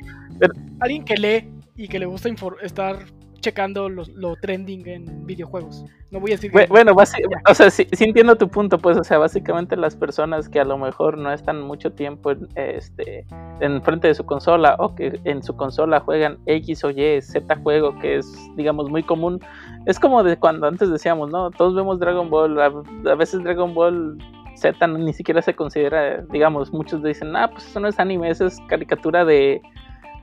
alguien 0.80 1.04
que 1.04 1.16
lee 1.16 1.48
y 1.76 1.88
que 1.88 1.98
le 1.98 2.06
gusta 2.06 2.28
estar 2.62 2.98
checando 3.42 3.90
lo 3.90 4.36
trending 4.36 4.88
en 4.88 5.26
videojuegos. 5.26 5.84
No 6.10 6.20
voy 6.20 6.30
a 6.30 6.34
decir 6.34 6.50
que- 6.50 6.66
Bueno, 6.66 6.92
o 6.94 7.54
sea, 7.54 7.70
sí, 7.70 7.86
sí 7.92 8.04
entiendo 8.04 8.36
tu 8.36 8.48
punto, 8.48 8.78
pues, 8.78 8.96
o 8.96 9.04
sea, 9.04 9.18
básicamente 9.18 9.76
las 9.76 9.94
personas 9.96 10.48
que 10.48 10.60
a 10.60 10.64
lo 10.64 10.78
mejor 10.78 11.18
no 11.18 11.30
están 11.32 11.60
mucho 11.60 11.92
tiempo 11.92 12.30
en, 12.30 12.48
este, 12.54 13.26
en 13.60 13.82
frente 13.82 14.08
de 14.08 14.14
su 14.14 14.24
consola 14.24 14.76
o 14.78 14.94
que 14.94 15.20
en 15.24 15.42
su 15.42 15.54
consola 15.56 16.00
juegan 16.00 16.38
X 16.46 16.84
o 16.84 16.90
Y, 16.90 17.20
Z 17.20 17.54
juego, 17.62 17.98
que 17.98 18.16
es, 18.16 18.26
digamos, 18.56 18.88
muy 18.88 19.02
común. 19.02 19.40
Es 19.86 19.98
como 19.98 20.22
de 20.22 20.38
cuando 20.38 20.66
antes 20.66 20.90
decíamos, 20.90 21.30
¿no? 21.30 21.50
Todos 21.50 21.74
vemos 21.74 21.98
Dragon 21.98 22.30
Ball, 22.30 22.58
a, 22.60 22.66
a 23.10 23.14
veces 23.14 23.42
Dragon 23.42 23.74
Ball 23.74 24.16
Z 24.54 24.86
ni 24.86 25.12
siquiera 25.14 25.40
se 25.42 25.54
considera, 25.54 26.18
digamos, 26.30 26.72
muchos 26.72 27.02
dicen, 27.02 27.34
ah, 27.34 27.50
pues 27.50 27.66
eso 27.66 27.80
no 27.80 27.88
es 27.88 27.98
anime, 27.98 28.28
eso 28.30 28.46
es 28.46 28.58
caricatura 28.68 29.24
de, 29.24 29.60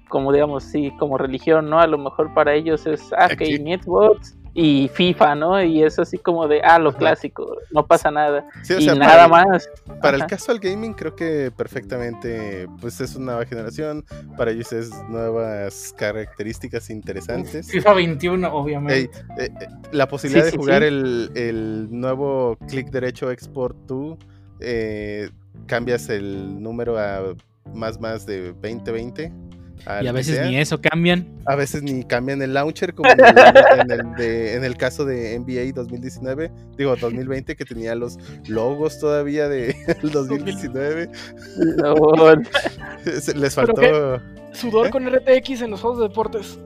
como 0.10 0.34
digamos, 0.34 0.64
sí, 0.64 0.91
como 0.99 1.18
religión, 1.18 1.70
¿no? 1.70 1.80
A 1.80 1.88
lo 1.88 1.97
mejor 1.97 2.34
para 2.34 2.53
ellos 2.53 2.86
es, 2.86 3.14
ah, 3.14 3.26
Aquí. 3.32 3.38
que 3.57 3.60
Networks 3.60 4.36
y 4.55 4.89
FIFA, 4.93 5.36
¿no? 5.36 5.64
Y 5.64 5.84
es 5.84 5.99
así 5.99 6.18
como 6.18 6.47
de, 6.47 6.60
ah, 6.64 6.80
lo 6.80 6.91
clásico, 6.91 7.55
no 7.72 7.86
pasa 7.86 8.10
nada. 8.12 8.45
Sí, 8.64 8.74
o 8.74 8.80
y 8.80 8.84
sea, 8.86 8.95
nada 8.95 9.30
para- 9.30 9.45
más. 9.45 9.70
Para 10.01 10.16
el 10.18 10.22
Ajá. 10.24 10.28
casual 10.32 10.60
gaming 10.60 10.93
creo 10.93 11.16
que 11.16 11.51
perfectamente 11.55 12.68
pues 12.82 12.99
es 12.99 13.16
una 13.16 13.34
nueva 13.34 13.45
generación, 13.45 14.03
para 14.36 14.51
ellos 14.51 14.74
es 14.74 14.89
nuevas 15.07 15.93
características 15.97 16.89
interesantes. 16.89 17.70
FIFA 17.72 17.93
21, 17.93 18.51
obviamente. 18.53 18.95
Ey, 18.95 19.10
eh, 19.38 19.49
eh, 19.62 19.68
la 19.91 20.07
posibilidad 20.07 20.45
Sí, 20.45 20.47
de 20.47 20.51
sí, 20.51 20.57
jugar 20.57 20.82
sí. 20.82 20.88
El, 20.88 21.32
el 21.36 21.88
nuevo 21.91 22.57
clic 22.68 22.89
derecho 22.89 23.30
export 23.32 23.78
to, 23.86 24.18
eh, 24.60 25.30
cambias 25.68 26.10
el 26.10 26.62
número 26.62 26.97
a 26.97 27.34
más 27.74 27.99
más 28.01 28.26
de 28.26 28.51
2020. 28.53 29.32
Al 29.86 30.03
Y 30.05 30.07
a 30.07 30.11
veces 30.11 30.36
sea. 30.36 30.45
ni 30.47 30.57
eso 30.57 30.80
cambian. 30.82 31.25
A 31.45 31.55
veces 31.55 31.82
ni 31.84 32.03
cambian 32.03 32.41
el 32.41 32.53
launcher, 32.53 32.93
como 32.93 33.09
en 33.09 33.19
el, 33.19 33.25
en 33.82 33.91
el 33.91 34.15
de- 34.15 34.55
en 34.55 34.63
el 34.63 34.77
caso 34.77 35.05
de 35.05 35.38
NBA 35.39 35.71
2019, 35.73 36.51
digo 36.77 36.95
2020, 36.95 37.55
que 37.55 37.65
tenía 37.65 37.95
los 37.95 38.17
logos 38.47 38.99
todavía 38.99 39.47
del 39.49 39.73
2019. 40.11 41.09
Lol. 41.77 42.47
Se- 43.21 43.36
Les 43.36 43.55
¿Pero 43.55 43.67
faltó. 43.75 44.21
Sudor 44.53 44.88
¿Eh? 44.88 44.89
con 44.89 45.05
RTX 45.07 45.61
en 45.61 45.71
los 45.71 45.82
juegos 45.82 45.99
de 45.99 46.07
deportes. 46.07 46.57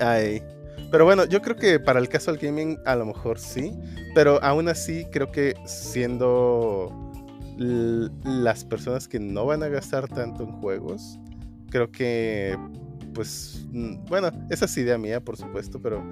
Ay. 0.00 0.42
Pero 0.90 1.04
bueno, 1.04 1.24
yo 1.26 1.42
creo 1.42 1.54
que 1.56 1.78
para 1.78 1.98
el 2.00 2.08
casual 2.08 2.38
gaming 2.38 2.78
a 2.86 2.96
lo 2.96 3.04
mejor 3.04 3.38
sí, 3.38 3.74
pero 4.14 4.42
aún 4.42 4.68
así 4.68 5.04
creo 5.12 5.30
que 5.30 5.54
siendo 5.66 6.90
las 7.58 8.64
personas 8.64 9.06
que 9.08 9.18
no 9.20 9.44
van 9.44 9.62
a 9.62 9.68
gastar 9.68 10.08
tanto 10.08 10.44
en 10.44 10.52
juegos, 10.60 11.18
creo 11.70 11.90
que 11.90 12.56
pues 13.14 13.66
mm, 13.72 14.04
bueno, 14.06 14.30
esa 14.50 14.66
es 14.66 14.76
idea 14.76 14.98
mía 14.98 15.20
por 15.20 15.36
supuesto, 15.36 15.80
pero 15.80 16.02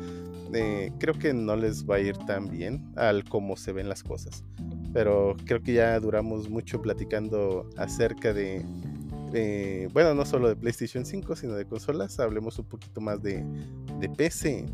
eh, 0.53 0.91
creo 0.99 1.15
que 1.15 1.33
no 1.35 1.57
les 1.57 1.85
va 1.85 1.97
a 1.97 2.01
ir 2.01 2.17
tan 2.19 2.49
bien 2.49 2.85
al 2.97 3.25
cómo 3.25 3.57
se 3.57 3.73
ven 3.73 3.89
las 3.89 4.03
cosas. 4.03 4.45
Pero 4.93 5.37
creo 5.45 5.63
que 5.63 5.75
ya 5.75 5.99
duramos 6.01 6.49
mucho 6.49 6.81
platicando 6.81 7.69
acerca 7.77 8.33
de 8.33 8.65
eh, 9.33 9.89
bueno, 9.93 10.15
no 10.15 10.25
solo 10.25 10.49
de 10.49 10.57
PlayStation 10.57 11.05
5, 11.05 11.37
sino 11.37 11.55
de 11.55 11.67
consolas. 11.67 12.19
Hablemos 12.19 12.59
un 12.59 12.67
poquito 12.67 13.01
más 13.01 13.23
de, 13.23 13.45
de 14.01 14.09
PC. 14.09 14.67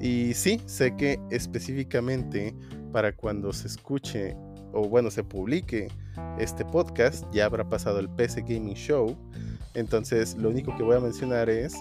Y 0.00 0.34
sí, 0.34 0.60
sé 0.66 0.96
que 0.96 1.18
específicamente 1.30 2.54
para 2.92 3.14
cuando 3.14 3.52
se 3.52 3.68
escuche 3.68 4.36
o 4.72 4.88
bueno, 4.88 5.10
se 5.10 5.22
publique 5.22 5.88
este 6.38 6.64
podcast, 6.64 7.24
ya 7.32 7.46
habrá 7.46 7.68
pasado 7.68 8.00
el 8.00 8.08
PC 8.08 8.42
Gaming 8.42 8.74
Show. 8.74 9.16
Entonces, 9.74 10.36
lo 10.36 10.50
único 10.50 10.74
que 10.76 10.82
voy 10.82 10.96
a 10.96 11.00
mencionar 11.00 11.50
es, 11.50 11.74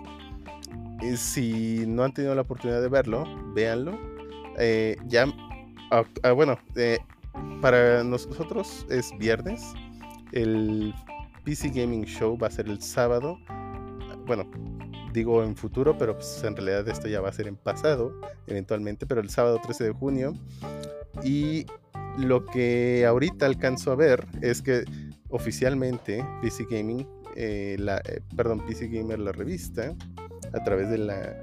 eh, 1.02 1.18
si 1.18 1.86
no 1.88 2.04
han 2.04 2.14
tenido 2.14 2.36
la 2.36 2.41
oportunidad 2.41 2.82
de 2.82 2.89
verlo, 2.89 3.26
véanlo. 3.54 3.98
Eh, 4.58 4.98
ya, 5.08 5.26
ah, 5.91 6.04
ah, 6.24 6.32
bueno, 6.32 6.58
eh, 6.76 7.00
para 7.62 8.04
nosotros 8.04 8.86
es 8.89 9.12
viernes. 9.18 9.62
El 10.32 10.94
PC 11.44 11.70
Gaming 11.70 12.06
Show 12.06 12.38
va 12.38 12.48
a 12.48 12.52
ser 12.52 12.68
el 12.68 12.82
sábado. 12.82 13.38
Bueno, 14.26 14.50
digo 15.14 15.44
en 15.44 15.56
futuro, 15.56 15.98
pero 15.98 16.16
pues 16.16 16.44
en 16.44 16.56
realidad 16.56 16.88
esto 16.88 17.08
ya 17.08 17.22
va 17.22 17.30
a 17.30 17.34
ser 17.34 17.48
en 17.48 17.56
pasado, 17.56 18.20
eventualmente, 18.48 19.06
pero 19.06 19.22
el 19.22 19.30
sábado 19.30 19.60
13 19.62 19.86
de 19.86 19.91
junio. 19.91 20.34
Y 21.24 21.66
lo 22.18 22.46
que 22.46 23.06
ahorita 23.06 23.46
alcanzo 23.46 23.91
a 23.91 23.96
ver 23.96 24.26
es 24.41 24.62
que 24.62 24.84
oficialmente 25.30 26.26
PC 26.41 26.66
Gaming, 26.70 27.08
eh, 27.36 27.75
la, 27.79 27.97
eh, 28.05 28.21
perdón, 28.36 28.65
PC 28.65 28.88
Gamer, 28.88 29.19
la 29.19 29.31
revista, 29.31 29.95
a 30.53 30.63
través 30.63 30.89
de, 30.89 30.97
la, 30.99 31.34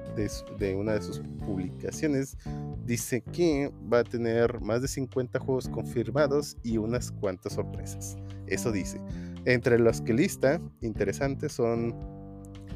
de, 0.58 0.74
una 0.74 0.92
de 0.92 1.02
sus 1.02 1.20
publicaciones, 1.44 2.36
dice 2.84 3.22
que 3.22 3.72
va 3.92 4.00
a 4.00 4.04
tener 4.04 4.60
más 4.60 4.82
de 4.82 4.88
50 4.88 5.38
juegos 5.40 5.68
confirmados 5.68 6.56
y 6.62 6.76
unas 6.76 7.10
cuantas 7.10 7.54
sorpresas. 7.54 8.16
Eso 8.46 8.70
dice. 8.70 9.00
Entre 9.46 9.78
los 9.78 10.00
que 10.00 10.12
lista, 10.12 10.60
interesantes 10.80 11.52
son, 11.52 11.94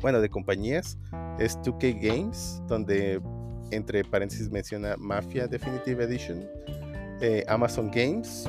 bueno, 0.01 0.21
de 0.21 0.29
compañías, 0.29 0.99
es 1.39 1.57
2K 1.59 2.01
Games, 2.01 2.63
donde 2.69 3.21
entre 3.71 4.05
paréntesis 4.05 4.51
menciona 4.51 4.97
Mafia 4.97 5.47
Definitive 5.47 6.05
Edition, 6.05 6.45
eh, 7.21 7.45
Amazon 7.49 7.91
Games, 7.91 8.49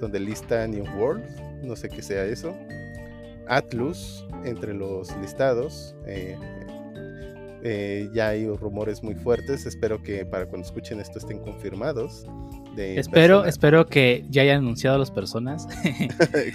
donde 0.00 0.20
lista 0.20 0.66
New 0.66 0.84
World, 0.98 1.24
no 1.62 1.76
sé 1.76 1.88
qué 1.88 2.02
sea 2.02 2.24
eso, 2.24 2.54
Atlus, 3.48 4.26
entre 4.44 4.74
los 4.74 5.14
listados, 5.18 5.94
eh, 6.06 6.36
eh, 7.64 8.08
ya 8.12 8.28
hay 8.30 8.46
rumores 8.48 9.02
muy 9.04 9.14
fuertes, 9.14 9.66
espero 9.66 10.02
que 10.02 10.24
para 10.26 10.46
cuando 10.46 10.66
escuchen 10.66 10.98
esto 11.00 11.18
estén 11.18 11.38
confirmados. 11.38 12.26
de 12.74 12.98
Espero, 12.98 13.44
espero 13.44 13.86
que 13.86 14.24
ya 14.30 14.42
hayan 14.42 14.58
anunciado 14.58 14.98
las 14.98 15.10
personas. 15.10 15.68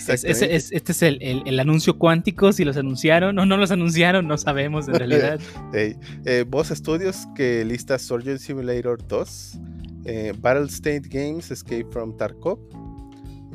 Es- 0.07 0.23
es- 0.25 0.71
este 0.71 0.91
es 0.91 1.01
el, 1.03 1.21
el- 1.21 1.43
el 1.45 1.59
anuncio 1.59 1.97
cuántico, 1.97 2.51
si 2.51 2.65
los 2.65 2.75
anunciaron 2.75 3.37
o 3.39 3.45
no 3.45 3.55
los 3.55 3.71
anunciaron, 3.71 4.27
no 4.27 4.37
sabemos 4.37 4.87
en 4.89 4.95
realidad. 4.95 5.39
Ey, 5.73 5.95
eh, 6.25 6.43
Boss 6.47 6.69
Studios 6.69 7.25
que 7.35 7.63
lista 7.63 7.97
Surgeon 7.99 8.39
Simulator 8.39 8.97
2, 9.07 9.59
eh, 10.05 10.33
Battle 10.39 10.65
State 10.65 11.03
Games 11.07 11.51
Escape 11.51 11.85
from 11.91 12.17
Tarkov, 12.17 12.57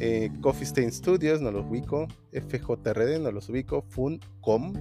eh, 0.04 0.32
Coffee 0.40 0.66
Stain 0.66 0.90
Studios, 0.90 1.40
no 1.40 1.52
los 1.52 1.64
ubico, 1.64 2.08
FJRD, 2.32 3.20
no 3.20 3.30
los 3.30 3.48
ubico, 3.48 3.82
Funcom, 3.82 4.72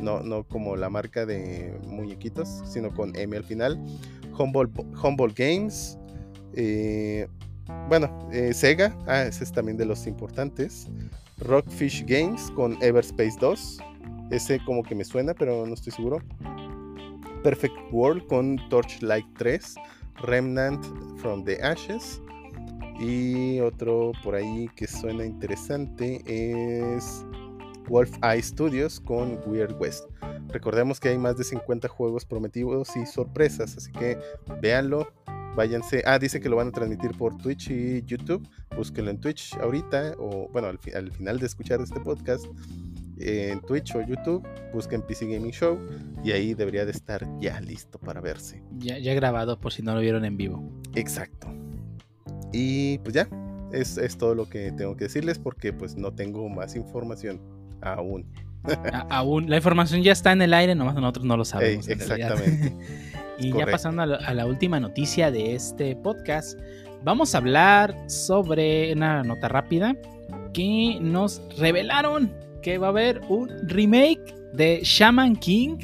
no, 0.00 0.20
no 0.20 0.44
como 0.44 0.76
la 0.76 0.88
marca 0.88 1.26
de 1.26 1.78
muñequitos, 1.86 2.62
sino 2.64 2.90
con 2.94 3.14
M 3.14 3.36
al 3.36 3.44
final, 3.44 3.78
Humboldt, 4.38 4.74
Humboldt 5.04 5.36
Games, 5.36 5.98
eh, 6.54 7.28
bueno, 7.90 8.30
eh, 8.32 8.54
Sega, 8.54 8.96
ah, 9.06 9.24
ese 9.24 9.44
es 9.44 9.52
también 9.52 9.76
de 9.76 9.84
los 9.84 10.06
importantes, 10.06 10.88
Rockfish 11.40 12.06
Games 12.06 12.50
con 12.52 12.82
Everspace 12.82 13.36
2, 13.42 13.78
ese 14.30 14.58
como 14.64 14.82
que 14.82 14.94
me 14.94 15.04
suena, 15.04 15.34
pero 15.34 15.66
no 15.66 15.74
estoy 15.74 15.92
seguro. 15.92 16.22
Perfect 17.42 17.74
World 17.90 18.26
con 18.26 18.56
Torchlight 18.70 19.26
3, 19.36 19.74
Remnant 20.22 20.82
from 21.18 21.44
the 21.44 21.62
Ashes. 21.62 22.22
Y 23.02 23.58
otro 23.60 24.12
por 24.22 24.34
ahí 24.36 24.68
que 24.76 24.86
suena 24.86 25.24
interesante 25.24 26.22
es 26.26 27.24
Wolf 27.88 28.12
Eye 28.22 28.42
Studios 28.42 29.00
con 29.00 29.38
Weird 29.46 29.74
West. 29.80 30.04
Recordemos 30.48 31.00
que 31.00 31.08
hay 31.08 31.18
más 31.18 31.36
de 31.36 31.44
50 31.44 31.88
juegos 31.88 32.24
prometidos 32.24 32.96
y 32.96 33.06
sorpresas, 33.06 33.76
así 33.76 33.90
que 33.92 34.18
véanlo. 34.60 35.08
Váyanse. 35.54 36.02
Ah, 36.06 36.18
dice 36.18 36.40
que 36.40 36.48
lo 36.48 36.56
van 36.56 36.68
a 36.68 36.70
transmitir 36.72 37.10
por 37.18 37.36
Twitch 37.36 37.70
y 37.70 38.02
YouTube. 38.06 38.48
Búsquenlo 38.74 39.10
en 39.10 39.20
Twitch 39.20 39.54
ahorita, 39.60 40.14
o 40.18 40.48
bueno, 40.50 40.68
al, 40.68 40.78
fi- 40.78 40.92
al 40.92 41.12
final 41.12 41.38
de 41.38 41.44
escuchar 41.44 41.78
este 41.82 42.00
podcast, 42.00 42.46
eh, 43.18 43.50
en 43.52 43.60
Twitch 43.60 43.94
o 43.94 44.00
YouTube, 44.00 44.42
busquen 44.72 45.02
PC 45.02 45.26
Gaming 45.26 45.52
Show 45.52 45.78
y 46.24 46.32
ahí 46.32 46.54
debería 46.54 46.86
de 46.86 46.92
estar 46.92 47.26
ya 47.38 47.60
listo 47.60 47.98
para 47.98 48.22
verse. 48.22 48.62
Ya, 48.78 48.98
ya 48.98 49.12
grabado 49.12 49.60
por 49.60 49.74
si 49.74 49.82
no 49.82 49.94
lo 49.94 50.00
vieron 50.00 50.24
en 50.24 50.38
vivo. 50.38 50.62
Exacto. 50.94 51.48
Y 52.52 52.98
pues 52.98 53.14
ya, 53.14 53.28
es, 53.72 53.96
es 53.98 54.16
todo 54.16 54.34
lo 54.34 54.48
que 54.48 54.72
tengo 54.72 54.96
que 54.96 55.04
decirles 55.04 55.38
porque 55.38 55.72
pues 55.72 55.96
no 55.96 56.12
tengo 56.12 56.48
más 56.48 56.76
información 56.76 57.40
aún. 57.80 58.26
A- 58.64 59.06
aún 59.10 59.48
la 59.50 59.56
información 59.56 60.02
ya 60.02 60.12
está 60.12 60.32
en 60.32 60.42
el 60.42 60.54
aire, 60.54 60.74
nomás 60.74 60.94
nosotros 60.94 61.24
no 61.24 61.36
lo 61.36 61.44
sabemos. 61.44 61.88
Ey, 61.88 61.94
exactamente. 61.94 62.72
y 63.38 63.52
ya 63.52 63.66
pasando 63.66 64.02
a 64.02 64.06
la, 64.06 64.16
a 64.16 64.34
la 64.34 64.46
última 64.46 64.78
noticia 64.78 65.30
de 65.30 65.54
este 65.54 65.96
podcast, 65.96 66.58
vamos 67.02 67.34
a 67.34 67.38
hablar 67.38 67.96
sobre 68.08 68.92
una 68.92 69.22
nota 69.24 69.48
rápida 69.48 69.96
que 70.52 70.98
nos 71.00 71.42
revelaron 71.58 72.32
que 72.62 72.78
va 72.78 72.88
a 72.88 72.90
haber 72.90 73.20
un 73.28 73.50
remake 73.68 74.34
de 74.52 74.80
Shaman 74.84 75.34
King. 75.36 75.78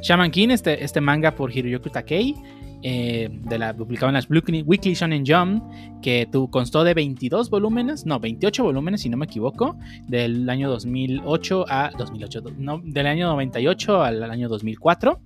Shaman 0.00 0.30
King, 0.30 0.48
este, 0.50 0.82
este 0.82 1.00
manga 1.00 1.34
por 1.34 1.54
Hiroyuki 1.54 1.90
Takei, 1.90 2.34
eh, 2.82 3.28
de 3.30 3.58
la, 3.58 3.74
publicado 3.74 4.08
en 4.08 4.14
las 4.14 4.28
Weekly, 4.28 4.94
Shonen 4.94 5.24
Jump, 5.26 5.62
que 6.02 6.28
tu, 6.30 6.50
constó 6.50 6.82
de 6.84 6.94
22 6.94 7.48
volúmenes, 7.50 8.06
no, 8.06 8.18
28 8.18 8.64
volúmenes 8.64 9.02
si 9.02 9.08
no 9.08 9.16
me 9.16 9.26
equivoco, 9.26 9.76
del 10.08 10.48
año 10.50 10.68
2008 10.68 11.64
a 11.68 11.90
2008, 11.96 12.42
no, 12.58 12.80
del 12.84 13.06
año 13.06 13.28
98 13.28 14.02
al 14.02 14.22
año 14.30 14.48
2004 14.48 15.20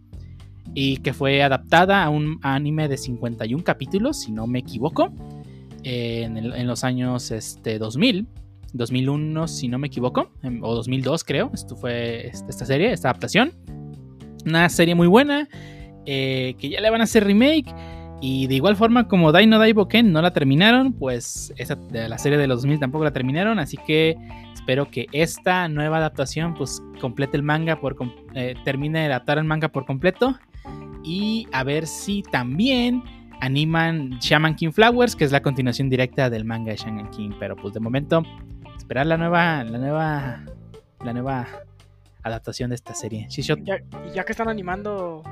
y 0.74 0.98
que 0.98 1.12
fue 1.14 1.42
adaptada 1.42 2.04
a 2.04 2.10
un 2.10 2.38
anime 2.42 2.88
de 2.88 2.98
51 2.98 3.64
capítulos, 3.64 4.20
si 4.20 4.32
no 4.32 4.46
me 4.46 4.58
equivoco, 4.58 5.10
en, 5.82 6.36
el- 6.36 6.52
en 6.52 6.66
los 6.66 6.84
años 6.84 7.30
este, 7.30 7.78
2000, 7.78 8.26
2001, 8.74 9.48
si 9.48 9.68
no 9.68 9.78
me 9.78 9.86
equivoco, 9.86 10.30
em, 10.42 10.62
o 10.62 10.74
2002 10.74 11.24
creo, 11.24 11.50
esto 11.54 11.76
fue 11.76 12.26
este- 12.26 12.50
esta 12.50 12.66
serie, 12.66 12.92
esta 12.92 13.08
adaptación. 13.08 13.52
Una 14.44 14.68
serie 14.68 14.94
muy 14.94 15.06
buena, 15.06 15.48
eh, 16.06 16.54
que 16.58 16.68
ya 16.68 16.80
le 16.80 16.90
van 16.90 17.00
a 17.00 17.04
hacer 17.04 17.24
remake. 17.24 17.72
Y 18.20 18.46
de 18.46 18.54
igual 18.54 18.76
forma 18.76 19.08
como 19.08 19.30
Dino 19.30 19.58
Daiboken 19.58 20.10
no 20.10 20.22
la 20.22 20.32
terminaron, 20.32 20.94
pues 20.94 21.52
de 21.90 22.08
la 22.08 22.16
serie 22.16 22.38
de 22.38 22.46
los 22.46 22.62
2000 22.62 22.80
tampoco 22.80 23.04
la 23.04 23.12
terminaron, 23.12 23.58
así 23.58 23.76
que 23.76 24.16
espero 24.54 24.90
que 24.90 25.06
esta 25.12 25.68
nueva 25.68 25.98
adaptación 25.98 26.54
pues 26.54 26.82
complete 26.98 27.36
el 27.36 27.42
manga 27.42 27.78
por 27.78 27.94
eh, 28.34 28.54
termine 28.64 29.00
de 29.00 29.06
adaptar 29.06 29.36
el 29.36 29.44
manga 29.44 29.68
por 29.68 29.84
completo 29.84 30.34
y 31.04 31.46
a 31.52 31.62
ver 31.62 31.86
si 31.86 32.22
también 32.22 33.02
animan 33.40 34.18
Shaman 34.18 34.56
King 34.56 34.72
Flowers, 34.72 35.14
que 35.14 35.24
es 35.24 35.32
la 35.32 35.42
continuación 35.42 35.88
directa 35.88 36.30
del 36.30 36.44
manga 36.44 36.72
de 36.72 36.78
Shaman 36.78 37.10
King. 37.10 37.30
Pero 37.38 37.54
pues 37.54 37.74
de 37.74 37.80
momento, 37.80 38.22
esperar 38.76 39.06
la 39.06 39.16
nueva, 39.16 39.62
la 39.62 39.78
nueva, 39.78 40.44
la 41.04 41.12
nueva 41.12 41.46
adaptación 42.22 42.70
de 42.70 42.76
esta 42.76 42.94
serie. 42.94 43.28
Ya, 43.30 43.78
ya 44.14 44.24
que 44.24 44.32
están 44.32 44.48
animando 44.48 45.22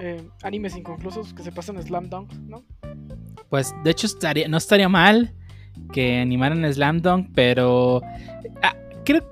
eh, 0.00 0.22
animes 0.42 0.76
inconclusos 0.76 1.32
que 1.34 1.42
se 1.42 1.52
pasan 1.52 1.80
Slam 1.82 2.08
Dunk, 2.10 2.32
¿no? 2.48 2.64
pues 3.48 3.74
de 3.84 3.90
hecho 3.90 4.06
estaría, 4.06 4.46
no 4.48 4.56
estaría 4.58 4.88
mal 4.88 5.34
que 5.92 6.18
animaran 6.18 6.64
Slam 6.72 7.00
Dunk, 7.00 7.30
pero 7.34 8.00
ah, 8.62 8.74
creo, 9.04 9.22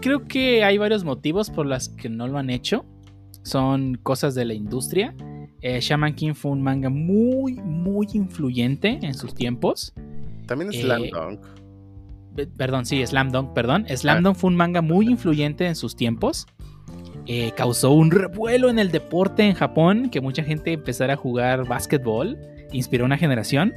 creo 0.00 0.24
que 0.26 0.62
hay 0.64 0.76
varios 0.78 1.02
motivos 1.04 1.50
por 1.50 1.66
los 1.66 1.88
que 1.88 2.08
no 2.08 2.26
lo 2.28 2.38
han 2.38 2.50
hecho. 2.50 2.84
Son 3.42 3.96
cosas 4.02 4.34
de 4.34 4.44
la 4.44 4.54
industria. 4.54 5.14
Eh, 5.60 5.80
Shaman 5.80 6.14
King 6.14 6.34
fue 6.34 6.50
un 6.52 6.62
manga 6.62 6.90
muy, 6.90 7.54
muy 7.54 8.06
influyente 8.14 8.98
en 9.02 9.14
sus 9.14 9.34
tiempos. 9.34 9.92
También 10.46 10.70
es 10.70 10.76
Eh, 10.78 10.82
Slam 10.82 11.02
Dunk. 11.10 11.40
Pe- 12.36 12.46
Perdón, 12.48 12.84
sí, 12.84 13.06
Slam 13.06 13.30
Dunk, 13.30 13.52
perdón. 13.54 13.86
Slam 13.88 14.18
Ah. 14.18 14.20
Dunk 14.22 14.36
fue 14.36 14.48
un 14.50 14.56
manga 14.56 14.82
muy 14.82 15.08
influyente 15.08 15.66
en 15.66 15.76
sus 15.76 15.94
tiempos. 15.96 16.46
Eh, 17.26 17.52
causó 17.56 17.90
un 17.92 18.10
revuelo 18.10 18.68
en 18.68 18.78
el 18.78 18.90
deporte 18.90 19.42
en 19.44 19.54
Japón, 19.54 20.10
que 20.10 20.20
mucha 20.20 20.42
gente 20.44 20.72
empezara 20.72 21.14
a 21.14 21.16
jugar 21.16 21.66
básquetbol. 21.66 22.38
Inspiró 22.72 23.04
una 23.04 23.16
generación. 23.16 23.72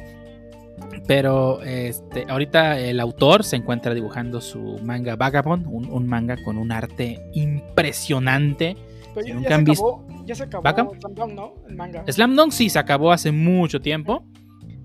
Pero 1.08 1.62
este, 1.64 2.26
ahorita 2.30 2.80
el 2.80 3.00
autor 3.00 3.44
se 3.44 3.56
encuentra 3.56 3.94
dibujando 3.94 4.42
su 4.42 4.78
manga 4.84 5.16
Vagabond, 5.16 5.66
un, 5.68 5.90
un 5.90 6.08
manga 6.08 6.38
con 6.44 6.58
un 6.58 6.72
arte 6.72 7.20
impresionante. 7.34 8.76
Pero 9.16 9.22
Si 9.26 9.30
ya, 9.30 9.36
nunca 9.36 9.50
ya 9.50 9.56
han 9.56 9.66
se 9.66 9.72
visto- 9.72 10.04
acabó, 10.06 10.26
ya 10.26 10.36
se 10.36 10.44
acabó. 10.44 10.96
Slam 11.00 11.14
Dunk, 11.16 11.34
¿no? 11.34 11.54
El 11.68 11.76
manga. 11.76 12.04
Slam 12.08 12.36
Dunk 12.36 12.52
sí 12.52 12.70
se 12.70 12.78
acabó 12.80 13.12
hace 13.12 13.32
mucho 13.32 13.80
tiempo, 13.82 14.24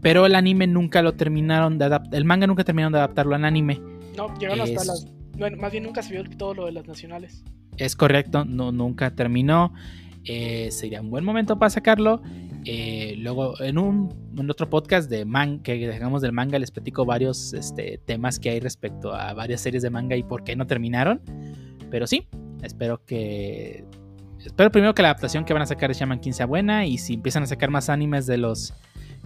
pero 0.00 0.24
el 0.24 0.34
anime 0.34 0.66
nunca 0.66 1.02
lo 1.02 1.12
terminaron 1.12 1.78
de 1.78 1.84
adaptar. 1.86 2.14
El 2.14 2.24
manga 2.24 2.46
nunca 2.46 2.64
terminaron 2.64 2.92
de 2.92 2.98
adaptarlo 3.00 3.34
al 3.34 3.44
anime. 3.44 3.80
No, 4.16 4.32
llegaron 4.38 4.62
hasta 4.62 4.84
las. 4.84 5.06
Bueno, 5.36 5.56
más 5.58 5.72
bien 5.72 5.84
nunca 5.84 6.02
se 6.02 6.12
vio 6.12 6.24
todo 6.38 6.54
lo 6.54 6.66
de 6.66 6.72
las 6.72 6.86
nacionales. 6.86 7.42
Es 7.76 7.96
correcto, 7.96 8.44
no, 8.44 8.72
nunca 8.72 9.14
terminó. 9.14 9.72
Eh, 10.24 10.70
sería 10.70 11.00
un 11.00 11.10
buen 11.10 11.24
momento 11.24 11.58
para 11.58 11.70
sacarlo. 11.70 12.22
Eh, 12.64 13.16
luego, 13.18 13.60
en 13.60 13.76
un 13.78 14.14
en 14.38 14.50
otro 14.50 14.70
podcast 14.70 15.10
de 15.10 15.24
man 15.24 15.60
que 15.60 15.74
dejamos 15.86 16.22
del 16.22 16.32
manga, 16.32 16.58
les 16.58 16.70
platico 16.70 17.04
varios 17.04 17.52
este, 17.54 17.98
temas 18.04 18.38
que 18.38 18.50
hay 18.50 18.60
respecto 18.60 19.12
a 19.14 19.34
varias 19.34 19.60
series 19.60 19.82
de 19.82 19.90
manga 19.90 20.16
y 20.16 20.22
por 20.22 20.44
qué 20.44 20.54
no 20.54 20.66
terminaron. 20.66 21.20
Pero 21.90 22.06
sí, 22.06 22.28
espero 22.62 23.04
que. 23.04 23.84
Espero 24.44 24.72
primero 24.72 24.94
que 24.94 25.02
la 25.02 25.10
adaptación 25.10 25.44
que 25.44 25.52
van 25.52 25.62
a 25.62 25.66
sacar 25.66 25.88
de 25.90 25.94
Shaman 25.94 26.20
King 26.20 26.32
sea 26.32 26.46
buena. 26.46 26.86
Y 26.86 26.98
si 26.98 27.14
empiezan 27.14 27.44
a 27.44 27.46
sacar 27.46 27.70
más 27.70 27.88
animes 27.88 28.26
de 28.26 28.38
los 28.38 28.74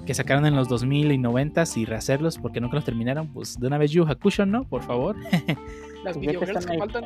que 0.05 0.14
sacaron 0.14 0.44
en 0.47 0.55
los 0.55 0.68
2000 0.68 1.12
y 1.12 1.18
90 1.18 1.64
y 1.77 1.85
rehacerlos 1.85 2.39
porque 2.39 2.60
nunca 2.60 2.77
los 2.77 2.85
terminaron, 2.85 3.32
pues 3.32 3.59
de 3.59 3.66
una 3.66 3.78
vez 3.78 3.90
Yu 3.93 4.05
Hakusho, 4.05 4.44
¿no? 4.44 4.64
Por 4.68 4.82
favor. 4.82 5.16
Las 6.05 6.18
Pues 6.18 6.39
que 6.39 6.78
faltan. 6.78 7.05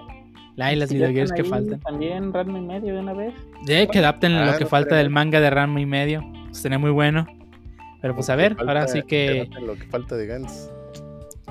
La 0.61 0.73
y 0.73 0.77
las 0.77 0.89
Si 0.91 0.97
videogames 0.97 1.33
que 1.33 1.45
faltan. 1.45 1.81
También 1.81 2.33
Ranma 2.33 2.59
y 2.59 2.63
medio 2.63 2.95
de 2.95 3.01
una 3.01 3.13
vez. 3.15 3.35
De 3.65 3.89
que 3.89 3.99
adapten 3.99 4.33
Ah, 4.33 4.45
lo 4.47 4.59
que 4.59 4.65
no 4.65 4.71
falta 4.71 4.89
estaría 4.89 5.03
del 5.05 5.11
manga 5.11 5.41
de 5.41 5.51
Ranma 5.51 5.81
y 5.81 5.87
medio. 5.87 6.23
Sería 6.51 6.79
muy 6.79 6.91
bueno. 6.91 7.27
Pero 8.03 8.15
pues 8.15 8.29
a 8.31 8.35
Lo 8.35 8.39
ver, 8.43 8.57
que 8.57 8.63
ahora 8.63 8.81
falta- 8.83 8.93
sí 8.93 9.03
que. 9.07 9.41
adapten 9.41 9.67
Lo 9.67 9.75
que 9.77 9.87
falta 9.87 10.17
de 10.17 10.27
Gans. 10.27 10.71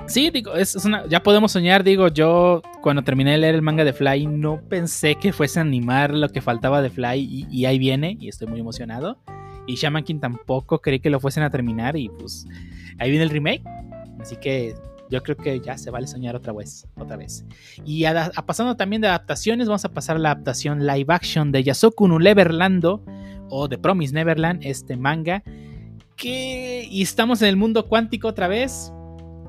Sí, 0.06 0.30
digo, 0.30 0.54
es, 0.54 0.74
es 0.74 0.84
una, 0.84 1.06
ya 1.06 1.22
podemos 1.22 1.52
soñar. 1.52 1.84
Digo, 1.84 2.08
yo 2.08 2.62
cuando 2.82 3.02
terminé 3.02 3.32
de 3.32 3.38
leer 3.38 3.54
el 3.54 3.62
manga 3.62 3.84
de 3.84 3.92
Fly, 3.92 4.26
no 4.26 4.60
pensé 4.68 5.14
que 5.16 5.32
fuese 5.32 5.58
a 5.60 5.62
animar 5.62 6.12
lo 6.14 6.28
que 6.28 6.40
faltaba 6.40 6.82
de 6.82 6.90
Fly. 6.90 7.18
Y, 7.20 7.46
y 7.50 7.64
ahí 7.66 7.78
viene, 7.78 8.16
y 8.18 8.28
estoy 8.28 8.46
muy 8.48 8.60
emocionado. 8.60 9.18
Y 9.66 9.74
Shaman 9.76 10.02
King 10.04 10.18
tampoco 10.20 10.80
creí 10.80 10.98
que 11.00 11.10
lo 11.10 11.20
fuesen 11.20 11.42
a 11.44 11.50
terminar. 11.50 11.96
Y 11.96 12.08
pues 12.08 12.46
ahí 12.98 13.10
viene 13.10 13.24
el 13.24 13.30
remake. 13.30 13.62
Así 14.20 14.36
que 14.36 14.74
yo 15.10 15.22
creo 15.22 15.36
que 15.36 15.60
ya 15.60 15.76
se 15.76 15.90
vale 15.90 16.06
soñar 16.06 16.36
otra 16.36 16.52
vez. 16.52 16.86
Otra 16.96 17.16
vez. 17.16 17.44
Y 17.84 18.04
a- 18.04 18.30
pasando 18.46 18.76
también 18.76 19.02
de 19.02 19.08
adaptaciones, 19.08 19.66
vamos 19.68 19.84
a 19.84 19.88
pasar 19.90 20.16
a 20.16 20.18
la 20.18 20.30
adaptación 20.30 20.86
live 20.86 21.12
action 21.12 21.50
de 21.52 21.62
Yasoku 21.64 22.06
no 22.08 22.18
o 23.52 23.68
The 23.68 23.78
Promise 23.78 24.14
Neverland, 24.14 24.60
este 24.64 24.96
manga. 24.96 25.42
Que. 26.16 26.86
Y 26.90 27.02
estamos 27.02 27.42
en 27.42 27.48
el 27.48 27.56
mundo 27.56 27.86
cuántico 27.88 28.28
otra 28.28 28.46
vez. 28.48 28.92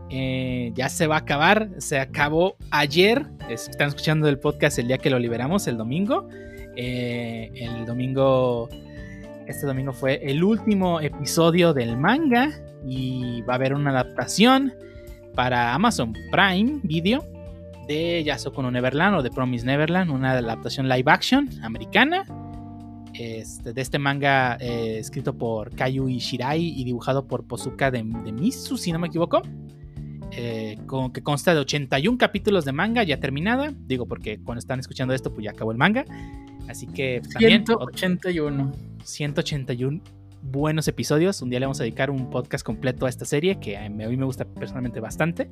Eh, 0.10 0.72
ya 0.76 0.90
se 0.90 1.08
va 1.08 1.16
a 1.16 1.20
acabar. 1.20 1.70
Se 1.78 2.00
acabó 2.00 2.56
ayer. 2.72 3.26
Es- 3.50 3.70
Están 3.70 3.90
escuchando 3.90 4.28
el 4.28 4.40
podcast 4.40 4.80
el 4.80 4.88
día 4.88 4.98
que 4.98 5.10
lo 5.10 5.20
liberamos, 5.20 5.68
el 5.68 5.78
domingo. 5.78 6.28
Eh, 6.76 7.52
el 7.56 7.86
domingo. 7.86 8.70
Este 9.48 9.66
domingo 9.68 9.92
fue 9.94 10.22
el 10.24 10.44
último 10.44 11.00
episodio 11.02 11.74
del 11.74 11.98
manga. 11.98 12.50
Y 12.88 13.42
va 13.44 13.54
a 13.54 13.56
haber 13.58 13.76
una 13.76 13.92
adaptación 13.92 14.74
para 15.36 15.74
Amazon 15.74 16.14
Prime 16.32 16.80
Video 16.84 17.24
de 17.88 18.24
Yasoku 18.24 18.62
no 18.62 18.72
Neverland 18.72 19.18
o 19.18 19.24
de 19.24 19.30
Promise 19.30 19.66
Neverland, 19.66 20.12
una 20.12 20.32
adaptación 20.32 20.88
live 20.88 21.12
action 21.12 21.50
americana 21.64 22.24
este, 23.14 23.74
de 23.74 23.82
este 23.82 24.00
manga 24.00 24.58
eh, 24.60 24.98
escrito 25.00 25.38
por 25.38 25.76
Kayui 25.76 26.18
Shirai 26.18 26.62
y 26.62 26.84
dibujado 26.84 27.28
por 27.28 27.46
Posuka 27.46 27.92
de, 27.92 28.04
de 28.04 28.32
Misu, 28.32 28.78
si 28.78 28.92
no 28.92 29.00
me 29.00 29.08
equivoco. 29.08 29.42
eh, 30.32 30.78
con, 30.86 31.12
que 31.12 31.22
consta 31.22 31.54
de 31.54 31.60
81 31.60 32.18
capítulos 32.18 32.66
de 32.66 32.72
manga 32.72 33.04
ya 33.04 33.20
terminada. 33.20 33.74
Digo, 33.86 34.08
porque 34.08 34.40
cuando 34.42 34.60
están 34.60 34.80
escuchando 34.80 35.14
esto, 35.14 35.34
pues 35.34 35.44
ya 35.46 35.52
acabó 35.52 35.72
el 35.72 35.78
manga. 35.78 36.06
Así 36.70 36.88
que 36.88 37.20
pues, 37.22 37.34
también 37.34 37.66
181. 37.66 38.72
181 39.04 40.02
buenos 40.42 40.88
episodios. 40.88 41.42
Un 41.42 41.50
día 41.50 41.60
le 41.60 41.66
vamos 41.66 41.80
a 41.80 41.84
dedicar 41.84 42.10
un 42.10 42.30
podcast 42.30 42.66
completo 42.66 43.06
a 43.06 43.10
esta 43.10 43.26
serie 43.26 43.60
que 43.60 43.78
a 43.78 43.90
mí 43.90 44.18
me 44.18 44.26
gusta 44.26 44.46
personalmente 44.46 45.00
bastante. 45.00 45.50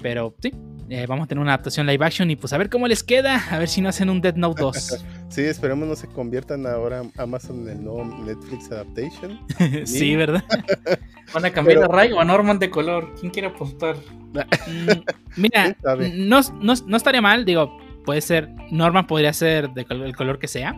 Pero 0.00 0.34
sí, 0.40 0.52
eh, 0.90 1.06
vamos 1.08 1.24
a 1.24 1.26
tener 1.28 1.42
una 1.42 1.52
adaptación 1.54 1.86
live 1.86 2.04
action 2.04 2.30
y 2.30 2.36
pues 2.36 2.52
a 2.52 2.58
ver 2.58 2.70
cómo 2.70 2.86
les 2.86 3.02
queda. 3.02 3.42
A 3.50 3.58
ver 3.58 3.68
si 3.68 3.80
no 3.80 3.88
hacen 3.88 4.10
un 4.10 4.20
Dead 4.20 4.34
Note 4.36 4.62
2. 4.62 5.04
Sí, 5.28 5.42
esperemos 5.42 5.86
no 5.86 5.94
se 5.94 6.06
conviertan 6.06 6.66
ahora 6.66 7.02
Amazon 7.18 7.60
en 7.60 7.68
el 7.76 7.84
nuevo 7.84 8.02
Netflix 8.24 8.72
Adaptation. 8.72 9.38
sí, 9.84 10.16
¿verdad? 10.16 10.42
¿Van 11.34 11.44
a 11.44 11.50
cambiar 11.50 11.80
Pero- 11.80 11.92
a 11.92 11.94
Ray 11.94 12.12
o 12.12 12.20
a 12.20 12.24
Norman 12.24 12.58
de 12.58 12.70
color? 12.70 13.12
¿Quién 13.20 13.30
quiere 13.30 13.48
apostar? 13.48 13.96
Mm, 14.34 14.88
Mira, 15.36 15.76
no, 16.14 16.40
no, 16.62 16.72
no 16.86 16.96
estaría 16.96 17.20
mal. 17.20 17.44
Digo, 17.44 17.76
puede 18.06 18.22
ser. 18.22 18.48
Norman 18.70 19.06
podría 19.06 19.34
ser 19.34 19.68
del 19.74 19.84
color, 19.84 20.06
el 20.06 20.16
color 20.16 20.38
que 20.38 20.48
sea. 20.48 20.74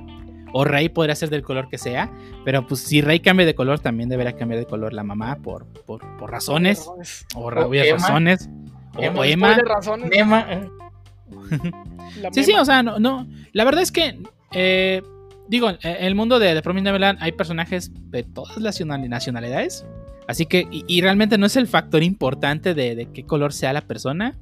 O 0.53 0.65
Rey 0.65 0.89
podría 0.89 1.15
ser 1.15 1.31
del 1.31 1.43
color 1.43 1.69
que 1.69 1.79
sea. 1.79 2.11
Pero 2.45 2.67
pues 2.67 2.81
si 2.81 3.01
Rey 3.01 3.21
cambia 3.21 3.47
de 3.47 3.55
color, 3.55 3.79
también 3.81 4.09
debería 4.09 4.33
cambiar 4.37 4.61
de 4.61 4.67
color 4.67 4.93
la 4.93 5.05
mamá 5.05 5.37
por, 5.37 5.67
por, 5.67 6.01
por 6.19 6.31
razones. 6.31 6.87
O 7.35 7.45
O 7.45 7.51
razones. 7.51 8.49
O, 8.97 9.03
Emma, 9.03 9.21
o 9.21 9.25
Emma. 9.25 9.57
Razones. 9.65 10.11
Sí, 12.33 12.45
sí, 12.45 12.53
o 12.59 12.65
sea, 12.65 12.83
no, 12.83 12.99
no. 12.99 13.27
La 13.53 13.65
verdad 13.65 13.83
es 13.83 13.93
que, 13.93 14.19
eh, 14.53 15.03
digo, 15.49 15.71
en 15.71 15.79
el 15.83 16.15
mundo 16.15 16.39
de 16.39 16.55
The 16.55 16.63
Promised 16.63 16.85
Neverland 16.85 17.19
hay 17.23 17.33
personajes 17.33 17.91
de 18.11 18.23
todas 18.25 18.57
las 18.57 18.75
nacional- 18.81 19.09
nacionalidades. 19.09 19.87
Así 20.27 20.47
que, 20.47 20.67
y, 20.71 20.85
y 20.87 21.01
realmente 21.03 21.39
no 21.39 21.47
es 21.47 21.57
el 21.57 21.67
factor 21.67 22.03
importante 22.03 22.75
de, 22.75 22.95
de 22.95 23.07
qué 23.13 23.25
color 23.25 23.53
sea 23.53 23.73
la 23.73 23.81
persona. 23.83 24.39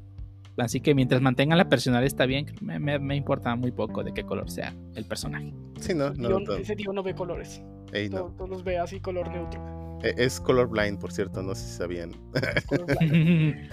Así 0.58 0.80
que 0.80 0.94
mientras 0.94 1.20
mantengan 1.22 1.58
la 1.58 1.68
personalidad 1.68 2.06
está 2.06 2.26
bien. 2.26 2.46
Me, 2.60 2.78
me- 2.78 2.98
me 2.98 3.16
importa 3.16 3.54
muy 3.56 3.72
poco 3.72 4.04
de 4.04 4.12
qué 4.12 4.24
color 4.24 4.50
sea 4.50 4.74
el 4.94 5.04
personaje. 5.04 5.52
Sí, 5.80 5.94
no, 5.94 6.10
no, 6.14 6.40
no. 6.40 6.54
ese 6.56 6.76
tío 6.76 6.92
no 6.92 7.02
ve 7.02 7.14
colores. 7.14 7.62
Ey, 7.92 8.08
no. 8.10 8.26
Todos, 8.36 8.50
los 8.50 8.64
ve 8.64 8.78
así, 8.78 9.00
color 9.00 9.28
neutro. 9.30 9.60
Eh, 10.02 10.14
Es 10.16 10.38
color 10.40 10.68
blind, 10.68 10.98
por 11.00 11.12
cierto, 11.12 11.42
no 11.42 11.54
sé 11.54 11.66
si 11.66 11.76
sabían. 11.76 12.12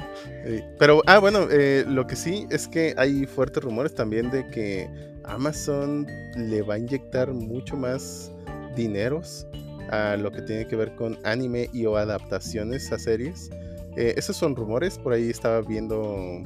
Pero, 0.79 1.01
ah, 1.07 1.19
bueno, 1.19 1.47
eh, 1.51 1.85
lo 1.87 2.07
que 2.07 2.15
sí 2.15 2.47
es 2.49 2.67
que 2.67 2.93
hay 2.97 3.25
fuertes 3.25 3.63
rumores 3.63 3.93
también 3.93 4.29
de 4.31 4.47
que 4.47 4.89
Amazon 5.25 6.05
le 6.37 6.61
va 6.61 6.75
a 6.75 6.79
inyectar 6.79 7.33
mucho 7.33 7.75
más 7.75 8.31
dineros 8.75 9.45
a 9.91 10.15
lo 10.17 10.31
que 10.31 10.41
tiene 10.41 10.67
que 10.67 10.75
ver 10.75 10.95
con 10.95 11.17
anime 11.23 11.69
y 11.73 11.85
o 11.85 11.97
adaptaciones 11.97 12.91
a 12.91 12.99
series. 12.99 13.49
Eh, 13.97 14.13
esos 14.17 14.35
son 14.35 14.55
rumores, 14.55 14.97
por 14.97 15.13
ahí 15.13 15.29
estaba 15.29 15.61
viendo 15.61 16.41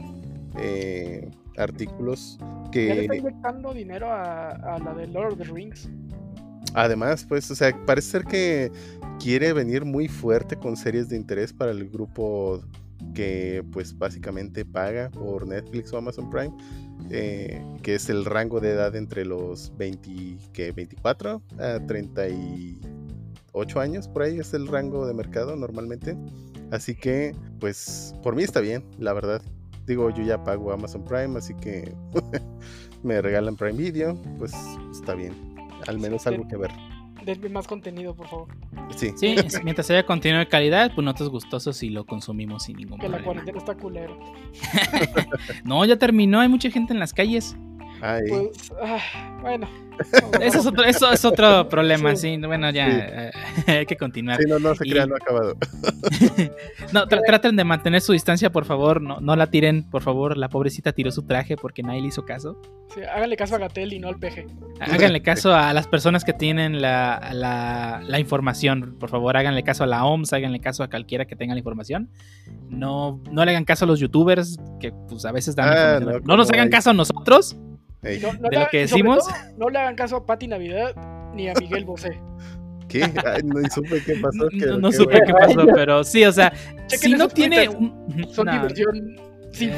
eh, 0.57 1.29
artículos 1.57 2.37
Ya 2.39 2.95
le 2.95 3.01
está 3.01 3.13
que 3.13 3.19
inyectando 3.19 3.73
dinero 3.73 4.11
a, 4.11 4.51
a 4.51 4.79
la 4.79 4.93
de 4.93 5.07
Lord 5.07 5.33
of 5.33 5.37
the 5.39 5.45
Rings. 5.45 5.89
además, 6.73 7.25
pues, 7.27 7.49
o 7.51 7.55
sea, 7.55 7.73
parece 7.85 8.11
ser 8.11 8.25
que 8.25 8.71
quiere 9.19 9.53
venir 9.53 9.85
muy 9.85 10.07
fuerte 10.07 10.55
con 10.55 10.77
series 10.77 11.09
de 11.09 11.17
interés 11.17 11.53
para 11.53 11.71
el 11.71 11.89
grupo 11.89 12.61
que 13.13 13.63
pues 13.71 13.97
básicamente 13.97 14.65
paga 14.65 15.09
por 15.11 15.47
Netflix 15.47 15.93
o 15.93 15.97
Amazon 15.97 16.29
Prime, 16.29 16.53
eh, 17.09 17.63
que 17.81 17.95
es 17.95 18.09
el 18.09 18.25
rango 18.25 18.59
de 18.59 18.71
edad 18.71 18.95
entre 18.95 19.25
los 19.25 19.75
20, 19.77 20.37
que 20.53 20.71
24 20.71 21.41
a 21.59 21.79
38 21.87 23.79
años, 23.79 24.07
por 24.07 24.23
ahí 24.23 24.39
es 24.39 24.53
el 24.53 24.67
rango 24.67 25.07
de 25.07 25.13
mercado 25.13 25.55
normalmente. 25.55 26.17
Así 26.71 26.95
que 26.95 27.35
pues 27.59 28.13
por 28.21 28.35
mí 28.35 28.43
está 28.43 28.59
bien, 28.59 28.83
la 28.97 29.13
verdad. 29.13 29.41
Digo, 29.89 30.11
yo 30.11 30.21
ya 30.23 30.43
pago 30.43 30.71
Amazon 30.71 31.03
Prime, 31.03 31.35
así 31.39 31.55
que 31.55 31.91
me 33.03 33.19
regalan 33.23 33.55
Prime 33.55 33.73
Video, 33.73 34.15
pues 34.37 34.53
está 34.91 35.15
bien. 35.15 35.33
Al 35.87 35.97
menos 35.97 36.21
Sí, 36.21 36.29
algo 36.29 36.47
que 36.47 36.57
ver. 36.57 36.69
denme 37.25 37.49
más 37.49 37.65
contenido, 37.65 38.13
por 38.15 38.27
favor. 38.27 38.47
Sí. 38.95 39.11
Sí, 39.17 39.35
mientras 39.63 39.89
haya 39.89 40.05
contenido 40.05 40.37
de 40.39 40.47
calidad, 40.47 40.91
pues 40.93 41.03
nosotros 41.03 41.29
gustosos 41.31 41.81
y 41.81 41.89
lo 41.89 42.05
consumimos 42.05 42.65
sin 42.65 42.77
ningún 42.77 42.99
Que 42.99 43.09
la 43.09 43.17
problema. 43.17 43.25
cuarentena 43.25 43.57
está 43.57 43.73
culero. 43.75 44.15
No, 45.65 45.83
ya 45.85 45.97
terminó, 45.97 46.39
hay 46.39 46.49
mucha 46.49 46.69
gente 46.69 46.93
en 46.93 46.99
las 46.99 47.11
calles. 47.11 47.55
Ay, 48.01 48.21
Pues, 48.29 48.71
ah, 48.83 49.39
bueno. 49.41 49.67
Eso 50.41 50.59
es 50.59 50.65
otro, 50.65 50.83
eso 50.83 51.11
es 51.11 51.25
otro 51.25 51.67
problema, 51.69 52.15
Sí. 52.15 52.35
sí. 52.35 52.41
Bueno, 52.45 52.69
ya 52.71 52.85
Sí. 52.85 52.97
eh, 53.01 53.31
hay 53.79 53.85
que 53.85 53.97
continuar. 53.97 54.37
sí, 54.41 54.45
no, 54.49 54.59
no 54.59 54.73
se 54.75 54.87
y- 54.87 54.91
crean, 54.91 55.09
no 55.09 55.15
ha 55.15 55.17
acabado. 55.17 55.55
No, 56.93 57.05
tra- 57.07 57.21
traten 57.25 57.55
de 57.55 57.63
mantener 57.63 58.01
su 58.01 58.13
distancia, 58.13 58.51
por 58.51 58.65
favor. 58.65 59.01
No, 59.01 59.19
no 59.19 59.35
la 59.35 59.47
tiren, 59.47 59.83
por 59.89 60.01
favor. 60.01 60.37
La 60.37 60.49
pobrecita 60.49 60.91
tiró 60.91 61.11
su 61.11 61.23
traje 61.23 61.55
porque 61.57 61.83
nadie 61.83 62.01
le 62.01 62.07
hizo 62.07 62.25
caso. 62.25 62.59
Sí, 62.93 63.01
háganle 63.03 63.35
caso 63.37 63.55
a 63.55 63.57
Gatel 63.59 63.93
y 63.93 63.99
no 63.99 64.07
al 64.07 64.17
peje. 64.17 64.47
Háganle 64.79 65.21
caso 65.21 65.53
a 65.53 65.71
las 65.73 65.87
personas 65.87 66.23
que 66.23 66.33
tienen 66.33 66.81
la, 66.81 67.29
la- 67.33 68.01
la 68.05 68.19
información. 68.19 68.95
Por 68.99 69.09
favor, 69.09 69.37
háganle 69.37 69.63
caso 69.63 69.83
a 69.83 69.87
la 69.87 70.03
OMS, 70.05 70.33
háganle 70.33 70.59
caso 70.59 70.83
a 70.83 70.89
cualquiera 70.89 71.25
que 71.25 71.35
tenga 71.35 71.53
la 71.53 71.59
información. 71.59 72.09
No, 72.69 73.21
no 73.31 73.45
le 73.45 73.51
hagan 73.51 73.65
caso 73.65 73.85
a 73.85 73.87
los 73.87 73.99
youtubers 73.99 74.57
que 74.79 74.91
pues 75.07 75.25
a 75.25 75.31
veces 75.31 75.55
dan 75.55 75.69
Ah, 75.69 75.99
no, 75.99 76.19
No, 76.21 76.37
nos 76.37 76.49
hagan 76.49 76.65
hay- 76.65 76.69
caso 76.71 76.89
a 76.89 76.93
nosotros. 76.93 77.55
Ey, 78.03 78.19
No, 78.19 78.33
no 78.33 78.39
De 78.39 78.49
le 78.49 78.55
lo 78.55 78.59
hagan- 78.61 78.69
que 78.71 78.77
decimos. 78.79 79.19
todo, 79.27 79.35
no 79.57 79.69
le 79.69 79.79
hagan 79.79 79.95
caso 79.95 80.15
a 80.17 80.25
Pati 80.25 80.47
Navidad 80.47 80.95
ni 81.33 81.49
a 81.49 81.53
Miguel 81.53 81.85
Bosé. 81.85 82.19
¿Qué? 82.87 83.03
Ay, 83.03 83.41
no 83.43 83.59
supe 83.69 84.01
qué 84.03 84.15
pasó. 84.15 84.37
No, 84.45 84.49
que- 84.49 84.65
no 84.79 84.89
que 84.89 84.95
supe 84.95 85.11
bueno. 85.19 85.25
qué 85.27 85.33
pasó, 85.33 85.67
pero 85.75 86.03
sí, 86.03 86.25
o 86.25 86.31
sea, 86.31 86.51
Chequen 86.87 87.11
si 87.11 87.15
no 87.17 87.27
tiene 87.27 87.69
un, 87.69 88.27
Son 88.33 88.45
no, 88.47 88.51
diversión 88.53 89.15
sin 89.51 89.69
Eh, 89.69 89.73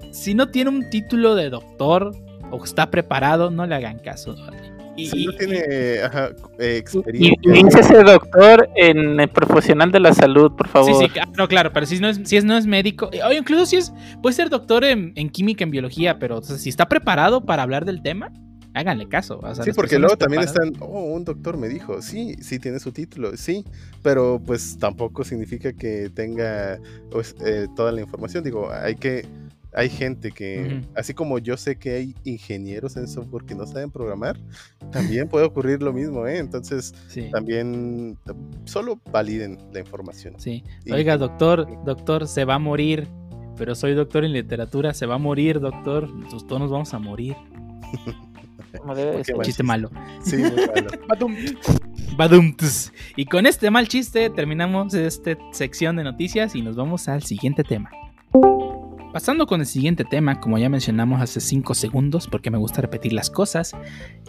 fin. 0.00 0.12
si 0.12 0.34
no 0.34 0.48
tiene 0.50 0.70
un 0.70 0.88
título 0.90 1.34
de 1.34 1.50
doctor 1.50 2.12
o 2.52 2.62
está 2.62 2.90
preparado, 2.90 3.50
no 3.50 3.66
le 3.66 3.74
hagan 3.74 3.98
caso. 3.98 4.36
Y, 4.96 5.06
Si 5.08 5.26
no 5.26 5.32
y- 5.32 5.36
tiene 5.38 6.02
ajá, 6.04 6.30
eh, 6.58 6.76
experiencia. 6.76 7.36
y 7.42 7.62
dice 7.64 7.80
ese 7.80 8.02
doctor 8.02 8.68
en 8.76 9.18
el 9.18 9.28
profesional 9.28 9.90
de 9.90 10.00
la 10.00 10.14
salud, 10.14 10.52
por 10.56 10.68
favor. 10.68 10.92
Sí, 10.94 11.06
sí, 11.12 11.18
ah, 11.20 11.28
no, 11.36 11.48
claro, 11.48 11.72
pero 11.72 11.84
si 11.86 11.98
no 11.98 12.08
es, 12.08 12.20
si 12.24 12.36
es, 12.36 12.44
no 12.44 12.56
es 12.56 12.66
médico, 12.66 13.08
eh, 13.12 13.20
o 13.22 13.32
incluso 13.32 13.66
si 13.66 13.76
es, 13.76 13.92
puede 14.22 14.34
ser 14.36 14.50
doctor 14.50 14.84
en, 14.84 15.12
en 15.16 15.30
química, 15.30 15.64
en 15.64 15.70
biología, 15.70 16.18
pero 16.18 16.38
o 16.38 16.42
sea, 16.42 16.58
si 16.58 16.68
está 16.68 16.86
preparado 16.86 17.44
para 17.44 17.62
hablar 17.64 17.84
del 17.84 18.02
tema, 18.02 18.30
háganle 18.72 19.08
caso. 19.08 19.40
o 19.42 19.54
sea, 19.54 19.64
Sí, 19.64 19.72
porque 19.74 19.98
luego 19.98 20.16
también 20.16 20.42
están, 20.42 20.72
oh, 20.80 21.04
un 21.12 21.24
doctor 21.24 21.56
me 21.56 21.68
dijo, 21.68 22.00
sí, 22.02 22.34
sí 22.40 22.58
tiene 22.58 22.78
su 22.78 22.92
título, 22.92 23.36
sí, 23.36 23.64
pero 24.02 24.40
pues 24.44 24.76
tampoco 24.78 25.24
significa 25.24 25.72
que 25.72 26.08
tenga 26.14 26.78
pues, 27.10 27.34
eh, 27.44 27.66
toda 27.76 27.90
la 27.92 28.00
información. 28.00 28.42
Digo, 28.44 28.70
hay 28.72 28.94
que, 28.96 29.26
hay 29.74 29.88
gente 29.88 30.30
que, 30.30 30.82
así 30.94 31.14
como 31.14 31.38
yo 31.38 31.56
sé 31.56 31.76
que 31.76 31.90
hay 31.94 32.14
ingenieros 32.24 32.96
en 32.96 33.08
software 33.08 33.44
que 33.44 33.54
no 33.54 33.66
saben 33.66 33.90
programar, 33.90 34.38
también 34.92 35.28
puede 35.28 35.44
ocurrir 35.46 35.82
lo 35.82 35.92
mismo, 35.92 36.26
¿eh? 36.26 36.38
Entonces, 36.38 36.94
Sí, 37.08 37.28
también 37.32 38.16
eh, 38.28 38.32
solo 38.64 39.00
validen 39.10 39.58
la 39.72 39.80
información. 39.80 40.34
sí. 40.38 40.62
Y- 40.84 40.92
Oiga, 40.92 41.16
doctor, 41.16 41.66
doctor, 41.84 42.26
se 42.28 42.44
va 42.44 42.54
a 42.54 42.58
morir, 42.58 43.08
pero 43.56 43.74
soy 43.74 43.94
doctor 43.94 44.24
en 44.24 44.32
literatura, 44.32 44.94
se 44.94 45.06
va 45.06 45.16
a 45.16 45.18
morir, 45.18 45.60
doctor, 45.60 46.08
pues 46.30 46.46
todos 46.46 46.60
nos 46.60 46.70
vamos 46.70 46.94
a 46.94 46.98
morir. 46.98 47.34
Buen 48.84 49.22
Chiste 49.42 49.62
malo. 49.62 49.88
Sí, 50.24 50.36
muy 50.36 50.50
malo. 50.50 50.88
Badumts. 52.16 52.92
Y 53.16 53.24
con 53.26 53.46
este 53.46 53.70
mal 53.70 53.88
chiste 53.88 54.30
terminamos 54.30 54.94
esta 54.94 55.36
sección 55.52 55.96
de 55.96 56.04
noticias 56.04 56.54
y 56.54 56.62
nos 56.62 56.76
vamos 56.76 57.08
al 57.08 57.22
siguiente 57.22 57.62
tema. 57.64 57.90
Pasando 59.14 59.46
con 59.46 59.60
el 59.60 59.66
siguiente 59.66 60.04
tema, 60.04 60.40
como 60.40 60.58
ya 60.58 60.68
mencionamos 60.68 61.22
hace 61.22 61.38
5 61.38 61.74
segundos, 61.74 62.26
porque 62.26 62.50
me 62.50 62.58
gusta 62.58 62.82
repetir 62.82 63.12
las 63.12 63.30
cosas, 63.30 63.70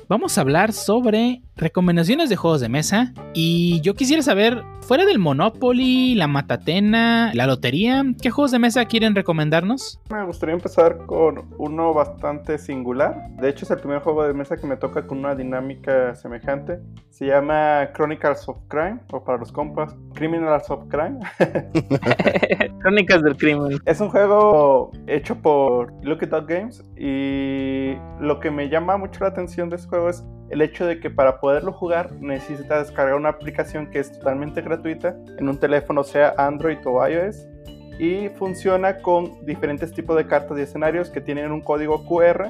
vamos 0.08 0.38
a 0.38 0.42
hablar 0.42 0.74
sobre 0.74 1.42
recomendaciones 1.56 2.30
de 2.30 2.36
juegos 2.36 2.62
de 2.62 2.70
mesa. 2.70 3.12
Y 3.34 3.82
yo 3.82 3.96
quisiera 3.96 4.22
saber, 4.22 4.64
fuera 4.82 5.06
del 5.06 5.18
Monopoly, 5.18 6.14
la 6.14 6.28
Matatena, 6.28 7.32
la 7.34 7.48
Lotería, 7.48 8.04
¿qué 8.22 8.30
juegos 8.30 8.52
de 8.52 8.60
mesa 8.60 8.86
quieren 8.86 9.16
recomendarnos? 9.16 10.00
Me 10.12 10.24
gustaría 10.24 10.54
empezar 10.54 11.08
con 11.08 11.46
uno 11.58 11.92
bastante 11.92 12.60
singular. 12.60 13.32
De 13.42 13.50
hecho, 13.50 13.66
es 13.66 13.72
el 13.72 13.80
primer 13.80 14.02
juego 14.02 14.24
de 14.28 14.36
mesa 14.36 14.56
que 14.56 14.68
me 14.68 14.78
toca 14.78 15.08
con 15.08 15.18
una 15.18 15.34
dinámica 15.34 16.14
semejante. 16.14 16.80
Se 17.10 17.26
llama 17.26 17.90
Chronicles 17.96 18.48
of 18.48 18.58
Crime, 18.68 19.00
o 19.12 19.24
para 19.24 19.40
los 19.40 19.52
compas, 19.52 19.96
Criminals 20.14 20.70
of 20.70 20.84
Crime. 20.90 21.18
Crónicas 22.82 23.24
del 23.24 23.36
crimen. 23.36 23.80
Es 23.86 24.00
un 24.00 24.10
juego 24.10 24.75
hecho 25.08 25.36
por 25.36 25.94
It 26.04 26.34
Up 26.34 26.46
Games 26.48 26.84
y 26.98 27.96
lo 28.20 28.40
que 28.40 28.52
me 28.52 28.70
llama 28.70 28.98
mucho 28.98 29.22
la 29.22 29.30
atención 29.30 29.70
de 29.70 29.78
este 29.78 29.88
juego 29.88 30.10
es 30.10 30.24
el 30.50 30.62
hecho 30.62 30.86
de 30.86 31.00
que 31.00 31.10
para 31.10 31.40
poderlo 31.40 31.74
jugar 31.74 32.12
necesitas 32.22 32.88
descargar 32.88 33.16
una 33.16 33.30
aplicación 33.30 33.90
que 33.90 34.00
es 34.00 34.12
totalmente 34.12 34.62
gratuita 34.62 35.16
en 35.38 35.50
un 35.50 35.60
teléfono 35.60 36.04
sea 36.04 36.34
Android 36.38 36.78
o 36.86 37.06
iOS 37.08 37.48
y 38.00 38.30
funciona 38.30 39.02
con 39.02 39.46
diferentes 39.46 39.94
tipos 39.94 40.16
de 40.18 40.28
cartas 40.28 40.58
y 40.58 40.62
escenarios 40.62 41.10
que 41.10 41.22
tienen 41.22 41.52
un 41.52 41.62
código 41.62 42.06
QR 42.06 42.50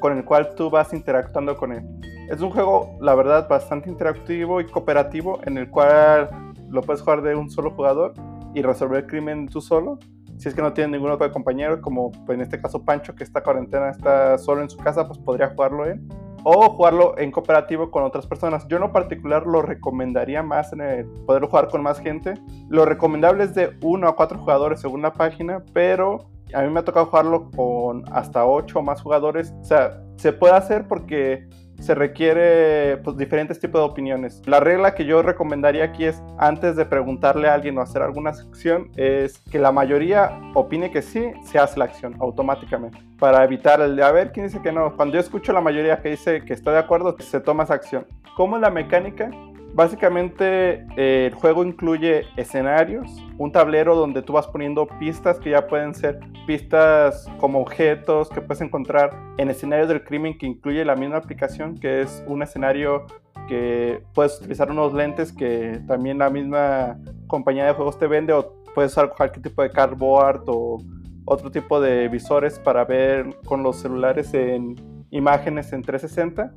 con 0.00 0.16
el 0.16 0.24
cual 0.24 0.54
tú 0.54 0.70
vas 0.70 0.92
interactuando 0.92 1.56
con 1.56 1.72
él. 1.72 1.82
Es 2.30 2.40
un 2.40 2.50
juego, 2.50 2.96
la 3.00 3.14
verdad, 3.14 3.48
bastante 3.48 3.88
interactivo 3.88 4.60
y 4.60 4.66
cooperativo 4.66 5.40
en 5.44 5.58
el 5.58 5.70
cual 5.70 6.28
lo 6.68 6.82
puedes 6.82 7.02
jugar 7.02 7.22
de 7.22 7.34
un 7.34 7.50
solo 7.50 7.70
jugador 7.70 8.14
y 8.54 8.62
resolver 8.62 9.04
el 9.04 9.06
crimen 9.06 9.48
tú 9.48 9.60
solo 9.60 9.98
si 10.38 10.48
es 10.48 10.54
que 10.54 10.62
no 10.62 10.72
tiene 10.72 10.92
ningún 10.92 11.10
otro 11.10 11.30
compañero, 11.30 11.80
como 11.80 12.12
en 12.28 12.40
este 12.40 12.60
caso 12.60 12.84
Pancho, 12.84 13.14
que 13.14 13.24
está 13.24 13.42
cuarentena, 13.42 13.90
está 13.90 14.38
solo 14.38 14.62
en 14.62 14.70
su 14.70 14.78
casa, 14.78 15.06
pues 15.06 15.18
podría 15.18 15.48
jugarlo 15.48 15.84
él. 15.84 16.00
O 16.44 16.70
jugarlo 16.70 17.18
en 17.18 17.32
cooperativo 17.32 17.90
con 17.90 18.04
otras 18.04 18.26
personas. 18.26 18.66
Yo 18.68 18.76
en 18.76 18.82
lo 18.82 18.92
particular 18.92 19.44
lo 19.44 19.60
recomendaría 19.60 20.42
más 20.42 20.72
en 20.72 20.80
el 20.80 21.06
jugar 21.26 21.68
con 21.68 21.82
más 21.82 21.98
gente. 21.98 22.34
Lo 22.68 22.84
recomendable 22.84 23.44
es 23.44 23.54
de 23.54 23.76
uno 23.82 24.08
a 24.08 24.14
cuatro 24.14 24.38
jugadores 24.38 24.80
según 24.80 25.02
la 25.02 25.12
página, 25.12 25.64
pero 25.74 26.30
a 26.54 26.62
mí 26.62 26.70
me 26.70 26.80
ha 26.80 26.84
tocado 26.84 27.06
jugarlo 27.06 27.50
con 27.50 28.04
hasta 28.12 28.46
ocho 28.46 28.78
o 28.78 28.82
más 28.82 29.02
jugadores. 29.02 29.52
O 29.60 29.64
sea, 29.64 30.00
se 30.16 30.32
puede 30.32 30.54
hacer 30.54 30.86
porque 30.86 31.48
se 31.80 31.94
requiere 31.94 32.98
pues, 32.98 33.16
diferentes 33.16 33.58
tipos 33.60 33.80
de 33.80 33.86
opiniones. 33.86 34.42
La 34.46 34.60
regla 34.60 34.94
que 34.94 35.04
yo 35.04 35.22
recomendaría 35.22 35.84
aquí 35.84 36.04
es, 36.04 36.22
antes 36.38 36.76
de 36.76 36.84
preguntarle 36.84 37.48
a 37.48 37.54
alguien 37.54 37.78
o 37.78 37.80
hacer 37.80 38.02
alguna 38.02 38.30
acción, 38.30 38.90
es 38.96 39.38
que 39.50 39.58
la 39.58 39.72
mayoría 39.72 40.38
opine 40.54 40.90
que 40.90 41.02
sí, 41.02 41.32
se 41.44 41.58
hace 41.58 41.78
la 41.78 41.86
acción 41.86 42.16
automáticamente. 42.20 42.98
Para 43.18 43.42
evitar 43.44 43.80
el 43.80 43.96
de, 43.96 44.02
a 44.02 44.12
ver, 44.12 44.32
¿quién 44.32 44.46
dice 44.46 44.60
que 44.62 44.72
no? 44.72 44.94
Cuando 44.96 45.14
yo 45.14 45.20
escucho 45.20 45.52
la 45.52 45.60
mayoría 45.60 46.00
que 46.00 46.10
dice 46.10 46.44
que 46.44 46.52
está 46.52 46.72
de 46.72 46.78
acuerdo, 46.78 47.16
se 47.18 47.40
toma 47.40 47.64
esa 47.64 47.74
acción. 47.74 48.06
¿Cómo 48.36 48.56
es 48.56 48.62
la 48.62 48.70
mecánica? 48.70 49.30
Básicamente 49.78 50.84
eh, 50.96 51.26
el 51.26 51.34
juego 51.34 51.64
incluye 51.64 52.24
escenarios, 52.36 53.08
un 53.38 53.52
tablero 53.52 53.94
donde 53.94 54.22
tú 54.22 54.32
vas 54.32 54.48
poniendo 54.48 54.88
pistas 54.98 55.38
que 55.38 55.50
ya 55.50 55.68
pueden 55.68 55.94
ser 55.94 56.18
pistas 56.48 57.30
como 57.38 57.60
objetos 57.60 58.28
que 58.28 58.40
puedes 58.40 58.60
encontrar 58.60 59.16
en 59.36 59.50
escenarios 59.50 59.88
del 59.88 60.02
crimen 60.02 60.36
que 60.36 60.46
incluye 60.46 60.84
la 60.84 60.96
misma 60.96 61.18
aplicación, 61.18 61.78
que 61.78 62.00
es 62.00 62.24
un 62.26 62.42
escenario 62.42 63.06
que 63.46 64.02
puedes 64.14 64.40
utilizar 64.40 64.68
unos 64.68 64.92
lentes 64.94 65.30
que 65.30 65.80
también 65.86 66.18
la 66.18 66.28
misma 66.28 66.98
compañía 67.28 67.66
de 67.66 67.72
juegos 67.72 68.00
te 68.00 68.08
vende 68.08 68.32
o 68.32 68.52
puedes 68.74 68.90
usar 68.90 69.10
cualquier 69.10 69.44
tipo 69.44 69.62
de 69.62 69.70
cardboard 69.70 70.42
o 70.48 70.78
otro 71.24 71.52
tipo 71.52 71.80
de 71.80 72.08
visores 72.08 72.58
para 72.58 72.84
ver 72.84 73.32
con 73.44 73.62
los 73.62 73.76
celulares 73.76 74.34
en 74.34 74.74
imágenes 75.12 75.72
en 75.72 75.82
360 75.82 76.52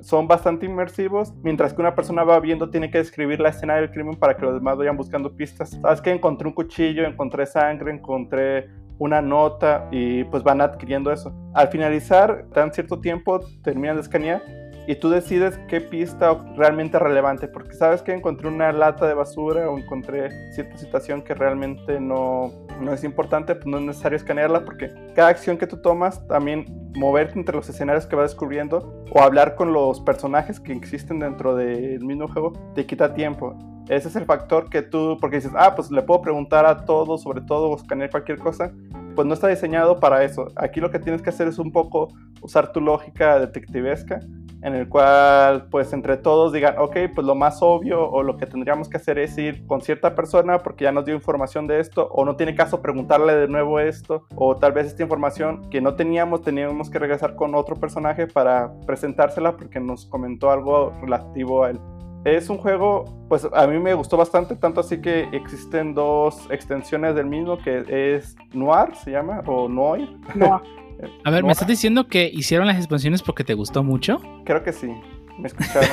son 0.00 0.28
bastante 0.28 0.66
inmersivos, 0.66 1.32
mientras 1.42 1.74
que 1.74 1.80
una 1.80 1.94
persona 1.94 2.24
va 2.24 2.38
viendo 2.40 2.70
tiene 2.70 2.90
que 2.90 2.98
describir 2.98 3.40
la 3.40 3.50
escena 3.50 3.76
del 3.76 3.90
crimen 3.90 4.16
para 4.16 4.36
que 4.36 4.42
los 4.42 4.54
demás 4.54 4.76
vayan 4.76 4.96
buscando 4.96 5.34
pistas. 5.34 5.70
Sabes 5.70 6.00
que 6.00 6.10
encontré 6.10 6.46
un 6.46 6.54
cuchillo, 6.54 7.04
encontré 7.06 7.46
sangre, 7.46 7.92
encontré 7.92 8.68
una 8.98 9.20
nota 9.20 9.88
y 9.90 10.24
pues 10.24 10.42
van 10.42 10.60
adquiriendo 10.60 11.12
eso. 11.12 11.34
Al 11.54 11.68
finalizar, 11.68 12.46
dan 12.50 12.72
cierto 12.72 13.00
tiempo, 13.00 13.40
terminan 13.62 13.96
de 13.96 14.02
escanear 14.02 14.42
y 14.86 14.96
tú 14.96 15.10
decides 15.10 15.58
qué 15.68 15.80
pista 15.80 16.34
realmente 16.56 16.98
relevante, 16.98 17.48
porque 17.48 17.74
sabes 17.74 18.02
que 18.02 18.12
encontré 18.12 18.48
una 18.48 18.72
lata 18.72 19.06
de 19.06 19.14
basura 19.14 19.68
o 19.68 19.78
encontré 19.78 20.30
cierta 20.52 20.78
situación 20.78 21.22
que 21.22 21.34
realmente 21.34 22.00
no, 22.00 22.52
no 22.80 22.92
es 22.92 23.04
importante, 23.04 23.54
pues 23.54 23.66
no 23.66 23.78
es 23.78 23.84
necesario 23.84 24.16
escanearla, 24.16 24.64
porque 24.64 24.90
cada 25.14 25.28
acción 25.28 25.58
que 25.58 25.66
tú 25.66 25.78
tomas, 25.78 26.26
también 26.28 26.66
moverte 26.94 27.38
entre 27.38 27.56
los 27.56 27.68
escenarios 27.68 28.06
que 28.06 28.16
vas 28.16 28.30
descubriendo 28.30 29.04
o 29.10 29.20
hablar 29.20 29.54
con 29.54 29.72
los 29.72 30.00
personajes 30.00 30.60
que 30.60 30.72
existen 30.72 31.18
dentro 31.18 31.54
del 31.54 32.04
mismo 32.04 32.28
juego, 32.28 32.52
te 32.74 32.86
quita 32.86 33.12
tiempo. 33.12 33.75
Ese 33.88 34.08
es 34.08 34.16
el 34.16 34.24
factor 34.24 34.68
que 34.68 34.82
tú, 34.82 35.16
porque 35.20 35.36
dices, 35.36 35.52
ah, 35.56 35.74
pues 35.76 35.90
le 35.90 36.02
puedo 36.02 36.20
preguntar 36.20 36.66
a 36.66 36.84
todo, 36.84 37.18
sobre 37.18 37.40
todo, 37.42 37.70
o 37.70 37.76
escanear 37.76 38.10
cualquier 38.10 38.38
cosa, 38.38 38.72
pues 39.14 39.26
no 39.26 39.34
está 39.34 39.48
diseñado 39.48 40.00
para 40.00 40.24
eso. 40.24 40.48
Aquí 40.56 40.80
lo 40.80 40.90
que 40.90 40.98
tienes 40.98 41.22
que 41.22 41.30
hacer 41.30 41.46
es 41.48 41.58
un 41.58 41.70
poco 41.70 42.08
usar 42.40 42.72
tu 42.72 42.80
lógica 42.80 43.38
detectivesca 43.38 44.20
en 44.62 44.74
el 44.74 44.88
cual 44.88 45.68
pues 45.70 45.92
entre 45.92 46.16
todos 46.16 46.52
digan, 46.52 46.76
ok, 46.78 46.96
pues 47.14 47.26
lo 47.26 47.34
más 47.34 47.58
obvio 47.60 48.08
o 48.08 48.22
lo 48.22 48.36
que 48.36 48.46
tendríamos 48.46 48.88
que 48.88 48.96
hacer 48.96 49.18
es 49.18 49.36
ir 49.38 49.64
con 49.66 49.80
cierta 49.80 50.14
persona 50.14 50.58
porque 50.58 50.84
ya 50.84 50.92
nos 50.92 51.04
dio 51.04 51.14
información 51.14 51.66
de 51.66 51.78
esto 51.78 52.08
o 52.10 52.24
no 52.24 52.34
tiene 52.36 52.54
caso 52.54 52.82
preguntarle 52.82 53.34
de 53.36 53.48
nuevo 53.48 53.78
esto 53.78 54.26
o 54.34 54.56
tal 54.56 54.72
vez 54.72 54.86
esta 54.86 55.02
información 55.02 55.68
que 55.70 55.80
no 55.80 55.94
teníamos 55.94 56.42
teníamos 56.42 56.90
que 56.90 56.98
regresar 56.98 57.36
con 57.36 57.54
otro 57.54 57.76
personaje 57.76 58.26
para 58.26 58.72
presentársela 58.86 59.56
porque 59.56 59.78
nos 59.78 60.06
comentó 60.06 60.50
algo 60.50 60.92
relativo 61.00 61.64
a 61.64 61.70
él. 61.70 61.78
Es 62.26 62.50
un 62.50 62.58
juego, 62.58 63.04
pues 63.28 63.46
a 63.54 63.68
mí 63.68 63.78
me 63.78 63.94
gustó 63.94 64.16
bastante, 64.16 64.56
tanto 64.56 64.80
así 64.80 65.00
que 65.00 65.28
existen 65.30 65.94
dos 65.94 66.48
extensiones 66.50 67.14
del 67.14 67.26
mismo, 67.26 67.56
que 67.56 67.84
es 68.16 68.34
Noir, 68.52 68.96
se 68.96 69.12
llama, 69.12 69.44
o 69.46 69.68
Noir. 69.68 70.08
No, 70.34 70.60
A 71.24 71.30
ver. 71.30 71.44
¿me 71.44 71.52
estás 71.52 71.68
diciendo 71.68 72.08
que 72.08 72.24
hicieron 72.24 72.66
las 72.66 72.78
expansiones 72.78 73.22
porque 73.22 73.44
te 73.44 73.54
gustó 73.54 73.84
mucho? 73.84 74.20
Creo 74.44 74.64
que 74.64 74.72
sí, 74.72 74.92
me 75.38 75.46
escucharon. 75.46 75.88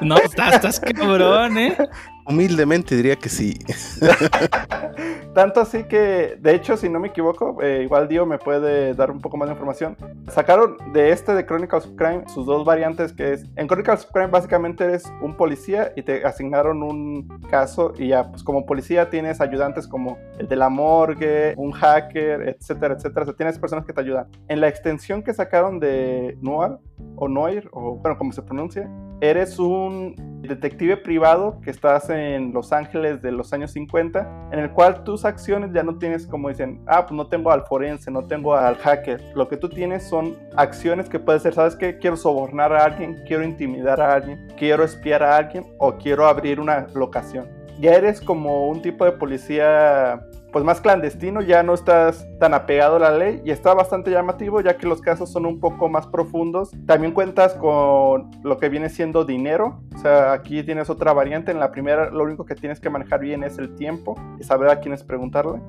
No, 0.00 0.16
estás, 0.18 0.54
estás 0.54 0.78
cabrón, 0.78 1.58
¿eh? 1.58 1.76
Humildemente 2.28 2.94
diría 2.94 3.16
que 3.16 3.30
sí. 3.30 3.58
Tanto 5.34 5.60
así 5.60 5.84
que, 5.84 6.36
de 6.38 6.54
hecho, 6.54 6.76
si 6.76 6.88
no 6.88 7.00
me 7.00 7.08
equivoco, 7.08 7.62
eh, 7.62 7.82
igual 7.84 8.08
Dio 8.08 8.26
me 8.26 8.38
puede 8.38 8.92
dar 8.94 9.10
un 9.10 9.20
poco 9.20 9.36
más 9.36 9.48
de 9.48 9.54
información. 9.54 9.96
Sacaron 10.28 10.76
de 10.92 11.10
este 11.12 11.32
de 11.32 11.46
Chronicles 11.46 11.86
of 11.86 11.92
Crime 11.96 12.24
sus 12.26 12.44
dos 12.44 12.64
variantes, 12.64 13.12
que 13.12 13.34
es, 13.34 13.46
en 13.56 13.66
Chronicles 13.66 14.04
of 14.04 14.10
Crime 14.12 14.26
básicamente 14.26 14.84
eres 14.84 15.04
un 15.22 15.36
policía 15.36 15.92
y 15.96 16.02
te 16.02 16.24
asignaron 16.26 16.82
un 16.82 17.28
caso 17.48 17.94
y 17.96 18.08
ya, 18.08 18.28
pues 18.28 18.42
como 18.42 18.66
policía 18.66 19.08
tienes 19.08 19.40
ayudantes 19.40 19.86
como 19.86 20.18
el 20.38 20.48
de 20.48 20.56
la 20.56 20.68
morgue, 20.68 21.54
un 21.56 21.72
hacker, 21.72 22.48
etcétera, 22.48 22.94
etcétera. 22.94 23.22
O 23.22 23.26
sea, 23.26 23.36
tienes 23.36 23.58
personas 23.58 23.86
que 23.86 23.92
te 23.92 24.00
ayudan. 24.00 24.26
En 24.48 24.60
la 24.60 24.68
extensión 24.68 25.22
que 25.22 25.32
sacaron 25.32 25.78
de 25.78 26.36
Noir, 26.42 26.78
o 27.16 27.28
Noir, 27.28 27.68
o 27.72 27.96
bueno, 27.96 28.18
como 28.18 28.32
se 28.32 28.42
pronuncia, 28.42 28.90
eres 29.20 29.58
un 29.58 30.37
detective 30.42 30.96
privado 30.96 31.60
que 31.62 31.70
estás 31.70 32.10
en 32.10 32.52
Los 32.52 32.72
Ángeles 32.72 33.22
de 33.22 33.32
los 33.32 33.52
años 33.52 33.72
50, 33.72 34.50
en 34.52 34.58
el 34.58 34.70
cual 34.70 35.04
tus 35.04 35.24
acciones 35.24 35.72
ya 35.72 35.82
no 35.82 35.98
tienes 35.98 36.26
como 36.26 36.48
dicen, 36.48 36.80
ah, 36.86 37.06
pues 37.06 37.16
no 37.16 37.26
tengo 37.28 37.50
al 37.50 37.66
forense, 37.66 38.10
no 38.10 38.26
tengo 38.26 38.54
al 38.54 38.76
hacker. 38.76 39.20
Lo 39.34 39.48
que 39.48 39.56
tú 39.56 39.68
tienes 39.68 40.04
son 40.04 40.36
acciones 40.56 41.08
que 41.08 41.18
puede 41.18 41.40
ser, 41.40 41.54
¿sabes 41.54 41.76
qué? 41.76 41.98
Quiero 41.98 42.16
sobornar 42.16 42.72
a 42.72 42.84
alguien, 42.84 43.22
quiero 43.26 43.44
intimidar 43.44 44.00
a 44.00 44.14
alguien, 44.14 44.48
quiero 44.56 44.84
espiar 44.84 45.22
a 45.22 45.36
alguien 45.36 45.64
o 45.78 45.96
quiero 45.96 46.26
abrir 46.26 46.60
una 46.60 46.86
locación. 46.94 47.48
Ya 47.80 47.92
eres 47.92 48.20
como 48.20 48.68
un 48.68 48.82
tipo 48.82 49.04
de 49.04 49.12
policía 49.12 50.20
pues 50.52 50.64
más 50.64 50.80
clandestino, 50.80 51.40
ya 51.40 51.62
no 51.62 51.74
estás 51.74 52.26
tan 52.38 52.54
apegado 52.54 52.96
a 52.96 52.98
la 52.98 53.10
ley 53.10 53.42
y 53.44 53.50
está 53.50 53.74
bastante 53.74 54.10
llamativo 54.10 54.60
ya 54.60 54.76
que 54.76 54.86
los 54.86 55.00
casos 55.00 55.30
son 55.30 55.46
un 55.46 55.60
poco 55.60 55.88
más 55.88 56.06
profundos. 56.06 56.70
También 56.86 57.12
cuentas 57.12 57.54
con 57.54 58.30
lo 58.42 58.58
que 58.58 58.68
viene 58.68 58.88
siendo 58.88 59.24
dinero, 59.24 59.80
o 59.94 59.98
sea, 59.98 60.32
aquí 60.32 60.62
tienes 60.62 60.90
otra 60.90 61.12
variante, 61.12 61.50
en 61.50 61.58
la 61.58 61.70
primera 61.70 62.10
lo 62.10 62.24
único 62.24 62.44
que 62.44 62.54
tienes 62.54 62.80
que 62.80 62.90
manejar 62.90 63.20
bien 63.20 63.44
es 63.44 63.58
el 63.58 63.74
tiempo 63.74 64.14
y 64.38 64.44
saber 64.44 64.70
a 64.70 64.80
quién 64.80 64.94
es 64.94 65.02
preguntarle. 65.02 65.60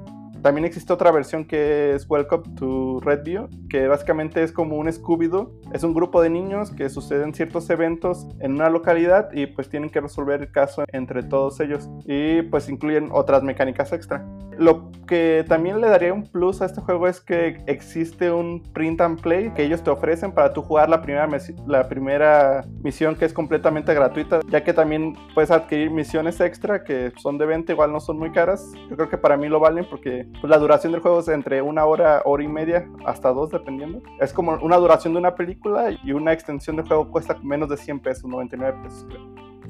También 0.41 0.63
existe 0.63 0.93
otra 0.93 1.11
versión 1.11 1.43
que 1.43 1.93
es 1.93 2.09
Welcome 2.09 2.55
to 2.55 3.01
Redview, 3.01 3.49
que 3.69 3.87
básicamente 3.87 4.41
es 4.41 4.53
como 4.53 4.77
un 4.77 4.87
Scooby-Doo. 4.87 5.51
Es 5.73 5.83
un 5.83 5.93
grupo 5.93 6.21
de 6.21 6.29
niños 6.29 6.71
que 6.71 6.89
suceden 6.89 7.33
ciertos 7.33 7.69
eventos 7.69 8.25
en 8.39 8.53
una 8.53 8.69
localidad 8.69 9.31
y 9.33 9.47
pues 9.47 9.69
tienen 9.69 9.89
que 9.89 9.99
resolver 9.99 10.41
el 10.41 10.51
caso 10.51 10.85
entre 10.93 11.23
todos 11.23 11.59
ellos. 11.59 11.89
Y 12.05 12.41
pues 12.43 12.69
incluyen 12.69 13.09
otras 13.11 13.43
mecánicas 13.43 13.91
extra. 13.91 14.25
Lo 14.57 14.91
que 15.07 15.45
también 15.47 15.79
le 15.79 15.87
daría 15.87 16.13
un 16.13 16.23
plus 16.23 16.61
a 16.61 16.65
este 16.65 16.81
juego 16.81 17.07
es 17.07 17.21
que 17.21 17.63
existe 17.65 18.29
un 18.29 18.61
print 18.73 18.99
and 18.99 19.21
play 19.21 19.51
que 19.51 19.63
ellos 19.63 19.81
te 19.81 19.89
ofrecen 19.89 20.33
para 20.33 20.51
tú 20.51 20.61
jugar 20.61 20.89
la 20.89 21.01
primera, 21.01 21.27
la 21.65 21.87
primera 21.87 22.65
misión 22.83 23.15
que 23.15 23.23
es 23.23 23.33
completamente 23.33 23.93
gratuita, 23.93 24.41
ya 24.49 24.63
que 24.63 24.73
también 24.73 25.15
puedes 25.33 25.49
adquirir 25.49 25.91
misiones 25.91 26.41
extra 26.41 26.83
que 26.83 27.13
son 27.17 27.37
de 27.37 27.45
venta, 27.45 27.71
igual 27.71 27.93
no 27.93 28.01
son 28.01 28.19
muy 28.19 28.31
caras. 28.31 28.69
Yo 28.89 28.97
creo 28.97 29.09
que 29.09 29.17
para 29.17 29.37
mí 29.37 29.47
lo 29.47 29.61
valen 29.61 29.85
porque 29.89 30.28
pues, 30.39 30.49
la 30.49 30.57
duración 30.57 30.91
del 30.91 31.01
juego 31.01 31.19
es 31.19 31.27
entre 31.27 31.61
una 31.61 31.85
hora, 31.85 32.21
hora 32.25 32.43
y 32.43 32.47
media, 32.47 32.87
hasta 33.05 33.29
dos 33.29 33.49
dependiendo. 33.51 34.01
Es 34.19 34.33
como 34.33 34.53
una 34.61 34.77
duración 34.77 35.13
de 35.13 35.19
una 35.19 35.35
película 35.35 35.91
y 36.03 36.11
una 36.11 36.33
extensión 36.33 36.75
del 36.75 36.87
juego 36.87 37.11
cuesta 37.11 37.37
menos 37.43 37.69
de 37.69 37.77
100 37.77 37.99
pesos, 37.99 38.25
99 38.25 38.77
pesos 38.83 39.07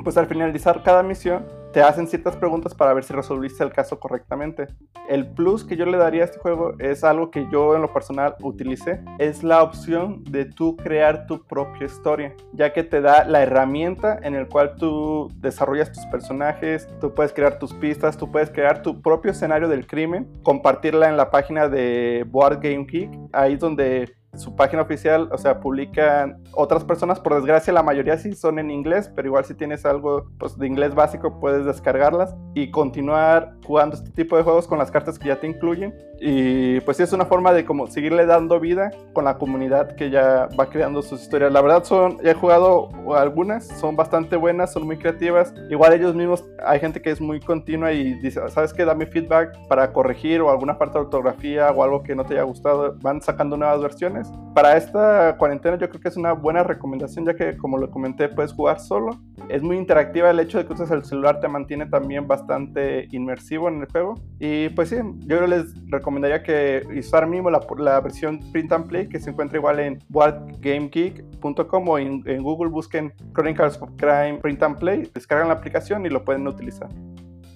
pues 0.03 0.17
al 0.17 0.27
finalizar 0.27 0.83
cada 0.83 1.03
misión 1.03 1.45
te 1.71 1.81
hacen 1.81 2.07
ciertas 2.07 2.35
preguntas 2.35 2.73
para 2.73 2.93
ver 2.93 3.03
si 3.03 3.13
resolviste 3.13 3.63
el 3.63 3.71
caso 3.71 3.99
correctamente. 3.99 4.67
El 5.07 5.27
plus 5.27 5.63
que 5.63 5.77
yo 5.77 5.85
le 5.85 5.97
daría 5.97 6.23
a 6.23 6.25
este 6.25 6.39
juego 6.39 6.73
es 6.79 7.03
algo 7.03 7.29
que 7.29 7.47
yo 7.51 7.75
en 7.75 7.81
lo 7.81 7.93
personal 7.93 8.35
utilicé, 8.41 9.01
es 9.19 9.43
la 9.43 9.61
opción 9.61 10.23
de 10.23 10.45
tú 10.45 10.75
crear 10.77 11.27
tu 11.27 11.45
propia 11.45 11.85
historia, 11.85 12.35
ya 12.53 12.73
que 12.73 12.83
te 12.83 13.01
da 13.01 13.23
la 13.23 13.43
herramienta 13.43 14.19
en 14.23 14.35
el 14.35 14.47
cual 14.47 14.75
tú 14.75 15.31
desarrollas 15.35 15.91
tus 15.91 16.05
personajes, 16.07 16.87
tú 16.99 17.13
puedes 17.13 17.33
crear 17.33 17.59
tus 17.59 17.73
pistas, 17.73 18.17
tú 18.17 18.31
puedes 18.31 18.49
crear 18.49 18.81
tu 18.81 19.01
propio 19.01 19.31
escenario 19.31 19.67
del 19.67 19.85
crimen, 19.85 20.27
compartirla 20.43 21.09
en 21.09 21.17
la 21.17 21.29
página 21.29 21.69
de 21.69 22.25
Board 22.27 22.61
Game 22.61 22.85
Geek, 22.89 23.11
ahí 23.31 23.57
donde 23.57 24.18
su 24.35 24.55
página 24.55 24.81
oficial, 24.83 25.29
o 25.31 25.37
sea, 25.37 25.59
publican 25.59 26.41
otras 26.53 26.83
personas, 26.83 27.19
por 27.19 27.35
desgracia 27.35 27.73
la 27.73 27.83
mayoría 27.83 28.17
sí 28.17 28.33
son 28.33 28.59
en 28.59 28.69
inglés, 28.69 29.11
pero 29.15 29.27
igual 29.27 29.45
si 29.45 29.53
tienes 29.53 29.85
algo 29.85 30.29
pues, 30.37 30.57
de 30.57 30.67
inglés 30.67 30.95
básico 30.95 31.39
puedes 31.39 31.65
descargarlas 31.65 32.35
y 32.53 32.71
continuar 32.71 33.55
jugando 33.65 33.95
este 33.95 34.11
tipo 34.11 34.37
de 34.37 34.43
juegos 34.43 34.67
con 34.67 34.77
las 34.77 34.91
cartas 34.91 35.17
que 35.17 35.27
ya 35.27 35.39
te 35.39 35.47
incluyen 35.47 35.93
y 36.21 36.79
pues 36.81 36.99
es 36.99 37.13
una 37.13 37.25
forma 37.25 37.53
de 37.53 37.65
como 37.65 37.87
seguirle 37.87 38.25
dando 38.25 38.59
vida 38.59 38.91
con 39.13 39.25
la 39.25 39.37
comunidad 39.37 39.95
que 39.95 40.09
ya 40.09 40.49
va 40.59 40.69
creando 40.69 41.01
sus 41.01 41.21
historias. 41.21 41.51
La 41.51 41.61
verdad 41.61 41.83
son, 41.83 42.17
ya 42.23 42.31
he 42.31 42.33
jugado 42.33 42.89
algunas, 43.15 43.67
son 43.67 43.95
bastante 43.95 44.35
buenas, 44.35 44.73
son 44.73 44.85
muy 44.85 44.97
creativas, 44.97 45.53
igual 45.69 45.93
ellos 45.93 46.15
mismos, 46.15 46.45
hay 46.65 46.79
gente 46.79 47.01
que 47.01 47.11
es 47.11 47.21
muy 47.21 47.39
continua 47.39 47.91
y 47.91 48.13
dice, 48.15 48.41
¿sabes 48.49 48.73
qué? 48.73 48.85
Dame 48.85 49.05
feedback 49.05 49.55
para 49.67 49.91
corregir 49.93 50.41
o 50.41 50.49
alguna 50.49 50.77
parte 50.77 50.97
de 50.97 51.05
ortografía 51.05 51.71
o 51.71 51.83
algo 51.83 52.03
que 52.03 52.15
no 52.15 52.25
te 52.25 52.33
haya 52.33 52.43
gustado, 52.43 52.95
van 53.01 53.21
sacando 53.21 53.57
nuevas 53.57 53.81
versiones 53.81 54.31
para 54.53 54.75
esta 54.75 55.37
cuarentena 55.37 55.77
yo 55.77 55.89
creo 55.89 56.01
que 56.01 56.09
es 56.09 56.17
una 56.17 56.33
buena 56.33 56.63
recomendación 56.63 57.25
ya 57.25 57.33
que 57.33 57.55
como 57.55 57.77
lo 57.77 57.89
comenté 57.89 58.27
puedes 58.29 58.51
jugar 58.51 58.79
solo. 58.79 59.19
Es 59.47 59.61
muy 59.61 59.77
interactiva 59.77 60.29
el 60.29 60.39
hecho 60.39 60.57
de 60.57 60.65
que 60.65 60.73
uses 60.73 60.91
el 60.91 61.05
celular 61.05 61.39
te 61.39 61.47
mantiene 61.47 61.85
también 61.85 62.27
bastante 62.27 63.07
inmersivo 63.11 63.69
en 63.69 63.81
el 63.81 63.87
juego. 63.87 64.15
Y 64.39 64.69
pues 64.69 64.89
sí, 64.89 64.97
yo 65.25 65.47
les 65.47 65.73
recomendaría 66.09 66.41
que 66.41 66.83
usar 66.97 67.27
la, 67.29 67.61
la 67.77 68.01
versión 68.01 68.39
print 68.51 68.71
and 68.71 68.87
play 68.87 69.07
que 69.07 69.19
se 69.19 69.29
encuentra 69.29 69.59
igual 69.59 69.79
en 69.79 69.99
boardgamegeek.com 70.09 71.87
o 71.87 71.99
en, 71.99 72.23
en 72.25 72.41
Google 72.41 72.69
busquen 72.69 73.13
Chronicles 73.33 73.79
of 73.79 73.89
Crime 73.97 74.39
print 74.41 74.63
and 74.63 74.79
play, 74.79 75.09
descargan 75.13 75.49
la 75.49 75.53
aplicación 75.53 76.05
y 76.05 76.09
lo 76.09 76.25
pueden 76.25 76.47
utilizar. 76.47 76.89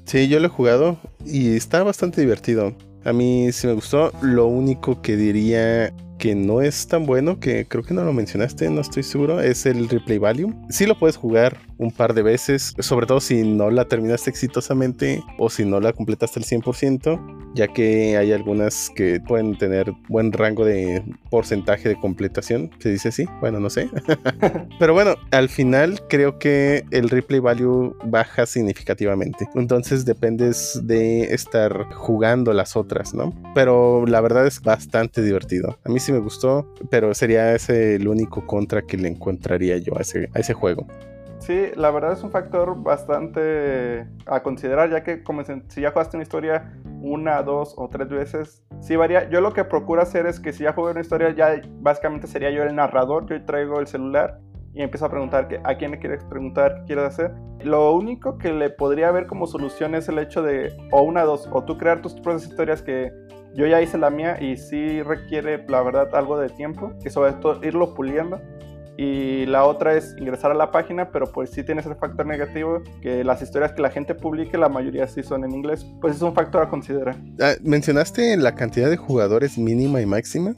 Sí, 0.06 0.28
yo 0.28 0.40
lo 0.40 0.46
he 0.46 0.50
jugado 0.50 0.98
y 1.26 1.56
está 1.56 1.82
bastante 1.82 2.22
divertido. 2.22 2.76
A 3.06 3.12
mí 3.12 3.52
sí 3.52 3.66
me 3.68 3.74
gustó. 3.74 4.12
Lo 4.22 4.46
único 4.46 5.02
que 5.02 5.16
diría 5.16 5.92
que 6.20 6.36
no 6.36 6.62
es 6.62 6.88
tan 6.88 7.06
bueno, 7.06 7.40
que 7.40 7.66
creo 7.66 7.84
que 7.84 7.94
no 7.94 8.04
lo 8.04 8.14
mencionaste, 8.14 8.70
no 8.70 8.82
estoy 8.82 9.04
seguro, 9.04 9.42
es 9.42 9.66
el 9.66 9.90
replay 9.90 10.20
value. 10.20 10.54
Sí 10.70 10.86
lo 10.86 10.98
puedes 10.98 11.18
jugar 11.18 11.58
un 11.84 11.92
par 11.92 12.14
de 12.14 12.24
veces, 12.24 12.74
sobre 12.80 13.06
todo 13.06 13.20
si 13.20 13.44
no 13.44 13.70
la 13.70 13.86
terminaste 13.86 14.30
exitosamente 14.30 15.22
o 15.38 15.50
si 15.50 15.66
no 15.66 15.80
la 15.80 15.94
completaste 15.94 16.40
al 16.40 16.46
100%, 16.46 17.54
ya 17.56 17.68
que 17.68 18.18
hay 18.18 18.32
algunas 18.32 18.90
que 18.96 19.20
pueden 19.20 19.58
tener 19.58 19.92
buen 20.10 20.32
rango 20.32 20.66
de 20.66 21.04
porcentaje 21.30 21.90
de 21.90 22.00
completación, 22.00 22.72
se 22.80 22.90
dice 22.90 23.10
así, 23.10 23.26
bueno, 23.42 23.60
no 23.60 23.70
sé. 23.70 23.90
Pero 24.80 24.94
bueno, 24.94 25.16
al 25.32 25.50
final 25.50 26.02
creo 26.10 26.40
que 26.40 26.84
el 26.92 27.10
replay 27.10 27.40
value 27.40 27.96
baja 28.06 28.46
significativamente. 28.46 29.48
Entonces 29.56 30.06
dependes 30.06 30.80
de 30.84 31.24
estar 31.34 31.86
jugando 31.94 32.54
las 32.54 32.76
otras, 32.76 33.14
¿no? 33.14 33.34
Pero 33.54 34.06
la 34.06 34.22
verdad 34.22 34.48
es 34.48 34.62
bastante 34.62 35.22
divertido. 35.22 35.78
A 35.84 35.90
mí 35.90 36.00
sí 36.00 36.12
me 36.12 36.20
gustó, 36.20 36.74
pero 36.90 37.14
sería 37.14 37.54
ese 37.54 37.96
el 37.96 38.08
único 38.08 38.46
contra 38.46 38.82
que 38.82 38.98
le 38.98 39.10
encontraría 39.10 39.78
yo 39.78 39.98
a 39.98 40.02
ese, 40.02 40.30
a 40.34 40.40
ese 40.40 40.54
juego. 40.54 40.88
Sí, 41.46 41.72
la 41.76 41.92
verdad 41.92 42.14
es 42.14 42.24
un 42.24 42.32
factor 42.32 42.82
bastante 42.82 44.08
a 44.28 44.42
considerar, 44.42 44.90
ya 44.90 45.04
que 45.04 45.24
como 45.24 45.44
si 45.44 45.82
ya 45.82 45.92
jugaste 45.92 46.16
una 46.16 46.24
historia 46.24 46.72
una, 47.02 47.44
dos 47.44 47.74
o 47.78 47.90
tres 47.90 48.08
veces, 48.08 48.66
sí 48.80 48.96
varía. 48.96 49.30
Yo 49.30 49.42
lo 49.42 49.52
que 49.52 49.66
procuro 49.66 50.02
hacer 50.02 50.26
es 50.26 50.40
que 50.40 50.54
si 50.54 50.64
ya 50.64 50.72
jugué 50.72 50.92
una 50.92 51.02
historia, 51.02 51.32
ya 51.32 51.62
básicamente 51.82 52.28
sería 52.28 52.50
yo 52.50 52.64
el 52.64 52.74
narrador, 52.74 53.26
yo 53.26 53.44
traigo 53.44 53.82
el 53.82 53.88
celular 53.88 54.40
y 54.74 54.84
empiezo 54.84 55.08
a 55.08 55.10
preguntar 55.10 55.50
que, 55.50 55.60
a 55.66 55.76
quién 55.76 55.92
le 55.92 56.00
quieres 56.00 56.24
preguntar, 56.24 56.76
qué 56.76 56.84
quieres 56.86 57.04
hacer. 57.08 57.34
Lo 57.62 57.94
único 57.94 58.38
que 58.38 58.54
le 58.54 58.70
podría 58.70 59.12
ver 59.12 59.28
como 59.28 59.46
solución 59.46 59.96
es 59.96 60.08
el 60.08 60.20
hecho 60.20 60.44
de, 60.44 60.74
o 60.94 61.02
una, 61.02 61.24
dos, 61.24 61.50
o 61.52 61.62
tú 61.66 61.78
crear 61.78 62.02
tus 62.02 62.14
propias 62.14 62.46
historias 62.46 62.82
que 62.82 63.12
yo 63.54 63.68
ya 63.68 63.82
hice 63.82 63.98
la 63.98 64.10
mía 64.10 64.42
y 64.42 64.56
sí 64.56 65.04
requiere, 65.04 65.66
la 65.68 65.84
verdad, 65.84 66.16
algo 66.16 66.40
de 66.40 66.48
tiempo, 66.48 66.94
que 67.04 67.10
sobre 67.10 67.34
todo 67.34 67.60
irlo 67.66 67.94
puliendo. 67.94 68.40
Y 68.98 69.46
la 69.48 69.66
otra 69.66 69.96
es 69.96 70.16
ingresar 70.20 70.52
a 70.52 70.54
la 70.54 70.72
página, 70.72 71.10
pero 71.12 71.32
pues 71.32 71.50
sí 71.50 71.64
tienes 71.64 71.86
el 71.86 71.96
factor 71.96 72.26
negativo, 72.26 72.82
que 73.02 73.24
las 73.24 73.42
historias 73.42 73.74
que 73.74 73.82
la 73.82 73.90
gente 73.90 74.14
publique, 74.14 74.58
la 74.58 74.70
mayoría 74.70 75.08
sí 75.08 75.24
son 75.24 75.44
en 75.44 75.52
inglés. 75.52 75.86
Pues 76.00 76.16
es 76.16 76.22
un 76.22 76.34
factor 76.34 76.62
a 76.62 76.70
considerar. 76.70 77.16
Ah, 77.42 77.54
¿Mencionaste 77.64 78.38
la 78.38 78.54
cantidad 78.56 78.90
de 78.90 78.98
jugadores 78.98 79.58
mínima 79.58 80.02
y 80.02 80.06
máxima? 80.06 80.54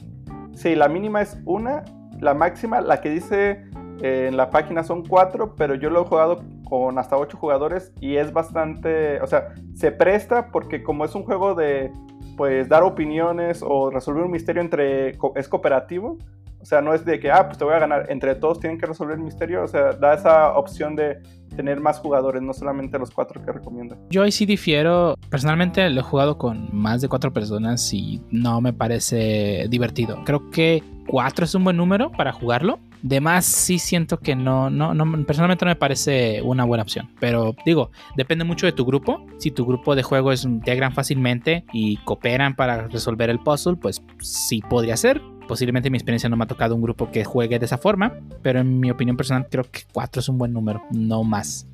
Sí, 0.54 0.74
la 0.74 0.88
mínima 0.88 1.22
es 1.22 1.38
una 1.44 1.84
la 2.20 2.34
máxima, 2.34 2.80
la 2.80 3.00
que 3.00 3.10
dice 3.10 3.62
eh, 4.02 4.26
en 4.28 4.36
la 4.36 4.50
página 4.50 4.82
son 4.84 5.04
cuatro, 5.04 5.54
pero 5.56 5.74
yo 5.74 5.90
lo 5.90 6.02
he 6.02 6.04
jugado 6.04 6.42
con 6.68 6.98
hasta 6.98 7.16
ocho 7.16 7.36
jugadores 7.36 7.92
y 8.00 8.16
es 8.16 8.32
bastante, 8.32 9.20
o 9.20 9.26
sea, 9.26 9.54
se 9.74 9.92
presta 9.92 10.50
porque 10.50 10.82
como 10.82 11.04
es 11.04 11.14
un 11.14 11.24
juego 11.24 11.54
de 11.54 11.92
pues 12.36 12.68
dar 12.68 12.82
opiniones 12.82 13.62
o 13.62 13.90
resolver 13.90 14.24
un 14.24 14.30
misterio 14.30 14.60
entre 14.60 15.16
es 15.36 15.48
cooperativo, 15.48 16.18
o 16.66 16.68
sea, 16.68 16.80
no 16.82 16.92
es 16.92 17.04
de 17.04 17.20
que, 17.20 17.30
ah, 17.30 17.46
pues 17.46 17.58
te 17.58 17.64
voy 17.64 17.74
a 17.74 17.78
ganar, 17.78 18.06
entre 18.08 18.34
todos 18.34 18.58
tienen 18.58 18.76
que 18.76 18.86
resolver 18.86 19.14
el 19.14 19.22
misterio, 19.22 19.62
o 19.62 19.68
sea, 19.68 19.92
da 19.92 20.14
esa 20.14 20.50
opción 20.54 20.96
de 20.96 21.22
tener 21.54 21.78
más 21.78 22.00
jugadores, 22.00 22.42
no 22.42 22.52
solamente 22.52 22.98
los 22.98 23.12
cuatro 23.12 23.40
que 23.40 23.52
recomienda. 23.52 23.96
Yo 24.10 24.24
ahí 24.24 24.32
sí 24.32 24.46
difiero, 24.46 25.14
personalmente 25.30 25.88
lo 25.90 26.00
he 26.00 26.02
jugado 26.02 26.38
con 26.38 26.68
más 26.72 27.02
de 27.02 27.08
cuatro 27.08 27.32
personas 27.32 27.94
y 27.94 28.20
no 28.32 28.60
me 28.60 28.72
parece 28.72 29.66
divertido. 29.68 30.20
Creo 30.24 30.50
que 30.50 30.82
cuatro 31.06 31.44
es 31.44 31.54
un 31.54 31.62
buen 31.62 31.76
número 31.76 32.10
para 32.10 32.32
jugarlo. 32.32 32.80
De 33.00 33.20
más 33.20 33.44
sí 33.44 33.78
siento 33.78 34.18
que 34.18 34.34
no, 34.34 34.68
no, 34.68 34.92
no, 34.92 35.24
personalmente 35.24 35.64
no 35.64 35.70
me 35.70 35.76
parece 35.76 36.42
una 36.42 36.64
buena 36.64 36.82
opción. 36.82 37.08
Pero 37.20 37.54
digo, 37.64 37.92
depende 38.16 38.42
mucho 38.42 38.66
de 38.66 38.72
tu 38.72 38.84
grupo. 38.84 39.24
Si 39.38 39.52
tu 39.52 39.64
grupo 39.64 39.94
de 39.94 40.02
juego 40.02 40.32
es 40.32 40.42
integran 40.42 40.92
fácilmente 40.92 41.64
y 41.72 41.98
cooperan 41.98 42.56
para 42.56 42.88
resolver 42.88 43.30
el 43.30 43.38
puzzle, 43.38 43.76
pues 43.76 44.02
sí 44.18 44.60
podría 44.68 44.96
ser. 44.96 45.22
Posiblemente 45.48 45.90
mi 45.90 45.96
experiencia 45.96 46.28
no 46.28 46.36
me 46.36 46.44
ha 46.44 46.48
tocado 46.48 46.74
un 46.74 46.82
grupo 46.82 47.10
que 47.10 47.24
juegue 47.24 47.58
de 47.58 47.66
esa 47.66 47.78
forma, 47.78 48.18
pero 48.42 48.60
en 48.60 48.80
mi 48.80 48.90
opinión 48.90 49.16
personal 49.16 49.46
creo 49.48 49.64
que 49.70 49.82
4 49.92 50.20
es 50.20 50.28
un 50.28 50.38
buen 50.38 50.52
número, 50.52 50.82
no 50.90 51.22
más. 51.22 51.68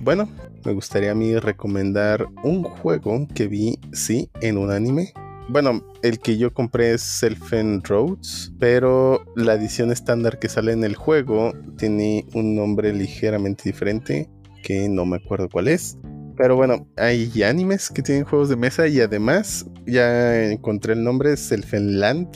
Bueno, 0.00 0.28
me 0.64 0.72
gustaría 0.72 1.10
a 1.10 1.14
mí 1.14 1.36
recomendar 1.36 2.26
un 2.42 2.62
juego 2.62 3.26
que 3.34 3.48
vi, 3.48 3.78
sí, 3.92 4.30
en 4.40 4.56
un 4.56 4.70
anime. 4.70 5.12
Bueno, 5.50 5.82
el 6.02 6.20
que 6.20 6.38
yo 6.38 6.52
compré 6.52 6.92
es 6.92 7.02
Selfen 7.02 7.82
Roads, 7.82 8.52
pero 8.58 9.24
la 9.34 9.54
edición 9.54 9.90
estándar 9.90 10.38
que 10.38 10.48
sale 10.48 10.72
en 10.72 10.84
el 10.84 10.94
juego 10.94 11.52
tiene 11.76 12.26
un 12.34 12.54
nombre 12.54 12.92
ligeramente 12.92 13.64
diferente, 13.64 14.30
que 14.62 14.88
no 14.88 15.04
me 15.04 15.16
acuerdo 15.16 15.48
cuál 15.50 15.68
es. 15.68 15.98
Pero 16.36 16.54
bueno, 16.54 16.86
hay 16.96 17.42
animes 17.42 17.90
que 17.90 18.02
tienen 18.02 18.24
juegos 18.24 18.48
de 18.48 18.56
mesa 18.56 18.86
y 18.86 19.00
además 19.00 19.66
ya 19.86 20.44
encontré 20.44 20.92
el 20.92 21.02
nombre, 21.02 21.36
Selfenland 21.36 22.28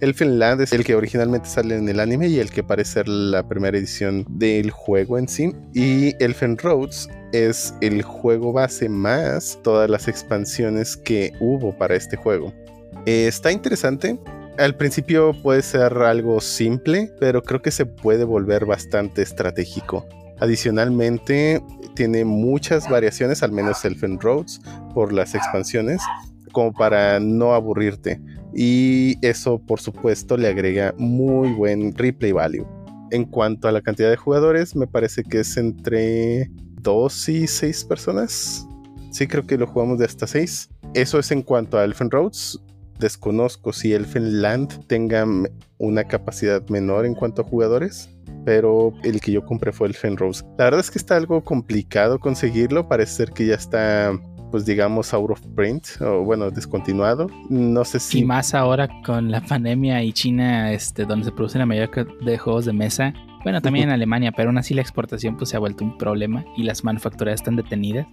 Elfenland 0.00 0.60
es 0.60 0.72
el 0.72 0.84
que 0.84 0.94
originalmente 0.94 1.48
sale 1.48 1.76
en 1.76 1.88
el 1.88 1.98
anime 1.98 2.28
y 2.28 2.38
el 2.38 2.50
que 2.50 2.62
parece 2.62 2.92
ser 2.92 3.08
la 3.08 3.46
primera 3.48 3.76
edición 3.76 4.24
del 4.28 4.70
juego 4.70 5.18
en 5.18 5.28
sí. 5.28 5.52
Y 5.74 6.14
Elfen 6.22 6.56
Roads 6.56 7.08
es 7.32 7.74
el 7.80 8.02
juego 8.02 8.52
base 8.52 8.88
más 8.88 9.58
todas 9.62 9.90
las 9.90 10.06
expansiones 10.06 10.96
que 10.96 11.32
hubo 11.40 11.76
para 11.76 11.96
este 11.96 12.16
juego. 12.16 12.52
Eh, 13.06 13.26
está 13.26 13.50
interesante. 13.50 14.18
Al 14.58 14.76
principio 14.76 15.32
puede 15.42 15.62
ser 15.62 15.92
algo 15.94 16.40
simple, 16.40 17.12
pero 17.18 17.42
creo 17.42 17.62
que 17.62 17.70
se 17.70 17.86
puede 17.86 18.24
volver 18.24 18.66
bastante 18.66 19.22
estratégico. 19.22 20.06
Adicionalmente, 20.40 21.60
tiene 21.94 22.24
muchas 22.24 22.88
variaciones, 22.88 23.42
al 23.42 23.50
menos 23.50 23.84
Elfen 23.84 24.20
Roads, 24.20 24.60
por 24.94 25.12
las 25.12 25.34
expansiones, 25.34 26.00
como 26.52 26.72
para 26.72 27.18
no 27.18 27.54
aburrirte 27.54 28.20
y 28.54 29.16
eso 29.26 29.58
por 29.58 29.80
supuesto 29.80 30.36
le 30.36 30.48
agrega 30.48 30.94
muy 30.98 31.50
buen 31.52 31.94
replay 31.94 32.32
value. 32.32 32.66
En 33.10 33.24
cuanto 33.24 33.68
a 33.68 33.72
la 33.72 33.80
cantidad 33.80 34.10
de 34.10 34.16
jugadores, 34.16 34.76
me 34.76 34.86
parece 34.86 35.24
que 35.24 35.40
es 35.40 35.56
entre 35.56 36.50
2 36.82 37.28
y 37.30 37.46
6 37.46 37.84
personas. 37.84 38.66
Sí, 39.10 39.26
creo 39.26 39.46
que 39.46 39.56
lo 39.56 39.66
jugamos 39.66 39.98
de 39.98 40.04
hasta 40.04 40.26
6. 40.26 40.68
Eso 40.94 41.18
es 41.18 41.30
en 41.30 41.42
cuanto 41.42 41.78
a 41.78 41.84
Elfen 41.84 42.10
Roads. 42.10 42.60
Desconozco 42.98 43.72
si 43.72 43.94
Elfen 43.94 44.42
Land 44.42 44.86
tenga 44.86 45.26
una 45.78 46.04
capacidad 46.04 46.66
menor 46.68 47.06
en 47.06 47.14
cuanto 47.14 47.42
a 47.42 47.44
jugadores 47.44 48.10
pero 48.48 48.94
el 49.02 49.20
que 49.20 49.32
yo 49.32 49.44
compré 49.44 49.72
fue 49.72 49.88
Elfen 49.88 50.16
Roads. 50.16 50.42
La 50.56 50.64
verdad 50.64 50.80
es 50.80 50.90
que 50.90 50.98
está 50.98 51.16
algo 51.16 51.44
complicado 51.44 52.18
conseguirlo, 52.18 52.88
parece 52.88 53.12
ser 53.12 53.32
que 53.32 53.44
ya 53.44 53.54
está 53.54 54.18
pues 54.50 54.64
digamos 54.64 55.12
out 55.14 55.30
of 55.30 55.40
print 55.54 55.86
o 56.00 56.22
bueno 56.22 56.50
descontinuado 56.50 57.28
no 57.48 57.84
sé 57.84 58.00
si 58.00 58.20
y 58.20 58.24
más 58.24 58.54
ahora 58.54 58.88
con 59.04 59.30
la 59.30 59.40
pandemia 59.40 60.02
y 60.02 60.12
China 60.12 60.72
este 60.72 61.04
donde 61.04 61.26
se 61.26 61.32
producen 61.32 61.60
la 61.60 61.66
mayoría 61.66 62.06
de 62.20 62.38
juegos 62.38 62.64
de 62.64 62.72
mesa 62.72 63.12
bueno 63.44 63.60
también 63.60 63.88
en 63.88 63.90
Alemania 63.94 64.32
pero 64.36 64.48
aún 64.48 64.58
así 64.58 64.74
la 64.74 64.82
exportación 64.82 65.36
pues 65.36 65.50
se 65.50 65.56
ha 65.56 65.60
vuelto 65.60 65.84
un 65.84 65.98
problema 65.98 66.44
y 66.56 66.62
las 66.62 66.84
manufacturas 66.84 67.34
están 67.34 67.56
detenidas 67.56 68.06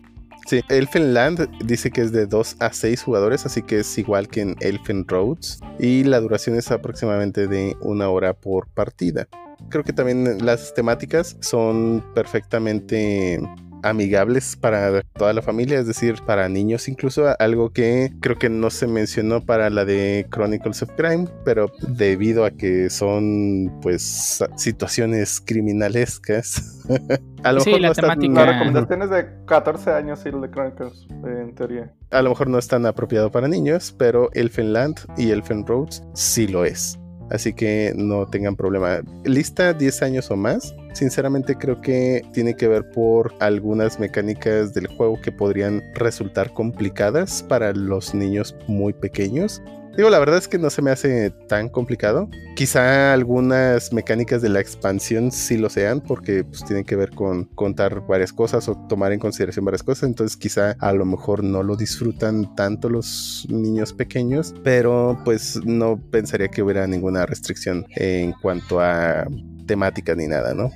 Sí, 0.46 0.62
Elfenland 0.70 1.50
dice 1.66 1.90
que 1.90 2.02
es 2.02 2.12
de 2.12 2.28
2 2.28 2.58
a 2.60 2.72
6 2.72 3.02
jugadores, 3.02 3.48
así 3.48 3.64
que 3.64 3.80
es 3.80 3.98
igual 3.98 4.28
que 4.28 4.42
en 4.42 4.56
Elfen 4.60 5.08
Roads. 5.08 5.60
Y 5.80 6.04
la 6.04 6.20
duración 6.20 6.56
es 6.56 6.70
aproximadamente 6.72 7.48
de 7.48 7.76
una 7.82 8.10
hora 8.10 8.34
por 8.34 8.68
partida. 8.68 9.28
Creo 9.70 9.84
que 9.84 9.94
también 9.94 10.46
las 10.46 10.76
temáticas 10.76 11.36
son 11.40 12.04
perfectamente 12.14 13.42
amigables 13.84 14.56
para 14.56 15.02
toda 15.02 15.34
la 15.34 15.42
familia, 15.42 15.80
es 15.80 15.88
decir, 15.88 16.16
para 16.26 16.50
niños 16.50 16.88
incluso, 16.88 17.26
algo 17.40 17.72
que 17.72 18.12
creo 18.22 18.38
que 18.38 18.50
no 18.50 18.70
se 18.70 18.88
mencionó 18.88 19.46
para 19.46 19.70
la 19.70 19.86
de 19.86 20.28
Chronicles 20.32 20.84
of 20.84 20.92
Crime, 20.98 21.28
pero 21.44 21.72
debido 21.88 22.46
a 22.46 22.52
que 22.52 22.90
son 22.90 23.72
pues 23.82 24.44
situaciones 24.56 25.42
criminalescas. 25.46 26.84
a 27.44 27.52
lo 27.52 27.64
mejor 27.64 27.82
no 27.82 27.92
están, 27.92 28.34
la 28.34 28.46
recomendación 28.46 29.02
es 29.04 29.10
de 29.10 29.28
14 29.46 29.92
años 29.92 30.22
y 30.26 30.30
el 30.30 30.42
de 30.42 30.52
Chronicles, 30.52 31.08
en 31.24 31.56
teoría. 31.56 31.94
A 32.12 32.22
lo 32.22 32.30
mejor 32.30 32.48
no 32.48 32.58
es 32.58 32.68
tan 32.68 32.86
apropiado 32.86 33.32
para 33.32 33.48
niños, 33.48 33.94
pero 33.98 34.30
Elfenland 34.34 34.98
y 35.18 35.32
Elfen 35.32 35.66
Roads 35.66 36.04
sí 36.14 36.48
lo 36.48 36.66
es. 36.66 36.98
Así 37.32 37.54
que 37.54 37.94
no 37.96 38.28
tengan 38.28 38.56
problema. 38.56 39.00
Lista 39.24 39.74
10 39.74 40.02
años 40.04 40.30
o 40.32 40.36
más. 40.36 40.76
Sinceramente 40.96 41.56
creo 41.56 41.82
que 41.82 42.22
tiene 42.32 42.56
que 42.56 42.70
ver 42.70 42.90
por 42.90 43.34
algunas 43.42 44.00
mecánicas 44.00 44.74
del 44.74 44.88
juego 44.88 45.20
que 45.22 45.30
podrían 45.30 45.84
resultar 45.94 46.54
complicadas 46.54 47.44
para 47.44 47.74
los 47.74 48.16
niños 48.16 48.56
muy 48.68 48.94
pequeños. 48.94 49.62
Digo, 49.98 50.10
la 50.10 50.20
verdad 50.20 50.38
es 50.38 50.48
que 50.48 50.58
no 50.58 50.70
se 50.70 50.82
me 50.82 50.92
hace 50.92 51.32
tan 51.50 51.68
complicado. 51.68 52.30
Quizá 52.56 53.14
algunas 53.14 53.92
mecánicas 53.92 54.42
de 54.42 54.48
la 54.48 54.62
expansión 54.62 55.34
sí 55.34 55.58
lo 55.58 55.70
sean, 55.70 56.00
porque 56.00 56.46
pues 56.46 56.64
tienen 56.64 56.86
que 56.86 56.96
ver 56.96 57.12
con 57.12 57.44
contar 57.56 58.00
varias 58.08 58.32
cosas 58.32 58.70
o 58.70 58.76
tomar 58.88 59.12
en 59.12 59.20
consideración 59.20 59.66
varias 59.66 59.84
cosas. 59.84 60.08
Entonces 60.08 60.38
quizá 60.38 60.78
a 60.80 60.94
lo 60.94 61.04
mejor 61.06 61.44
no 61.44 61.62
lo 61.62 61.76
disfrutan 61.76 62.56
tanto 62.56 62.90
los 62.90 63.46
niños 63.50 63.92
pequeños, 63.92 64.56
pero 64.64 65.20
pues 65.26 65.60
no 65.66 65.98
pensaría 66.10 66.48
que 66.48 66.64
hubiera 66.64 66.88
ninguna 66.88 67.26
restricción 67.26 67.86
en 67.96 68.32
cuanto 68.32 68.80
a 68.80 69.28
temática 69.66 70.16
ni 70.16 70.28
nada, 70.28 70.54
¿no? 70.54 70.72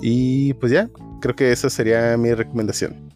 Y 0.00 0.54
pues 0.54 0.72
ya, 0.72 0.88
creo 1.20 1.34
que 1.34 1.52
esa 1.52 1.70
sería 1.70 2.16
mi 2.16 2.32
recomendación. 2.32 3.10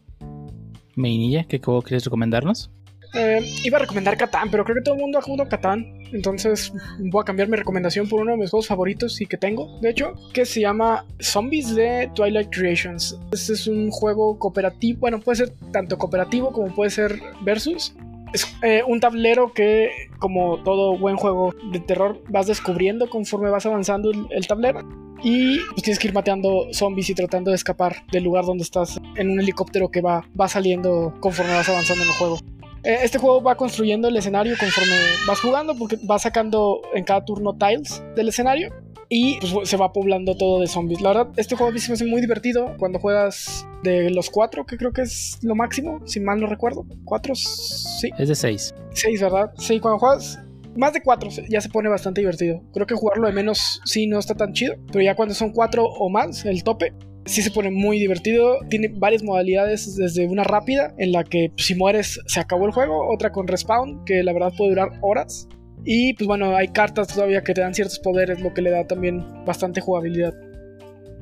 Meinilla, 0.97 1.45
¿qué 1.45 1.59
juego 1.59 1.83
quieres 1.83 2.05
recomendarnos? 2.05 2.71
Eh, 3.15 3.43
iba 3.65 3.77
a 3.77 3.81
recomendar 3.81 4.17
Catán, 4.17 4.51
pero 4.51 4.65
creo 4.65 4.77
que 4.77 4.83
todo 4.83 4.95
el 4.95 5.01
mundo 5.01 5.19
ha 5.19 5.23
jugado 5.23 5.49
Catán. 5.49 5.87
Entonces 6.13 6.73
voy 6.99 7.23
a 7.23 7.25
cambiar 7.25 7.49
mi 7.49 7.57
recomendación 7.57 8.09
por 8.09 8.21
uno 8.21 8.33
de 8.33 8.39
mis 8.39 8.51
juegos 8.51 8.67
favoritos 8.67 9.21
y 9.21 9.27
que 9.27 9.37
tengo, 9.37 9.79
de 9.81 9.91
hecho, 9.91 10.15
que 10.33 10.45
se 10.45 10.61
llama 10.61 11.07
Zombies 11.21 11.75
de 11.75 12.11
Twilight 12.15 12.49
Creations. 12.51 13.19
Este 13.33 13.55
es 13.55 13.67
un 13.67 13.91
juego 13.91 14.39
cooperativo, 14.39 15.01
bueno, 15.01 15.21
puede 15.21 15.37
ser 15.37 15.51
tanto 15.73 15.99
cooperativo 15.99 16.53
como 16.53 16.75
puede 16.75 16.91
ser 16.91 17.21
versus. 17.43 17.95
Es 18.33 18.47
eh, 18.63 18.83
un 18.87 18.99
tablero 18.99 19.53
que, 19.53 19.91
como 20.19 20.63
todo 20.63 20.97
buen 20.97 21.17
juego 21.17 21.55
de 21.71 21.81
terror, 21.81 22.23
vas 22.31 22.47
descubriendo 22.47 23.11
conforme 23.11 23.51
vas 23.51 23.67
avanzando 23.67 24.11
el, 24.11 24.47
tablero. 24.47 24.81
Y 25.23 25.59
pues 25.70 25.82
tienes 25.82 25.99
que 25.99 26.09
ir 26.09 26.15
mateando 26.15 26.66
zombies 26.73 27.11
y 27.11 27.15
tratando 27.15 27.51
de 27.51 27.57
escapar 27.57 28.05
del 28.11 28.24
lugar 28.24 28.44
donde 28.44 28.65
estás 28.65 29.01
en 29.16 29.31
un 29.31 29.40
helicóptero 29.40 29.90
que 29.90 30.01
va, 30.01 30.27
va 30.39 30.49
saliendo 30.49 31.15
conforme 31.20 31.53
vas 31.53 31.69
avanzando 31.69 32.03
en 32.03 32.09
el 32.09 32.15
juego. 32.16 32.39
Eh, 32.85 32.99
este 33.03 33.19
juego 33.19 33.43
va 33.43 33.55
construyendo 33.55 34.09
el 34.09 34.16
escenario 34.16 34.57
conforme 34.59 34.97
vas 35.27 35.40
jugando, 35.40 35.77
porque 35.77 35.99
vas 36.03 36.23
sacando 36.23 36.81
en 36.94 37.05
cada 37.05 37.24
turno 37.24 37.57
tiles 37.57 38.03
del 38.16 38.28
escenario 38.28 38.73
y 39.09 39.39
pues, 39.39 39.69
se 39.69 39.77
va 39.77 39.93
poblando 39.93 40.36
todo 40.36 40.61
de 40.61 40.66
zombies. 40.66 41.01
La 41.01 41.11
verdad, 41.11 41.28
este 41.36 41.55
juego 41.55 41.70
a 41.70 41.73
mí 41.73 41.78
se 41.78 41.90
me 41.90 41.94
hace 41.94 42.07
muy 42.07 42.20
divertido 42.20 42.74
cuando 42.78 42.99
juegas 42.99 43.66
de 43.82 44.11
los 44.11 44.31
cuatro, 44.31 44.65
que 44.65 44.77
creo 44.77 44.93
que 44.93 45.03
es 45.03 45.39
lo 45.43 45.55
máximo, 45.55 46.01
si 46.07 46.19
mal 46.19 46.40
no 46.40 46.47
recuerdo. 46.47 46.86
¿Cuatro? 47.05 47.35
Sí. 47.35 48.11
Es 48.19 48.28
de 48.28 48.35
seis. 48.35 48.74
Seis, 48.94 49.20
¿verdad? 49.20 49.53
Sí, 49.59 49.78
cuando 49.78 49.99
juegas 49.99 50.40
más 50.77 50.93
de 50.93 51.03
cuatro 51.03 51.31
ya 51.49 51.61
se 51.61 51.69
pone 51.69 51.89
bastante 51.89 52.20
divertido. 52.20 52.62
Creo 52.73 52.86
que 52.86 52.94
jugarlo 52.94 53.27
de 53.27 53.32
menos 53.32 53.81
sí 53.85 54.07
no 54.07 54.19
está 54.19 54.35
tan 54.35 54.53
chido, 54.53 54.74
pero 54.89 55.03
ya 55.03 55.15
cuando 55.15 55.35
son 55.35 55.53
cuatro 55.53 55.85
o 55.85 56.09
más, 56.09 56.44
el 56.44 56.62
tope, 56.62 56.93
sí 57.27 57.43
se 57.43 57.51
pone 57.51 57.70
muy 57.70 57.99
divertido. 57.99 58.59
Tiene 58.69 58.89
varias 58.89 59.23
modalidades, 59.23 59.97
desde 59.97 60.27
una 60.27 60.44
rápida, 60.44 60.94
en 60.99 61.12
la 61.12 61.24
que 61.24 61.51
pues, 61.55 61.66
si 61.66 61.74
mueres 61.74 62.20
se 62.27 62.40
acabó 62.40 62.66
el 62.66 62.73
juego, 62.73 63.12
otra 63.12 63.32
con 63.32 63.47
respawn, 63.47 64.05
que 64.05 64.23
la 64.23 64.32
verdad 64.32 64.53
puede 64.57 64.70
durar 64.70 64.90
horas. 65.01 65.49
Y 65.85 66.15
pues 66.15 66.28
bueno, 66.28 66.57
hay 66.57 66.69
cartas 66.69 67.09
todavía 67.09 67.43
que 67.43 67.55
te 67.55 67.61
dan 67.61 67.74
ciertos 67.74 67.99
poderes, 67.99 68.40
lo 68.40 68.55
que 68.55 68.62
le 68.62 68.70
da 68.70 68.86
también 68.86 69.44
bastante 69.44 69.81
jugabilidad. 69.81 70.32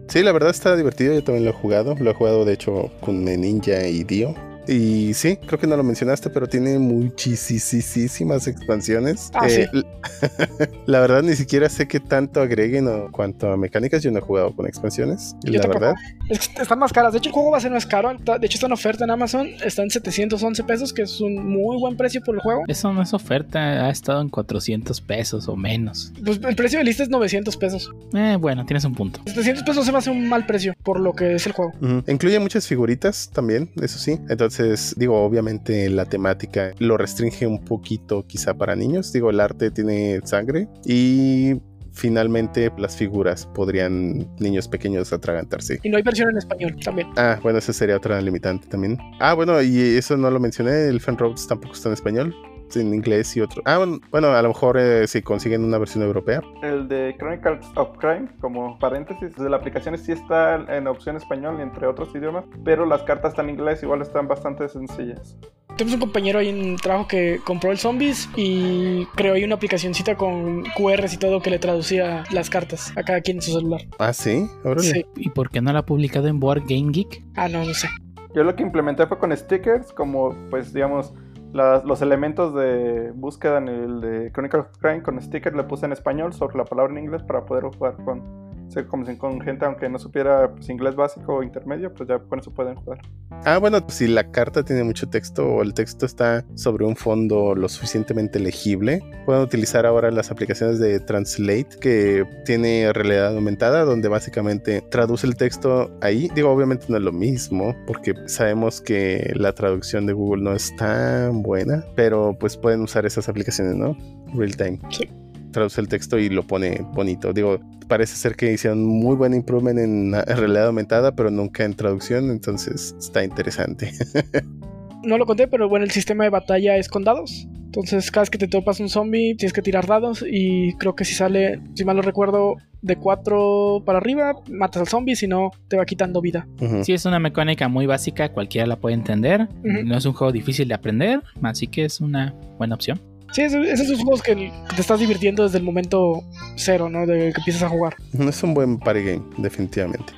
Sí, 0.09 0.22
la 0.22 0.32
verdad 0.32 0.51
está 0.51 0.77
divertido, 0.77 1.14
yo 1.14 1.22
también 1.22 1.44
lo 1.44 1.51
he 1.51 1.55
jugado. 1.55 1.94
Lo 1.94 2.10
he 2.10 2.14
jugado 2.14 2.44
de 2.44 2.52
hecho 2.52 2.90
con 3.01 3.24
Ninja 3.24 3.86
y 3.86 4.05
Dio. 4.05 4.35
Y 4.72 5.14
sí, 5.14 5.36
creo 5.36 5.59
que 5.59 5.66
no 5.66 5.76
lo 5.76 5.82
mencionaste, 5.82 6.30
pero 6.30 6.47
tiene 6.47 6.78
muchísimas 6.78 8.47
expansiones. 8.47 9.30
Ah, 9.34 9.48
sí. 9.48 9.62
l- 9.72 9.84
la 10.86 11.01
verdad, 11.01 11.22
ni 11.24 11.34
siquiera 11.34 11.68
sé 11.68 11.88
qué 11.88 11.98
tanto 11.98 12.40
agreguen 12.40 12.86
o 12.86 13.10
cuanto 13.10 13.51
a 13.51 13.56
mecánicas. 13.56 14.02
Yo 14.02 14.12
no 14.12 14.18
he 14.18 14.22
jugado 14.22 14.55
con 14.55 14.66
expansiones. 14.68 15.34
Yo 15.42 15.55
la 15.55 15.60
tampoco. 15.62 15.80
verdad. 15.86 15.94
Es 16.31 16.48
que 16.48 16.62
están 16.62 16.78
más 16.78 16.93
caras. 16.93 17.12
De 17.12 17.19
hecho, 17.19 17.28
el 17.28 17.35
juego 17.35 17.51
va 17.51 17.59
a 17.59 17.61
ser 17.61 17.73
más 17.73 17.86
caro. 17.86 18.16
De 18.16 18.47
hecho, 18.47 18.57
está 18.57 18.66
en 18.66 18.73
oferta 18.73 19.05
en 19.05 19.11
Amazon. 19.11 19.48
Está 19.65 19.82
en 19.82 19.90
711 19.90 20.62
pesos, 20.65 20.93
que 20.93 21.02
es 21.02 21.20
un 21.20 21.44
muy 21.47 21.77
buen 21.78 21.97
precio 21.97 22.23
por 22.23 22.36
el 22.36 22.40
juego. 22.40 22.62
Eso 22.69 22.93
no 22.93 23.02
es 23.02 23.12
oferta, 23.12 23.86
ha 23.86 23.90
estado 23.90 24.20
en 24.20 24.28
400 24.28 25.01
pesos 25.01 25.48
o 25.48 25.57
menos. 25.57 26.12
Pues 26.24 26.40
el 26.43 26.55
precio 26.55 26.78
de 26.78 26.85
lista 26.85 27.02
es 27.02 27.09
900 27.09 27.57
pesos. 27.57 27.90
Eh, 28.15 28.36
bueno, 28.40 28.65
tienes 28.65 28.85
un 28.85 28.94
punto. 28.94 29.20
700 29.27 29.65
pesos 29.65 29.85
se 29.85 29.93
me 29.93 29.98
hace 29.98 30.11
un 30.11 30.28
mal 30.28 30.47
precio 30.47 30.74
por 30.82 31.01
lo 31.01 31.12
que 31.12 31.35
es 31.35 31.47
el 31.47 31.52
juego. 31.52 31.73
Incluye 32.07 32.39
muchas 32.39 32.66
figuritas 32.66 33.31
también, 33.32 33.70
eso 33.82 33.98
sí. 33.98 34.19
Entonces, 34.28 34.94
digo, 34.97 35.23
obviamente 35.23 35.90
la 35.90 36.05
temática 36.05 36.73
lo 36.78 36.97
restringe 36.97 37.47
un 37.47 37.65
poquito 37.65 38.24
quizá 38.27 38.55
para 38.55 38.77
niños. 38.77 39.12
Digo, 39.12 39.31
el 39.31 39.40
arte 39.40 39.70
tiene 39.70 40.20
sangre 40.24 40.69
y 40.85 41.55
finalmente 41.92 42.72
las 42.78 42.96
figuras 42.96 43.46
podrían 43.54 44.28
niños 44.38 44.68
pequeños 44.68 45.12
atragantarse. 45.12 45.78
Y 45.82 45.88
no 45.88 45.96
hay 45.96 46.02
versión 46.02 46.30
en 46.30 46.38
español 46.38 46.76
también. 46.82 47.08
Ah, 47.16 47.38
bueno, 47.42 47.58
esa 47.58 47.72
sería 47.72 47.96
otra 47.96 48.20
limitante 48.20 48.68
también. 48.68 48.98
Ah, 49.20 49.34
bueno, 49.34 49.60
y 49.62 49.78
eso 49.96 50.16
no 50.16 50.30
lo 50.30 50.40
mencioné, 50.40 50.88
el 50.88 51.00
Fan 51.00 51.18
Roads 51.18 51.46
tampoco 51.46 51.74
está 51.74 51.88
en 51.88 51.94
español. 51.94 52.34
En 52.76 52.94
inglés 52.94 53.36
y 53.36 53.40
otro. 53.40 53.62
Ah, 53.64 53.78
bueno, 53.78 53.98
bueno, 54.10 54.28
a 54.28 54.42
lo 54.42 54.48
mejor 54.48 54.78
eh, 54.78 55.06
si 55.06 55.22
consiguen 55.22 55.64
una 55.64 55.78
versión 55.78 56.05
europea. 56.05 56.40
El 56.62 56.88
de 56.88 57.16
Chronicles 57.18 57.66
of 57.74 57.97
Crime, 57.98 58.28
como 58.40 58.78
paréntesis, 58.78 59.34
de 59.36 59.51
la 59.51 59.56
aplicación 59.56 59.97
sí 59.98 60.12
está 60.12 60.56
en 60.68 60.86
opción 60.86 61.16
español 61.16 61.56
y 61.59 61.62
entre 61.62 61.86
otros 61.86 62.14
idiomas, 62.14 62.44
pero 62.64 62.86
las 62.86 63.02
cartas 63.02 63.32
están 63.32 63.48
en 63.48 63.56
inglés, 63.56 63.82
igual 63.82 64.02
están 64.02 64.28
bastante 64.28 64.68
sencillas. 64.68 65.36
Tenemos 65.76 65.94
un 65.94 66.01
compañero 66.01 66.38
ahí 66.38 66.48
en 66.48 66.76
trabajo 66.76 67.09
que 67.09 67.40
compró 67.44 67.70
el 67.70 67.78
Zombies 67.78 68.28
y 68.36 69.06
creó 69.14 69.34
ahí 69.34 69.44
una 69.44 69.55
aplicacioncita 69.55 70.16
con 70.16 70.64
QRs 70.76 71.14
y 71.14 71.16
todo 71.16 71.40
que 71.40 71.51
le 71.51 71.59
traducía 71.59 72.24
las 72.32 72.51
cartas 72.51 72.92
a 72.97 73.02
cada 73.02 73.20
quien 73.20 73.38
en 73.38 73.42
su 73.42 73.52
celular. 73.52 73.80
Ah, 73.98 74.12
sí, 74.12 74.47
órale. 74.62 74.82
Sí. 74.82 75.06
¿Y 75.16 75.30
por 75.30 75.48
qué 75.48 75.60
no 75.60 75.72
la 75.72 75.80
ha 75.80 75.86
publicado 75.86 76.28
en 76.28 76.38
Board 76.38 76.64
Game 76.68 76.90
Geek? 76.92 77.24
Ah, 77.36 77.48
no, 77.48 77.64
no 77.64 77.72
sé. 77.72 77.88
Yo 78.34 78.44
lo 78.44 78.55
que 78.55 78.62
implementé 78.62 79.06
fue 79.06 79.18
con 79.18 79.36
stickers, 79.36 79.92
como 79.92 80.36
pues 80.51 80.72
digamos 80.72 81.12
las- 81.52 81.85
los 81.85 82.01
elementos 82.02 82.55
de 82.55 83.12
búsqueda 83.14 83.59
en 83.59 83.68
el 83.68 84.01
de 84.01 84.32
Chronicles 84.32 84.64
of 84.66 84.78
Crime 84.78 85.02
con 85.02 85.20
stickers 85.20 85.56
le 85.56 85.64
puse 85.64 85.86
en 85.86 85.93
español 85.93 86.32
sobre 86.32 86.56
la 86.59 86.64
palabra 86.64 86.93
en 86.93 86.98
inglés 87.05 87.22
para 87.22 87.44
poder 87.44 87.64
jugar 87.64 87.97
con, 88.05 88.22
se- 88.70 88.84
si 89.06 89.16
con 89.16 89.40
gente 89.40 89.64
aunque 89.64 89.88
no 89.88 89.98
supiera 89.98 90.51
pues, 90.52 90.68
inglés 90.68 90.94
básico 90.97 91.34
o 91.36 91.42
intermedio, 91.42 91.92
pues 91.92 92.09
ya 92.09 92.18
con 92.18 92.38
eso 92.38 92.52
pueden 92.52 92.74
jugar. 92.76 93.01
Ah, 93.44 93.59
bueno, 93.59 93.78
si 93.88 94.06
la 94.09 94.30
carta 94.30 94.62
tiene 94.64 94.84
mucho 94.84 95.09
texto 95.09 95.47
o 95.47 95.62
el 95.62 95.72
texto 95.74 96.06
está 96.06 96.44
sobre 96.55 96.84
un 96.84 96.97
fondo 96.97 97.55
lo 97.55 97.68
suficientemente 97.68 98.38
legible, 98.38 99.02
pueden 99.26 99.42
utilizar 99.42 99.86
ahora 99.86 100.10
las 100.10 100.30
aplicaciones 100.30 100.78
de 100.78 101.01
Translate 101.01 101.68
que 101.80 102.24
tiene 102.44 102.92
realidad 102.92 103.34
aumentada, 103.34 103.84
donde 103.84 104.09
básicamente 104.09 104.82
traduce 104.90 105.26
el 105.26 105.36
texto 105.36 105.90
ahí. 106.01 106.28
Digo, 106.34 106.51
obviamente 106.51 106.86
no 106.88 106.97
es 106.97 107.02
lo 107.02 107.12
mismo, 107.12 107.74
porque 107.86 108.14
sabemos 108.26 108.80
que 108.80 109.32
la 109.36 109.52
traducción 109.55 110.06
de 110.06 110.12
Google 110.12 110.42
no 110.44 110.52
es 110.55 110.74
tan 110.76 111.42
buena, 111.42 111.84
pero 111.97 112.36
pues 112.38 112.56
pueden 112.56 112.82
usar 112.82 113.06
esas 113.06 113.28
aplicaciones, 113.28 113.74
¿no? 113.74 113.97
Real 114.34 114.56
time. 114.56 114.78
Sí. 114.90 115.09
Traduce 115.52 115.81
el 115.81 115.89
texto 115.89 116.18
y 116.18 116.28
lo 116.28 116.47
pone 116.47 116.85
bonito. 116.93 117.32
Digo, 117.32 117.60
parece 117.89 118.16
ser 118.16 118.36
que 118.36 118.52
hicieron 118.52 118.85
muy 118.85 119.16
buen 119.16 119.35
improvement 119.35 119.78
en, 119.78 120.12
realidad 120.12 120.66
aumentada, 120.66 121.14
pero 121.14 121.31
nunca 121.31 121.64
en 121.64 121.74
traducción, 121.74 122.31
entonces 122.31 122.94
está 122.98 123.24
interesante. 123.24 123.93
No 125.02 125.16
lo 125.16 125.24
conté, 125.24 125.48
pero 125.48 125.66
bueno, 125.66 125.86
el 125.86 125.90
sistema 125.90 126.24
de 126.24 126.31
batalla 126.31 126.77
es 126.77 126.89
con 126.89 127.05
dados. 127.05 127.48
Entonces, 127.70 128.10
cada 128.10 128.22
vez 128.22 128.31
que 128.31 128.36
te 128.36 128.48
topas 128.48 128.81
un 128.81 128.89
zombie, 128.89 129.35
tienes 129.35 129.52
que 129.52 129.62
tirar 129.62 129.86
dados. 129.86 130.24
Y 130.28 130.74
creo 130.74 130.94
que 130.94 131.05
si 131.05 131.14
sale, 131.14 131.60
si 131.74 131.85
mal 131.85 131.97
no 131.97 132.02
recuerdo, 132.02 132.56
de 132.82 132.97
4 132.97 133.82
para 133.86 133.98
arriba, 133.98 134.35
matas 134.51 134.82
al 134.82 134.89
zombie. 134.89 135.16
Si 135.16 135.27
no, 135.27 135.52
te 135.68 135.77
va 135.77 135.86
quitando 135.86 136.20
vida. 136.20 136.47
Sí, 136.82 136.93
es 136.93 137.06
una 137.06 137.18
mecánica 137.18 137.68
muy 137.68 137.86
básica, 137.86 138.31
cualquiera 138.31 138.66
la 138.66 138.77
puede 138.77 138.94
entender. 138.94 139.48
No 139.62 139.97
es 139.97 140.05
un 140.05 140.12
juego 140.12 140.32
difícil 140.32 140.68
de 140.68 140.74
aprender, 140.74 141.22
así 141.43 141.66
que 141.66 141.85
es 141.85 142.01
una 142.01 142.35
buena 142.59 142.74
opción. 142.74 143.01
Sí, 143.32 143.43
es, 143.43 143.55
es 143.55 143.81
esos 143.81 144.02
juegos 144.02 144.23
que 144.23 144.35
te 144.35 144.81
estás 144.81 145.01
divirtiendo 145.01 145.44
desde 145.44 145.59
el 145.59 145.65
momento 145.65 146.23
cero, 146.57 146.89
¿no? 146.89 147.07
De 147.07 147.32
que 147.32 147.40
empiezas 147.40 147.62
a 147.62 147.69
jugar. 147.69 147.94
No 148.12 148.28
es 148.28 148.43
un 148.43 148.55
buen 148.55 148.78
party 148.78 149.02
game, 149.02 149.23
definitivamente. 149.39 150.12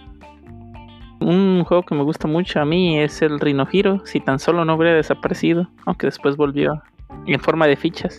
Un 1.20 1.62
juego 1.64 1.84
que 1.84 1.94
me 1.94 2.02
gusta 2.02 2.26
mucho 2.26 2.60
a 2.60 2.64
mí 2.64 2.98
es 2.98 3.22
el 3.22 3.39
Rhino 3.39 3.66
Hero, 3.72 4.02
si 4.05 4.18
tan 4.18 4.39
solo 4.39 4.64
no 4.64 4.74
hubiera 4.74 4.97
desaparecido, 4.97 5.68
aunque 5.84 6.06
después 6.06 6.36
volvió 6.36 6.82
en 7.26 7.39
forma 7.39 7.66
de 7.66 7.76
fichas. 7.76 8.18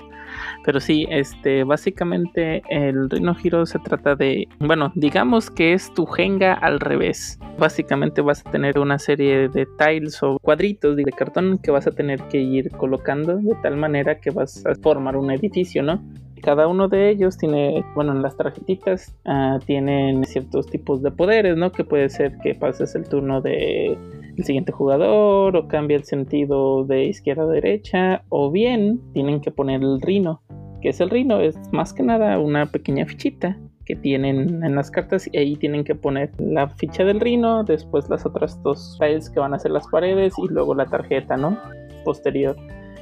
Pero 0.64 0.80
sí, 0.80 1.06
este, 1.10 1.64
básicamente 1.64 2.62
el 2.70 3.10
Rhino 3.10 3.36
Hero 3.44 3.66
se 3.66 3.80
trata 3.80 4.16
de, 4.16 4.48
bueno, 4.60 4.92
digamos 4.96 5.52
que 5.52 5.74
es 5.74 5.94
tu 5.94 6.06
Jenga 6.06 6.54
al 6.54 6.80
revés. 6.80 7.40
Básicamente 7.58 8.22
vas 8.22 8.46
a 8.46 8.52
tener 8.52 8.80
una 8.80 8.98
serie 8.98 9.50
de 9.50 9.68
tiles 9.78 10.22
o 10.24 10.40
cuadritos 10.40 10.96
de 10.96 11.04
cartón 11.04 11.58
que 11.58 11.72
vas 11.72 11.88
a 11.88 11.92
tener 11.92 12.22
que 12.24 12.40
ir 12.40 12.70
colocando 12.72 13.38
de 13.38 13.56
tal 13.62 13.78
manera 13.78 14.20
que 14.20 14.32
vas 14.32 14.66
a 14.66 14.74
formar 14.76 15.18
un 15.18 15.32
edificio, 15.32 15.84
¿no? 15.84 16.02
Cada 16.42 16.68
uno 16.68 16.90
de 16.90 17.10
ellos 17.10 17.38
tiene, 17.38 17.86
bueno, 17.96 18.12
en 18.12 18.22
las 18.22 18.36
tarjetitas 18.36 19.16
ah, 19.24 19.60
tienen 19.66 20.26
ciertos 20.26 20.68
tipos 20.68 21.02
de 21.02 21.12
poderes, 21.12 21.56
¿no? 21.56 21.72
Que 21.72 21.86
puede 21.86 22.10
ser 22.10 22.38
que 22.44 22.54
pases 22.54 22.96
el 22.96 23.08
turno 23.08 23.40
de 23.40 23.98
el 24.38 24.44
siguiente 24.44 24.72
jugador 24.72 25.56
o 25.56 25.68
cambia 25.68 25.96
el 25.96 26.04
sentido 26.04 26.84
de 26.86 27.06
izquierda 27.06 27.44
a 27.44 27.48
derecha 27.48 28.24
o 28.30 28.52
bien 28.52 29.00
tienen 29.14 29.42
que 29.42 29.52
poner 29.52 29.82
el 29.82 30.02
rino. 30.02 30.42
Que 30.84 30.90
es 30.90 31.00
el 31.00 31.10
rino? 31.10 31.40
Es 31.40 31.58
más 31.72 31.94
que 31.94 32.04
nada 32.04 32.38
una 32.40 32.66
pequeña 32.66 33.06
fichita 33.06 33.58
que 33.86 33.96
tienen 33.96 34.62
en 34.64 34.76
las 34.76 34.92
cartas 34.92 35.30
y 35.32 35.38
ahí 35.38 35.56
tienen 35.56 35.86
que 35.86 35.96
poner 35.96 36.30
la 36.38 36.68
ficha 36.68 37.06
del 37.06 37.22
rino, 37.22 37.64
después 37.64 38.10
las 38.10 38.26
otras 38.26 38.62
dos 38.64 38.98
tiles 39.00 39.30
que 39.30 39.40
van 39.40 39.54
a 39.54 39.60
ser 39.60 39.72
las 39.72 39.88
paredes 39.88 40.34
y 40.38 40.48
luego 40.50 40.76
la 40.76 40.86
tarjeta, 40.86 41.38
¿no? 41.38 41.58
Posterior. 42.04 42.58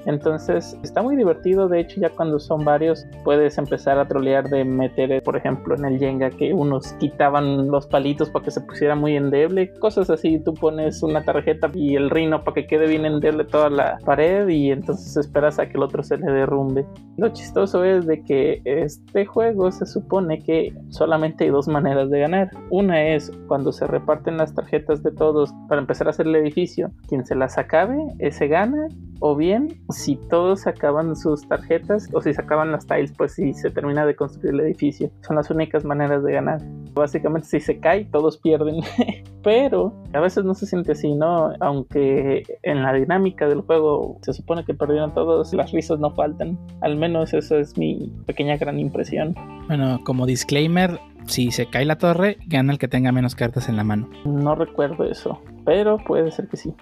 Entonces 0.05 0.77
está 0.83 1.01
muy 1.01 1.15
divertido, 1.15 1.67
de 1.67 1.79
hecho 1.79 1.99
ya 1.99 2.09
cuando 2.09 2.39
son 2.39 2.63
varios 2.65 3.05
puedes 3.23 3.57
empezar 3.57 3.99
a 3.99 4.07
trolear 4.07 4.49
de 4.49 4.63
meter, 4.65 5.21
por 5.23 5.35
ejemplo, 5.35 5.75
en 5.75 5.85
el 5.85 5.99
Jenga 5.99 6.29
que 6.29 6.53
unos 6.53 6.93
quitaban 6.93 7.67
los 7.67 7.87
palitos 7.87 8.29
para 8.29 8.45
que 8.45 8.51
se 8.51 8.61
pusiera 8.61 8.95
muy 8.95 9.15
endeble, 9.15 9.73
cosas 9.79 10.09
así, 10.09 10.39
tú 10.39 10.53
pones 10.53 11.03
una 11.03 11.23
tarjeta 11.23 11.69
y 11.73 11.95
el 11.95 12.09
rino 12.09 12.43
para 12.43 12.55
que 12.55 12.67
quede 12.67 12.87
bien 12.87 13.05
endeble 13.05 13.45
toda 13.45 13.69
la 13.69 13.97
pared 14.05 14.47
y 14.47 14.71
entonces 14.71 15.17
esperas 15.17 15.59
a 15.59 15.67
que 15.67 15.77
el 15.77 15.83
otro 15.83 16.03
se 16.03 16.17
le 16.17 16.31
derrumbe. 16.31 16.85
Lo 17.17 17.29
chistoso 17.29 17.83
es 17.83 18.05
de 18.05 18.23
que 18.23 18.61
este 18.65 19.25
juego 19.25 19.71
se 19.71 19.85
supone 19.85 20.39
que 20.39 20.73
solamente 20.89 21.43
hay 21.43 21.49
dos 21.49 21.67
maneras 21.67 22.09
de 22.09 22.19
ganar. 22.19 22.49
Una 22.69 23.07
es 23.07 23.31
cuando 23.47 23.71
se 23.71 23.85
reparten 23.87 24.37
las 24.37 24.53
tarjetas 24.53 25.03
de 25.03 25.11
todos 25.11 25.53
para 25.67 25.81
empezar 25.81 26.07
a 26.07 26.11
hacer 26.11 26.27
el 26.27 26.35
edificio, 26.35 26.91
quien 27.07 27.25
se 27.25 27.35
las 27.35 27.57
acabe, 27.57 27.97
ese 28.19 28.47
gana 28.47 28.87
o 29.19 29.35
bien 29.35 29.67
si 29.91 30.15
todos 30.15 30.67
acaban 30.67 31.15
sus 31.15 31.47
tarjetas 31.47 32.09
o 32.13 32.21
si 32.21 32.33
se 32.33 32.41
acaban 32.41 32.71
las 32.71 32.85
tiles 32.85 33.13
pues 33.17 33.33
si 33.33 33.53
se 33.53 33.69
termina 33.69 34.05
de 34.05 34.15
construir 34.15 34.53
el 34.53 34.61
edificio. 34.61 35.11
Son 35.21 35.35
las 35.35 35.49
únicas 35.49 35.83
maneras 35.85 36.23
de 36.23 36.33
ganar. 36.33 36.61
Básicamente 36.93 37.47
si 37.47 37.59
se 37.59 37.79
cae 37.79 38.05
todos 38.05 38.37
pierden. 38.37 38.81
Pero 39.43 39.93
a 40.13 40.19
veces 40.19 40.45
no 40.45 40.53
se 40.53 40.65
siente 40.65 40.91
así 40.91 41.13
no 41.13 41.53
aunque 41.59 42.43
en 42.63 42.83
la 42.83 42.93
dinámica 42.93 43.47
del 43.47 43.61
juego 43.61 44.17
se 44.21 44.33
supone 44.33 44.63
que 44.63 44.73
perdieron 44.73 45.13
todos 45.13 45.53
las 45.53 45.71
risas 45.71 45.99
no 45.99 46.11
faltan. 46.11 46.57
Al 46.81 46.95
menos 46.95 47.33
esa 47.33 47.57
es 47.57 47.77
mi 47.77 48.11
pequeña 48.25 48.57
gran 48.57 48.79
impresión. 48.79 49.35
Bueno, 49.67 49.99
como 50.05 50.25
disclaimer, 50.25 50.99
si 51.25 51.51
se 51.51 51.67
cae 51.67 51.85
la 51.85 51.97
torre, 51.97 52.37
gana 52.47 52.73
el 52.73 52.79
que 52.79 52.87
tenga 52.87 53.11
menos 53.11 53.35
cartas 53.35 53.69
en 53.69 53.77
la 53.77 53.83
mano. 53.83 54.09
no 54.25 54.55
recuerdo 54.55 55.05
eso 55.05 55.39
pero 55.65 55.97
puede 55.97 56.31
ser 56.31 56.47
que 56.47 56.57
sí 56.57 56.73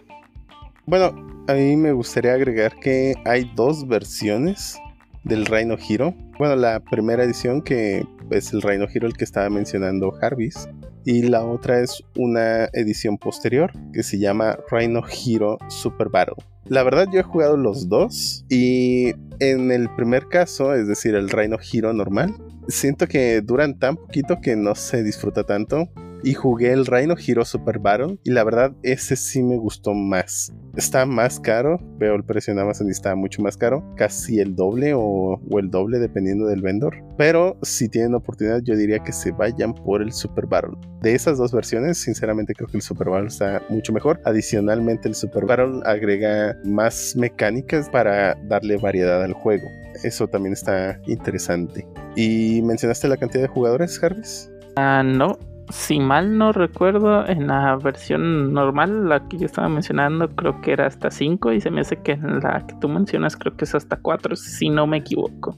Bueno, 0.89 1.13
a 1.47 1.53
mí 1.53 1.75
me 1.75 1.91
gustaría 1.91 2.33
agregar 2.33 2.75
que 2.79 3.13
hay 3.23 3.51
dos 3.55 3.87
versiones 3.87 4.75
del 5.23 5.45
Rhino 5.45 5.75
Hero. 5.77 6.15
Bueno, 6.39 6.55
la 6.55 6.79
primera 6.79 7.23
edición 7.23 7.61
que 7.61 8.07
es 8.31 8.53
el 8.53 8.63
Rhino 8.63 8.87
Hero 8.91 9.05
el 9.05 9.13
que 9.13 9.23
estaba 9.23 9.51
mencionando 9.51 10.09
Jarvis. 10.09 10.67
Y 11.05 11.21
la 11.21 11.45
otra 11.45 11.79
es 11.81 12.01
una 12.17 12.65
edición 12.73 13.19
posterior 13.19 13.71
que 13.93 14.01
se 14.01 14.17
llama 14.17 14.57
Rhino 14.71 15.03
Hero 15.07 15.59
Super 15.67 16.09
Battle. 16.09 16.43
La 16.65 16.81
verdad 16.81 17.05
yo 17.13 17.19
he 17.19 17.23
jugado 17.23 17.55
los 17.55 17.87
dos 17.87 18.43
y 18.49 19.13
en 19.39 19.71
el 19.71 19.93
primer 19.93 20.27
caso, 20.27 20.73
es 20.73 20.87
decir, 20.87 21.13
el 21.13 21.29
Rhino 21.29 21.57
Hero 21.71 21.93
normal, 21.93 22.33
siento 22.67 23.05
que 23.05 23.41
duran 23.41 23.77
tan 23.77 23.95
poquito 23.95 24.41
que 24.41 24.55
no 24.55 24.73
se 24.73 25.03
disfruta 25.03 25.43
tanto 25.43 25.87
y 26.23 26.33
jugué 26.33 26.71
el 26.71 26.85
Rhino 26.85 27.15
Hero 27.17 27.45
Super 27.45 27.79
Battle 27.79 28.17
y 28.23 28.31
la 28.31 28.43
verdad 28.43 28.73
ese 28.83 29.15
sí 29.15 29.41
me 29.41 29.57
gustó 29.57 29.93
más. 29.93 30.51
está 30.75 31.05
más 31.05 31.39
caro. 31.39 31.79
Veo 31.97 32.15
el 32.15 32.23
precio 32.23 32.53
en 32.53 32.59
Amazon 32.59 32.87
y 32.87 32.91
está 32.91 33.15
mucho 33.15 33.41
más 33.41 33.57
caro. 33.57 33.83
Casi 33.95 34.39
el 34.39 34.55
doble 34.55 34.93
o, 34.95 35.39
el 35.57 35.69
doble 35.69 35.99
dependiendo 35.99 36.47
del 36.47 36.61
vendor. 36.61 36.95
Pero 37.17 37.57
si 37.61 37.89
tienen 37.89 38.15
oportunidad, 38.15 38.61
yo 38.63 38.75
diría 38.75 38.99
que 38.99 39.11
se 39.11 39.31
vayan 39.31 39.73
por 39.73 40.01
el 40.01 40.11
Super 40.11 40.45
Battle. 40.45 40.77
De 41.01 41.13
esas 41.13 41.37
dos 41.37 41.51
versiones, 41.51 41.97
sinceramente 41.97 42.53
creo 42.53 42.67
que 42.67 42.77
el 42.77 42.83
Super 42.83 43.09
Battle 43.09 43.27
está 43.27 43.61
mucho 43.69 43.93
mejor. 43.93 44.19
Adicionalmente, 44.25 45.07
el 45.07 45.15
Super 45.15 45.45
Battle 45.45 45.81
agrega 45.85 46.57
más 46.65 47.15
mecánicas 47.15 47.89
para 47.89 48.35
darle 48.47 48.77
variedad 48.77 49.23
al 49.23 49.33
juego. 49.33 49.67
Eso 50.03 50.27
también 50.27 50.53
está 50.53 50.99
interesante. 51.07 51.87
¿Y 52.15 52.61
mencionaste 52.63 53.07
la 53.07 53.17
cantidad 53.17 53.43
de 53.43 53.47
jugadores, 53.47 53.99
Jarvis? 53.99 54.49
Ah, 54.75 55.03
no. 55.03 55.37
Si 55.69 55.99
mal 55.99 56.37
no 56.37 56.51
recuerdo, 56.51 57.27
en 57.27 57.47
la 57.47 57.75
versión 57.75 58.53
normal, 58.53 59.07
la 59.07 59.27
que 59.27 59.37
yo 59.37 59.45
estaba 59.45 59.69
mencionando, 59.69 60.27
creo 60.29 60.61
que 60.61 60.71
era 60.71 60.87
hasta 60.87 61.11
5 61.11 61.53
y 61.53 61.61
se 61.61 61.69
me 61.69 61.81
hace 61.81 61.97
que 61.97 62.13
en 62.13 62.39
la 62.39 62.65
que 62.65 62.75
tú 62.81 62.89
mencionas 62.89 63.37
creo 63.37 63.55
que 63.55 63.65
es 63.65 63.75
hasta 63.75 63.97
4, 63.97 64.35
si 64.35 64.69
no 64.69 64.87
me 64.87 64.97
equivoco. 64.97 65.57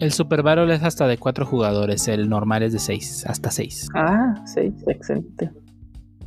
El 0.00 0.12
Super 0.12 0.42
Battle 0.42 0.72
es 0.72 0.82
hasta 0.82 1.06
de 1.06 1.18
4 1.18 1.46
jugadores, 1.46 2.06
el 2.08 2.28
normal 2.28 2.62
es 2.62 2.72
de 2.72 2.78
6, 2.78 3.24
hasta 3.26 3.50
6. 3.50 3.88
Ah, 3.94 4.34
6, 4.44 4.74
excelente. 4.86 5.50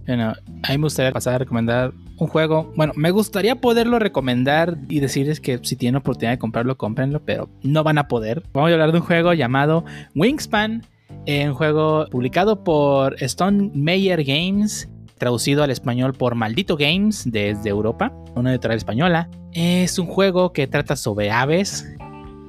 Bueno, 0.08 0.34
a 0.64 0.72
mí 0.72 0.78
me 0.78 0.84
gustaría 0.84 1.12
pasar 1.12 1.36
a 1.36 1.38
recomendar 1.38 1.94
un 2.18 2.28
juego. 2.28 2.72
Bueno, 2.76 2.94
me 2.96 3.12
gustaría 3.12 3.56
poderlo 3.56 4.00
recomendar 4.00 4.78
y 4.90 5.00
decirles 5.00 5.40
que 5.40 5.60
si 5.64 5.76
tienen 5.76 5.98
oportunidad 5.98 6.34
de 6.34 6.40
comprarlo, 6.40 6.78
cómprenlo, 6.78 7.22
pero 7.24 7.50
no 7.64 7.84
van 7.84 7.98
a 7.98 8.08
poder. 8.08 8.44
Vamos 8.54 8.70
a 8.72 8.74
hablar 8.74 8.92
de 8.92 8.98
un 8.98 9.06
juego 9.06 9.34
llamado 9.34 9.86
Wingspan, 10.16 10.84
un 11.28 11.54
juego 11.54 12.06
publicado 12.10 12.64
por 12.64 13.22
Stone 13.22 13.72
Meyer 13.74 14.24
Games, 14.24 14.90
traducido 15.18 15.64
al 15.64 15.72
español 15.72 16.14
por 16.14 16.36
Maldito 16.36 16.78
Games 16.78 17.24
desde 17.26 17.70
Europa, 17.70 18.12
una 18.36 18.52
editorial 18.52 18.78
española. 18.78 19.30
Es 19.54 20.00
un 20.00 20.08
juego 20.08 20.52
que 20.52 20.68
trata 20.68 20.96
sobre 20.96 21.30
aves. 21.30 21.88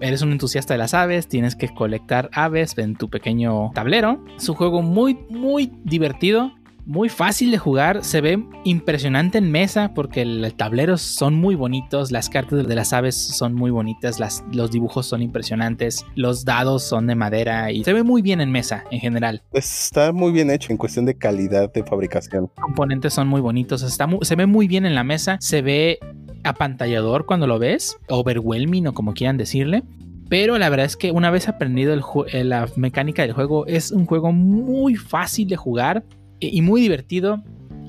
Eres 0.00 0.22
un 0.22 0.32
entusiasta 0.32 0.74
de 0.74 0.78
las 0.78 0.94
aves, 0.94 1.28
tienes 1.28 1.54
que 1.54 1.68
colectar 1.68 2.28
aves 2.32 2.76
en 2.78 2.96
tu 2.96 3.08
pequeño 3.08 3.70
tablero. 3.74 4.24
Es 4.36 4.48
un 4.48 4.56
juego 4.56 4.82
muy, 4.82 5.18
muy 5.28 5.72
divertido 5.84 6.52
muy 6.84 7.09
fácil 7.09 7.50
de 7.50 7.59
jugar, 7.59 8.04
se 8.04 8.20
ve 8.20 8.42
impresionante 8.64 9.38
en 9.38 9.50
mesa 9.50 9.92
porque 9.94 10.22
el 10.22 10.54
tablero 10.54 10.98
son 10.98 11.34
muy 11.34 11.54
bonitos, 11.54 12.10
las 12.10 12.28
cartas 12.28 12.66
de 12.66 12.74
las 12.74 12.92
aves 12.92 13.14
son 13.14 13.54
muy 13.54 13.70
bonitas, 13.70 14.18
las, 14.18 14.44
los 14.52 14.70
dibujos 14.70 15.06
son 15.06 15.22
impresionantes, 15.22 16.04
los 16.14 16.44
dados 16.44 16.82
son 16.82 17.06
de 17.06 17.14
madera 17.14 17.70
y 17.70 17.84
se 17.84 17.92
ve 17.92 18.02
muy 18.02 18.22
bien 18.22 18.40
en 18.40 18.50
mesa 18.50 18.84
en 18.90 19.00
general. 19.00 19.42
Está 19.52 20.12
muy 20.12 20.32
bien 20.32 20.50
hecho 20.50 20.72
en 20.72 20.78
cuestión 20.78 21.04
de 21.04 21.14
calidad 21.14 21.72
de 21.72 21.84
fabricación. 21.84 22.50
Los 22.56 22.64
componentes 22.64 23.14
son 23.14 23.28
muy 23.28 23.40
bonitos, 23.40 23.82
está 23.82 24.09
se 24.22 24.36
ve 24.36 24.46
muy 24.46 24.66
bien 24.66 24.84
en 24.84 24.94
la 24.94 25.04
mesa, 25.04 25.36
se 25.40 25.62
ve 25.62 25.98
apantallador 26.44 27.26
cuando 27.26 27.46
lo 27.46 27.59
ves, 27.59 27.96
overwhelming 28.09 28.88
o 28.88 28.94
como 28.94 29.14
quieran 29.14 29.36
decirle. 29.36 29.84
Pero 30.28 30.59
la 30.59 30.70
verdad 30.70 30.86
es 30.86 30.96
que 30.96 31.12
una 31.12 31.30
vez 31.30 31.46
aprendido 31.48 31.92
el 31.92 32.02
eh, 32.32 32.42
la 32.42 32.66
mecánica 32.76 33.22
del 33.22 33.34
juego, 33.34 33.66
es 33.66 33.92
un 33.92 34.06
juego 34.06 34.32
muy 34.32 34.94
fácil 34.94 35.46
de 35.46 35.56
jugar 35.56 36.04
y 36.51 36.62
muy 36.62 36.81
divertido. 36.81 37.43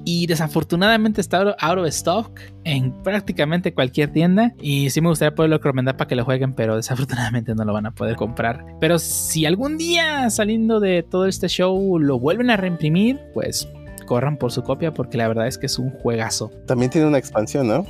Y 0.05 0.27
desafortunadamente 0.27 1.21
está 1.21 1.55
out 1.59 1.77
of 1.79 1.85
stock 1.87 2.37
en 2.65 2.91
prácticamente 3.03 3.73
cualquier 3.73 4.11
tienda. 4.11 4.53
Y 4.59 4.89
sí 4.89 4.99
me 4.99 5.07
gustaría 5.07 5.33
poderlo 5.33 5.57
recomendar 5.57 5.95
para 5.95 6.07
que 6.09 6.15
lo 6.15 6.25
jueguen, 6.25 6.53
pero 6.53 6.75
desafortunadamente 6.75 7.55
no 7.55 7.63
lo 7.63 7.71
van 7.71 7.85
a 7.85 7.91
poder 7.91 8.17
comprar. 8.17 8.65
Pero 8.81 8.99
si 8.99 9.45
algún 9.45 9.77
día 9.77 10.29
saliendo 10.29 10.79
de 10.81 11.03
todo 11.03 11.25
este 11.25 11.47
show 11.47 11.99
lo 11.99 12.19
vuelven 12.19 12.49
a 12.49 12.57
reimprimir, 12.57 13.19
pues 13.33 13.67
corran 14.05 14.37
por 14.37 14.51
su 14.51 14.61
copia 14.63 14.93
porque 14.93 15.17
la 15.17 15.29
verdad 15.29 15.47
es 15.47 15.57
que 15.57 15.67
es 15.67 15.79
un 15.79 15.89
juegazo. 15.91 16.51
También 16.67 16.91
tiene 16.91 17.07
una 17.07 17.17
expansión, 17.17 17.67
¿no? 17.67 17.85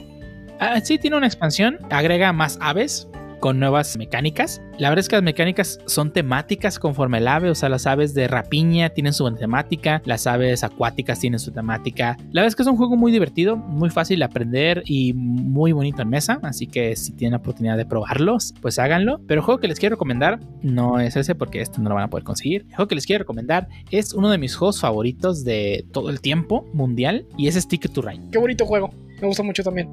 Ah, 0.60 0.80
sí, 0.82 1.00
tiene 1.00 1.18
una 1.18 1.26
expansión, 1.26 1.80
agrega 1.90 2.32
más 2.32 2.60
aves 2.62 3.08
con 3.44 3.60
nuevas 3.60 3.98
mecánicas. 3.98 4.62
La 4.78 4.88
verdad 4.88 5.02
es 5.02 5.10
que 5.10 5.18
las 5.18 5.24
mecánicas 5.24 5.78
son 5.86 6.14
temáticas 6.14 6.80
conforme 6.80 7.18
el 7.18 7.28
ave, 7.28 7.50
o 7.50 7.56
sea, 7.56 7.68
las 7.68 7.86
aves 7.88 8.14
de 8.14 8.30
rapiña 8.30 8.92
tienen 8.92 9.12
su 9.12 9.30
temática, 9.36 10.02
las 10.06 10.28
aves 10.28 10.64
acuáticas 10.64 11.20
tienen 11.20 11.42
su 11.42 11.52
temática. 11.52 12.16
La 12.32 12.40
verdad 12.40 12.48
es 12.48 12.56
que 12.56 12.62
es 12.62 12.70
un 12.70 12.78
juego 12.78 12.96
muy 12.96 13.12
divertido, 13.12 13.58
muy 13.58 13.90
fácil 13.90 14.20
de 14.20 14.24
aprender 14.24 14.82
y 14.86 15.12
muy 15.12 15.74
bonito 15.74 16.02
en 16.02 16.08
mesa, 16.08 16.40
así 16.42 16.68
que 16.68 16.96
si 16.96 17.12
tienen 17.12 17.34
la 17.34 17.40
oportunidad 17.40 17.76
de 17.76 17.86
probarlos, 17.86 18.54
pues 18.62 18.80
háganlo. 18.80 19.20
Pero 19.28 19.42
el 19.42 19.46
juego 19.46 19.60
que 19.60 19.68
les 19.68 19.78
quiero 19.78 19.96
recomendar 19.96 20.40
no 20.62 21.02
es 21.02 21.18
ese 21.18 21.36
porque 21.36 21.60
este 21.60 21.82
no 21.82 21.90
lo 21.90 21.96
van 21.96 22.06
a 22.06 22.10
poder 22.10 22.24
conseguir. 22.24 22.62
El 22.70 22.76
juego 22.78 22.88
que 22.88 22.96
les 22.96 23.06
quiero 23.06 23.24
recomendar 23.24 23.68
es 23.92 24.14
uno 24.14 24.30
de 24.30 24.38
mis 24.38 24.56
juegos 24.56 24.80
favoritos 24.80 25.44
de 25.44 25.86
todo 25.92 26.10
el 26.10 26.22
tiempo 26.22 26.66
mundial 26.72 27.26
y 27.38 27.50
es 27.50 27.56
Stick 27.56 27.92
to 27.92 28.04
Ride. 28.04 28.22
Qué 28.32 28.38
bonito 28.40 28.66
juego. 28.66 28.90
Me 29.20 29.28
gusta 29.28 29.44
mucho 29.44 29.64
también. 29.64 29.90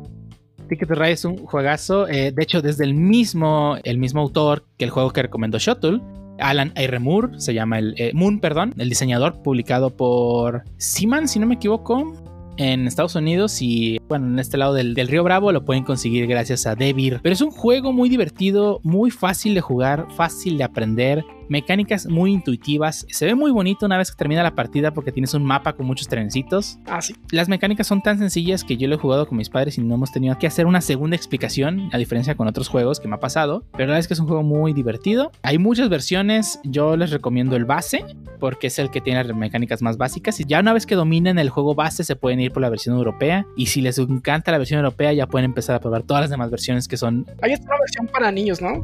Ticket 0.71 0.89
to 0.89 0.95
Ride 0.95 1.13
es 1.13 1.25
un 1.25 1.37
juegazo, 1.37 2.07
eh, 2.09 2.31
de 2.31 2.43
hecho 2.43 2.63
desde 2.63 2.85
el 2.85 2.95
mismo, 2.95 3.77
el 3.83 3.99
mismo 3.99 4.21
autor 4.21 4.65
que 4.79 4.85
el 4.85 4.91
juego 4.91 5.11
que 5.11 5.23
recomendó 5.23 5.59
Shuttle, 5.59 6.01
Alan 6.39 6.73
R. 6.77 7.01
Se 7.39 7.53
llama 7.53 7.81
el 7.81 7.95
eh, 7.99 8.13
Moon, 8.15 8.39
perdón, 8.39 8.73
el 8.79 8.89
diseñador 8.89 9.43
publicado 9.43 9.91
por 9.91 10.63
Seaman, 10.79 11.27
si 11.27 11.41
no 11.41 11.47
me 11.47 11.57
equivoco, 11.57 12.15
en 12.57 12.87
Estados 12.87 13.17
Unidos 13.17 13.61
y 13.61 13.99
bueno, 14.09 14.29
en 14.29 14.39
este 14.39 14.59
lado 14.59 14.73
del, 14.73 14.95
del 14.95 15.09
río 15.09 15.25
Bravo 15.25 15.51
lo 15.51 15.65
pueden 15.65 15.83
conseguir 15.83 16.29
gracias 16.29 16.67
a 16.69 16.77
Devir. 16.77 17.19
Pero 17.21 17.33
es 17.33 17.41
un 17.41 17.51
juego 17.51 17.93
muy 17.93 18.09
divertido, 18.09 18.81
muy 18.85 19.11
fácil 19.11 19.55
de 19.55 19.61
jugar, 19.61 20.07
fácil 20.15 20.57
de 20.57 20.65
aprender, 20.65 21.25
mecánicas 21.51 22.06
muy 22.06 22.32
intuitivas. 22.32 23.05
Se 23.10 23.27
ve 23.27 23.35
muy 23.35 23.51
bonito 23.51 23.85
una 23.85 23.98
vez 23.98 24.10
que 24.10 24.16
termina 24.16 24.43
la 24.43 24.55
partida 24.55 24.93
porque 24.93 25.12
tienes 25.12 25.35
un 25.35 25.44
mapa 25.44 25.74
con 25.74 25.86
muchos 25.86 26.09
trencitos 26.09 26.78
Ah, 26.86 27.02
sí. 27.02 27.14
las 27.31 27.48
mecánicas 27.48 27.86
son 27.86 28.01
tan 28.02 28.18
sencillas 28.18 28.64
que 28.64 28.77
yo 28.77 28.89
lo 28.89 28.94
he 28.94 28.98
jugado 28.98 29.27
con 29.27 29.36
mis 29.36 29.51
padres 29.51 29.77
y 29.77 29.82
no 29.82 29.94
hemos 29.97 30.12
tenido 30.12 30.39
que 30.39 30.47
hacer 30.47 30.66
una 30.66 30.81
segunda 30.81 31.16
explicación, 31.16 31.90
a 31.93 31.98
diferencia 31.98 32.35
con 32.36 32.47
otros 32.48 32.68
juegos 32.68 33.01
que 33.01 33.09
me 33.09 33.16
ha 33.16 33.20
pasado. 33.20 33.64
Pero 33.72 33.81
la 33.86 33.86
verdad 33.89 33.98
es 33.98 34.09
que 34.09 34.14
es 34.14 34.20
un 34.20 34.27
juego 34.27 34.43
muy 34.43 34.72
divertido. 34.72 35.32
Hay 35.43 35.59
muchas 35.59 35.89
versiones, 35.89 36.60
yo 36.64 36.97
les 36.97 37.10
recomiendo 37.10 37.56
el 37.56 37.64
base, 37.64 38.05
porque 38.39 38.68
es 38.68 38.78
el 38.78 38.90
que 38.90 39.01
tiene 39.01 39.22
las 39.24 39.36
mecánicas 39.36 39.82
más 39.82 39.97
básicas. 39.98 40.39
Y 40.40 40.44
ya 40.44 40.60
una 40.60 40.72
vez 40.72 40.86
que 40.86 40.94
dominen 40.94 41.39
el 41.39 41.51
juego 41.51 41.74
base, 41.74 42.05
se 42.05 42.16
pueden 42.16 42.40
ir 42.40 42.52
por 42.52 42.62
la 42.62 42.70
versión 42.70 42.97
europea. 42.97 43.44
Y 43.56 43.66
si 43.66 43.81
les 43.81 43.98
encanta 43.98 44.52
la 44.52 44.59
versión 44.59 44.78
europea, 44.78 45.12
ya 45.12 45.27
pueden 45.27 45.47
empezar 45.47 45.77
a 45.77 45.81
probar 45.81 46.05
todas 46.05 46.22
las 46.22 46.31
demás 46.31 46.51
versiones 46.51 46.86
que 46.89 46.97
son 46.97 47.27
Hay 47.43 47.55
otra 47.55 47.77
versión 47.78 48.06
para 48.06 48.31
niños, 48.31 48.62
¿no? 48.62 48.82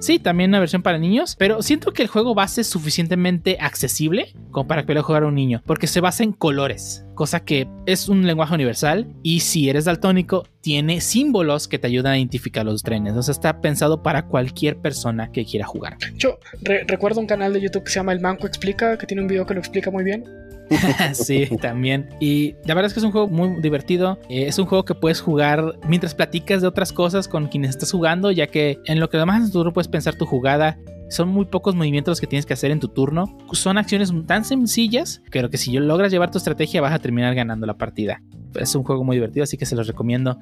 Sí, 0.00 0.18
también 0.20 0.50
una 0.50 0.60
versión 0.60 0.82
para 0.82 0.98
niños, 0.98 1.34
pero 1.38 1.60
siento 1.60 1.92
que 1.92 2.02
el 2.02 2.08
juego 2.08 2.34
base 2.34 2.60
es 2.60 2.68
suficientemente 2.68 3.58
accesible 3.60 4.32
para 4.66 4.84
que 4.86 4.94
lo 4.94 5.02
jugar 5.02 5.22
a 5.22 5.26
un 5.26 5.34
niño, 5.34 5.62
porque 5.66 5.86
se 5.86 6.00
basa 6.00 6.22
en 6.24 6.32
colores, 6.32 7.04
cosa 7.14 7.40
que 7.44 7.68
es 7.86 8.08
un 8.08 8.26
lenguaje 8.26 8.54
universal 8.54 9.06
y 9.22 9.40
si 9.40 9.68
eres 9.68 9.84
daltónico 9.84 10.46
tiene 10.60 11.00
símbolos 11.00 11.68
que 11.68 11.78
te 11.78 11.86
ayudan 11.86 12.12
a 12.12 12.18
identificar 12.18 12.64
los 12.64 12.82
trenes, 12.82 13.14
o 13.14 13.22
sea, 13.22 13.32
está 13.32 13.60
pensado 13.60 14.02
para 14.02 14.26
cualquier 14.26 14.78
persona 14.78 15.30
que 15.32 15.44
quiera 15.44 15.66
jugar. 15.66 15.96
Yo 16.16 16.38
re- 16.62 16.84
recuerdo 16.86 17.20
un 17.20 17.26
canal 17.26 17.52
de 17.52 17.60
YouTube 17.60 17.84
que 17.84 17.90
se 17.90 17.96
llama 18.00 18.12
El 18.12 18.20
Manco 18.20 18.46
Explica, 18.46 18.98
que 18.98 19.06
tiene 19.06 19.22
un 19.22 19.28
video 19.28 19.46
que 19.46 19.54
lo 19.54 19.60
explica 19.60 19.90
muy 19.90 20.04
bien. 20.04 20.24
sí, 21.12 21.48
también. 21.60 22.08
Y 22.20 22.54
la 22.64 22.74
verdad 22.74 22.86
es 22.86 22.94
que 22.94 23.00
es 23.00 23.04
un 23.04 23.12
juego 23.12 23.28
muy 23.28 23.60
divertido. 23.60 24.18
Eh, 24.28 24.46
es 24.46 24.58
un 24.58 24.66
juego 24.66 24.84
que 24.84 24.94
puedes 24.94 25.20
jugar 25.20 25.78
mientras 25.86 26.14
platicas 26.14 26.62
de 26.62 26.68
otras 26.68 26.92
cosas 26.92 27.28
con 27.28 27.48
quienes 27.48 27.70
estás 27.70 27.92
jugando, 27.92 28.30
ya 28.30 28.46
que 28.46 28.78
en 28.86 29.00
lo 29.00 29.08
que 29.08 29.18
demás 29.18 29.42
en 29.42 29.46
tu 29.46 29.58
turno 29.58 29.72
puedes 29.72 29.88
pensar 29.88 30.16
tu 30.16 30.26
jugada. 30.26 30.78
Son 31.10 31.28
muy 31.28 31.46
pocos 31.46 31.74
movimientos 31.74 32.20
que 32.20 32.26
tienes 32.26 32.44
que 32.44 32.52
hacer 32.52 32.70
en 32.70 32.80
tu 32.80 32.88
turno. 32.88 33.38
Son 33.52 33.78
acciones 33.78 34.12
tan 34.26 34.44
sencillas, 34.44 35.22
pero 35.30 35.48
que 35.48 35.56
si 35.56 35.72
logras 35.72 36.12
llevar 36.12 36.30
tu 36.30 36.38
estrategia 36.38 36.82
vas 36.82 36.92
a 36.92 36.98
terminar 36.98 37.34
ganando 37.34 37.66
la 37.66 37.78
partida. 37.78 38.22
Es 38.54 38.74
un 38.74 38.84
juego 38.84 39.04
muy 39.04 39.16
divertido, 39.16 39.44
así 39.44 39.56
que 39.56 39.64
se 39.64 39.74
los 39.74 39.86
recomiendo. 39.86 40.38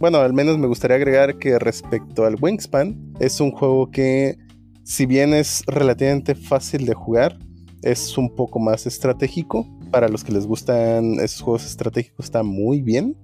Bueno, 0.00 0.18
al 0.18 0.32
menos 0.32 0.56
me 0.58 0.66
gustaría 0.66 0.96
agregar 0.96 1.38
que 1.38 1.58
respecto 1.58 2.24
al 2.24 2.36
Wingspan, 2.40 2.96
es 3.18 3.40
un 3.40 3.50
juego 3.50 3.90
que, 3.90 4.38
si 4.84 5.06
bien 5.06 5.34
es 5.34 5.62
relativamente 5.66 6.34
fácil 6.36 6.86
de 6.86 6.94
jugar, 6.94 7.36
es 7.82 8.16
un 8.18 8.34
poco 8.34 8.58
más 8.58 8.86
estratégico. 8.86 9.66
Para 9.90 10.08
los 10.08 10.24
que 10.24 10.32
les 10.32 10.46
gustan 10.46 11.14
esos 11.14 11.40
juegos 11.40 11.66
estratégicos, 11.66 12.26
está 12.26 12.42
muy 12.42 12.82
bien. 12.82 13.16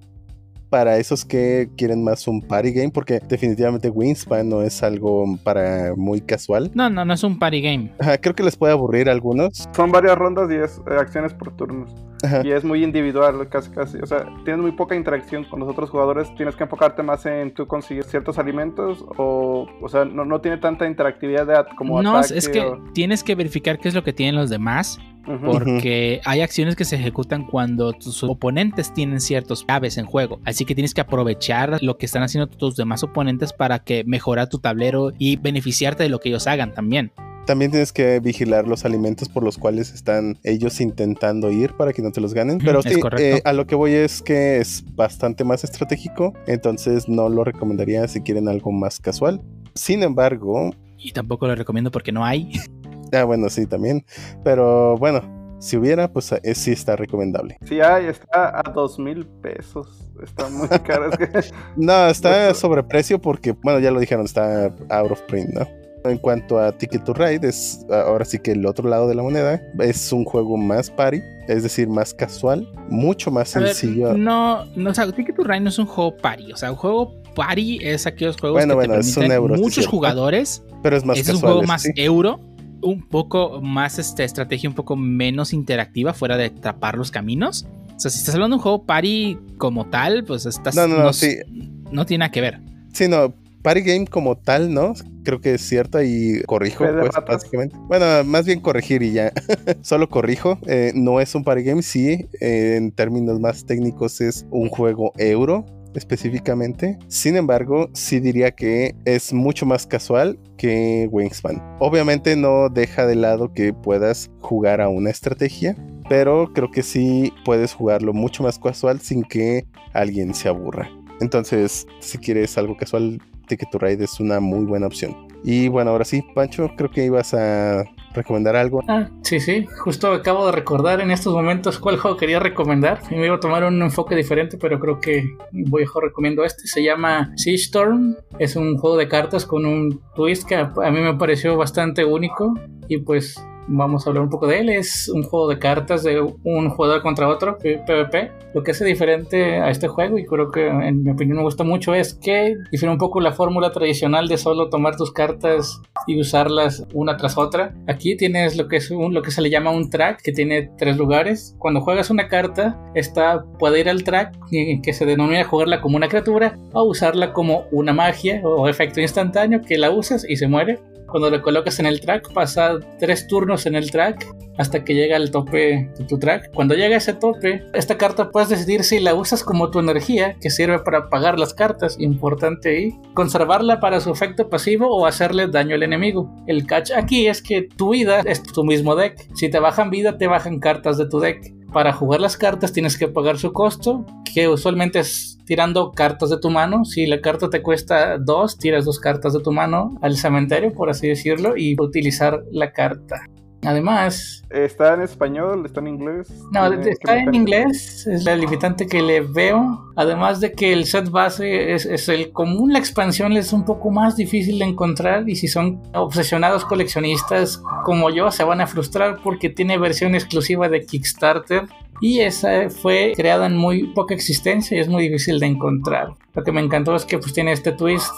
Para 0.69 0.97
esos 0.97 1.23
que 1.23 1.69
quieren 1.77 2.03
más 2.03 2.27
un 2.27 2.41
party 2.41 2.71
game, 2.71 2.89
porque 2.89 3.19
definitivamente 3.19 3.89
Wingspan 3.89 4.49
no 4.49 4.61
es 4.61 4.81
algo 4.83 5.37
para 5.43 5.93
muy 5.95 6.21
casual. 6.21 6.71
No, 6.73 6.89
no, 6.89 7.05
no 7.05 7.13
es 7.13 7.23
un 7.23 7.37
party 7.37 7.61
game. 7.61 7.91
Ajá, 7.99 8.17
creo 8.17 8.35
que 8.35 8.43
les 8.43 8.57
puede 8.57 8.73
aburrir 8.73 9.07
a 9.07 9.11
algunos. 9.11 9.69
Son 9.73 9.91
varias 9.91 10.17
rondas 10.17 10.49
y 10.51 10.55
es 10.55 10.81
eh, 10.89 10.95
acciones 10.99 11.33
por 11.33 11.55
turnos. 11.55 11.93
Ajá. 12.23 12.41
Y 12.43 12.51
es 12.51 12.63
muy 12.63 12.83
individual, 12.83 13.47
casi 13.49 13.69
casi. 13.71 13.97
O 13.99 14.05
sea, 14.05 14.25
tienes 14.43 14.61
muy 14.61 14.71
poca 14.71 14.95
interacción 14.95 15.43
con 15.43 15.59
los 15.59 15.69
otros 15.69 15.89
jugadores. 15.89 16.33
Tienes 16.35 16.55
que 16.55 16.63
enfocarte 16.63 17.03
más 17.03 17.25
en 17.25 17.53
tú 17.53 17.67
conseguir 17.67 18.03
ciertos 18.03 18.37
alimentos. 18.39 19.05
O, 19.17 19.67
o 19.81 19.89
sea, 19.89 20.05
no, 20.05 20.25
no 20.25 20.41
tiene 20.41 20.57
tanta 20.57 20.87
interactividad 20.87 21.45
de 21.45 21.55
at- 21.55 21.75
como 21.77 22.01
no, 22.01 22.17
ataque 22.17 22.37
es 22.37 22.49
que 22.49 22.61
o- 22.61 22.81
tienes 22.93 23.23
que 23.23 23.35
verificar 23.35 23.77
qué 23.79 23.89
es 23.89 23.95
lo 23.95 24.03
que 24.03 24.13
tienen 24.13 24.35
los 24.35 24.49
demás 24.49 24.99
porque 25.43 26.21
hay 26.23 26.41
acciones 26.41 26.75
que 26.75 26.85
se 26.85 26.97
ejecutan 26.97 27.45
cuando 27.45 27.93
tus 27.93 28.23
oponentes 28.23 28.93
tienen 28.93 29.19
ciertos 29.19 29.65
aves 29.67 29.97
en 29.97 30.05
juego. 30.05 30.39
Así 30.45 30.65
que 30.65 30.75
tienes 30.75 30.93
que 30.93 31.01
aprovechar 31.01 31.79
lo 31.81 31.97
que 31.97 32.05
están 32.05 32.21
haciendo 32.21 32.47
tus 32.47 32.75
demás 32.75 33.03
oponentes 33.03 33.51
para 33.51 33.79
que 33.79 34.03
mejorar 34.05 34.49
tu 34.49 34.59
tablero 34.59 35.11
y 35.17 35.37
beneficiarte 35.37 36.03
de 36.03 36.09
lo 36.09 36.19
que 36.19 36.29
ellos 36.29 36.45
hagan 36.45 36.73
también. 36.75 37.11
También 37.45 37.71
tienes 37.71 37.93
que 37.93 38.19
vigilar 38.19 38.67
los 38.67 38.85
alimentos 38.85 39.29
por 39.29 39.43
los 39.43 39.57
cuales 39.57 39.93
están 39.93 40.37
ellos 40.43 40.81
intentando 40.81 41.51
ir 41.51 41.73
para 41.73 41.93
que 41.93 42.01
no 42.01 42.11
te 42.11 42.21
los 42.21 42.33
ganen. 42.33 42.57
Pero 42.57 42.79
es 42.79 42.85
sí, 42.85 42.99
eh, 43.17 43.41
a 43.45 43.53
lo 43.53 43.65
que 43.67 43.75
voy 43.75 43.93
es 43.93 44.21
que 44.21 44.57
es 44.57 44.83
bastante 44.95 45.43
más 45.43 45.63
estratégico, 45.63 46.33
entonces 46.47 47.07
no 47.07 47.29
lo 47.29 47.43
recomendaría 47.43 48.07
si 48.07 48.21
quieren 48.21 48.47
algo 48.47 48.71
más 48.71 48.99
casual. 48.99 49.41
Sin 49.73 50.03
embargo, 50.03 50.71
Y 50.97 51.11
tampoco 51.11 51.47
lo 51.47 51.55
recomiendo 51.55 51.91
porque 51.91 52.11
no 52.11 52.25
hay. 52.25 52.51
ah, 53.13 53.23
bueno, 53.23 53.49
sí, 53.49 53.65
también. 53.65 54.05
Pero 54.43 54.97
bueno, 54.97 55.21
si 55.59 55.77
hubiera, 55.77 56.11
pues 56.11 56.31
eh, 56.31 56.55
sí 56.55 56.71
está 56.71 56.95
recomendable. 56.95 57.57
Sí, 57.67 57.79
hay, 57.79 58.05
está 58.07 58.59
a 58.59 58.71
dos 58.71 58.97
mil 58.99 59.25
pesos. 59.25 60.01
Está 60.23 60.49
muy 60.49 60.67
caro. 60.79 61.09
es 61.11 61.17
que- 61.17 61.29
No, 61.75 62.07
está 62.07 62.53
sobreprecio 62.55 63.19
porque, 63.19 63.51
bueno, 63.51 63.79
ya 63.79 63.91
lo 63.91 63.99
dijeron, 63.99 64.25
está 64.25 64.73
out 64.89 65.11
of 65.11 65.21
print, 65.23 65.49
¿no? 65.49 65.67
En 66.09 66.17
cuanto 66.17 66.59
a 66.59 66.71
Ticket 66.71 67.03
to 67.03 67.13
Ride, 67.13 67.47
es 67.47 67.85
ahora 67.89 68.25
sí 68.25 68.39
que 68.39 68.51
el 68.51 68.65
otro 68.65 68.87
lado 68.89 69.07
de 69.07 69.15
la 69.15 69.23
moneda 69.23 69.61
es 69.79 70.11
un 70.11 70.23
juego 70.25 70.55
más 70.57 70.89
party, 70.91 71.19
es 71.47 71.63
decir, 71.63 71.87
más 71.87 72.13
casual, 72.13 72.67
mucho 72.89 73.31
más 73.31 73.55
A 73.55 73.59
ver, 73.59 73.73
sencillo. 73.73 74.13
no, 74.17 74.65
no, 74.75 74.89
o 74.89 74.93
sea, 74.93 75.11
Ticket 75.11 75.35
to 75.35 75.43
Ride 75.43 75.61
no 75.61 75.69
es 75.69 75.79
un 75.79 75.85
juego 75.87 76.15
party. 76.17 76.51
O 76.53 76.57
sea, 76.57 76.71
un 76.71 76.77
juego 76.77 77.13
party 77.35 77.79
es 77.81 78.05
aquellos 78.05 78.37
juegos 78.37 78.57
Bueno, 78.59 78.73
que 78.73 78.87
bueno, 78.87 78.93
te 78.95 78.99
es 79.01 79.07
un 79.09 79.13
permiten 79.23 79.35
euro, 79.35 79.55
muchos 79.55 79.87
jugadores. 79.87 80.63
pero 80.83 80.95
es 80.97 81.03
más 81.05 81.17
es 81.17 81.29
un 81.29 81.41
juego 81.41 81.63
más 81.63 81.81
sí. 81.83 81.91
euro, 81.95 82.39
un 82.81 83.07
poco 83.07 83.59
más 83.61 83.97
este, 83.99 84.23
estrategia, 84.23 84.69
un 84.69 84.75
poco 84.75 84.95
menos 84.95 85.53
interactiva, 85.53 86.13
fuera 86.13 86.37
de 86.37 86.49
tapar 86.51 86.97
los 86.97 87.09
caminos. 87.11 87.65
O 87.95 87.99
sea, 87.99 88.11
si 88.11 88.19
estás 88.19 88.35
hablando 88.35 88.55
de 88.55 88.57
un 88.59 88.61
juego 88.63 88.83
party 88.83 89.37
como 89.57 89.85
tal, 89.87 90.23
pues 90.25 90.45
estás. 90.45 90.75
No, 90.75 90.87
no, 90.87 90.97
no, 91.01 91.09
s- 91.09 91.43
sí. 91.45 91.81
no 91.91 92.05
tiene 92.05 92.19
nada 92.23 92.31
que 92.31 92.41
ver. 92.41 92.59
Sí, 92.93 93.07
no, 93.07 93.33
party 93.65 93.81
game 93.81 94.05
como 94.05 94.37
tal, 94.37 94.71
¿no? 94.71 94.93
Creo 95.23 95.41
que 95.41 95.55
es 95.55 95.61
cierta 95.61 96.03
y 96.03 96.43
corrijo, 96.43 96.85
pues, 96.99 97.11
básicamente. 97.27 97.75
Bueno, 97.87 98.23
más 98.23 98.45
bien 98.45 98.61
corregir 98.61 99.01
y 99.01 99.11
ya. 99.11 99.33
Solo 99.81 100.07
corrijo. 100.07 100.59
eh, 100.67 100.91
no 100.93 101.19
es 101.19 101.33
un 101.33 101.43
party 101.43 101.63
game, 101.63 101.81
sí. 101.81 102.27
eh, 102.39 102.75
en 102.77 102.91
términos 102.91 103.39
más 103.39 103.65
técnicos 103.65 104.21
es 104.21 104.45
un 104.51 104.69
juego 104.69 105.13
euro 105.17 105.65
específicamente. 105.95 106.99
Sin 107.07 107.37
embargo, 107.37 107.89
sí 107.93 108.19
diría 108.19 108.51
que 108.51 108.95
es 109.05 109.33
mucho 109.33 109.65
más 109.65 109.87
casual 109.87 110.37
que 110.57 111.07
Wingspan. 111.11 111.63
Obviamente 111.79 112.35
no 112.35 112.69
deja 112.69 113.07
de 113.07 113.15
lado 113.15 113.51
que 113.51 113.73
puedas 113.73 114.29
jugar 114.41 114.79
a 114.79 114.89
una 114.89 115.09
estrategia, 115.09 115.75
pero 116.07 116.51
creo 116.53 116.69
que 116.69 116.83
sí 116.83 117.33
puedes 117.43 117.73
jugarlo 117.73 118.13
mucho 118.13 118.43
más 118.43 118.59
casual 118.59 118.99
sin 118.99 119.23
que 119.23 119.65
alguien 119.93 120.35
se 120.35 120.49
aburra. 120.49 120.87
Entonces, 121.21 121.87
si 121.99 122.17
quieres 122.17 122.57
algo 122.57 122.75
casual, 122.75 123.21
Ticket 123.45 123.69
to 123.69 123.79
Ride 123.79 124.03
es 124.03 124.19
una 124.19 124.39
muy 124.39 124.65
buena 124.65 124.87
opción. 124.87 125.27
Y 125.43 125.67
bueno, 125.67 125.91
ahora 125.91 126.05
sí, 126.05 126.23
Pancho, 126.33 126.71
creo 126.75 126.89
que 126.89 127.05
ibas 127.05 127.33
a 127.33 127.83
recomendar 128.15 128.55
algo. 128.55 128.81
Ah, 128.87 129.09
sí, 129.21 129.39
sí. 129.39 129.67
Justo 129.83 130.11
acabo 130.11 130.47
de 130.47 130.53
recordar 130.53 131.01
en 131.01 131.11
estos 131.11 131.33
momentos 131.33 131.77
cuál 131.77 131.97
juego 131.97 132.17
quería 132.17 132.39
recomendar. 132.39 132.99
Y 133.11 133.15
me 133.15 133.27
iba 133.27 133.35
a 133.35 133.39
tomar 133.39 133.63
un 133.63 133.81
enfoque 133.81 134.15
diferente, 134.15 134.57
pero 134.57 134.79
creo 134.79 134.99
que 134.99 135.23
voy 135.51 135.83
mejor 135.83 136.05
recomiendo 136.05 136.43
este. 136.43 136.65
Se 136.67 136.83
llama 136.83 137.31
Sea 137.35 137.53
Storm. 137.55 138.15
Es 138.39 138.55
un 138.55 138.77
juego 138.77 138.97
de 138.97 139.07
cartas 139.07 139.45
con 139.45 139.65
un 139.65 140.01
twist 140.15 140.47
que 140.47 140.55
a 140.55 140.73
a 140.83 140.91
mí 140.91 140.99
me 140.99 141.13
pareció 141.15 141.55
bastante 141.57 142.03
único. 142.03 142.53
Y 142.87 142.97
pues 142.99 143.35
vamos 143.67 144.05
a 144.05 144.09
hablar 144.09 144.23
un 144.23 144.29
poco 144.29 144.47
de 144.47 144.59
él. 144.59 144.69
Es 144.69 145.09
un 145.09 145.23
juego 145.23 145.47
de 145.47 145.59
cartas 145.59 146.03
de 146.03 146.21
un 146.21 146.69
jugador 146.69 147.01
contra 147.01 147.27
otro, 147.27 147.57
PvP. 147.57 148.31
Lo 148.53 148.63
que 148.63 148.71
hace 148.71 148.85
diferente 148.85 149.59
a 149.59 149.69
este 149.69 149.87
juego, 149.87 150.17
y 150.17 150.25
creo 150.25 150.49
que 150.49 150.67
en 150.67 151.03
mi 151.03 151.11
opinión 151.11 151.37
me 151.37 151.43
gusta 151.43 151.63
mucho, 151.63 151.93
es 151.93 152.13
que 152.13 152.55
difiere 152.71 152.91
un 152.91 152.97
poco 152.97 153.19
la 153.19 153.33
fórmula 153.33 153.71
tradicional 153.71 154.27
de 154.27 154.37
solo 154.37 154.69
tomar 154.69 154.95
tus 154.95 155.11
cartas 155.11 155.81
y 156.07 156.19
usarlas 156.19 156.87
una 156.93 157.17
tras 157.17 157.37
otra. 157.37 157.75
Aquí 157.87 158.15
tienes 158.15 158.55
lo 158.55 158.67
que 158.67 158.77
es 158.77 158.91
un, 158.91 159.13
lo 159.13 159.21
que 159.21 159.31
se 159.31 159.41
le 159.41 159.49
llama 159.49 159.71
un 159.71 159.89
track 159.89 160.21
que 160.21 160.31
tiene 160.31 160.71
tres 160.77 160.97
lugares. 160.97 161.55
Cuando 161.59 161.81
juegas 161.81 162.09
una 162.09 162.27
carta, 162.27 162.79
esta 162.95 163.43
puede 163.59 163.81
ir 163.81 163.89
al 163.89 164.03
track 164.03 164.35
que 164.81 164.93
se 164.93 165.05
denomina 165.05 165.43
jugarla 165.43 165.81
como 165.81 165.97
una 165.97 166.07
criatura 166.07 166.57
o 166.73 166.83
usarla 166.83 167.33
como 167.33 167.65
una 167.71 167.93
magia 167.93 168.41
o 168.43 168.69
efecto 168.69 169.01
instantáneo 169.01 169.61
que 169.61 169.77
la 169.77 169.91
usas 169.91 170.25
y 170.27 170.37
se 170.37 170.47
muere. 170.47 170.79
Cuando 171.15 171.29
la 171.29 171.41
colocas 171.41 171.79
en 171.79 171.85
el 171.85 172.01
track, 172.01 172.33
pasa 172.33 172.77
tres 172.99 173.25
turnos 173.25 173.65
en 173.65 173.75
el 173.75 173.89
track 173.89 174.27
hasta 174.57 174.83
que 174.83 174.93
llega 174.93 175.15
al 175.15 175.31
tope 175.31 175.89
de 175.97 176.03
tu 176.03 176.19
track. 176.19 176.51
Cuando 176.53 176.75
llega 176.75 176.95
a 176.95 176.97
ese 176.97 177.13
tope, 177.13 177.63
esta 177.73 177.97
carta 177.97 178.31
puedes 178.31 178.49
decidir 178.49 178.83
si 178.83 178.99
la 178.99 179.15
usas 179.15 179.41
como 179.41 179.71
tu 179.71 179.79
energía, 179.79 180.35
que 180.41 180.49
sirve 180.49 180.79
para 180.79 181.09
pagar 181.09 181.39
las 181.39 181.53
cartas, 181.53 181.95
importante 182.01 182.67
ahí, 182.67 182.99
conservarla 183.13 183.79
para 183.79 184.01
su 184.01 184.11
efecto 184.11 184.49
pasivo 184.49 184.89
o 184.89 185.05
hacerle 185.05 185.47
daño 185.47 185.75
al 185.75 185.83
enemigo. 185.83 186.29
El 186.47 186.67
catch 186.67 186.91
aquí 186.91 187.27
es 187.27 187.41
que 187.41 187.61
tu 187.61 187.91
vida 187.91 188.19
es 188.19 188.43
tu 188.43 188.65
mismo 188.65 188.97
deck. 188.97 189.15
Si 189.35 189.47
te 189.47 189.59
bajan 189.59 189.91
vida, 189.91 190.17
te 190.17 190.27
bajan 190.27 190.59
cartas 190.59 190.97
de 190.97 191.07
tu 191.07 191.21
deck. 191.21 191.55
Para 191.75 191.91
jugar 191.91 192.21
las 192.21 192.37
cartas 192.37 192.71
tienes 192.71 192.97
que 192.97 193.09
pagar 193.09 193.37
su 193.37 193.51
costo, 193.51 194.05
que 194.33 194.47
usualmente 194.47 194.99
es 194.99 195.37
tirando 195.43 195.91
cartas 195.91 196.29
de 196.29 196.37
tu 196.37 196.49
mano. 196.49 196.85
Si 196.85 197.05
la 197.05 197.19
carta 197.19 197.49
te 197.49 197.61
cuesta 197.61 198.17
dos, 198.17 198.57
tiras 198.57 198.85
dos 198.85 198.97
cartas 198.97 199.33
de 199.33 199.41
tu 199.41 199.51
mano 199.51 199.99
al 200.01 200.15
cementerio, 200.15 200.71
por 200.71 200.89
así 200.89 201.09
decirlo, 201.09 201.57
y 201.57 201.75
utilizar 201.77 202.45
la 202.49 202.71
carta. 202.71 203.25
Además, 203.65 204.45
¿Está 204.49 204.93
en 204.93 205.01
español? 205.01 205.65
¿Está 205.65 205.81
en 205.81 205.87
inglés? 205.87 206.29
no, 206.51 206.71
está 206.71 207.15
¿qué 207.15 207.19
en 207.19 207.35
inglés, 207.35 208.07
es 208.07 208.23
la 208.23 208.35
limitante 208.35 208.87
que 208.87 209.01
le 209.01 209.21
veo. 209.21 209.91
Además 209.95 210.39
de 210.39 210.53
que 210.53 210.71
el 210.71 210.85
set 210.85 211.09
base 211.09 211.73
es, 211.73 211.85
es 211.85 212.07
el 212.09 212.31
común, 212.31 212.71
la 212.71 212.79
expansión 212.79 213.33
es 213.33 213.51
un 213.53 213.65
poco 213.65 213.91
más 213.91 214.15
difícil 214.15 214.59
de 214.59 214.65
encontrar. 214.65 215.27
Y 215.27 215.35
si 215.35 215.47
son 215.47 215.81
obsesionados 215.93 216.63
coleccionistas 216.63 217.61
como 217.83 218.09
yo, 218.09 218.31
se 218.31 218.43
van 218.43 218.61
a 218.61 218.67
frustrar 218.67 219.19
porque 219.23 219.49
tiene 219.49 219.77
versión 219.77 220.15
exclusiva 220.15 220.69
de 220.69 220.85
Kickstarter. 220.85 221.63
Y 222.01 222.19
esa 222.19 222.69
fue 222.69 223.13
creada 223.15 223.47
en 223.47 223.57
muy 223.57 223.87
poca 223.93 224.13
existencia 224.13 224.77
y 224.77 224.81
es 224.81 224.87
muy 224.87 225.03
difícil 225.03 225.39
de 225.39 225.47
encontrar. 225.47 226.13
Lo 226.33 226.43
que 226.43 226.51
me 226.51 226.61
encantó 226.61 226.95
es 226.95 227.05
que 227.05 227.17
pues 227.17 227.33
tiene 227.33 227.51
este 227.53 227.71
twist 227.71 228.11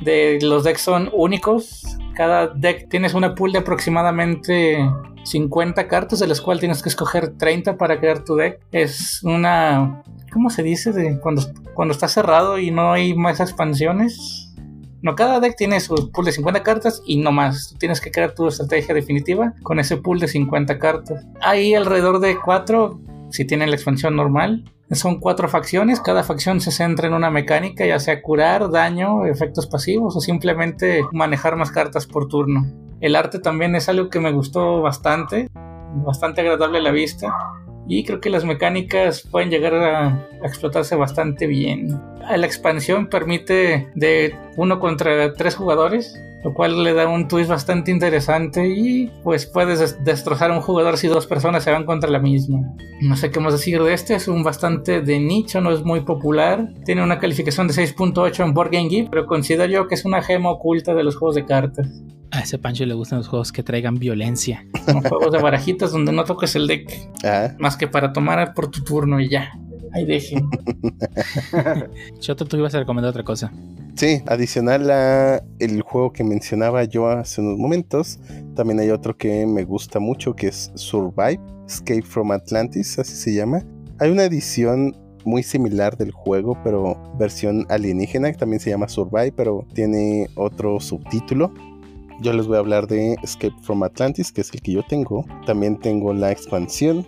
de 0.00 0.38
los 0.42 0.64
decks 0.64 0.82
son 0.82 1.10
únicos. 1.12 1.82
Cada 2.14 2.48
deck 2.48 2.88
tienes 2.88 3.14
una 3.14 3.34
pool 3.34 3.52
de 3.52 3.58
aproximadamente 3.58 4.78
50 5.24 5.88
cartas, 5.88 6.18
de 6.18 6.26
las 6.26 6.40
cuales 6.40 6.60
tienes 6.60 6.82
que 6.82 6.88
escoger 6.88 7.36
30 7.36 7.76
para 7.76 8.00
crear 8.00 8.24
tu 8.24 8.36
deck. 8.36 8.60
Es 8.72 9.22
una. 9.22 10.02
¿Cómo 10.32 10.50
se 10.50 10.62
dice? 10.62 10.92
De 10.92 11.18
cuando, 11.20 11.42
cuando 11.74 11.92
está 11.92 12.08
cerrado 12.08 12.58
y 12.58 12.70
no 12.70 12.92
hay 12.92 13.14
más 13.14 13.40
expansiones. 13.40 14.44
No, 15.00 15.14
cada 15.14 15.38
deck 15.38 15.56
tiene 15.56 15.78
su 15.78 16.10
pool 16.10 16.24
de 16.24 16.32
50 16.32 16.62
cartas 16.64 17.02
y 17.06 17.18
no 17.18 17.30
más. 17.30 17.70
Tú 17.70 17.78
tienes 17.78 18.00
que 18.00 18.10
crear 18.10 18.34
tu 18.34 18.48
estrategia 18.48 18.94
definitiva 18.94 19.54
con 19.62 19.78
ese 19.78 19.96
pool 19.96 20.18
de 20.18 20.26
50 20.26 20.78
cartas. 20.78 21.24
Hay 21.40 21.74
alrededor 21.74 22.18
de 22.18 22.36
4 22.36 23.00
si 23.30 23.44
tienen 23.44 23.70
la 23.70 23.76
expansión 23.76 24.16
normal. 24.16 24.64
Son 24.90 25.20
cuatro 25.20 25.48
facciones, 25.48 26.00
cada 26.00 26.24
facción 26.24 26.60
se 26.60 26.72
centra 26.72 27.08
en 27.08 27.14
una 27.14 27.30
mecánica, 27.30 27.84
ya 27.84 27.98
sea 27.98 28.22
curar, 28.22 28.70
daño, 28.70 29.26
efectos 29.26 29.66
pasivos 29.66 30.16
o 30.16 30.20
simplemente 30.20 31.02
manejar 31.12 31.56
más 31.56 31.70
cartas 31.70 32.06
por 32.06 32.28
turno. 32.28 32.66
El 33.00 33.14
arte 33.14 33.38
también 33.38 33.74
es 33.76 33.88
algo 33.88 34.08
que 34.08 34.18
me 34.18 34.32
gustó 34.32 34.80
bastante, 34.80 35.48
bastante 36.04 36.40
agradable 36.40 36.78
a 36.78 36.82
la 36.82 36.90
vista 36.90 37.34
y 37.88 38.04
creo 38.04 38.20
que 38.20 38.30
las 38.30 38.44
mecánicas 38.44 39.22
pueden 39.22 39.50
llegar 39.50 39.74
a, 39.74 40.28
explotarse 40.44 40.94
bastante 40.94 41.46
bien. 41.46 42.00
La 42.20 42.46
expansión 42.46 43.08
permite 43.08 43.90
de 43.94 44.36
uno 44.56 44.78
contra 44.78 45.32
tres 45.32 45.56
jugadores, 45.56 46.14
lo 46.44 46.54
cual 46.54 46.82
le 46.84 46.94
da 46.94 47.08
un 47.08 47.26
twist 47.28 47.50
bastante 47.50 47.90
interesante 47.90 48.68
y 48.68 49.10
pues 49.24 49.46
puedes 49.46 49.80
des- 49.80 50.04
destrozar 50.04 50.50
a 50.50 50.54
un 50.54 50.60
jugador 50.60 50.96
si 50.96 51.08
dos 51.08 51.26
personas 51.26 51.64
se 51.64 51.70
van 51.72 51.84
contra 51.84 52.08
la 52.10 52.18
misma. 52.20 52.60
No 53.00 53.16
sé 53.16 53.30
qué 53.30 53.40
más 53.40 53.52
decir 53.52 53.82
de 53.82 53.92
este, 53.92 54.14
es 54.14 54.28
un 54.28 54.42
bastante 54.44 55.00
de 55.02 55.18
nicho, 55.20 55.60
no 55.60 55.72
es 55.72 55.82
muy 55.82 56.00
popular. 56.02 56.68
Tiene 56.84 57.02
una 57.02 57.18
calificación 57.18 57.66
de 57.68 57.74
6.8 57.74 58.44
en 58.44 58.54
Board 58.54 58.70
Game 58.72 58.88
Geek, 58.88 59.10
pero 59.10 59.26
considero 59.26 59.66
yo 59.70 59.86
que 59.88 59.94
es 59.96 60.04
una 60.04 60.22
gema 60.22 60.50
oculta 60.50 60.94
de 60.94 61.02
los 61.04 61.16
juegos 61.16 61.34
de 61.34 61.44
cartas. 61.44 61.88
A 62.30 62.40
ese 62.40 62.58
Pancho 62.58 62.84
le 62.84 62.92
gustan 62.94 63.18
los 63.18 63.28
juegos 63.28 63.52
que 63.52 63.62
traigan 63.62 63.94
violencia. 63.98 64.64
Son 64.84 65.00
juegos 65.02 65.32
de 65.32 65.38
barajitas 65.38 65.92
donde 65.92 66.12
no 66.12 66.24
toques 66.24 66.54
el 66.56 66.66
deck, 66.66 66.90
Ah, 67.24 67.54
más 67.58 67.76
que 67.76 67.88
para 67.88 68.12
tomar 68.12 68.52
por 68.54 68.70
tu 68.70 68.84
turno 68.84 69.18
y 69.18 69.28
ya. 69.30 69.50
Ahí 69.94 70.04
deje. 70.04 70.36
Choto, 72.20 72.44
tú 72.44 72.56
ibas 72.58 72.74
a 72.74 72.80
recomendar 72.80 73.10
otra 73.10 73.22
cosa. 73.24 73.50
Sí, 73.98 74.22
adicional 74.26 74.88
a 74.92 75.42
el 75.58 75.82
juego 75.82 76.12
que 76.12 76.22
mencionaba 76.22 76.84
yo 76.84 77.08
hace 77.08 77.40
unos 77.40 77.58
momentos, 77.58 78.20
también 78.54 78.78
hay 78.78 78.90
otro 78.90 79.16
que 79.16 79.44
me 79.44 79.64
gusta 79.64 79.98
mucho 79.98 80.36
que 80.36 80.46
es 80.46 80.70
Survive, 80.76 81.40
Escape 81.66 82.02
from 82.02 82.30
Atlantis, 82.30 82.96
así 83.00 83.16
se 83.16 83.34
llama. 83.34 83.64
Hay 83.98 84.10
una 84.10 84.22
edición 84.24 84.96
muy 85.24 85.42
similar 85.42 85.96
del 85.96 86.12
juego, 86.12 86.56
pero 86.62 86.96
versión 87.18 87.66
alienígena, 87.70 88.30
que 88.30 88.38
también 88.38 88.60
se 88.60 88.70
llama 88.70 88.88
Survive, 88.88 89.32
pero 89.32 89.66
tiene 89.74 90.28
otro 90.36 90.78
subtítulo. 90.78 91.52
Yo 92.20 92.32
les 92.32 92.46
voy 92.46 92.56
a 92.56 92.60
hablar 92.60 92.86
de 92.86 93.16
Escape 93.24 93.54
from 93.62 93.82
Atlantis, 93.82 94.30
que 94.30 94.42
es 94.42 94.54
el 94.54 94.62
que 94.62 94.72
yo 94.72 94.84
tengo. 94.88 95.24
También 95.44 95.76
tengo 95.76 96.14
la 96.14 96.30
expansión. 96.30 97.04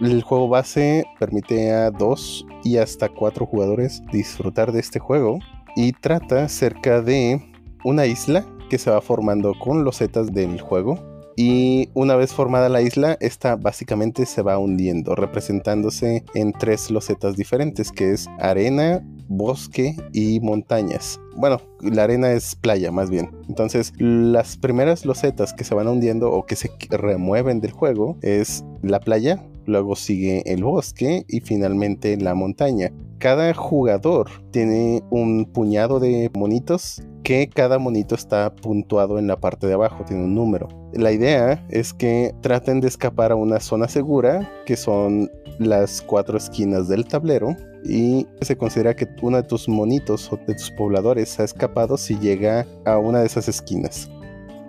El 0.00 0.22
juego 0.22 0.48
base 0.48 1.04
permite 1.18 1.70
a 1.70 1.90
dos 1.90 2.46
y 2.64 2.78
hasta 2.78 3.10
cuatro 3.10 3.44
jugadores 3.44 4.02
disfrutar 4.10 4.72
de 4.72 4.80
este 4.80 4.98
juego 4.98 5.38
y 5.76 5.92
trata 5.92 6.44
acerca 6.44 7.00
de 7.00 7.40
una 7.84 8.06
isla 8.06 8.46
que 8.68 8.78
se 8.78 8.90
va 8.90 9.00
formando 9.00 9.54
con 9.58 9.84
losetas 9.84 10.32
del 10.32 10.60
juego. 10.60 10.98
Y 11.36 11.88
una 11.94 12.16
vez 12.16 12.34
formada 12.34 12.68
la 12.68 12.82
isla, 12.82 13.16
esta 13.20 13.56
básicamente 13.56 14.26
se 14.26 14.42
va 14.42 14.58
hundiendo, 14.58 15.14
representándose 15.14 16.24
en 16.34 16.52
tres 16.52 16.90
losetas 16.90 17.36
diferentes, 17.36 17.92
que 17.92 18.12
es 18.12 18.26
arena, 18.38 19.02
bosque 19.28 19.96
y 20.12 20.40
montañas. 20.40 21.18
Bueno, 21.36 21.62
la 21.80 22.02
arena 22.02 22.32
es 22.32 22.56
playa 22.56 22.90
más 22.92 23.08
bien. 23.08 23.30
Entonces, 23.48 23.94
las 23.96 24.58
primeras 24.58 25.06
losetas 25.06 25.54
que 25.54 25.64
se 25.64 25.74
van 25.74 25.88
hundiendo 25.88 26.30
o 26.30 26.44
que 26.44 26.56
se 26.56 26.70
remueven 26.90 27.60
del 27.60 27.72
juego 27.72 28.18
es 28.20 28.64
la 28.82 29.00
playa, 29.00 29.42
luego 29.70 29.96
sigue 29.96 30.42
el 30.46 30.64
bosque 30.64 31.24
y 31.28 31.40
finalmente 31.40 32.16
la 32.16 32.34
montaña. 32.34 32.92
Cada 33.18 33.52
jugador 33.54 34.30
tiene 34.50 35.02
un 35.10 35.44
puñado 35.44 36.00
de 36.00 36.30
monitos 36.34 37.02
que 37.22 37.48
cada 37.48 37.78
monito 37.78 38.14
está 38.14 38.54
puntuado 38.54 39.18
en 39.18 39.26
la 39.26 39.38
parte 39.38 39.66
de 39.66 39.74
abajo, 39.74 40.04
tiene 40.04 40.24
un 40.24 40.34
número. 40.34 40.68
La 40.92 41.12
idea 41.12 41.64
es 41.68 41.92
que 41.92 42.34
traten 42.40 42.80
de 42.80 42.88
escapar 42.88 43.30
a 43.32 43.36
una 43.36 43.60
zona 43.60 43.88
segura, 43.88 44.50
que 44.64 44.76
son 44.76 45.30
las 45.58 46.00
cuatro 46.00 46.38
esquinas 46.38 46.88
del 46.88 47.06
tablero, 47.06 47.54
y 47.84 48.26
se 48.40 48.56
considera 48.56 48.96
que 48.96 49.06
uno 49.22 49.36
de 49.36 49.42
tus 49.42 49.68
monitos 49.68 50.32
o 50.32 50.36
de 50.36 50.54
tus 50.54 50.70
pobladores 50.70 51.38
ha 51.38 51.44
escapado 51.44 51.96
si 51.96 52.18
llega 52.18 52.66
a 52.84 52.98
una 52.98 53.20
de 53.20 53.26
esas 53.26 53.48
esquinas. 53.48 54.10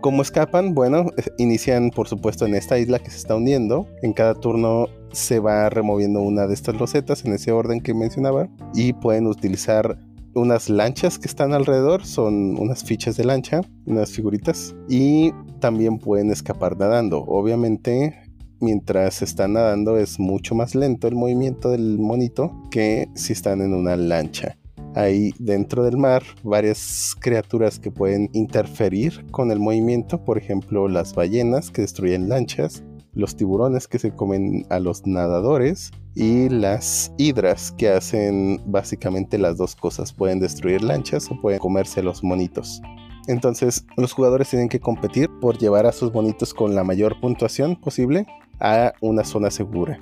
¿Cómo 0.01 0.23
escapan? 0.23 0.73
Bueno, 0.73 1.11
eh, 1.15 1.23
inician 1.37 1.91
por 1.91 2.07
supuesto 2.07 2.47
en 2.47 2.55
esta 2.55 2.79
isla 2.79 2.97
que 2.97 3.11
se 3.11 3.17
está 3.17 3.35
hundiendo. 3.35 3.87
En 4.01 4.13
cada 4.13 4.33
turno 4.33 4.87
se 5.11 5.39
va 5.39 5.69
removiendo 5.69 6.21
una 6.21 6.47
de 6.47 6.55
estas 6.55 6.75
losetas 6.75 7.23
en 7.23 7.33
ese 7.33 7.51
orden 7.51 7.81
que 7.81 7.93
mencionaba 7.93 8.49
y 8.73 8.93
pueden 8.93 9.27
utilizar 9.27 9.99
unas 10.33 10.69
lanchas 10.69 11.19
que 11.19 11.27
están 11.27 11.53
alrededor, 11.53 12.03
son 12.03 12.57
unas 12.57 12.83
fichas 12.83 13.15
de 13.15 13.25
lancha, 13.25 13.61
unas 13.85 14.11
figuritas 14.11 14.73
y 14.89 15.33
también 15.59 15.99
pueden 15.99 16.31
escapar 16.31 16.77
nadando. 16.77 17.23
Obviamente 17.27 18.23
mientras 18.59 19.21
están 19.21 19.53
nadando 19.53 19.97
es 19.97 20.19
mucho 20.19 20.55
más 20.55 20.73
lento 20.73 21.07
el 21.07 21.15
movimiento 21.15 21.69
del 21.69 21.99
monito 21.99 22.51
que 22.71 23.07
si 23.13 23.33
están 23.33 23.61
en 23.61 23.75
una 23.75 23.95
lancha. 23.95 24.57
Hay 24.95 25.33
dentro 25.39 25.83
del 25.83 25.97
mar 25.97 26.23
varias 26.43 27.15
criaturas 27.19 27.79
que 27.79 27.91
pueden 27.91 28.29
interferir 28.33 29.25
con 29.31 29.51
el 29.51 29.59
movimiento, 29.59 30.23
por 30.23 30.37
ejemplo 30.37 30.87
las 30.89 31.15
ballenas 31.15 31.69
que 31.69 31.83
destruyen 31.83 32.27
lanchas, 32.27 32.83
los 33.13 33.35
tiburones 33.35 33.87
que 33.87 33.99
se 33.99 34.11
comen 34.11 34.65
a 34.69 34.79
los 34.79 35.05
nadadores 35.07 35.91
y 36.13 36.49
las 36.49 37.13
hidras 37.17 37.71
que 37.71 37.89
hacen 37.89 38.59
básicamente 38.65 39.37
las 39.37 39.57
dos 39.57 39.75
cosas, 39.75 40.11
pueden 40.11 40.39
destruir 40.39 40.81
lanchas 40.81 41.31
o 41.31 41.39
pueden 41.39 41.59
comerse 41.59 42.03
los 42.03 42.23
monitos. 42.23 42.81
Entonces 43.27 43.85
los 43.95 44.11
jugadores 44.11 44.49
tienen 44.49 44.67
que 44.67 44.79
competir 44.79 45.29
por 45.39 45.57
llevar 45.57 45.85
a 45.85 45.93
sus 45.93 46.13
monitos 46.13 46.53
con 46.53 46.75
la 46.75 46.83
mayor 46.83 47.19
puntuación 47.21 47.75
posible 47.75 48.25
a 48.59 48.93
una 48.99 49.23
zona 49.23 49.51
segura. 49.51 49.99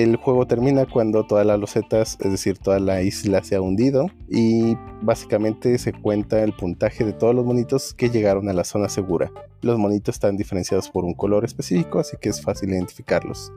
El 0.00 0.16
juego 0.16 0.46
termina 0.46 0.86
cuando 0.86 1.26
todas 1.26 1.44
las 1.44 1.60
losetas, 1.60 2.16
es 2.20 2.30
decir, 2.30 2.56
toda 2.56 2.80
la 2.80 3.02
isla 3.02 3.44
se 3.44 3.56
ha 3.56 3.60
hundido 3.60 4.06
y 4.30 4.74
básicamente 5.02 5.76
se 5.76 5.92
cuenta 5.92 6.42
el 6.42 6.54
puntaje 6.54 7.04
de 7.04 7.12
todos 7.12 7.34
los 7.34 7.44
monitos 7.44 7.92
que 7.92 8.08
llegaron 8.08 8.48
a 8.48 8.54
la 8.54 8.64
zona 8.64 8.88
segura. 8.88 9.30
Los 9.60 9.78
monitos 9.78 10.14
están 10.14 10.38
diferenciados 10.38 10.88
por 10.88 11.04
un 11.04 11.12
color 11.12 11.44
específico, 11.44 11.98
así 11.98 12.16
que 12.18 12.30
es 12.30 12.40
fácil 12.40 12.70
identificarlos. 12.70 13.52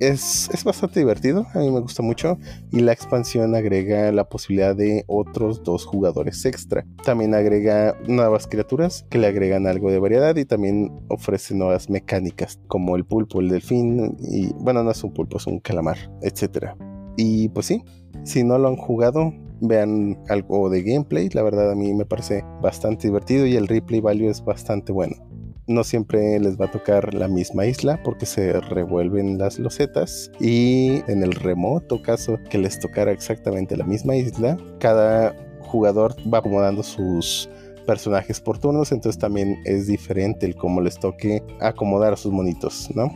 Es, 0.00 0.48
bastante 0.64 1.00
divertido, 1.00 1.46
a 1.54 1.58
mí 1.58 1.70
me 1.70 1.80
gusta 1.80 2.02
mucho 2.02 2.38
y 2.70 2.80
la 2.80 2.92
expansión 2.92 3.54
agrega 3.54 4.12
la 4.12 4.28
posibilidad 4.28 4.76
de 4.76 5.04
otros 5.06 5.62
dos 5.62 5.84
jugadores 5.84 6.44
extra. 6.44 6.84
También 7.04 7.34
agrega 7.34 7.96
nuevas 8.06 8.46
criaturas 8.46 9.06
que 9.10 9.18
le 9.18 9.26
agregan 9.26 9.66
algo 9.66 9.90
de 9.90 9.98
variedad 9.98 10.36
y 10.36 10.44
también 10.44 10.92
ofrece 11.08 11.54
nuevas 11.54 11.90
mecánicas 11.90 12.60
como 12.68 12.96
el 12.96 13.04
pulpo, 13.04 13.40
el 13.40 13.48
delfín 13.48 14.16
y 14.20 14.52
bueno, 14.54 14.82
no 14.82 14.90
es 14.90 15.02
un 15.02 15.12
pulpo, 15.12 15.38
es 15.38 15.46
un 15.46 15.60
calamar, 15.60 15.98
etc. 16.22 16.74
Y 17.16 17.48
pues 17.48 17.66
sí, 17.66 17.82
si 18.24 18.44
no 18.44 18.58
lo 18.58 18.68
han 18.68 18.76
jugado, 18.76 19.32
vean 19.60 20.18
algo 20.28 20.70
de 20.70 20.82
gameplay, 20.82 21.28
la 21.30 21.42
verdad 21.42 21.72
a 21.72 21.74
mí 21.74 21.92
me 21.94 22.04
parece 22.04 22.44
bastante 22.62 23.08
divertido 23.08 23.46
y 23.46 23.56
el 23.56 23.66
replay 23.66 24.00
value 24.00 24.30
es 24.30 24.44
bastante 24.44 24.92
bueno 24.92 25.27
no 25.68 25.84
siempre 25.84 26.40
les 26.40 26.58
va 26.58 26.64
a 26.64 26.70
tocar 26.70 27.14
la 27.14 27.28
misma 27.28 27.66
isla 27.66 28.00
porque 28.02 28.26
se 28.26 28.58
revuelven 28.58 29.38
las 29.38 29.58
losetas 29.58 30.32
y 30.40 31.02
en 31.06 31.22
el 31.22 31.32
remoto 31.32 32.02
caso 32.02 32.38
que 32.50 32.58
les 32.58 32.80
tocara 32.80 33.12
exactamente 33.12 33.76
la 33.76 33.84
misma 33.84 34.16
isla, 34.16 34.56
cada 34.80 35.36
jugador 35.60 36.16
va 36.32 36.38
acomodando 36.38 36.82
sus 36.82 37.48
personajes 37.86 38.40
por 38.40 38.58
turnos, 38.58 38.92
entonces 38.92 39.20
también 39.20 39.60
es 39.64 39.86
diferente 39.86 40.46
el 40.46 40.56
cómo 40.56 40.80
les 40.80 40.98
toque 40.98 41.42
acomodar 41.60 42.14
a 42.14 42.16
sus 42.16 42.32
monitos, 42.32 42.88
¿no? 42.94 43.10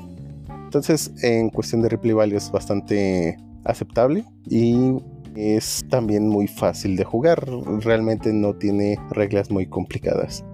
Entonces, 0.65 1.13
en 1.23 1.51
cuestión 1.51 1.83
de 1.83 1.91
replay 1.91 2.15
value 2.15 2.37
es 2.37 2.51
bastante 2.51 3.37
aceptable 3.65 4.25
y 4.49 4.97
es 5.37 5.85
también 5.89 6.29
muy 6.29 6.47
fácil 6.49 6.97
de 6.97 7.05
jugar, 7.05 7.47
realmente 7.81 8.33
no 8.33 8.55
tiene 8.55 8.99
reglas 9.11 9.51
muy 9.51 9.67
complicadas 9.67 10.45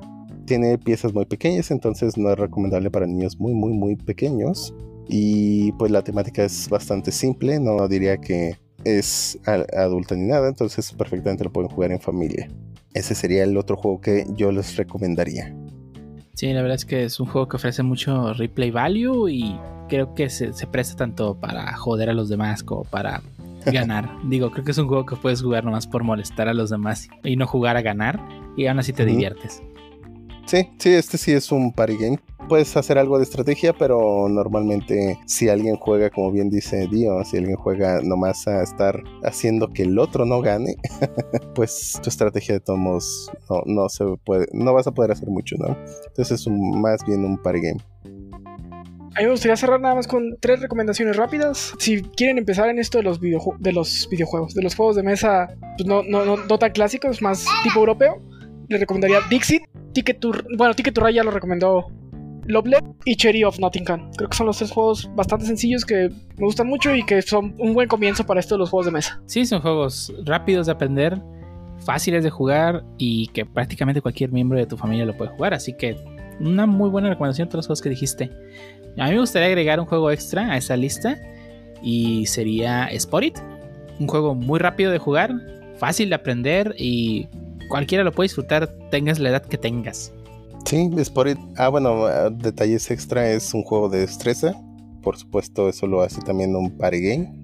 tiene 0.48 0.78
piezas 0.78 1.14
muy 1.14 1.26
pequeñas, 1.26 1.70
entonces 1.70 2.16
no 2.16 2.30
es 2.30 2.38
recomendable 2.38 2.90
para 2.90 3.06
niños 3.06 3.38
muy, 3.38 3.54
muy, 3.54 3.72
muy 3.72 3.94
pequeños. 3.94 4.74
Y 5.08 5.72
pues 5.72 5.90
la 5.90 6.02
temática 6.02 6.44
es 6.44 6.68
bastante 6.68 7.12
simple, 7.12 7.60
no 7.60 7.86
diría 7.86 8.18
que 8.18 8.56
es 8.84 9.38
adulta 9.46 10.14
ni 10.14 10.26
nada, 10.26 10.48
entonces 10.48 10.92
perfectamente 10.92 11.44
lo 11.44 11.52
pueden 11.52 11.70
jugar 11.70 11.92
en 11.92 12.00
familia. 12.00 12.48
Ese 12.94 13.14
sería 13.14 13.44
el 13.44 13.56
otro 13.56 13.76
juego 13.76 14.00
que 14.00 14.26
yo 14.34 14.50
les 14.50 14.76
recomendaría. 14.76 15.54
Sí, 16.34 16.52
la 16.52 16.62
verdad 16.62 16.76
es 16.76 16.84
que 16.84 17.04
es 17.04 17.18
un 17.20 17.26
juego 17.26 17.48
que 17.48 17.56
ofrece 17.56 17.82
mucho 17.82 18.32
replay 18.32 18.70
value 18.70 19.28
y 19.28 19.58
creo 19.88 20.14
que 20.14 20.30
se, 20.30 20.52
presta 20.70 20.96
tanto 20.96 21.34
para 21.34 21.74
joder 21.76 22.10
a 22.10 22.12
los 22.12 22.28
demás 22.28 22.62
como 22.62 22.84
para 22.84 23.22
ganar. 23.66 24.08
Digo, 24.24 24.50
creo 24.50 24.64
que 24.64 24.70
es 24.70 24.78
un 24.78 24.88
juego 24.88 25.04
que 25.04 25.16
puedes 25.16 25.42
jugar 25.42 25.64
nomás 25.64 25.86
por 25.86 26.04
molestar 26.04 26.48
a 26.48 26.54
los 26.54 26.70
demás 26.70 27.08
y 27.24 27.36
no 27.36 27.46
jugar 27.46 27.76
a 27.76 27.82
ganar 27.82 28.20
y 28.56 28.66
aún 28.66 28.78
así 28.78 28.92
te 28.92 29.04
diviertes. 29.04 29.62
Sí, 30.48 30.66
sí, 30.78 30.94
este 30.94 31.18
sí 31.18 31.32
es 31.32 31.52
un 31.52 31.74
party 31.74 31.98
game. 31.98 32.18
Puedes 32.48 32.74
hacer 32.74 32.96
algo 32.96 33.18
de 33.18 33.24
estrategia, 33.24 33.74
pero 33.74 34.30
normalmente 34.30 35.18
si 35.26 35.50
alguien 35.50 35.76
juega, 35.76 36.08
como 36.08 36.32
bien 36.32 36.48
dice 36.48 36.88
Dio, 36.90 37.22
si 37.22 37.36
alguien 37.36 37.56
juega 37.56 38.00
nomás 38.02 38.48
a 38.48 38.62
estar 38.62 38.98
haciendo 39.22 39.68
que 39.68 39.82
el 39.82 39.98
otro 39.98 40.24
no 40.24 40.40
gane, 40.40 40.76
pues 41.54 42.00
tu 42.02 42.08
estrategia 42.08 42.54
de 42.54 42.60
tomos 42.60 43.30
no, 43.50 43.60
no 43.66 43.88
se 43.90 44.06
puede, 44.24 44.46
no 44.54 44.72
vas 44.72 44.86
a 44.86 44.92
poder 44.92 45.10
hacer 45.10 45.28
mucho, 45.28 45.56
¿no? 45.58 45.76
Entonces 46.06 46.40
es 46.40 46.48
más 46.48 47.04
bien 47.04 47.26
un 47.26 47.36
party 47.36 47.60
game. 47.60 47.80
A 49.16 49.20
mí 49.20 49.26
me 49.26 49.30
gustaría 49.32 49.56
cerrar 49.56 49.82
nada 49.82 49.96
más 49.96 50.06
con 50.06 50.38
tres 50.40 50.60
recomendaciones 50.60 51.18
rápidas. 51.18 51.74
Si 51.78 52.00
quieren 52.00 52.38
empezar 52.38 52.70
en 52.70 52.78
esto 52.78 52.96
de 52.96 53.04
los, 53.04 53.20
de 53.20 53.72
los 53.72 54.08
videojuegos, 54.10 54.54
de 54.54 54.62
los 54.62 54.74
juegos 54.74 54.96
de 54.96 55.02
mesa, 55.02 55.48
pues 55.76 55.86
no, 55.86 56.02
no, 56.04 56.24
no, 56.24 56.38
no 56.38 56.58
tan 56.58 56.72
clásicos, 56.72 57.20
más 57.20 57.44
tipo 57.64 57.80
europeo, 57.80 58.22
les 58.68 58.80
recomendaría 58.80 59.20
Dixit 59.28 59.62
Ticket 59.92 60.20
to, 60.20 60.32
bueno, 60.56 60.74
Ticket 60.74 60.94
to 60.94 61.00
Ride 61.00 61.14
ya 61.14 61.24
lo 61.24 61.30
recomendó 61.30 61.86
Lovelet 62.46 62.84
y 63.04 63.16
Cherry 63.16 63.44
of 63.44 63.58
Nottingham. 63.58 64.10
Creo 64.16 64.30
que 64.30 64.36
son 64.36 64.46
los 64.46 64.56
tres 64.56 64.70
juegos 64.70 65.10
bastante 65.14 65.44
sencillos 65.44 65.84
que 65.84 66.10
me 66.36 66.46
gustan 66.46 66.66
mucho 66.66 66.94
y 66.94 67.04
que 67.04 67.20
son 67.20 67.54
un 67.58 67.74
buen 67.74 67.88
comienzo 67.88 68.24
para 68.24 68.40
esto 68.40 68.54
de 68.54 68.60
los 68.60 68.70
juegos 68.70 68.86
de 68.86 68.92
mesa. 68.92 69.20
Sí, 69.26 69.44
son 69.44 69.60
juegos 69.60 70.12
rápidos 70.24 70.66
de 70.66 70.72
aprender, 70.72 71.20
fáciles 71.84 72.24
de 72.24 72.30
jugar 72.30 72.84
y 72.96 73.28
que 73.28 73.44
prácticamente 73.44 74.00
cualquier 74.00 74.32
miembro 74.32 74.58
de 74.58 74.66
tu 74.66 74.76
familia 74.76 75.04
lo 75.04 75.16
puede 75.16 75.30
jugar. 75.32 75.52
Así 75.52 75.74
que 75.74 75.96
una 76.40 76.66
muy 76.66 76.88
buena 76.88 77.10
recomendación 77.10 77.48
de 77.48 77.50
todos 77.50 77.60
los 77.60 77.66
juegos 77.66 77.82
que 77.82 77.90
dijiste. 77.90 78.30
A 78.96 79.06
mí 79.06 79.12
me 79.12 79.20
gustaría 79.20 79.48
agregar 79.48 79.78
un 79.78 79.86
juego 79.86 80.10
extra 80.10 80.50
a 80.50 80.56
esa 80.56 80.76
lista 80.76 81.20
y 81.82 82.24
sería 82.26 82.88
Sporit. 82.98 83.38
Un 84.00 84.06
juego 84.06 84.34
muy 84.34 84.58
rápido 84.58 84.90
de 84.90 84.98
jugar, 84.98 85.34
fácil 85.76 86.08
de 86.08 86.14
aprender 86.14 86.74
y 86.78 87.28
cualquiera 87.68 88.04
lo 88.04 88.12
puede 88.12 88.26
disfrutar, 88.26 88.68
tengas 88.90 89.18
la 89.18 89.30
edad 89.30 89.42
que 89.42 89.58
tengas. 89.58 90.12
Sí, 90.64 90.90
Sporit. 91.02 91.38
Ah, 91.56 91.68
bueno, 91.68 92.06
ah, 92.06 92.30
detalles 92.30 92.90
extra, 92.90 93.30
es 93.30 93.54
un 93.54 93.62
juego 93.62 93.88
de 93.88 94.00
destreza. 94.00 94.54
Por 95.02 95.16
supuesto, 95.16 95.68
eso 95.68 95.86
lo 95.86 96.02
hace 96.02 96.20
también 96.20 96.54
un 96.54 96.76
party 96.76 97.00
game. 97.00 97.42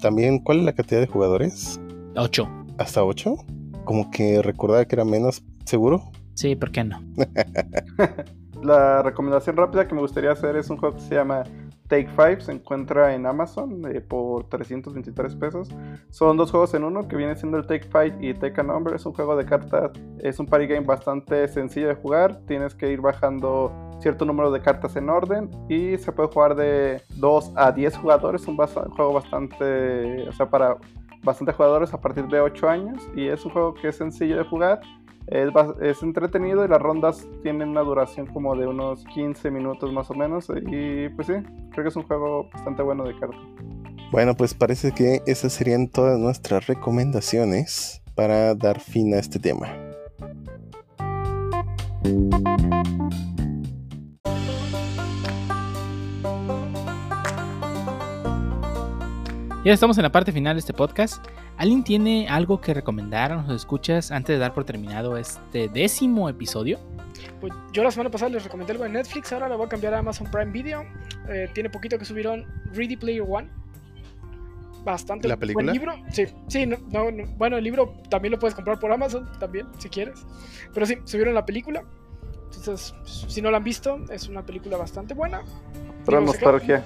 También, 0.00 0.38
¿cuál 0.38 0.60
es 0.60 0.64
la 0.64 0.72
cantidad 0.72 1.00
de 1.00 1.06
jugadores? 1.06 1.80
8. 2.16 2.48
¿Hasta 2.78 3.04
8? 3.04 3.36
Como 3.84 4.10
que 4.10 4.42
recordaba 4.42 4.84
que 4.86 4.96
era 4.96 5.04
menos, 5.04 5.42
¿seguro? 5.64 6.10
Sí, 6.34 6.56
¿por 6.56 6.72
qué 6.72 6.84
no? 6.84 7.00
la 8.62 9.02
recomendación 9.02 9.56
rápida 9.56 9.86
que 9.86 9.94
me 9.94 10.00
gustaría 10.00 10.32
hacer 10.32 10.56
es 10.56 10.68
un 10.70 10.78
juego 10.78 10.96
que 10.96 11.02
se 11.02 11.14
llama 11.14 11.44
Take 11.88 12.08
Five 12.08 12.40
se 12.40 12.52
encuentra 12.52 13.14
en 13.14 13.26
Amazon 13.26 13.82
eh, 13.86 14.00
por 14.00 14.48
323 14.48 15.36
pesos. 15.36 15.68
Son 16.10 16.36
dos 16.36 16.50
juegos 16.50 16.72
en 16.74 16.84
uno 16.84 17.06
que 17.06 17.16
viene 17.16 17.36
siendo 17.36 17.58
el 17.58 17.66
Take 17.66 17.84
Five 17.84 18.16
y 18.20 18.32
Take 18.34 18.60
a 18.60 18.64
Number. 18.64 18.94
Es 18.94 19.04
un 19.04 19.12
juego 19.12 19.36
de 19.36 19.44
cartas, 19.44 19.90
es 20.20 20.38
un 20.38 20.46
party 20.46 20.66
game 20.66 20.86
bastante 20.86 21.46
sencillo 21.48 21.88
de 21.88 21.94
jugar. 21.94 22.40
Tienes 22.46 22.74
que 22.74 22.90
ir 22.90 23.00
bajando 23.00 23.72
cierto 24.00 24.24
número 24.24 24.50
de 24.50 24.60
cartas 24.60 24.96
en 24.96 25.08
orden 25.08 25.50
y 25.68 25.96
se 25.98 26.12
puede 26.12 26.28
jugar 26.30 26.54
de 26.54 27.02
2 27.16 27.52
a 27.56 27.72
10 27.72 27.96
jugadores. 27.98 28.42
Es 28.42 28.48
un 28.48 28.56
juego 28.56 29.12
bastante, 29.12 30.28
o 30.28 30.32
sea, 30.32 30.48
para 30.48 30.78
bastantes 31.22 31.54
jugadores 31.54 31.92
a 31.92 32.00
partir 32.00 32.26
de 32.28 32.40
8 32.40 32.68
años 32.68 33.02
y 33.14 33.28
es 33.28 33.44
un 33.44 33.52
juego 33.52 33.74
que 33.74 33.88
es 33.88 33.96
sencillo 33.96 34.36
de 34.36 34.44
jugar 34.44 34.80
Es, 35.26 35.48
es 35.80 36.02
entretenido 36.02 36.64
y 36.64 36.68
las 36.68 36.80
rondas 36.80 37.26
tienen 37.42 37.70
una 37.70 37.80
duración 37.80 38.26
como 38.26 38.54
de 38.56 38.66
unos 38.66 39.04
15 39.06 39.50
minutos 39.50 39.92
más 39.92 40.10
o 40.10 40.14
menos. 40.14 40.48
Y 40.48 41.08
pues 41.10 41.26
sí, 41.26 41.34
creo 41.72 41.84
que 41.84 41.88
es 41.88 41.96
un 41.96 42.04
juego 42.04 42.48
bastante 42.52 42.82
bueno 42.82 43.04
de 43.04 43.18
cartas. 43.18 43.40
Bueno, 44.10 44.34
pues 44.34 44.54
parece 44.54 44.92
que 44.92 45.22
esas 45.26 45.52
serían 45.52 45.88
todas 45.88 46.18
nuestras 46.18 46.66
recomendaciones 46.66 48.02
para 48.14 48.54
dar 48.54 48.78
fin 48.80 49.12
a 49.14 49.18
este 49.18 49.38
tema. 49.38 49.66
Ya 59.64 59.72
estamos 59.72 59.96
en 59.96 60.02
la 60.02 60.12
parte 60.12 60.30
final 60.30 60.56
de 60.56 60.60
este 60.60 60.74
podcast. 60.74 61.24
¿Alguien 61.56 61.84
tiene 61.84 62.28
algo 62.28 62.60
que 62.60 62.74
recomendar 62.74 63.32
a 63.32 63.36
los 63.42 63.50
escuchas 63.56 64.10
antes 64.10 64.34
de 64.34 64.38
dar 64.38 64.52
por 64.52 64.64
terminado 64.64 65.16
este 65.16 65.68
décimo 65.68 66.28
episodio? 66.28 66.78
Pues 67.40 67.52
yo 67.72 67.82
la 67.82 67.90
semana 67.90 68.10
pasada 68.10 68.30
les 68.30 68.44
recomendé 68.44 68.72
algo 68.72 68.84
en 68.84 68.92
Netflix, 68.92 69.32
ahora 69.32 69.48
lo 69.48 69.56
voy 69.56 69.66
a 69.66 69.68
cambiar 69.70 69.94
a 69.94 70.00
Amazon 70.00 70.30
Prime 70.30 70.52
Video. 70.52 70.84
Eh, 71.30 71.48
tiene 71.54 71.70
poquito 71.70 71.98
que 71.98 72.04
subieron 72.04 72.44
Ready 72.72 72.96
Player 72.96 73.24
One. 73.26 73.48
Bastante 74.84 75.28
¿La 75.28 75.38
película? 75.38 75.64
buen 75.72 75.74
libro. 75.74 75.94
Sí, 76.10 76.26
sí, 76.48 76.66
no, 76.66 76.76
no, 76.90 77.10
no. 77.10 77.24
bueno, 77.38 77.56
el 77.56 77.64
libro 77.64 77.94
también 78.10 78.32
lo 78.32 78.38
puedes 78.38 78.54
comprar 78.54 78.78
por 78.78 78.92
Amazon, 78.92 79.26
también, 79.40 79.66
si 79.78 79.88
quieres. 79.88 80.26
Pero 80.74 80.84
sí, 80.84 80.98
subieron 81.04 81.32
la 81.32 81.46
película. 81.46 81.84
Entonces, 82.54 82.94
si 83.06 83.40
no 83.40 83.50
la 83.50 83.56
han 83.56 83.64
visto, 83.64 83.98
es 84.10 84.28
una 84.28 84.44
película 84.44 84.76
bastante 84.76 85.14
buena. 85.14 85.40
Pero 86.04 86.20
Digo, 86.20 86.32
se 86.32 86.38
queda- 86.38 86.52
nostalgia. 86.52 86.84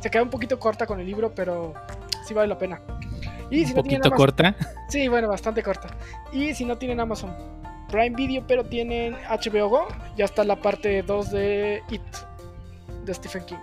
Se 0.00 0.10
queda 0.10 0.22
un 0.22 0.30
poquito 0.30 0.58
corta 0.58 0.86
con 0.86 1.00
el 1.00 1.06
libro, 1.06 1.32
pero 1.34 1.72
sí 2.28 2.34
vale 2.34 2.48
la 2.48 2.58
pena. 2.58 2.80
Y 3.50 3.64
si 3.64 3.70
Un 3.72 3.76
no 3.78 3.82
tienen 3.82 4.02
poquito 4.02 4.08
Amazon- 4.08 4.16
corta. 4.18 4.56
Sí, 4.88 5.08
bueno, 5.08 5.28
bastante 5.28 5.62
corta. 5.62 5.88
Y 6.32 6.54
si 6.54 6.64
no 6.64 6.76
tienen 6.76 7.00
Amazon 7.00 7.34
Prime 7.90 8.14
Video, 8.14 8.44
pero 8.46 8.64
tienen 8.64 9.14
HBO 9.28 9.68
Go, 9.68 9.88
ya 10.16 10.26
está 10.26 10.44
la 10.44 10.56
parte 10.56 11.02
2 11.02 11.30
de 11.30 11.80
It, 11.90 12.02
de 13.04 13.14
Stephen 13.14 13.44
King. 13.46 13.56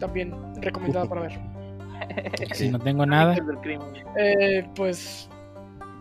También 0.00 0.34
recomendada 0.60 1.06
para 1.06 1.20
ver. 1.22 1.38
Si 2.52 2.68
no 2.68 2.78
tengo 2.78 3.06
nada. 3.06 3.36
Eh, 4.18 4.68
pues 4.74 5.28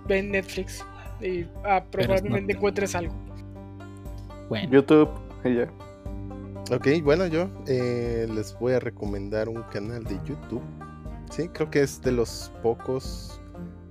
ven 0.08 0.32
Netflix 0.32 0.86
y 1.22 1.46
ah, 1.64 1.84
probablemente 1.90 2.54
no- 2.54 2.58
encuentres 2.58 2.94
algo. 2.96 3.14
Bueno, 4.50 4.70
YouTube 4.72 5.10
ya. 5.46 5.68
Ok, 6.76 6.88
bueno, 7.04 7.26
yo 7.28 7.48
eh, 7.68 8.28
les 8.34 8.58
voy 8.60 8.74
a 8.74 8.80
recomendar 8.80 9.48
un 9.50 9.62
canal 9.64 10.04
de 10.04 10.16
YouTube. 10.26 10.62
Sí, 11.36 11.50
creo 11.50 11.70
que 11.70 11.82
es 11.82 12.02
de 12.02 12.12
los 12.14 12.52
pocos 12.64 13.42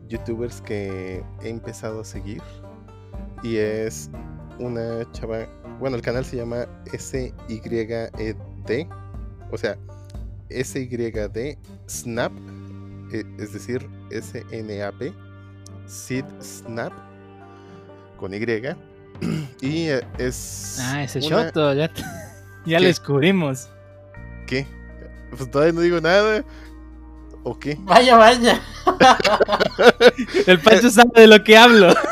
youtubers 0.09 0.61
que 0.63 1.23
he 1.43 1.49
empezado 1.49 2.01
a 2.01 2.05
seguir. 2.05 2.41
Y 3.43 3.57
es 3.57 4.09
una 4.59 5.11
chava. 5.13 5.47
Bueno, 5.79 5.97
el 5.97 6.03
canal 6.03 6.25
se 6.25 6.37
llama 6.37 6.67
SYED. 6.97 7.33
O 9.51 9.59
sea, 9.59 9.77
SYD 10.49 11.59
Snap. 11.89 12.33
eh, 13.13 13.25
Es 13.39 13.53
decir, 13.53 13.87
SNAP. 14.11 15.13
Sid 15.87 16.25
Snap. 16.41 16.93
Con 18.17 18.33
Y. 18.33 18.39
Y 19.61 19.89
eh, 19.91 20.01
es. 20.19 20.79
ah, 20.81 21.03
ese 21.03 21.19
una- 21.27 21.45
Shoto, 21.47 21.75
ya, 21.75 21.91
ya 22.67 22.81
lo 22.81 22.87
descubrimos. 22.87 23.69
¿Qué? 24.47 24.67
Pues 25.37 25.51
todavía 25.51 25.73
no 25.75 25.81
digo 25.83 26.01
nada. 26.01 26.43
¿O 27.45 27.59
qué? 27.59 27.79
Vaya, 27.83 28.17
vaya. 28.17 28.61
El 30.47 30.61
Pancho 30.61 30.91
sabe 30.91 31.21
de 31.23 31.27
lo 31.29 31.43
que 31.45 31.57
hablo. 31.57 31.95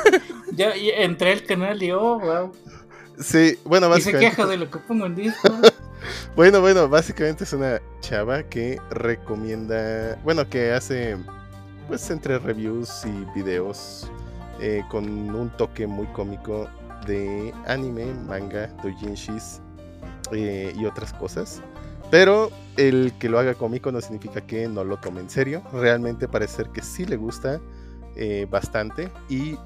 Ya, 0.54 0.76
ya 0.76 0.92
entré 0.98 1.32
al 1.32 1.44
canal 1.44 1.82
y 1.82 1.92
oh, 1.92 2.20
wow. 2.20 2.52
Sí, 3.18 3.58
bueno, 3.64 3.86
Y 3.96 4.02
se 4.02 4.12
básicamente. 4.12 4.36
queja 4.36 4.46
de 4.46 4.58
lo 4.58 4.70
que 4.70 4.78
pongo 4.80 5.06
en 5.06 5.14
disco. 5.16 5.48
Bueno, 6.36 6.60
bueno, 6.60 6.88
básicamente 6.88 7.44
es 7.44 7.52
una 7.52 7.80
chava 8.00 8.42
que 8.42 8.82
recomienda. 8.90 10.18
Bueno, 10.24 10.48
que 10.48 10.72
hace. 10.72 11.16
Pues 11.88 12.10
entre 12.10 12.38
reviews 12.38 13.04
y 13.06 13.24
videos. 13.38 14.10
eh, 14.60 14.84
con 14.90 15.08
un 15.34 15.50
toque 15.56 15.86
muy 15.86 16.06
cómico 16.08 16.68
de 17.06 17.54
anime, 17.66 18.12
manga, 18.14 18.66
doujinshis 18.82 19.60
eh, 20.32 20.72
y 20.76 20.84
otras 20.86 21.12
cosas. 21.14 21.62
Pero 22.12 22.50
el 22.76 23.14
que 23.18 23.30
lo 23.30 23.38
haga 23.38 23.54
cómico 23.54 23.90
no 23.90 23.98
significa 24.02 24.42
que 24.42 24.68
no 24.68 24.84
lo 24.84 24.98
tome 24.98 25.22
en 25.22 25.30
serio. 25.30 25.62
Realmente 25.72 26.28
parece 26.28 26.56
ser 26.56 26.68
que 26.68 26.82
sí 26.82 27.06
le 27.06 27.16
gusta 27.16 27.58
eh, 28.16 28.46
bastante 28.50 29.10
y 29.30 29.56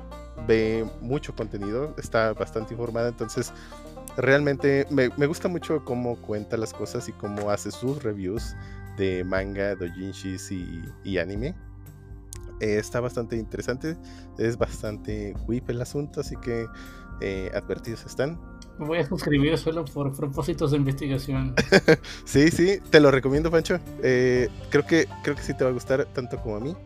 ve 0.46 0.88
mucho 1.00 1.34
contenido, 1.34 1.92
está 1.98 2.32
bastante 2.34 2.74
informada, 2.74 3.08
entonces 3.08 3.52
realmente 4.16 4.86
me, 4.90 5.08
gusta 5.26 5.48
mucho 5.48 5.84
cómo 5.84 6.22
cuenta 6.22 6.56
las 6.56 6.72
cosas 6.72 7.08
y 7.08 7.12
cómo 7.12 7.50
hace 7.50 7.72
sus 7.72 8.04
reviews 8.04 8.54
de 8.96 9.24
manga, 9.24 9.74
doujinshis 9.74 10.52
y, 10.52 10.84
y 11.02 11.18
anime. 11.18 11.56
Eh, 12.60 12.78
está 12.78 13.00
bastante 13.00 13.34
interesante, 13.34 13.96
es 14.38 14.56
bastante 14.56 15.34
whip 15.48 15.68
el 15.68 15.82
asunto, 15.82 16.20
así 16.20 16.36
que 16.36 16.66
eh, 17.20 17.50
advertidos 17.54 18.06
están. 18.06 18.38
Me 18.78 18.86
voy 18.86 18.98
a 18.98 19.06
suscribir 19.06 19.56
solo 19.56 19.84
por 19.84 20.14
propósitos 20.14 20.70
de 20.72 20.76
investigación. 20.76 21.54
Sí, 22.24 22.50
sí, 22.50 22.78
te 22.90 23.00
lo 23.00 23.10
recomiendo, 23.10 23.50
Pancho. 23.50 23.78
Eh, 24.02 24.48
creo, 24.70 24.84
que, 24.84 25.06
creo 25.22 25.34
que 25.36 25.42
sí 25.42 25.54
te 25.54 25.64
va 25.64 25.70
a 25.70 25.72
gustar 25.72 26.04
tanto 26.06 26.38
como 26.38 26.56
a 26.56 26.60
mí. 26.60 26.76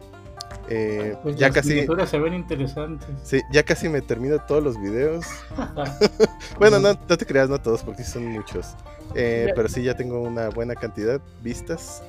Eh, 0.68 1.16
Pues 1.22 1.34
ya 1.36 1.48
las 1.48 1.56
casi, 1.56 1.70
miniaturas 1.70 2.08
se 2.10 2.18
ven 2.20 2.34
interesantes. 2.34 3.08
sí, 3.24 3.40
ya 3.52 3.64
casi 3.64 3.88
me 3.88 4.00
termino 4.02 4.38
todos 4.38 4.62
los 4.62 4.80
videos. 4.80 5.24
Bueno, 6.58 6.78
no, 6.78 6.92
no 6.92 7.16
te 7.18 7.26
creas, 7.26 7.48
no 7.48 7.58
todos, 7.60 7.82
porque 7.82 8.04
sí 8.04 8.12
son 8.12 8.26
muchos. 8.26 8.74
Eh, 9.14 9.46
Ya. 9.48 9.54
pero 9.56 9.68
sí, 9.68 9.82
ya 9.82 9.96
tengo 9.96 10.20
una 10.20 10.48
buena 10.50 10.74
cantidad 10.76 11.20
vistas. 11.42 12.02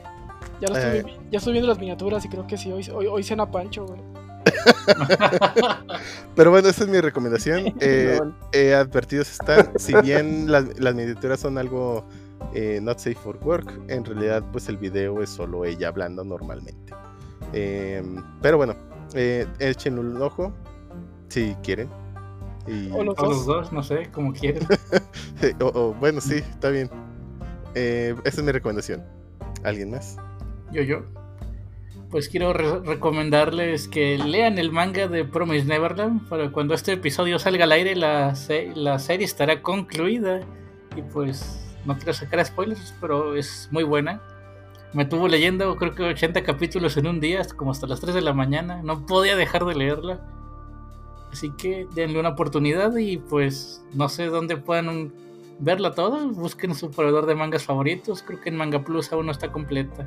Ya, 0.59 0.67
lo 0.67 0.77
estoy, 0.77 1.11
Eh. 1.11 1.17
ya 1.31 1.37
estoy 1.39 1.53
viendo 1.53 1.67
las 1.69 1.79
miniaturas 1.79 2.23
y 2.25 2.29
creo 2.29 2.45
que 2.45 2.57
sí, 2.57 2.71
hoy, 2.71 2.87
hoy, 2.93 3.07
hoy 3.07 3.23
cena 3.23 3.49
Pancho, 3.49 3.85
güey. 3.87 3.99
Pero 6.35 6.51
bueno, 6.51 6.69
esa 6.69 6.83
es 6.83 6.89
mi 6.89 6.99
recomendación. 6.99 7.73
Eh, 7.81 8.19
eh, 8.53 8.73
advertidos 8.75 9.31
están. 9.31 9.71
Si 9.79 9.93
bien 10.01 10.51
las, 10.51 10.79
las 10.79 10.93
miniaturas 10.95 11.39
son 11.39 11.57
algo 11.57 12.05
eh, 12.53 12.79
not 12.81 12.97
safe 12.99 13.15
for 13.15 13.37
work, 13.43 13.71
en 13.87 14.05
realidad, 14.05 14.43
pues 14.51 14.67
el 14.69 14.77
video 14.77 15.21
es 15.21 15.29
solo 15.29 15.65
ella 15.65 15.87
hablando 15.89 16.23
normalmente. 16.23 16.93
Eh, 17.53 18.03
pero 18.41 18.57
bueno, 18.57 18.75
eh, 19.13 19.45
échenle 19.59 19.99
un 20.01 20.21
ojo 20.21 20.53
si 21.29 21.55
quieren. 21.63 21.89
Y, 22.67 22.91
O 22.91 23.03
los 23.03 23.17
O 23.17 23.23
dos. 23.23 23.29
los 23.37 23.45
dos, 23.45 23.73
no 23.73 23.81
sé, 23.83 24.09
como 24.11 24.31
quieran. 24.39 24.67
o- 25.61 25.65
o, 25.79 25.93
bueno, 25.95 26.21
sí, 26.21 26.35
está 26.35 26.69
bien. 26.69 26.89
Eh, 27.73 28.15
esa 28.23 28.41
es 28.41 28.43
mi 28.45 28.51
recomendación. 28.51 29.03
¿Alguien 29.63 29.91
más? 29.91 30.17
Yo, 30.71 30.81
yo. 30.83 31.01
Pues 32.11 32.27
quiero 32.27 32.51
re- 32.51 32.81
recomendarles 32.81 33.87
que 33.87 34.17
lean 34.17 34.57
el 34.57 34.71
manga 34.71 35.07
de 35.07 35.23
Promise 35.23 35.65
Neverland. 35.65 36.27
Para 36.27 36.51
cuando 36.51 36.73
este 36.73 36.93
episodio 36.93 37.39
salga 37.39 37.63
al 37.63 37.71
aire, 37.71 37.95
la, 37.95 38.33
la 38.75 38.99
serie 38.99 39.25
estará 39.25 39.61
concluida. 39.61 40.41
Y 40.97 41.01
pues 41.03 41.73
no 41.85 41.95
quiero 41.95 42.13
sacar 42.13 42.45
spoilers, 42.45 42.93
pero 42.99 43.35
es 43.35 43.69
muy 43.71 43.83
buena. 43.83 44.21
Me 44.93 45.05
tuvo 45.05 45.29
leyendo, 45.29 45.77
creo 45.77 45.95
que 45.95 46.03
80 46.03 46.43
capítulos 46.43 46.97
en 46.97 47.07
un 47.07 47.21
día, 47.21 47.41
como 47.55 47.71
hasta 47.71 47.87
las 47.87 48.01
3 48.01 48.13
de 48.13 48.21
la 48.21 48.33
mañana. 48.33 48.81
No 48.83 49.05
podía 49.05 49.37
dejar 49.37 49.63
de 49.63 49.75
leerla. 49.75 50.19
Así 51.31 51.49
que 51.51 51.87
denle 51.95 52.19
una 52.19 52.29
oportunidad 52.29 52.93
y 52.97 53.15
pues 53.19 53.85
no 53.93 54.09
sé 54.09 54.25
dónde 54.25 54.57
puedan 54.57 55.13
verla 55.59 55.93
toda. 55.93 56.25
Busquen 56.25 56.75
su 56.75 56.91
proveedor 56.91 57.25
de 57.25 57.35
mangas 57.35 57.63
favoritos. 57.63 58.21
Creo 58.21 58.41
que 58.41 58.49
en 58.49 58.57
Manga 58.57 58.83
Plus 58.83 59.13
aún 59.13 59.27
no 59.27 59.31
está 59.31 59.49
completa. 59.49 60.05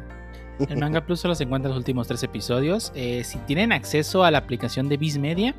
En 0.59 0.79
Manga 0.79 1.01
Plus 1.01 1.21
solo 1.21 1.35
se 1.35 1.45
encuentran 1.45 1.71
los 1.71 1.79
últimos 1.79 2.07
tres 2.07 2.23
episodios. 2.23 2.93
Eh, 2.95 3.25
si 3.25 3.39
tienen 3.39 3.73
acceso 3.73 4.25
a 4.25 4.31
la 4.31 4.39
aplicación 4.39 4.89
de 4.89 4.97
Viz 4.97 5.19
Media, 5.19 5.55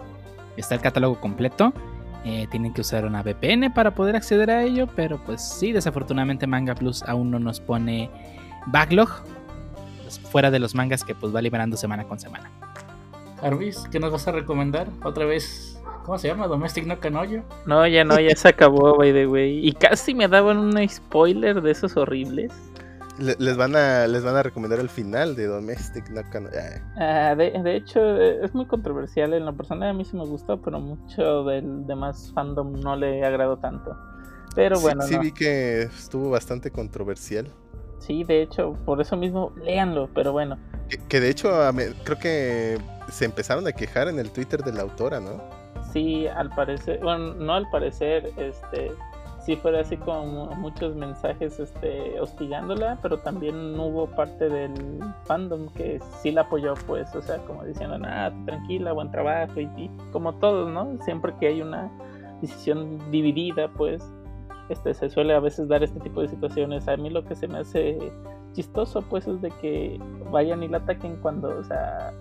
está 0.57 0.75
el 0.75 0.81
catálogo 0.81 1.19
completo. 1.19 1.73
Eh, 2.23 2.47
tienen 2.49 2.73
que 2.73 2.81
usar 2.81 3.05
una 3.05 3.21
VPN 3.21 3.71
para 3.73 3.93
poder 3.93 4.15
acceder 4.15 4.49
a 4.49 4.63
ello, 4.63 4.87
pero 4.95 5.19
pues 5.23 5.41
sí, 5.41 5.71
desafortunadamente 5.71 6.47
Manga 6.47 6.73
Plus 6.73 7.03
aún 7.03 7.29
no 7.29 7.39
nos 7.39 7.59
pone 7.59 8.09
backlog 8.65 9.09
pues, 10.01 10.19
fuera 10.19 10.49
de 10.49 10.57
los 10.57 10.73
mangas 10.73 11.03
que 11.03 11.13
pues 11.13 11.35
va 11.35 11.41
liberando 11.41 11.77
semana 11.77 12.03
con 12.05 12.17
semana. 12.17 12.49
Jarvis, 13.41 13.87
¿qué 13.91 13.99
nos 13.99 14.11
vas 14.11 14.27
a 14.27 14.31
recomendar? 14.31 14.87
Otra 15.03 15.25
vez, 15.25 15.79
¿cómo 16.03 16.17
se 16.17 16.29
llama? 16.29 16.47
Domestic 16.47 16.87
no 16.87 16.99
Canoyo. 16.99 17.43
No, 17.67 17.85
ya 17.85 18.03
no, 18.03 18.19
ya 18.19 18.35
se 18.35 18.47
acabó, 18.47 18.97
by 18.97 19.13
the 19.13 19.27
way. 19.27 19.67
Y 19.67 19.73
casi 19.73 20.15
me 20.15 20.27
daban 20.27 20.57
un 20.57 20.89
spoiler 20.89 21.61
de 21.61 21.71
esos 21.71 21.95
horribles. 21.95 22.51
Le- 23.17 23.35
les, 23.39 23.55
van 23.55 23.75
a, 23.75 24.07
les 24.07 24.23
van 24.23 24.35
a 24.35 24.43
recomendar 24.43 24.79
el 24.79 24.89
final 24.89 25.35
de 25.35 25.45
Domestic 25.47 26.09
no 26.09 26.21
ah, 26.97 27.33
de, 27.35 27.51
de 27.51 27.75
hecho, 27.75 27.99
eh, 27.99 28.43
es 28.43 28.53
muy 28.53 28.65
controversial. 28.65 29.33
En 29.33 29.45
la 29.45 29.53
persona 29.53 29.89
a 29.89 29.93
mí 29.93 30.03
sí 30.03 30.17
me 30.17 30.25
gustó, 30.25 30.61
pero 30.61 30.79
mucho 30.79 31.43
del 31.45 31.87
demás 31.87 32.31
fandom 32.33 32.73
no 32.73 32.95
le 32.95 33.23
agradó 33.25 33.57
tanto. 33.57 33.95
Pero 34.53 34.79
bueno, 34.79 35.01
sí, 35.03 35.15
no. 35.15 35.21
vi 35.21 35.31
que 35.31 35.83
estuvo 35.83 36.29
bastante 36.29 36.71
controversial. 36.71 37.47
sí, 37.99 38.23
de 38.23 38.41
hecho, 38.41 38.73
por 38.85 38.99
eso 39.01 39.15
mismo, 39.17 39.51
léanlo. 39.63 40.09
Pero 40.13 40.31
bueno, 40.31 40.57
Que, 40.89 40.97
que 40.97 41.19
de 41.19 41.29
hecho 41.29 41.61
a 41.61 41.71
me- 41.71 41.93
creo 42.03 42.19
que 42.19 42.77
se 43.09 43.25
empezaron 43.25 43.65
a 43.67 43.71
quejar 43.71 44.07
en 44.07 44.19
el 44.19 44.31
Twitter 44.31 44.61
de 44.63 44.73
la 44.73 44.81
autora, 44.81 45.19
¿no? 45.19 45.41
sí, 45.93 46.27
al 46.27 46.49
parecer, 46.49 46.99
bueno, 47.01 47.33
no 47.35 47.53
al 47.53 47.69
parecer, 47.69 48.29
este, 48.37 48.91
sí 49.45 49.55
fuera 49.57 49.81
así 49.81 49.95
como 49.95 50.47
muchos 50.55 50.95
mensajes 50.95 51.59
este, 51.59 52.19
hostigándola, 52.19 52.97
pero 53.01 53.19
también 53.19 53.79
hubo 53.79 54.07
parte 54.07 54.49
del 54.49 54.73
fandom 55.25 55.67
que 55.69 55.99
sí 56.21 56.31
la 56.31 56.41
apoyó, 56.41 56.73
pues, 56.87 57.15
o 57.15 57.21
sea, 57.21 57.37
como 57.45 57.63
diciendo, 57.63 57.97
nada, 57.99 58.33
tranquila, 58.45 58.93
buen 58.93 59.11
trabajo, 59.11 59.59
y, 59.59 59.69
y 59.77 59.91
como 60.11 60.33
todos, 60.35 60.71
¿no? 60.71 60.97
Siempre 61.03 61.31
que 61.39 61.47
hay 61.47 61.61
una 61.61 61.91
decisión 62.41 62.99
dividida, 63.11 63.67
pues, 63.69 64.03
este, 64.69 64.95
se 64.95 65.09
suele 65.09 65.35
a 65.35 65.39
veces 65.39 65.67
dar 65.67 65.83
este 65.83 65.99
tipo 65.99 66.21
de 66.21 66.27
situaciones. 66.27 66.87
A 66.87 66.97
mí 66.97 67.11
lo 67.11 67.23
que 67.23 67.35
se 67.35 67.47
me 67.47 67.59
hace 67.59 68.11
chistoso, 68.53 69.03
pues, 69.03 69.27
es 69.27 69.41
de 69.41 69.51
que 69.51 69.99
vayan 70.31 70.63
y 70.63 70.67
la 70.67 70.77
ataquen 70.77 71.17
cuando, 71.17 71.49
o 71.49 71.63
sea, 71.63 72.11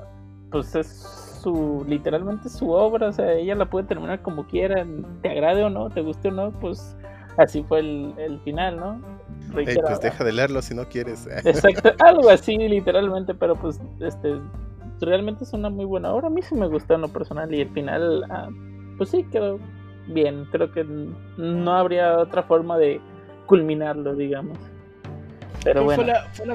pues 0.50 0.74
es 0.74 1.40
su, 1.42 1.84
literalmente 1.88 2.50
su 2.50 2.70
obra, 2.70 3.08
o 3.08 3.12
sea, 3.12 3.32
ella 3.32 3.54
la 3.54 3.70
puede 3.70 3.86
terminar 3.86 4.20
como 4.20 4.46
quiera, 4.46 4.86
te 5.22 5.30
agrade 5.30 5.64
o 5.64 5.70
no, 5.70 5.88
te 5.88 6.02
guste 6.02 6.28
o 6.28 6.32
no, 6.32 6.52
pues 6.52 6.96
así 7.36 7.62
fue 7.64 7.80
el, 7.80 8.14
el 8.18 8.40
final, 8.40 8.76
¿no? 8.76 8.92
Ey, 9.50 9.66
Reitero, 9.66 9.86
pues 9.86 10.00
deja 10.00 10.24
de 10.24 10.32
leerlo 10.32 10.62
si 10.62 10.74
no 10.74 10.88
quieres. 10.88 11.26
Exacto, 11.44 11.92
algo 12.00 12.30
así 12.30 12.56
literalmente, 12.56 13.34
pero 13.34 13.54
pues 13.56 13.80
este 14.00 14.34
realmente 15.00 15.44
es 15.44 15.52
una 15.52 15.70
muy 15.70 15.84
buena 15.84 16.12
obra. 16.12 16.28
A 16.28 16.30
mí 16.30 16.42
sí 16.42 16.54
me 16.54 16.66
gustó 16.66 16.94
en 16.94 17.02
lo 17.02 17.08
personal 17.08 17.52
y 17.54 17.60
el 17.60 17.70
final, 17.70 18.24
ah, 18.30 18.48
pues 18.96 19.10
sí 19.10 19.24
quedó 19.30 19.58
bien. 20.08 20.46
Creo 20.50 20.70
que 20.72 20.84
no 21.36 21.72
habría 21.72 22.18
otra 22.18 22.42
forma 22.42 22.78
de 22.78 23.00
culminarlo, 23.46 24.14
digamos. 24.14 24.58
Pero 25.62 25.84
bueno, 25.84 26.02
fue, 26.02 26.12
la, 26.12 26.28
fue 26.32 26.46
la 26.46 26.54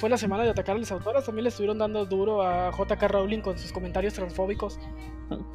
fue 0.00 0.08
la 0.08 0.16
semana 0.16 0.44
de 0.44 0.50
atacar 0.50 0.76
a 0.76 0.78
las 0.78 0.90
autoras. 0.90 1.26
También 1.26 1.44
le 1.44 1.50
estuvieron 1.50 1.76
dando 1.78 2.06
duro 2.06 2.42
a 2.42 2.70
JK 2.70 3.02
Rowling 3.08 3.40
con 3.42 3.58
sus 3.58 3.70
comentarios 3.70 4.14
transfóbicos. 4.14 4.78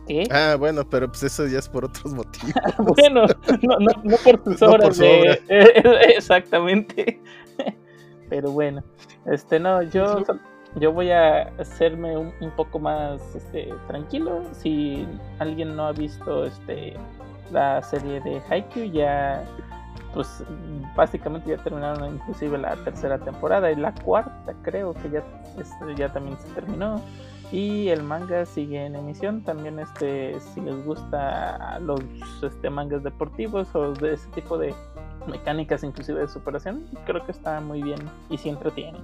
¿qué? 0.07 0.23
Ah, 0.31 0.55
bueno, 0.57 0.87
pero 0.87 1.07
pues 1.07 1.23
eso 1.23 1.47
ya 1.47 1.57
es 1.59 1.67
por 1.67 1.83
otros 1.85 2.13
motivos. 2.13 2.53
bueno, 2.77 3.25
no, 3.63 3.77
no, 3.79 4.01
no 4.03 4.17
por 4.17 4.43
tus 4.43 4.61
No 4.61 4.67
por 4.69 4.81
obras 4.81 4.97
de- 4.99 5.19
obra. 5.49 6.01
exactamente. 6.15 7.19
Pero 8.29 8.51
bueno, 8.51 8.83
este 9.25 9.59
no, 9.59 9.81
yo 9.81 10.23
yo 10.75 10.91
voy 10.91 11.09
a 11.11 11.43
hacerme 11.59 12.15
un, 12.17 12.31
un 12.39 12.51
poco 12.51 12.77
más 12.79 13.21
este 13.35 13.73
tranquilo. 13.87 14.43
Si 14.51 15.07
alguien 15.39 15.75
no 15.75 15.87
ha 15.87 15.91
visto 15.91 16.45
este 16.45 16.93
la 17.51 17.81
serie 17.81 18.19
de 18.21 18.41
Haikyuu 18.49 18.91
ya 18.91 19.43
pues 20.15 20.43
básicamente 20.95 21.49
ya 21.49 21.57
terminaron 21.57 22.15
inclusive 22.15 22.57
la 22.57 22.75
tercera 22.77 23.19
temporada 23.19 23.69
y 23.69 23.75
la 23.75 23.93
cuarta 23.93 24.55
creo 24.63 24.93
que 24.93 25.09
ya 25.11 25.23
este, 25.59 25.95
ya 25.95 26.11
también 26.11 26.37
se 26.39 26.47
terminó 26.53 27.01
y 27.51 27.89
el 27.89 28.01
manga 28.01 28.45
sigue 28.45 28.85
en 28.85 28.95
emisión 28.95 29.43
también 29.43 29.77
este 29.77 30.39
si 30.39 30.61
les 30.61 30.83
gusta 30.85 31.79
los 31.81 31.99
este 32.41 32.69
mangas 32.69 33.03
deportivos 33.03 33.75
o 33.75 33.93
de 33.93 34.13
ese 34.13 34.27
tipo 34.29 34.57
de 34.57 34.73
mecánicas 35.27 35.83
inclusive 35.83 36.21
de 36.21 36.29
superación 36.29 36.87
creo 37.05 37.23
que 37.25 37.33
está 37.33 37.59
muy 37.59 37.83
bien 37.83 37.99
y 38.29 38.37
sí 38.37 38.49
entretiene 38.49 38.97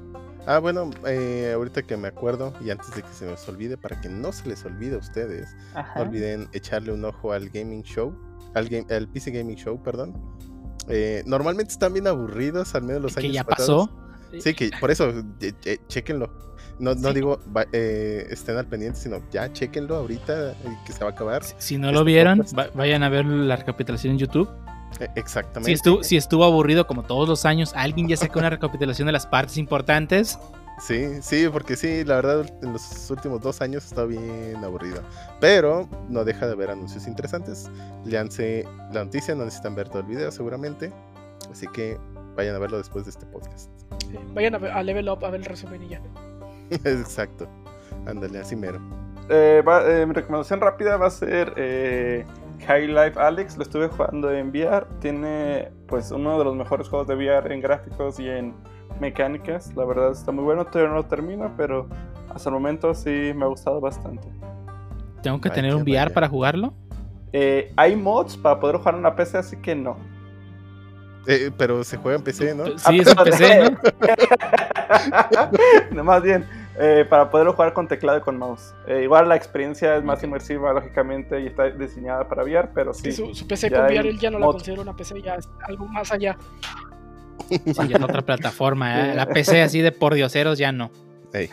Ah, 0.47 0.57
bueno, 0.57 0.89
eh, 1.05 1.51
ahorita 1.53 1.83
que 1.83 1.95
me 1.97 2.07
acuerdo 2.07 2.51
y 2.65 2.71
antes 2.71 2.95
de 2.95 3.03
que 3.03 3.09
se 3.09 3.27
nos 3.27 3.47
olvide, 3.47 3.77
para 3.77 4.01
que 4.01 4.09
no 4.09 4.31
se 4.31 4.49
les 4.49 4.65
olvide 4.65 4.95
a 4.95 4.97
ustedes, 4.97 5.55
Ajá. 5.75 5.99
no 5.99 6.01
olviden 6.01 6.49
echarle 6.51 6.91
un 6.91 7.05
ojo 7.05 7.31
al 7.31 7.49
gaming 7.49 7.83
show, 7.83 8.17
al, 8.55 8.67
game, 8.67 8.88
al 8.89 9.07
PC 9.07 9.29
Gaming 9.29 9.55
Show, 9.55 9.81
perdón. 9.83 10.13
Eh, 10.87 11.23
normalmente 11.25 11.71
están 11.71 11.93
bien 11.93 12.07
aburridos, 12.07 12.73
al 12.75 12.83
menos 12.83 13.01
los 13.01 13.13
que 13.15 13.21
años 13.21 13.33
ya 13.35 13.43
pasados. 13.43 13.89
pasó. 13.89 14.01
Sí, 14.41 14.53
que 14.53 14.71
por 14.79 14.91
eso, 14.91 15.09
eh, 15.41 15.53
eh, 15.65 15.77
chéquenlo. 15.87 16.31
No, 16.79 16.95
no 16.95 17.09
Sí. 17.09 17.15
digo 17.15 17.39
eh, 17.73 18.25
estén 18.31 18.57
al 18.57 18.65
pendiente, 18.65 18.97
sino 18.99 19.21
ya 19.31 19.51
chéquenlo 19.53 19.95
ahorita, 19.97 20.51
eh, 20.51 20.55
que 20.85 20.93
se 20.93 20.99
va 21.03 21.09
a 21.09 21.13
acabar. 21.13 21.43
Si- 21.43 21.53
Si 21.57 21.77
no 21.77 21.87
Este 21.89 21.99
lo 21.99 22.03
vieron, 22.05 22.41
va- 22.57 22.69
vayan 22.73 23.03
a 23.03 23.09
ver 23.09 23.25
la 23.25 23.55
recapitulación 23.57 24.13
en 24.13 24.19
YouTube. 24.19 24.49
Eh, 24.99 25.07
exactamente. 25.15 25.67
Si 25.67 25.73
estuvo, 25.73 26.03
si 26.03 26.17
estuvo 26.17 26.43
aburrido 26.43 26.87
como 26.87 27.03
todos 27.03 27.27
los 27.29 27.45
años, 27.45 27.71
alguien 27.75 28.07
ya 28.07 28.17
sacó 28.17 28.39
una 28.39 28.49
recapitulación 28.49 29.05
de 29.05 29.11
las 29.11 29.27
partes 29.27 29.57
importantes. 29.57 30.39
Sí, 30.81 31.21
sí, 31.21 31.47
porque 31.51 31.75
sí, 31.75 32.03
la 32.03 32.15
verdad 32.15 32.45
en 32.63 32.73
los 32.73 33.09
últimos 33.11 33.39
dos 33.41 33.61
años 33.61 33.85
está 33.85 34.03
bien 34.05 34.55
aburrido. 34.63 35.01
Pero 35.39 35.87
no 36.09 36.23
deja 36.25 36.47
de 36.47 36.55
ver 36.55 36.71
anuncios 36.71 37.05
interesantes. 37.07 37.69
Leanse 38.03 38.65
la 38.91 39.03
noticia, 39.03 39.35
no 39.35 39.45
necesitan 39.45 39.75
ver 39.75 39.89
todo 39.89 39.99
el 39.99 40.07
video 40.07 40.31
seguramente. 40.31 40.91
Así 41.51 41.67
que 41.67 41.97
vayan 42.35 42.55
a 42.55 42.59
verlo 42.59 42.77
después 42.77 43.05
de 43.05 43.11
este 43.11 43.25
podcast. 43.27 43.69
Sí, 44.09 44.17
Vayan 44.33 44.55
a, 44.55 44.57
ver- 44.57 44.71
a 44.71 44.81
Level 44.81 45.07
Up 45.09 45.23
a 45.23 45.29
ver 45.29 45.41
el 45.41 45.45
resumen 45.45 45.83
y 45.83 45.89
ya. 45.89 46.01
Exacto. 46.71 47.47
Ándale, 48.07 48.39
así 48.39 48.55
mero. 48.55 48.79
Eh, 49.29 49.61
va- 49.67 49.83
eh, 49.87 50.05
mi 50.07 50.13
recomendación 50.13 50.61
rápida 50.61 50.97
va 50.97 51.07
a 51.07 51.11
ser 51.11 51.53
eh, 51.57 52.25
High 52.65 52.87
Life 52.87 53.19
Alex. 53.19 53.55
Lo 53.55 53.63
estuve 53.63 53.87
jugando 53.87 54.31
en 54.31 54.49
VR. 54.49 54.87
Tiene 54.99 55.71
pues 55.87 56.09
uno 56.09 56.39
de 56.39 56.45
los 56.45 56.55
mejores 56.55 56.89
juegos 56.89 57.07
de 57.07 57.15
VR 57.15 57.53
en 57.53 57.61
gráficos 57.61 58.19
y 58.19 58.27
en 58.29 58.55
mecánicas. 59.02 59.76
La 59.76 59.84
verdad 59.84 60.11
está 60.11 60.32
muy 60.32 60.45
bueno. 60.45 60.64
Todavía 60.65 60.90
no 60.90 60.95
lo 60.95 61.06
termino, 61.06 61.52
pero 61.57 61.88
hasta 62.34 62.49
el 62.49 62.53
momento 62.53 62.94
sí 62.94 63.34
me 63.36 63.44
ha 63.44 63.48
gustado 63.48 63.82
bastante. 63.82 64.28
Tengo 65.22 65.41
que 65.41 65.49
Vaya, 65.49 65.61
tener 65.61 65.76
un 65.76 65.82
VR 65.82 66.06
vaya. 66.06 66.14
para 66.14 66.30
jugarlo. 66.30 66.73
Eh, 67.34 67.73
hay 67.76 67.95
mods 67.95 68.38
para 68.38 68.60
poder 68.60 68.78
jugar 68.78 68.94
en 68.94 68.99
una 69.02 69.15
PC, 69.15 69.38
así 69.40 69.57
que 69.57 69.76
no. 69.76 69.98
Eh, 71.28 71.52
pero 71.57 71.84
se 71.84 71.98
juega 71.98 72.18
en 72.18 72.23
PC, 72.23 72.56
¿no? 72.56 72.65
Sí, 72.78 72.99
es 72.99 73.07
un 73.07 73.23
PC, 73.23 73.72
¿no? 73.72 73.78
no, 75.91 76.03
más 76.03 76.23
bien, 76.23 76.45
eh, 76.80 77.06
para 77.07 77.30
poderlo 77.30 77.53
jugar 77.53 77.73
con 77.73 77.88
teclado 77.88 78.18
y 78.18 78.22
con 78.22 78.38
mouse. 78.40 78.73
Eh, 78.88 79.03
igual 79.03 79.30
la 79.30 79.36
experiencia 79.36 79.95
es 79.98 80.03
más 80.03 80.23
inmersiva, 80.23 80.73
lógicamente, 80.73 81.40
y 81.40 81.48
está 81.48 81.69
diseñada 81.69 82.28
para 82.28 82.44
VR, 82.44 82.69
pero 82.73 82.91
que 82.91 83.11
sí. 83.11 83.11
su, 83.11 83.36
su 83.36 83.48
PC 83.48 83.69
con 83.69 83.82
VR 83.82 84.10
él 84.10 84.18
ya 84.19 84.32
no 84.32 84.40
la 84.40 84.48
mod. 84.48 84.53
considera 84.53 84.82
una 84.82 84.95
PC, 84.95 85.22
ya 85.22 85.36
es 85.36 85.48
algo 85.68 85.86
más 85.88 86.11
allá. 86.11 86.36
Sí, 87.65 87.93
es 87.93 88.01
otra 88.01 88.22
plataforma. 88.22 89.11
¿eh? 89.11 89.15
La 89.15 89.27
PC 89.27 89.61
así 89.61 89.81
de 89.81 89.91
por 89.91 90.13
dioseros 90.13 90.57
ya 90.57 90.72
no. 90.72 90.91
Ey. 91.34 91.49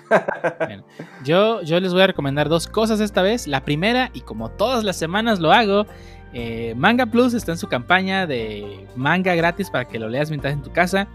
Bueno, 0.59 0.85
yo, 1.25 1.63
yo 1.63 1.79
les 1.79 1.93
voy 1.93 2.03
a 2.03 2.09
recomendar 2.09 2.49
dos 2.49 2.67
cosas 2.67 3.01
esta 3.01 3.23
vez. 3.23 3.47
La 3.47 3.65
primera, 3.65 4.11
y 4.13 4.21
como 4.23 4.51
todas 4.51 4.85
las 4.85 4.97
semanas 4.97 5.39
lo 5.39 5.53
hago, 5.53 5.87
eh, 6.33 6.75
Manga 6.77 7.07
Plus 7.07 7.35
está 7.35 7.53
en 7.53 7.59
su 7.59 7.69
campaña 7.69 8.27
de 8.27 8.87
manga 8.97 9.35
gratis 9.35 9.71
para 9.71 9.87
que 9.87 9.99
lo 9.99 10.09
leas 10.09 10.31
mientras 10.31 10.53
en 10.53 10.63
tu 10.63 10.73
casa. 10.73 11.09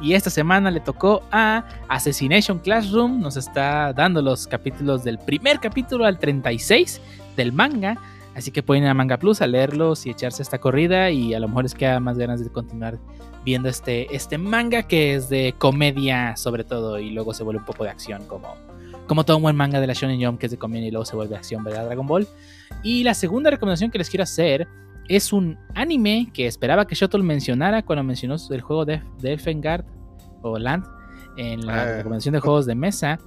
Y 0.00 0.14
esta 0.14 0.30
semana 0.30 0.70
le 0.70 0.80
tocó 0.80 1.22
a 1.30 1.64
Assassination 1.88 2.58
Classroom. 2.58 3.20
Nos 3.20 3.36
está 3.36 3.92
dando 3.92 4.22
los 4.22 4.46
capítulos 4.46 5.04
del 5.04 5.18
primer 5.18 5.60
capítulo 5.60 6.06
al 6.06 6.18
36 6.18 7.00
del 7.36 7.52
manga. 7.52 7.98
Así 8.34 8.50
que 8.50 8.62
pueden 8.62 8.84
ir 8.84 8.90
a 8.90 8.94
Manga 8.94 9.18
Plus 9.18 9.42
a 9.42 9.46
leerlos 9.46 10.06
y 10.06 10.10
echarse 10.10 10.42
esta 10.42 10.58
corrida. 10.58 11.10
Y 11.10 11.34
a 11.34 11.40
lo 11.40 11.48
mejor 11.48 11.64
les 11.64 11.74
queda 11.74 12.00
más 12.00 12.16
ganas 12.16 12.42
de 12.42 12.50
continuar 12.50 12.98
viendo 13.44 13.68
este, 13.68 14.14
este 14.14 14.38
manga 14.38 14.82
que 14.84 15.14
es 15.14 15.28
de 15.28 15.54
comedia 15.58 16.36
sobre 16.36 16.64
todo. 16.64 16.98
Y 16.98 17.10
luego 17.10 17.32
se 17.34 17.42
vuelve 17.44 17.60
un 17.60 17.64
poco 17.66 17.84
de 17.84 17.90
acción 17.90 18.24
como, 18.26 18.54
como 19.06 19.24
todo 19.24 19.36
un 19.38 19.42
buen 19.44 19.56
manga 19.56 19.80
de 19.80 19.86
la 19.86 19.92
Shonen 19.94 20.22
Jump 20.24 20.38
que 20.38 20.46
es 20.46 20.52
de 20.52 20.58
comedia 20.58 20.88
y 20.88 20.90
luego 20.90 21.04
se 21.04 21.16
vuelve 21.16 21.36
acción, 21.36 21.64
¿verdad? 21.64 21.86
Dragon 21.86 22.06
Ball. 22.06 22.26
Y 22.82 23.02
la 23.04 23.14
segunda 23.14 23.50
recomendación 23.50 23.90
que 23.90 23.98
les 23.98 24.08
quiero 24.10 24.22
hacer 24.24 24.68
es 25.08 25.32
un 25.32 25.58
anime 25.74 26.30
que 26.32 26.46
esperaba 26.46 26.86
que 26.86 26.94
Shotol 26.94 27.22
mencionara 27.24 27.82
cuando 27.82 28.04
mencionó 28.04 28.36
el 28.50 28.60
juego 28.60 28.84
de, 28.84 29.02
de 29.20 29.32
Elfengard 29.32 29.84
o 30.42 30.58
Land 30.58 30.84
en 31.36 31.66
la 31.66 31.82
Ah. 31.82 31.96
recomendación 31.96 32.34
de 32.34 32.40
juegos 32.40 32.66
de 32.66 32.74
mesa. 32.74 33.18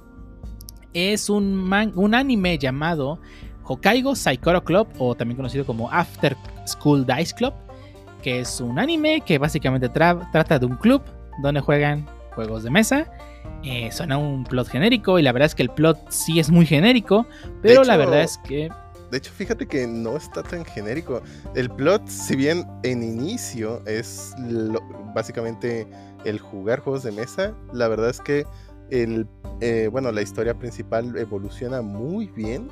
Es 0.92 1.28
un, 1.28 1.54
man- 1.54 1.92
un 1.96 2.14
anime 2.14 2.56
llamado 2.56 3.18
Hokkaido 3.64 4.14
Saikoro 4.14 4.62
Club 4.64 4.86
o 4.98 5.14
también 5.14 5.36
conocido 5.36 5.66
como 5.66 5.90
After 5.90 6.36
School 6.66 7.04
Dice 7.04 7.34
Club, 7.34 7.52
que 8.24 8.40
es 8.40 8.60
un 8.60 8.78
anime 8.78 9.20
que 9.20 9.38
básicamente 9.38 9.88
tra- 9.90 10.28
trata 10.32 10.58
de 10.58 10.66
un 10.66 10.76
club 10.76 11.02
donde 11.42 11.60
juegan 11.60 12.06
juegos 12.34 12.62
de 12.64 12.70
mesa. 12.70 13.06
Eh, 13.62 13.90
suena 13.92 14.16
un 14.18 14.44
plot 14.44 14.68
genérico 14.68 15.18
y 15.18 15.22
la 15.22 15.32
verdad 15.32 15.46
es 15.46 15.54
que 15.54 15.62
el 15.62 15.70
plot 15.70 15.98
sí 16.10 16.40
es 16.40 16.50
muy 16.50 16.66
genérico, 16.66 17.26
pero 17.62 17.84
la 17.84 17.96
verdad 17.96 18.22
es 18.22 18.38
que 18.38 18.68
De 19.10 19.18
hecho, 19.18 19.30
fíjate 19.32 19.66
que 19.66 19.86
no 19.86 20.16
está 20.16 20.42
tan 20.42 20.64
genérico. 20.64 21.22
El 21.54 21.70
plot, 21.70 22.08
si 22.08 22.34
bien 22.34 22.66
en 22.82 23.02
inicio 23.02 23.80
es 23.86 24.34
lo- 24.38 24.80
básicamente 25.14 25.86
el 26.24 26.40
jugar 26.40 26.80
juegos 26.80 27.02
de 27.04 27.12
mesa, 27.12 27.54
la 27.72 27.86
verdad 27.88 28.10
es 28.10 28.20
que 28.20 28.44
el, 28.90 29.26
eh, 29.60 29.88
bueno, 29.92 30.10
la 30.12 30.22
historia 30.22 30.54
principal 30.54 31.16
evoluciona 31.16 31.80
muy 31.82 32.26
bien 32.28 32.68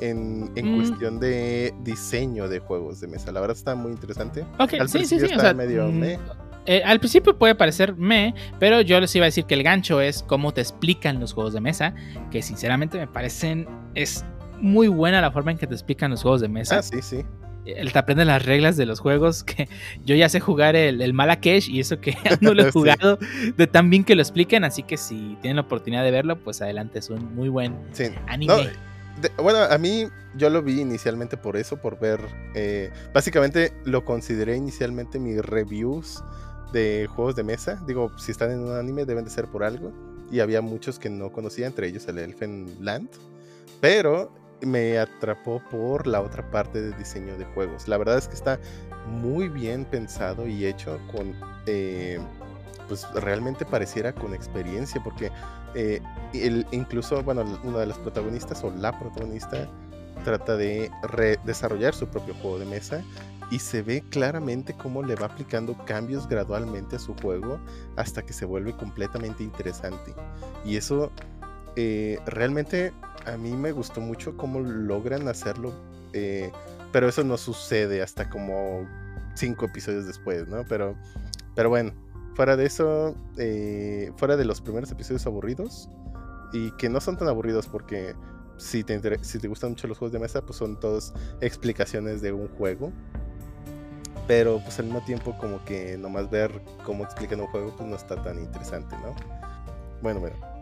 en, 0.00 0.50
en 0.56 0.72
Mm. 0.72 0.76
cuestión 0.76 1.20
de 1.20 1.72
diseño 1.82 2.48
de 2.48 2.58
juegos 2.60 3.00
de 3.00 3.08
mesa. 3.08 3.32
La 3.32 3.40
verdad 3.40 3.56
está 3.56 3.74
muy 3.74 3.92
interesante. 3.92 4.42
Ok, 4.58 4.74
Al 4.80 4.88
sí, 4.88 4.98
principio 4.98 5.26
sí. 5.26 5.32
Está 5.32 5.44
sea, 5.46 5.54
medio 5.54 5.86
mm, 5.88 5.94
meh. 5.98 6.18
eh, 6.66 6.82
al 6.84 6.98
principio 6.98 7.36
puede 7.38 7.54
parecer 7.54 7.94
me, 7.96 8.34
pero 8.58 8.80
yo 8.80 9.00
les 9.00 9.14
iba 9.16 9.24
a 9.24 9.28
decir 9.28 9.44
que 9.44 9.54
el 9.54 9.62
gancho 9.62 10.00
es 10.00 10.22
cómo 10.22 10.52
te 10.52 10.60
explican 10.60 11.20
los 11.20 11.32
juegos 11.32 11.52
de 11.54 11.60
mesa, 11.60 11.94
que 12.30 12.42
sinceramente 12.42 12.98
me 12.98 13.06
parecen 13.06 13.66
es 13.94 14.24
muy 14.60 14.88
buena 14.88 15.20
la 15.20 15.30
forma 15.30 15.50
en 15.52 15.58
que 15.58 15.66
te 15.66 15.74
explican 15.74 16.10
los 16.10 16.22
juegos 16.22 16.40
de 16.40 16.48
mesa. 16.48 16.78
Ah, 16.78 16.82
sí, 16.82 17.02
sí. 17.02 17.24
El 17.66 17.92
te 17.92 17.98
aprenden 17.98 18.28
las 18.28 18.44
reglas 18.46 18.76
de 18.76 18.86
los 18.86 19.00
juegos, 19.00 19.42
que 19.42 19.68
yo 20.04 20.14
ya 20.14 20.28
sé 20.28 20.38
jugar 20.38 20.76
el, 20.76 21.02
el 21.02 21.12
Malakesh 21.12 21.68
y 21.68 21.80
eso 21.80 22.00
que 22.00 22.16
no 22.40 22.54
lo 22.54 22.62
he 22.62 22.66
Sí. 22.70 22.70
jugado 22.72 23.18
de 23.56 23.66
tan 23.66 23.90
bien 23.90 24.04
que 24.04 24.14
lo 24.14 24.22
expliquen, 24.22 24.62
así 24.64 24.82
que 24.84 24.96
si 24.96 25.36
tienen 25.42 25.56
la 25.56 25.62
oportunidad 25.62 26.04
de 26.04 26.12
verlo, 26.12 26.36
pues 26.38 26.62
adelante, 26.62 27.00
es 27.00 27.10
un 27.10 27.34
muy 27.34 27.48
buen 27.48 27.76
sí. 27.92 28.04
anime. 28.28 28.54
No, 28.54 28.70
bueno, 29.38 29.60
a 29.60 29.78
mí 29.78 30.08
yo 30.34 30.50
lo 30.50 30.62
vi 30.62 30.80
inicialmente 30.80 31.36
por 31.36 31.56
eso, 31.56 31.76
por 31.76 31.98
ver. 31.98 32.20
eh, 32.54 32.90
básicamente 33.12 33.72
lo 33.84 34.04
consideré 34.04 34.56
inicialmente 34.56 35.18
mis 35.18 35.38
reviews 35.44 36.22
de 36.72 37.08
juegos 37.10 37.36
de 37.36 37.44
mesa. 37.44 37.82
Digo, 37.86 38.16
si 38.18 38.32
están 38.32 38.50
en 38.50 38.60
un 38.60 38.72
anime 38.76 39.04
deben 39.04 39.24
de 39.24 39.30
ser 39.30 39.46
por 39.46 39.64
algo. 39.64 39.92
Y 40.30 40.40
había 40.40 40.60
muchos 40.60 40.98
que 40.98 41.08
no 41.08 41.30
conocía, 41.30 41.66
entre 41.66 41.86
ellos 41.86 42.06
el 42.08 42.18
Elfen 42.18 42.84
Land. 42.84 43.10
Pero 43.80 44.34
me 44.62 44.98
atrapó 44.98 45.62
por 45.70 46.06
la 46.06 46.20
otra 46.20 46.50
parte 46.50 46.80
de 46.80 46.96
diseño 46.96 47.36
de 47.36 47.44
juegos. 47.44 47.88
La 47.88 47.98
verdad 47.98 48.18
es 48.18 48.26
que 48.26 48.34
está 48.34 48.58
muy 49.06 49.48
bien 49.48 49.84
pensado 49.84 50.46
y 50.46 50.66
hecho 50.66 50.98
con. 51.12 51.34
eh, 51.66 52.18
pues 52.88 53.06
realmente 53.14 53.64
pareciera 53.64 54.12
con 54.12 54.34
experiencia, 54.34 55.00
porque 55.02 55.30
eh, 55.76 56.00
el- 56.34 56.66
incluso, 56.72 57.22
bueno, 57.22 57.44
una 57.62 57.78
de 57.78 57.86
las 57.86 57.98
protagonistas 57.98 58.64
o 58.64 58.70
la 58.70 58.98
protagonista 58.98 59.68
trata 60.24 60.56
de 60.56 60.90
desarrollar 61.44 61.94
su 61.94 62.08
propio 62.08 62.34
juego 62.34 62.58
de 62.58 62.64
mesa 62.66 63.04
y 63.50 63.60
se 63.60 63.82
ve 63.82 64.02
claramente 64.10 64.74
cómo 64.74 65.02
le 65.04 65.14
va 65.14 65.26
aplicando 65.26 65.76
cambios 65.84 66.26
gradualmente 66.28 66.96
a 66.96 66.98
su 66.98 67.14
juego 67.14 67.60
hasta 67.94 68.22
que 68.22 68.32
se 68.32 68.44
vuelve 68.44 68.72
completamente 68.72 69.44
interesante. 69.44 70.14
Y 70.64 70.76
eso 70.76 71.12
eh, 71.76 72.18
realmente 72.26 72.92
a 73.24 73.36
mí 73.36 73.52
me 73.52 73.70
gustó 73.70 74.00
mucho 74.00 74.36
cómo 74.36 74.58
logran 74.60 75.28
hacerlo, 75.28 75.72
eh, 76.12 76.50
pero 76.92 77.08
eso 77.08 77.22
no 77.22 77.36
sucede 77.36 78.02
hasta 78.02 78.28
como 78.28 78.88
cinco 79.34 79.66
episodios 79.66 80.06
después, 80.06 80.48
¿no? 80.48 80.64
Pero, 80.64 80.96
pero 81.54 81.68
bueno, 81.68 81.92
fuera 82.36 82.54
de 82.56 82.66
eso, 82.66 83.16
eh, 83.38 84.12
fuera 84.16 84.36
de 84.36 84.44
los 84.44 84.60
primeros 84.60 84.90
episodios 84.92 85.26
aburridos, 85.26 85.88
y 86.52 86.70
que 86.72 86.90
no 86.90 87.00
son 87.00 87.16
tan 87.16 87.28
aburridos 87.28 87.66
porque 87.66 88.14
si 88.58 88.84
te, 88.84 89.00
si 89.24 89.38
te 89.38 89.48
gustan 89.48 89.70
mucho 89.70 89.88
los 89.88 89.98
juegos 89.98 90.12
de 90.12 90.18
mesa, 90.18 90.42
pues 90.42 90.58
son 90.58 90.78
todas 90.78 91.14
explicaciones 91.40 92.20
de 92.20 92.32
un 92.32 92.48
juego. 92.48 92.92
Pero 94.26 94.60
pues 94.60 94.78
al 94.78 94.86
mismo 94.86 95.02
tiempo 95.04 95.36
como 95.38 95.64
que 95.64 95.96
nomás 95.96 96.30
ver 96.30 96.50
cómo 96.84 97.04
explican 97.04 97.40
un 97.40 97.46
juego 97.46 97.74
pues 97.76 97.88
no 97.88 97.96
está 97.96 98.22
tan 98.22 98.38
interesante, 98.38 98.96
¿no? 98.96 99.14
Bueno, 100.02 100.20
bueno. 100.20 100.55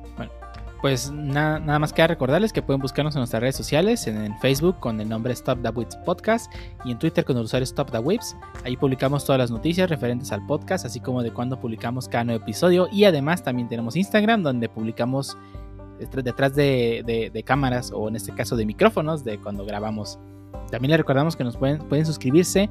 Pues 0.84 1.10
na- 1.10 1.58
nada 1.60 1.78
más 1.78 1.94
queda 1.94 2.08
recordarles 2.08 2.52
que 2.52 2.60
pueden 2.60 2.78
buscarnos 2.82 3.14
en 3.14 3.20
nuestras 3.20 3.40
redes 3.40 3.56
sociales, 3.56 4.06
en, 4.06 4.38
Facebook 4.40 4.78
con 4.80 5.00
el 5.00 5.08
nombre 5.08 5.32
Stop 5.32 5.62
the 5.62 5.70
Whips 5.70 5.96
Podcast 6.04 6.52
y 6.84 6.90
en 6.90 6.98
Twitter 6.98 7.24
con 7.24 7.38
el 7.38 7.44
usuario 7.44 7.64
Stop 7.64 7.90
the 7.90 8.00
Whips. 8.00 8.36
Ahí 8.66 8.76
publicamos 8.76 9.24
todas 9.24 9.38
las 9.38 9.50
noticias 9.50 9.88
referentes 9.88 10.30
al 10.30 10.44
podcast, 10.44 10.84
así 10.84 11.00
como 11.00 11.22
de 11.22 11.30
cuando 11.32 11.58
publicamos 11.58 12.06
cada 12.06 12.24
nuevo 12.24 12.42
episodio. 12.42 12.86
Y 12.92 13.04
además 13.04 13.42
también 13.42 13.66
tenemos 13.66 13.96
Instagram 13.96 14.42
donde 14.42 14.68
publicamos 14.68 15.38
detrás- 15.98 16.22
detrás 16.22 16.54
de, 16.54 17.02
de- 17.06 17.30
de 17.32 17.42
cámaras 17.42 17.90
o 17.90 18.06
en 18.08 18.16
este 18.16 18.34
caso 18.34 18.54
de 18.54 18.66
micrófonos 18.66 19.24
de 19.24 19.38
cuando 19.40 19.64
grabamos. 19.64 20.18
También 20.70 20.90
les 20.90 20.98
recordamos 20.98 21.34
que 21.34 21.44
nos 21.44 21.56
pueden, 21.56 21.78
pueden 21.88 22.04
suscribirse 22.04 22.68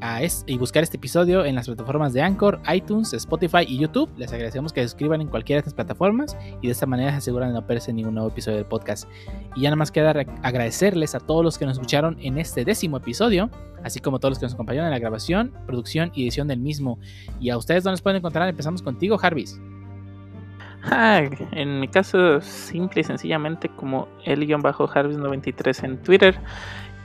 a 0.00 0.22
es- 0.22 0.44
y 0.46 0.56
buscar 0.58 0.82
este 0.82 0.96
episodio 0.96 1.44
en 1.44 1.54
las 1.54 1.66
plataformas 1.66 2.12
de 2.12 2.22
Anchor, 2.22 2.60
iTunes, 2.72 3.12
Spotify 3.12 3.64
y 3.66 3.78
YouTube. 3.78 4.10
Les 4.16 4.32
agradecemos 4.32 4.72
que 4.72 4.82
se 4.82 4.88
suscriban 4.88 5.20
en 5.20 5.28
cualquiera 5.28 5.58
de 5.58 5.60
estas 5.60 5.74
plataformas 5.74 6.36
y 6.60 6.66
de 6.68 6.72
esta 6.72 6.86
manera 6.86 7.10
se 7.12 7.16
aseguran 7.18 7.48
de 7.48 7.54
no 7.54 7.66
perderse 7.66 7.92
ningún 7.92 8.14
nuevo 8.14 8.28
episodio 8.30 8.56
del 8.58 8.66
podcast. 8.66 9.08
Y 9.56 9.62
ya 9.62 9.70
nada 9.70 9.76
más 9.76 9.90
queda 9.90 10.10
agradecerles 10.42 11.14
a 11.14 11.20
todos 11.20 11.44
los 11.44 11.58
que 11.58 11.66
nos 11.66 11.74
escucharon 11.74 12.16
en 12.20 12.38
este 12.38 12.64
décimo 12.64 12.98
episodio, 12.98 13.50
así 13.82 14.00
como 14.00 14.18
a 14.18 14.20
todos 14.20 14.32
los 14.32 14.38
que 14.38 14.46
nos 14.46 14.54
acompañaron 14.54 14.86
en 14.86 14.92
la 14.92 14.98
grabación, 14.98 15.52
producción 15.66 16.10
y 16.14 16.22
edición 16.22 16.48
del 16.48 16.60
mismo. 16.60 16.98
Y 17.40 17.50
a 17.50 17.56
ustedes, 17.56 17.84
¿dónde 17.84 17.94
nos 17.94 18.02
pueden 18.02 18.18
encontrar? 18.18 18.48
Empezamos 18.48 18.82
contigo, 18.82 19.18
Jarvis. 19.18 19.60
Ah, 20.84 21.22
en 21.52 21.80
mi 21.80 21.88
caso, 21.88 22.40
simple 22.40 23.00
y 23.00 23.04
sencillamente 23.04 23.68
como 23.68 24.06
el-harvis93 24.24 25.84
en 25.84 25.98
Twitter 26.02 26.38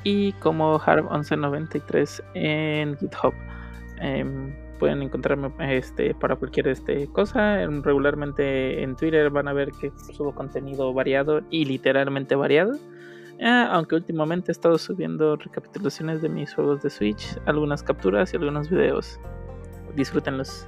y 0.04 0.34
como 0.34 0.80
harv1193 0.80 2.24
en 2.34 2.98
GitHub. 2.98 3.34
Em, 4.00 4.54
pueden 4.80 5.02
encontrarme 5.02 5.52
este, 5.60 6.14
para 6.14 6.36
cualquier 6.36 6.68
este, 6.68 7.08
cosa. 7.08 7.62
Em, 7.62 7.82
Regularmente 7.82 8.84
en 8.84 8.96
Twitter 8.96 9.30
van 9.30 9.48
a 9.48 9.54
ver 9.54 9.72
que 9.80 9.92
subo 10.14 10.34
contenido 10.34 10.94
variado 10.94 11.42
y 11.50 11.66
literalmente 11.66 12.36
variado. 12.36 12.74
Ah, 13.42 13.70
aunque 13.72 13.96
últimamente 13.96 14.52
he 14.52 14.54
estado 14.54 14.78
subiendo 14.78 15.36
recapitulaciones 15.36 16.22
de 16.22 16.30
mis 16.30 16.54
juegos 16.54 16.82
de 16.82 16.90
Switch, 16.90 17.38
algunas 17.46 17.82
capturas 17.82 18.34
y 18.34 18.38
algunos 18.38 18.70
videos. 18.70 19.20
Disfrútenlos. 19.96 20.68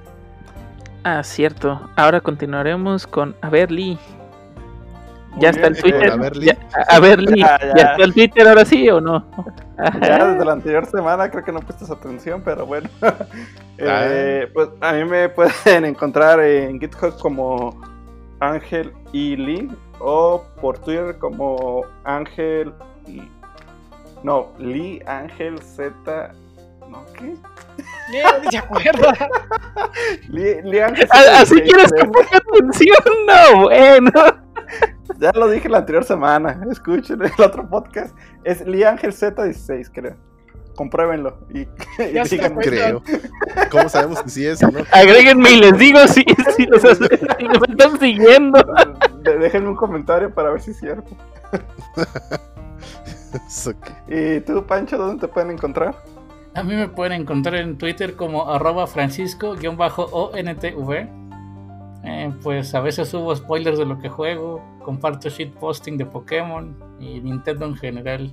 Ah, 1.04 1.22
cierto. 1.22 1.88
Ahora 1.96 2.20
continuaremos 2.20 3.06
con 3.06 3.36
A 3.40 3.50
ver, 3.50 3.70
Lee. 3.70 3.98
Ya 5.38 5.50
está 5.50 5.66
el 5.68 5.76
Twitter. 5.80 6.08
eh, 6.08 6.12
a 6.12 6.16
ver, 6.16 6.36
Lee. 6.36 6.46
Ya- 6.46 6.56
a 6.88 7.00
ver, 7.00 7.20
Lee. 7.20 7.40
Ya, 7.40 7.58
Ya, 7.60 7.74
ya. 7.76 7.82
está 7.92 8.04
el 8.04 8.14
Twitter 8.14 8.48
ahora 8.48 8.64
sí 8.64 8.88
o 8.88 9.00
no? 9.00 9.26
Ya 10.00 10.24
desde 10.32 10.44
la 10.44 10.52
anterior 10.52 10.86
semana 10.86 11.30
creo 11.30 11.44
que 11.44 11.52
no 11.52 11.60
prestas 11.60 11.90
atención, 11.90 12.42
pero 12.44 12.66
bueno. 12.66 12.88
Eh, 13.78 14.48
pues 14.54 14.70
a 14.80 14.94
mí 14.94 15.04
me 15.04 15.28
pueden 15.28 15.84
encontrar 15.84 16.40
en 16.40 16.80
GitHub 16.80 17.18
como 17.18 17.78
Ángel 18.40 18.90
y 19.12 19.36
Lee 19.36 19.70
o 19.98 20.42
por 20.62 20.78
Twitter 20.78 21.18
como 21.18 21.82
Ángel. 22.04 22.72
No, 24.22 24.48
Lee 24.58 25.02
Ángel 25.06 25.60
Z. 25.60 26.32
¿No 26.88 27.04
qué? 27.12 27.34
Ni- 28.10 28.44
ni 28.44 28.50
se 28.50 28.58
acuerda. 28.58 29.12
Lee, 30.30 30.62
Lee 30.64 30.78
Ángel 30.80 31.06
Ah, 31.12 31.40
Así 31.42 31.56
76, 31.56 31.62
quieres 31.64 31.92
que 31.92 32.04
ponga 32.06 32.38
atención, 32.38 32.96
no, 33.26 33.62
bueno. 33.64 34.10
Ya 35.18 35.32
lo 35.32 35.48
dije 35.48 35.68
la 35.68 35.78
anterior 35.78 36.04
semana. 36.04 36.60
Escuchen 36.70 37.20
el 37.22 37.44
otro 37.44 37.68
podcast. 37.68 38.16
Es 38.44 38.66
Lee 38.66 38.84
Ángel 38.84 39.12
Z16, 39.12 39.90
creo. 39.92 40.16
Compruébenlo. 40.74 41.38
Y, 41.52 41.60
y 41.60 42.12
Ya. 42.12 42.24
Creo. 42.54 43.02
¿Cómo 43.70 43.88
sabemos 43.88 44.22
que 44.22 44.30
sí 44.30 44.46
es 44.46 44.62
o 44.62 44.70
no? 44.70 44.80
Agréguenme 44.92 45.50
y 45.52 45.60
les 45.60 45.78
digo 45.78 45.98
si, 46.06 46.24
si, 46.56 46.66
los 46.66 46.82
si 46.98 47.46
están 47.68 47.98
siguiendo. 47.98 48.62
Déjenme 49.22 49.70
un 49.70 49.76
comentario 49.76 50.32
para 50.32 50.50
ver 50.50 50.60
si 50.60 50.72
es 50.72 50.78
cierto. 50.78 51.16
¿Y 54.08 54.40
tú, 54.40 54.64
Pancho, 54.66 54.98
dónde 54.98 55.26
te 55.26 55.32
pueden 55.32 55.50
encontrar? 55.50 55.94
A 56.54 56.62
mí 56.62 56.74
me 56.74 56.88
pueden 56.88 57.20
encontrar 57.20 57.56
en 57.56 57.76
Twitter 57.76 58.16
como 58.16 58.50
arroba 58.50 58.86
francisco-ontv. 58.86 61.25
Eh, 62.08 62.32
pues 62.42 62.72
a 62.74 62.80
veces 62.80 63.08
subo 63.08 63.34
spoilers 63.34 63.78
de 63.78 63.84
lo 63.84 63.98
que 63.98 64.08
juego, 64.08 64.62
comparto 64.84 65.28
shitposting 65.28 65.96
de 65.98 66.06
Pokémon 66.06 66.76
y 67.00 67.20
Nintendo 67.20 67.66
en 67.66 67.74
general. 67.74 68.32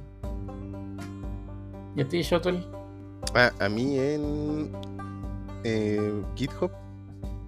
¿Y 1.95 2.01
a 2.01 2.07
ti, 2.07 2.21
Shuttle? 2.21 2.63
Ah, 3.33 3.51
a 3.59 3.69
mí 3.69 3.97
en 3.97 4.71
eh, 5.63 6.21
GitHub 6.35 6.69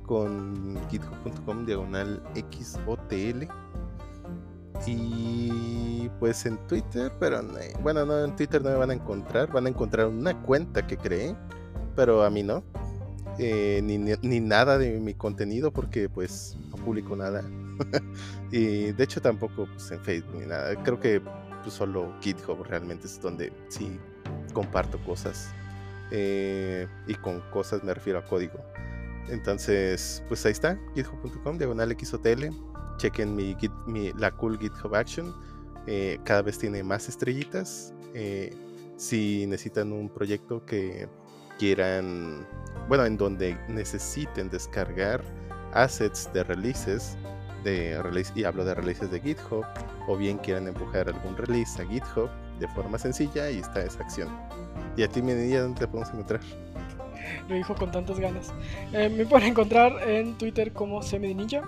con 0.06 0.77
github.com 0.89 1.65
diagonal 1.65 2.22
XOTL 2.52 3.47
y 4.88 6.10
pues 6.19 6.45
en 6.45 6.57
Twitter, 6.68 7.11
pero 7.19 7.41
no- 7.41 7.53
bueno, 7.81 8.06
no, 8.06 8.23
en 8.23 8.35
Twitter 8.35 8.64
no 8.64 8.69
me 8.72 8.76
van 8.77 8.91
a 8.91 8.93
encontrar, 8.93 9.52
van 9.52 9.65
a 9.65 9.69
encontrar 9.69 10.07
una 10.07 10.39
cuenta 10.43 10.85
que 10.85 10.97
creé, 10.97 11.35
pero 11.95 12.23
a 12.23 12.30
mí 12.30 12.43
no. 12.43 12.64
Eh, 13.38 13.82
ni, 13.84 13.98
ni- 13.98 14.40
nada 14.40 14.78
de 14.78 14.99
mi 14.99 15.14
contenido 15.14 15.72
porque 15.72 16.07
pues 16.10 16.57
no 16.70 16.76
publico 16.78 17.16
nada. 17.16 17.44
y 18.52 18.91
de 18.94 19.03
hecho 19.03 19.22
tampoco 19.22 19.68
pues, 19.74 19.91
en 19.91 19.99
Facebook 20.02 20.40
ni 20.40 20.45
nada. 20.45 20.76
Creo 20.84 20.99
que 20.99 21.22
pues, 21.64 21.74
solo 21.74 22.14
GitHub 22.22 22.64
realmente 22.64 23.07
es 23.07 23.20
donde 23.22 23.52
sí 23.70 23.99
comparto 24.53 24.98
cosas. 24.99 25.49
eh, 26.12 26.88
y 27.07 27.16
con 27.16 27.41
cosas 27.52 27.84
me 27.84 27.94
refiero 27.94 28.20
a 28.20 28.24
código. 28.26 28.60
Entonces, 29.30 30.24
pues 30.28 30.45
ahí 30.45 30.52
está, 30.52 30.80
github.com, 30.94 31.57
diagonal 31.57 31.95
XOTL. 31.99 32.45
Chequen 32.98 33.36
mi, 33.36 33.56
git- 33.56 33.86
mi- 33.88 34.14
la 34.14 34.32
cool 34.32 34.57
GitHub 34.60 34.95
Action. 34.95 35.34
eh, 35.88 36.20
cada 36.24 36.41
vez 36.41 36.57
tiene 36.57 36.84
más 36.84 37.10
estrellitas. 37.10 37.94
eh, 38.14 38.56
si 38.98 39.45
necesitan 39.48 39.91
un 39.91 40.07
proyecto 40.07 40.66
que 40.66 41.10
quieran, 41.57 42.45
bueno, 42.88 43.06
en 43.06 43.18
donde 43.18 43.57
necesiten 43.68 44.49
descargar 44.49 45.22
assets 45.73 46.32
de 46.34 46.44
releases, 46.44 47.18
de 47.64 48.02
release, 48.02 48.32
y 48.36 48.44
hablo 48.44 48.64
de 48.64 48.76
releases 48.76 49.11
de 49.11 49.19
GitHub, 49.19 49.65
o 50.07 50.15
bien 50.15 50.38
quieran 50.38 50.68
empujar 50.68 51.07
algún 51.07 51.36
release 51.38 51.82
a 51.82 51.86
GitHub 51.86 52.30
de 52.60 52.68
forma 52.69 52.98
sencilla, 52.98 53.45
ahí 53.45 53.60
está 53.60 53.84
esa 53.84 54.02
acción. 54.03 54.30
¿Y 54.95 55.03
a 55.03 55.07
ti, 55.07 55.22
Menilla, 55.22 55.61
dónde 55.61 55.80
te 55.80 55.88
podemos 55.88 56.10
encontrar? 56.14 56.41
Lo 57.49 57.56
dijo 57.56 57.76
con 57.76 57.91
tantas 57.91 58.19
ganas. 58.19 58.53
Eh, 58.94 59.10
me 59.10 59.26
pueden 59.26 59.49
encontrar 59.49 60.07
en 60.07 60.38
Twitter 60.38 60.72
como 60.72 61.02
Semidinilla 61.02 61.64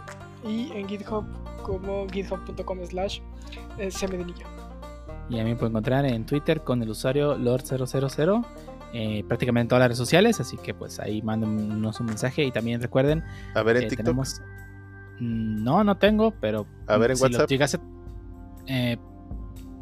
y 0.45 0.71
en 0.73 0.87
GitHub 0.87 1.25
como 1.63 2.07
github.com 2.07 2.85
slash 2.85 3.19
eh, 3.77 3.91
Semidinilla. 3.91 4.45
Y 5.29 5.39
a 5.39 5.43
mí 5.43 5.49
me 5.49 5.55
pueden 5.57 5.73
encontrar 5.73 6.05
en 6.05 6.25
Twitter 6.25 6.61
con 6.61 6.81
el 6.81 6.89
usuario 6.89 7.37
Lord000. 7.37 8.45
Eh, 8.93 9.23
prácticamente 9.27 9.63
en 9.63 9.67
todas 9.69 9.79
las 9.81 9.87
redes 9.89 9.97
sociales, 9.97 10.39
así 10.39 10.57
que 10.57 10.73
pues 10.73 10.99
ahí 10.99 11.21
mándenos 11.21 11.99
un 11.99 12.05
mensaje 12.07 12.43
y 12.45 12.51
también 12.51 12.81
recuerden 12.81 13.23
A 13.55 13.63
ver 13.63 13.77
en 13.77 13.87
TikTok. 13.89 14.05
tenemos... 14.05 14.41
Mm, 15.19 15.63
No, 15.63 15.83
no 15.83 15.97
tengo, 15.97 16.31
pero 16.39 16.65
A 16.87 16.97
ver 16.97 17.11
en 17.11 17.17
si 17.17 17.23
WhatsApp. 17.23 17.49
llegase- 17.49 17.79
eh, 18.67 18.97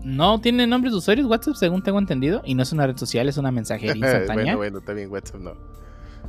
no 0.03 0.39
tiene 0.39 0.67
nombres 0.67 0.93
de 0.93 0.97
usuarios 0.99 1.27
WhatsApp, 1.27 1.55
según 1.55 1.81
tengo 1.81 1.97
entendido, 1.99 2.41
y 2.45 2.53
no 2.55 2.61
es 2.63 2.71
una 2.71 2.85
red 2.87 2.95
social, 2.97 3.27
es 3.27 3.37
una 3.37 3.51
mensajería 3.51 3.95
instantánea. 3.95 4.55
bueno, 4.55 4.79
bueno, 4.81 4.95
bien, 4.95 5.11
WhatsApp 5.11 5.41
no. 5.41 5.53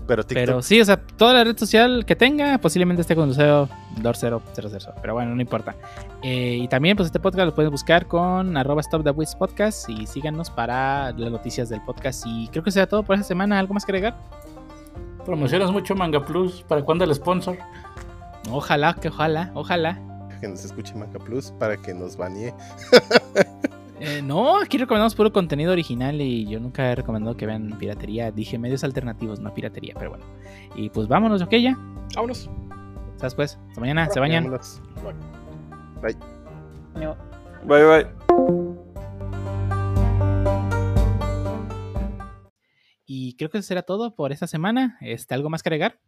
Pero 0.07 0.25
TikTok. 0.25 0.47
Pero 0.47 0.63
sí, 0.63 0.81
o 0.81 0.85
sea, 0.85 0.97
toda 0.97 1.35
la 1.35 1.45
red 1.45 1.57
social 1.57 2.05
que 2.05 2.17
tenga 2.17 2.59
posiblemente 2.59 3.03
esté 3.03 3.15
con 3.15 3.29
usuario 3.29 3.69
Dor000. 4.01 4.95
Pero 5.01 5.15
bueno, 5.15 5.35
no 5.35 5.41
importa. 5.41 5.75
Eh, 6.23 6.59
y 6.63 6.69
también, 6.69 6.97
pues 6.97 7.07
este 7.07 7.21
podcast 7.21 7.47
lo 7.47 7.55
pueden 7.55 7.71
buscar 7.71 8.07
con 8.07 8.57
arroba 8.57 8.81
stop 8.81 9.05
the 9.05 9.11
Wiz 9.11 9.35
podcast 9.35 9.89
y 9.89 10.07
síganos 10.07 10.51
para 10.51 11.13
las 11.13 11.31
noticias 11.31 11.69
del 11.69 11.81
podcast. 11.83 12.25
Y 12.27 12.49
creo 12.49 12.63
que 12.63 12.71
será 12.71 12.87
todo 12.87 13.03
por 13.03 13.15
esta 13.17 13.29
semana. 13.29 13.59
¿Algo 13.59 13.75
más 13.75 13.85
que 13.85 13.93
agregar? 13.93 14.17
Promocionas 15.25 15.71
mucho 15.73 15.95
Manga 15.95 16.25
Plus. 16.25 16.63
¿Para 16.63 16.83
cuándo 16.83 17.05
el 17.05 17.15
sponsor? 17.15 17.59
Ojalá, 18.51 18.95
que 18.95 19.09
ojalá, 19.09 19.51
ojalá. 19.55 20.01
Que 20.41 20.49
nos 20.49 20.65
escuche 20.65 20.95
Manga 20.95 21.19
Plus 21.19 21.53
para 21.59 21.77
que 21.77 21.95
nos 21.95 22.17
banee. 22.17 22.53
Eh, 23.99 24.21
no, 24.23 24.59
aquí 24.59 24.77
recomendamos 24.77 25.15
puro 25.15 25.33
contenido 25.33 25.73
original 25.73 26.21
y 26.21 26.47
yo 26.47 26.61
nunca 26.61 26.93
he 26.93 26.95
recomendado 26.95 27.37
que 27.37 27.47
vean 27.47 27.79
piratería. 27.79 28.31
Dije 28.31 28.59
medios 28.59 28.85
alternativos, 28.85 29.41
no 29.41 29.55
piratería, 29.55 29.95
pero 29.99 30.11
bueno. 30.11 30.25
Y 30.75 30.91
pues 30.91 31.09
vámonos, 31.09 31.41
ok, 31.43 31.53
ya. 31.53 31.79
Vámonos. 32.15 32.51
¿Sabes 33.17 33.35
pues? 33.35 33.59
Hasta 33.69 33.81
mañana, 33.81 34.09
se 34.11 34.21
bañan. 34.21 34.45
Vámonos. 34.45 34.83
No. 36.95 37.17
Bye, 37.65 37.85
bye. 37.85 38.07
Y 43.07 43.37
creo 43.37 43.51
que 43.51 43.59
eso 43.59 43.69
será 43.69 43.83
todo 43.83 44.15
por 44.15 44.33
esta 44.33 44.47
semana. 44.47 44.99
Este, 45.01 45.35
¿Algo 45.35 45.49
más 45.49 45.63
que 45.63 45.69
agregar? 45.69 45.99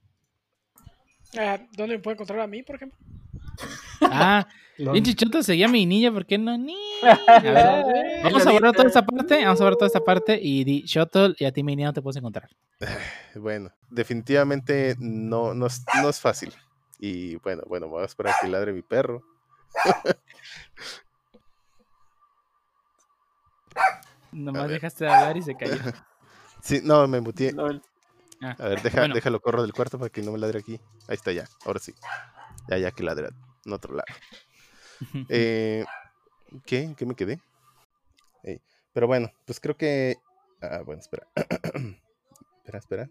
Eh, 1.34 1.66
¿Dónde 1.76 1.96
me 1.96 2.02
puede 2.02 2.14
encontrar 2.16 2.40
a 2.40 2.46
mí, 2.46 2.62
por 2.62 2.76
ejemplo? 2.76 2.98
Ah, 4.02 4.46
Lo- 4.78 4.92
bien 4.92 5.04
chichoto 5.04 5.42
seguía 5.42 5.66
mi 5.68 5.84
niña, 5.86 6.12
¿por 6.12 6.24
qué 6.26 6.38
no? 6.38 6.56
Ni. 6.56 6.76
A 7.02 7.40
ver, 7.42 7.84
vamos 8.22 8.46
a 8.46 8.52
borrar 8.52 8.72
toda 8.72 8.86
esta 8.88 9.04
parte, 9.04 9.44
vamos 9.44 9.60
a 9.60 9.64
borrar 9.64 9.76
toda 9.76 9.86
esta 9.88 10.00
parte 10.04 10.38
y 10.40 10.64
di 10.64 10.82
Shotol 10.82 11.34
y 11.38 11.44
a 11.44 11.52
ti 11.52 11.62
mi 11.62 11.74
niña 11.76 11.88
no 11.88 11.92
te 11.94 12.02
puedes 12.02 12.16
encontrar. 12.16 12.48
Bueno, 13.34 13.70
definitivamente 13.90 14.96
no, 14.98 15.54
no, 15.54 15.66
es, 15.66 15.84
no 16.02 16.08
es 16.08 16.18
fácil. 16.18 16.52
Y 16.98 17.36
bueno, 17.36 17.62
bueno, 17.68 17.86
voy 17.88 18.02
a 18.02 18.06
esperar 18.06 18.34
a 18.34 18.36
que 18.40 18.48
ladre 18.50 18.72
mi 18.72 18.82
perro. 18.82 19.22
Nomás 24.32 24.68
dejaste 24.68 25.04
de 25.04 25.10
hablar 25.12 25.36
y 25.36 25.42
se 25.42 25.54
cayó. 25.56 25.74
Sí, 26.62 26.80
no, 26.82 27.06
me 27.06 27.20
mutié. 27.20 27.52
Lol. 27.52 27.82
Ah, 28.42 28.56
A 28.58 28.68
ver, 28.68 28.82
deja, 28.82 29.00
bueno. 29.00 29.14
déjalo 29.14 29.40
corro 29.40 29.62
del 29.62 29.72
cuarto 29.72 29.98
para 29.98 30.10
que 30.10 30.22
no 30.22 30.32
me 30.32 30.38
ladre 30.38 30.58
aquí. 30.60 30.80
Ahí 31.08 31.14
está 31.14 31.32
ya, 31.32 31.44
ahora 31.64 31.78
sí. 31.80 31.94
Ya, 32.68 32.78
ya 32.78 32.90
que 32.90 33.02
ladra 33.02 33.30
en 33.68 33.72
otro 33.74 33.94
lado. 33.94 34.06
Eh, 35.28 35.84
¿Qué? 36.66 36.82
¿En 36.82 36.96
qué 36.96 37.06
me 37.06 37.14
quedé? 37.14 37.40
Pero 38.92 39.06
bueno, 39.06 39.30
pues 39.44 39.60
creo 39.60 39.76
que... 39.76 40.16
Ah, 40.60 40.82
bueno, 40.84 41.00
espera. 41.00 41.28
espera, 42.56 42.78
espera. 42.78 43.10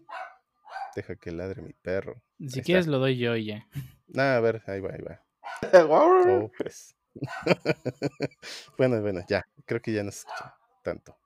Deja 0.94 1.16
que 1.16 1.30
ladre 1.30 1.62
mi 1.62 1.72
perro. 1.72 2.22
si 2.46 2.58
ahí 2.58 2.64
quieres 2.64 2.84
está. 2.84 2.92
lo 2.92 2.98
doy 2.98 3.16
yo 3.16 3.34
y 3.36 3.46
ya. 3.46 3.66
Nah, 4.08 4.36
a 4.36 4.40
ver, 4.40 4.62
ahí 4.66 4.80
va, 4.80 4.90
ahí 4.92 5.00
va. 5.00 5.24
Oh, 5.88 6.50
pues. 6.58 6.94
bueno, 8.76 9.00
bueno, 9.00 9.24
ya. 9.26 9.48
Creo 9.64 9.80
que 9.80 9.94
ya 9.94 10.02
no 10.02 10.10
se 10.10 10.18
escucha 10.18 10.54
tanto. 10.82 11.16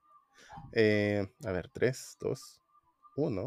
Eh, 0.71 1.27
a 1.45 1.51
ver, 1.51 1.69
3, 1.69 2.17
2, 2.21 2.61
1. 3.17 3.45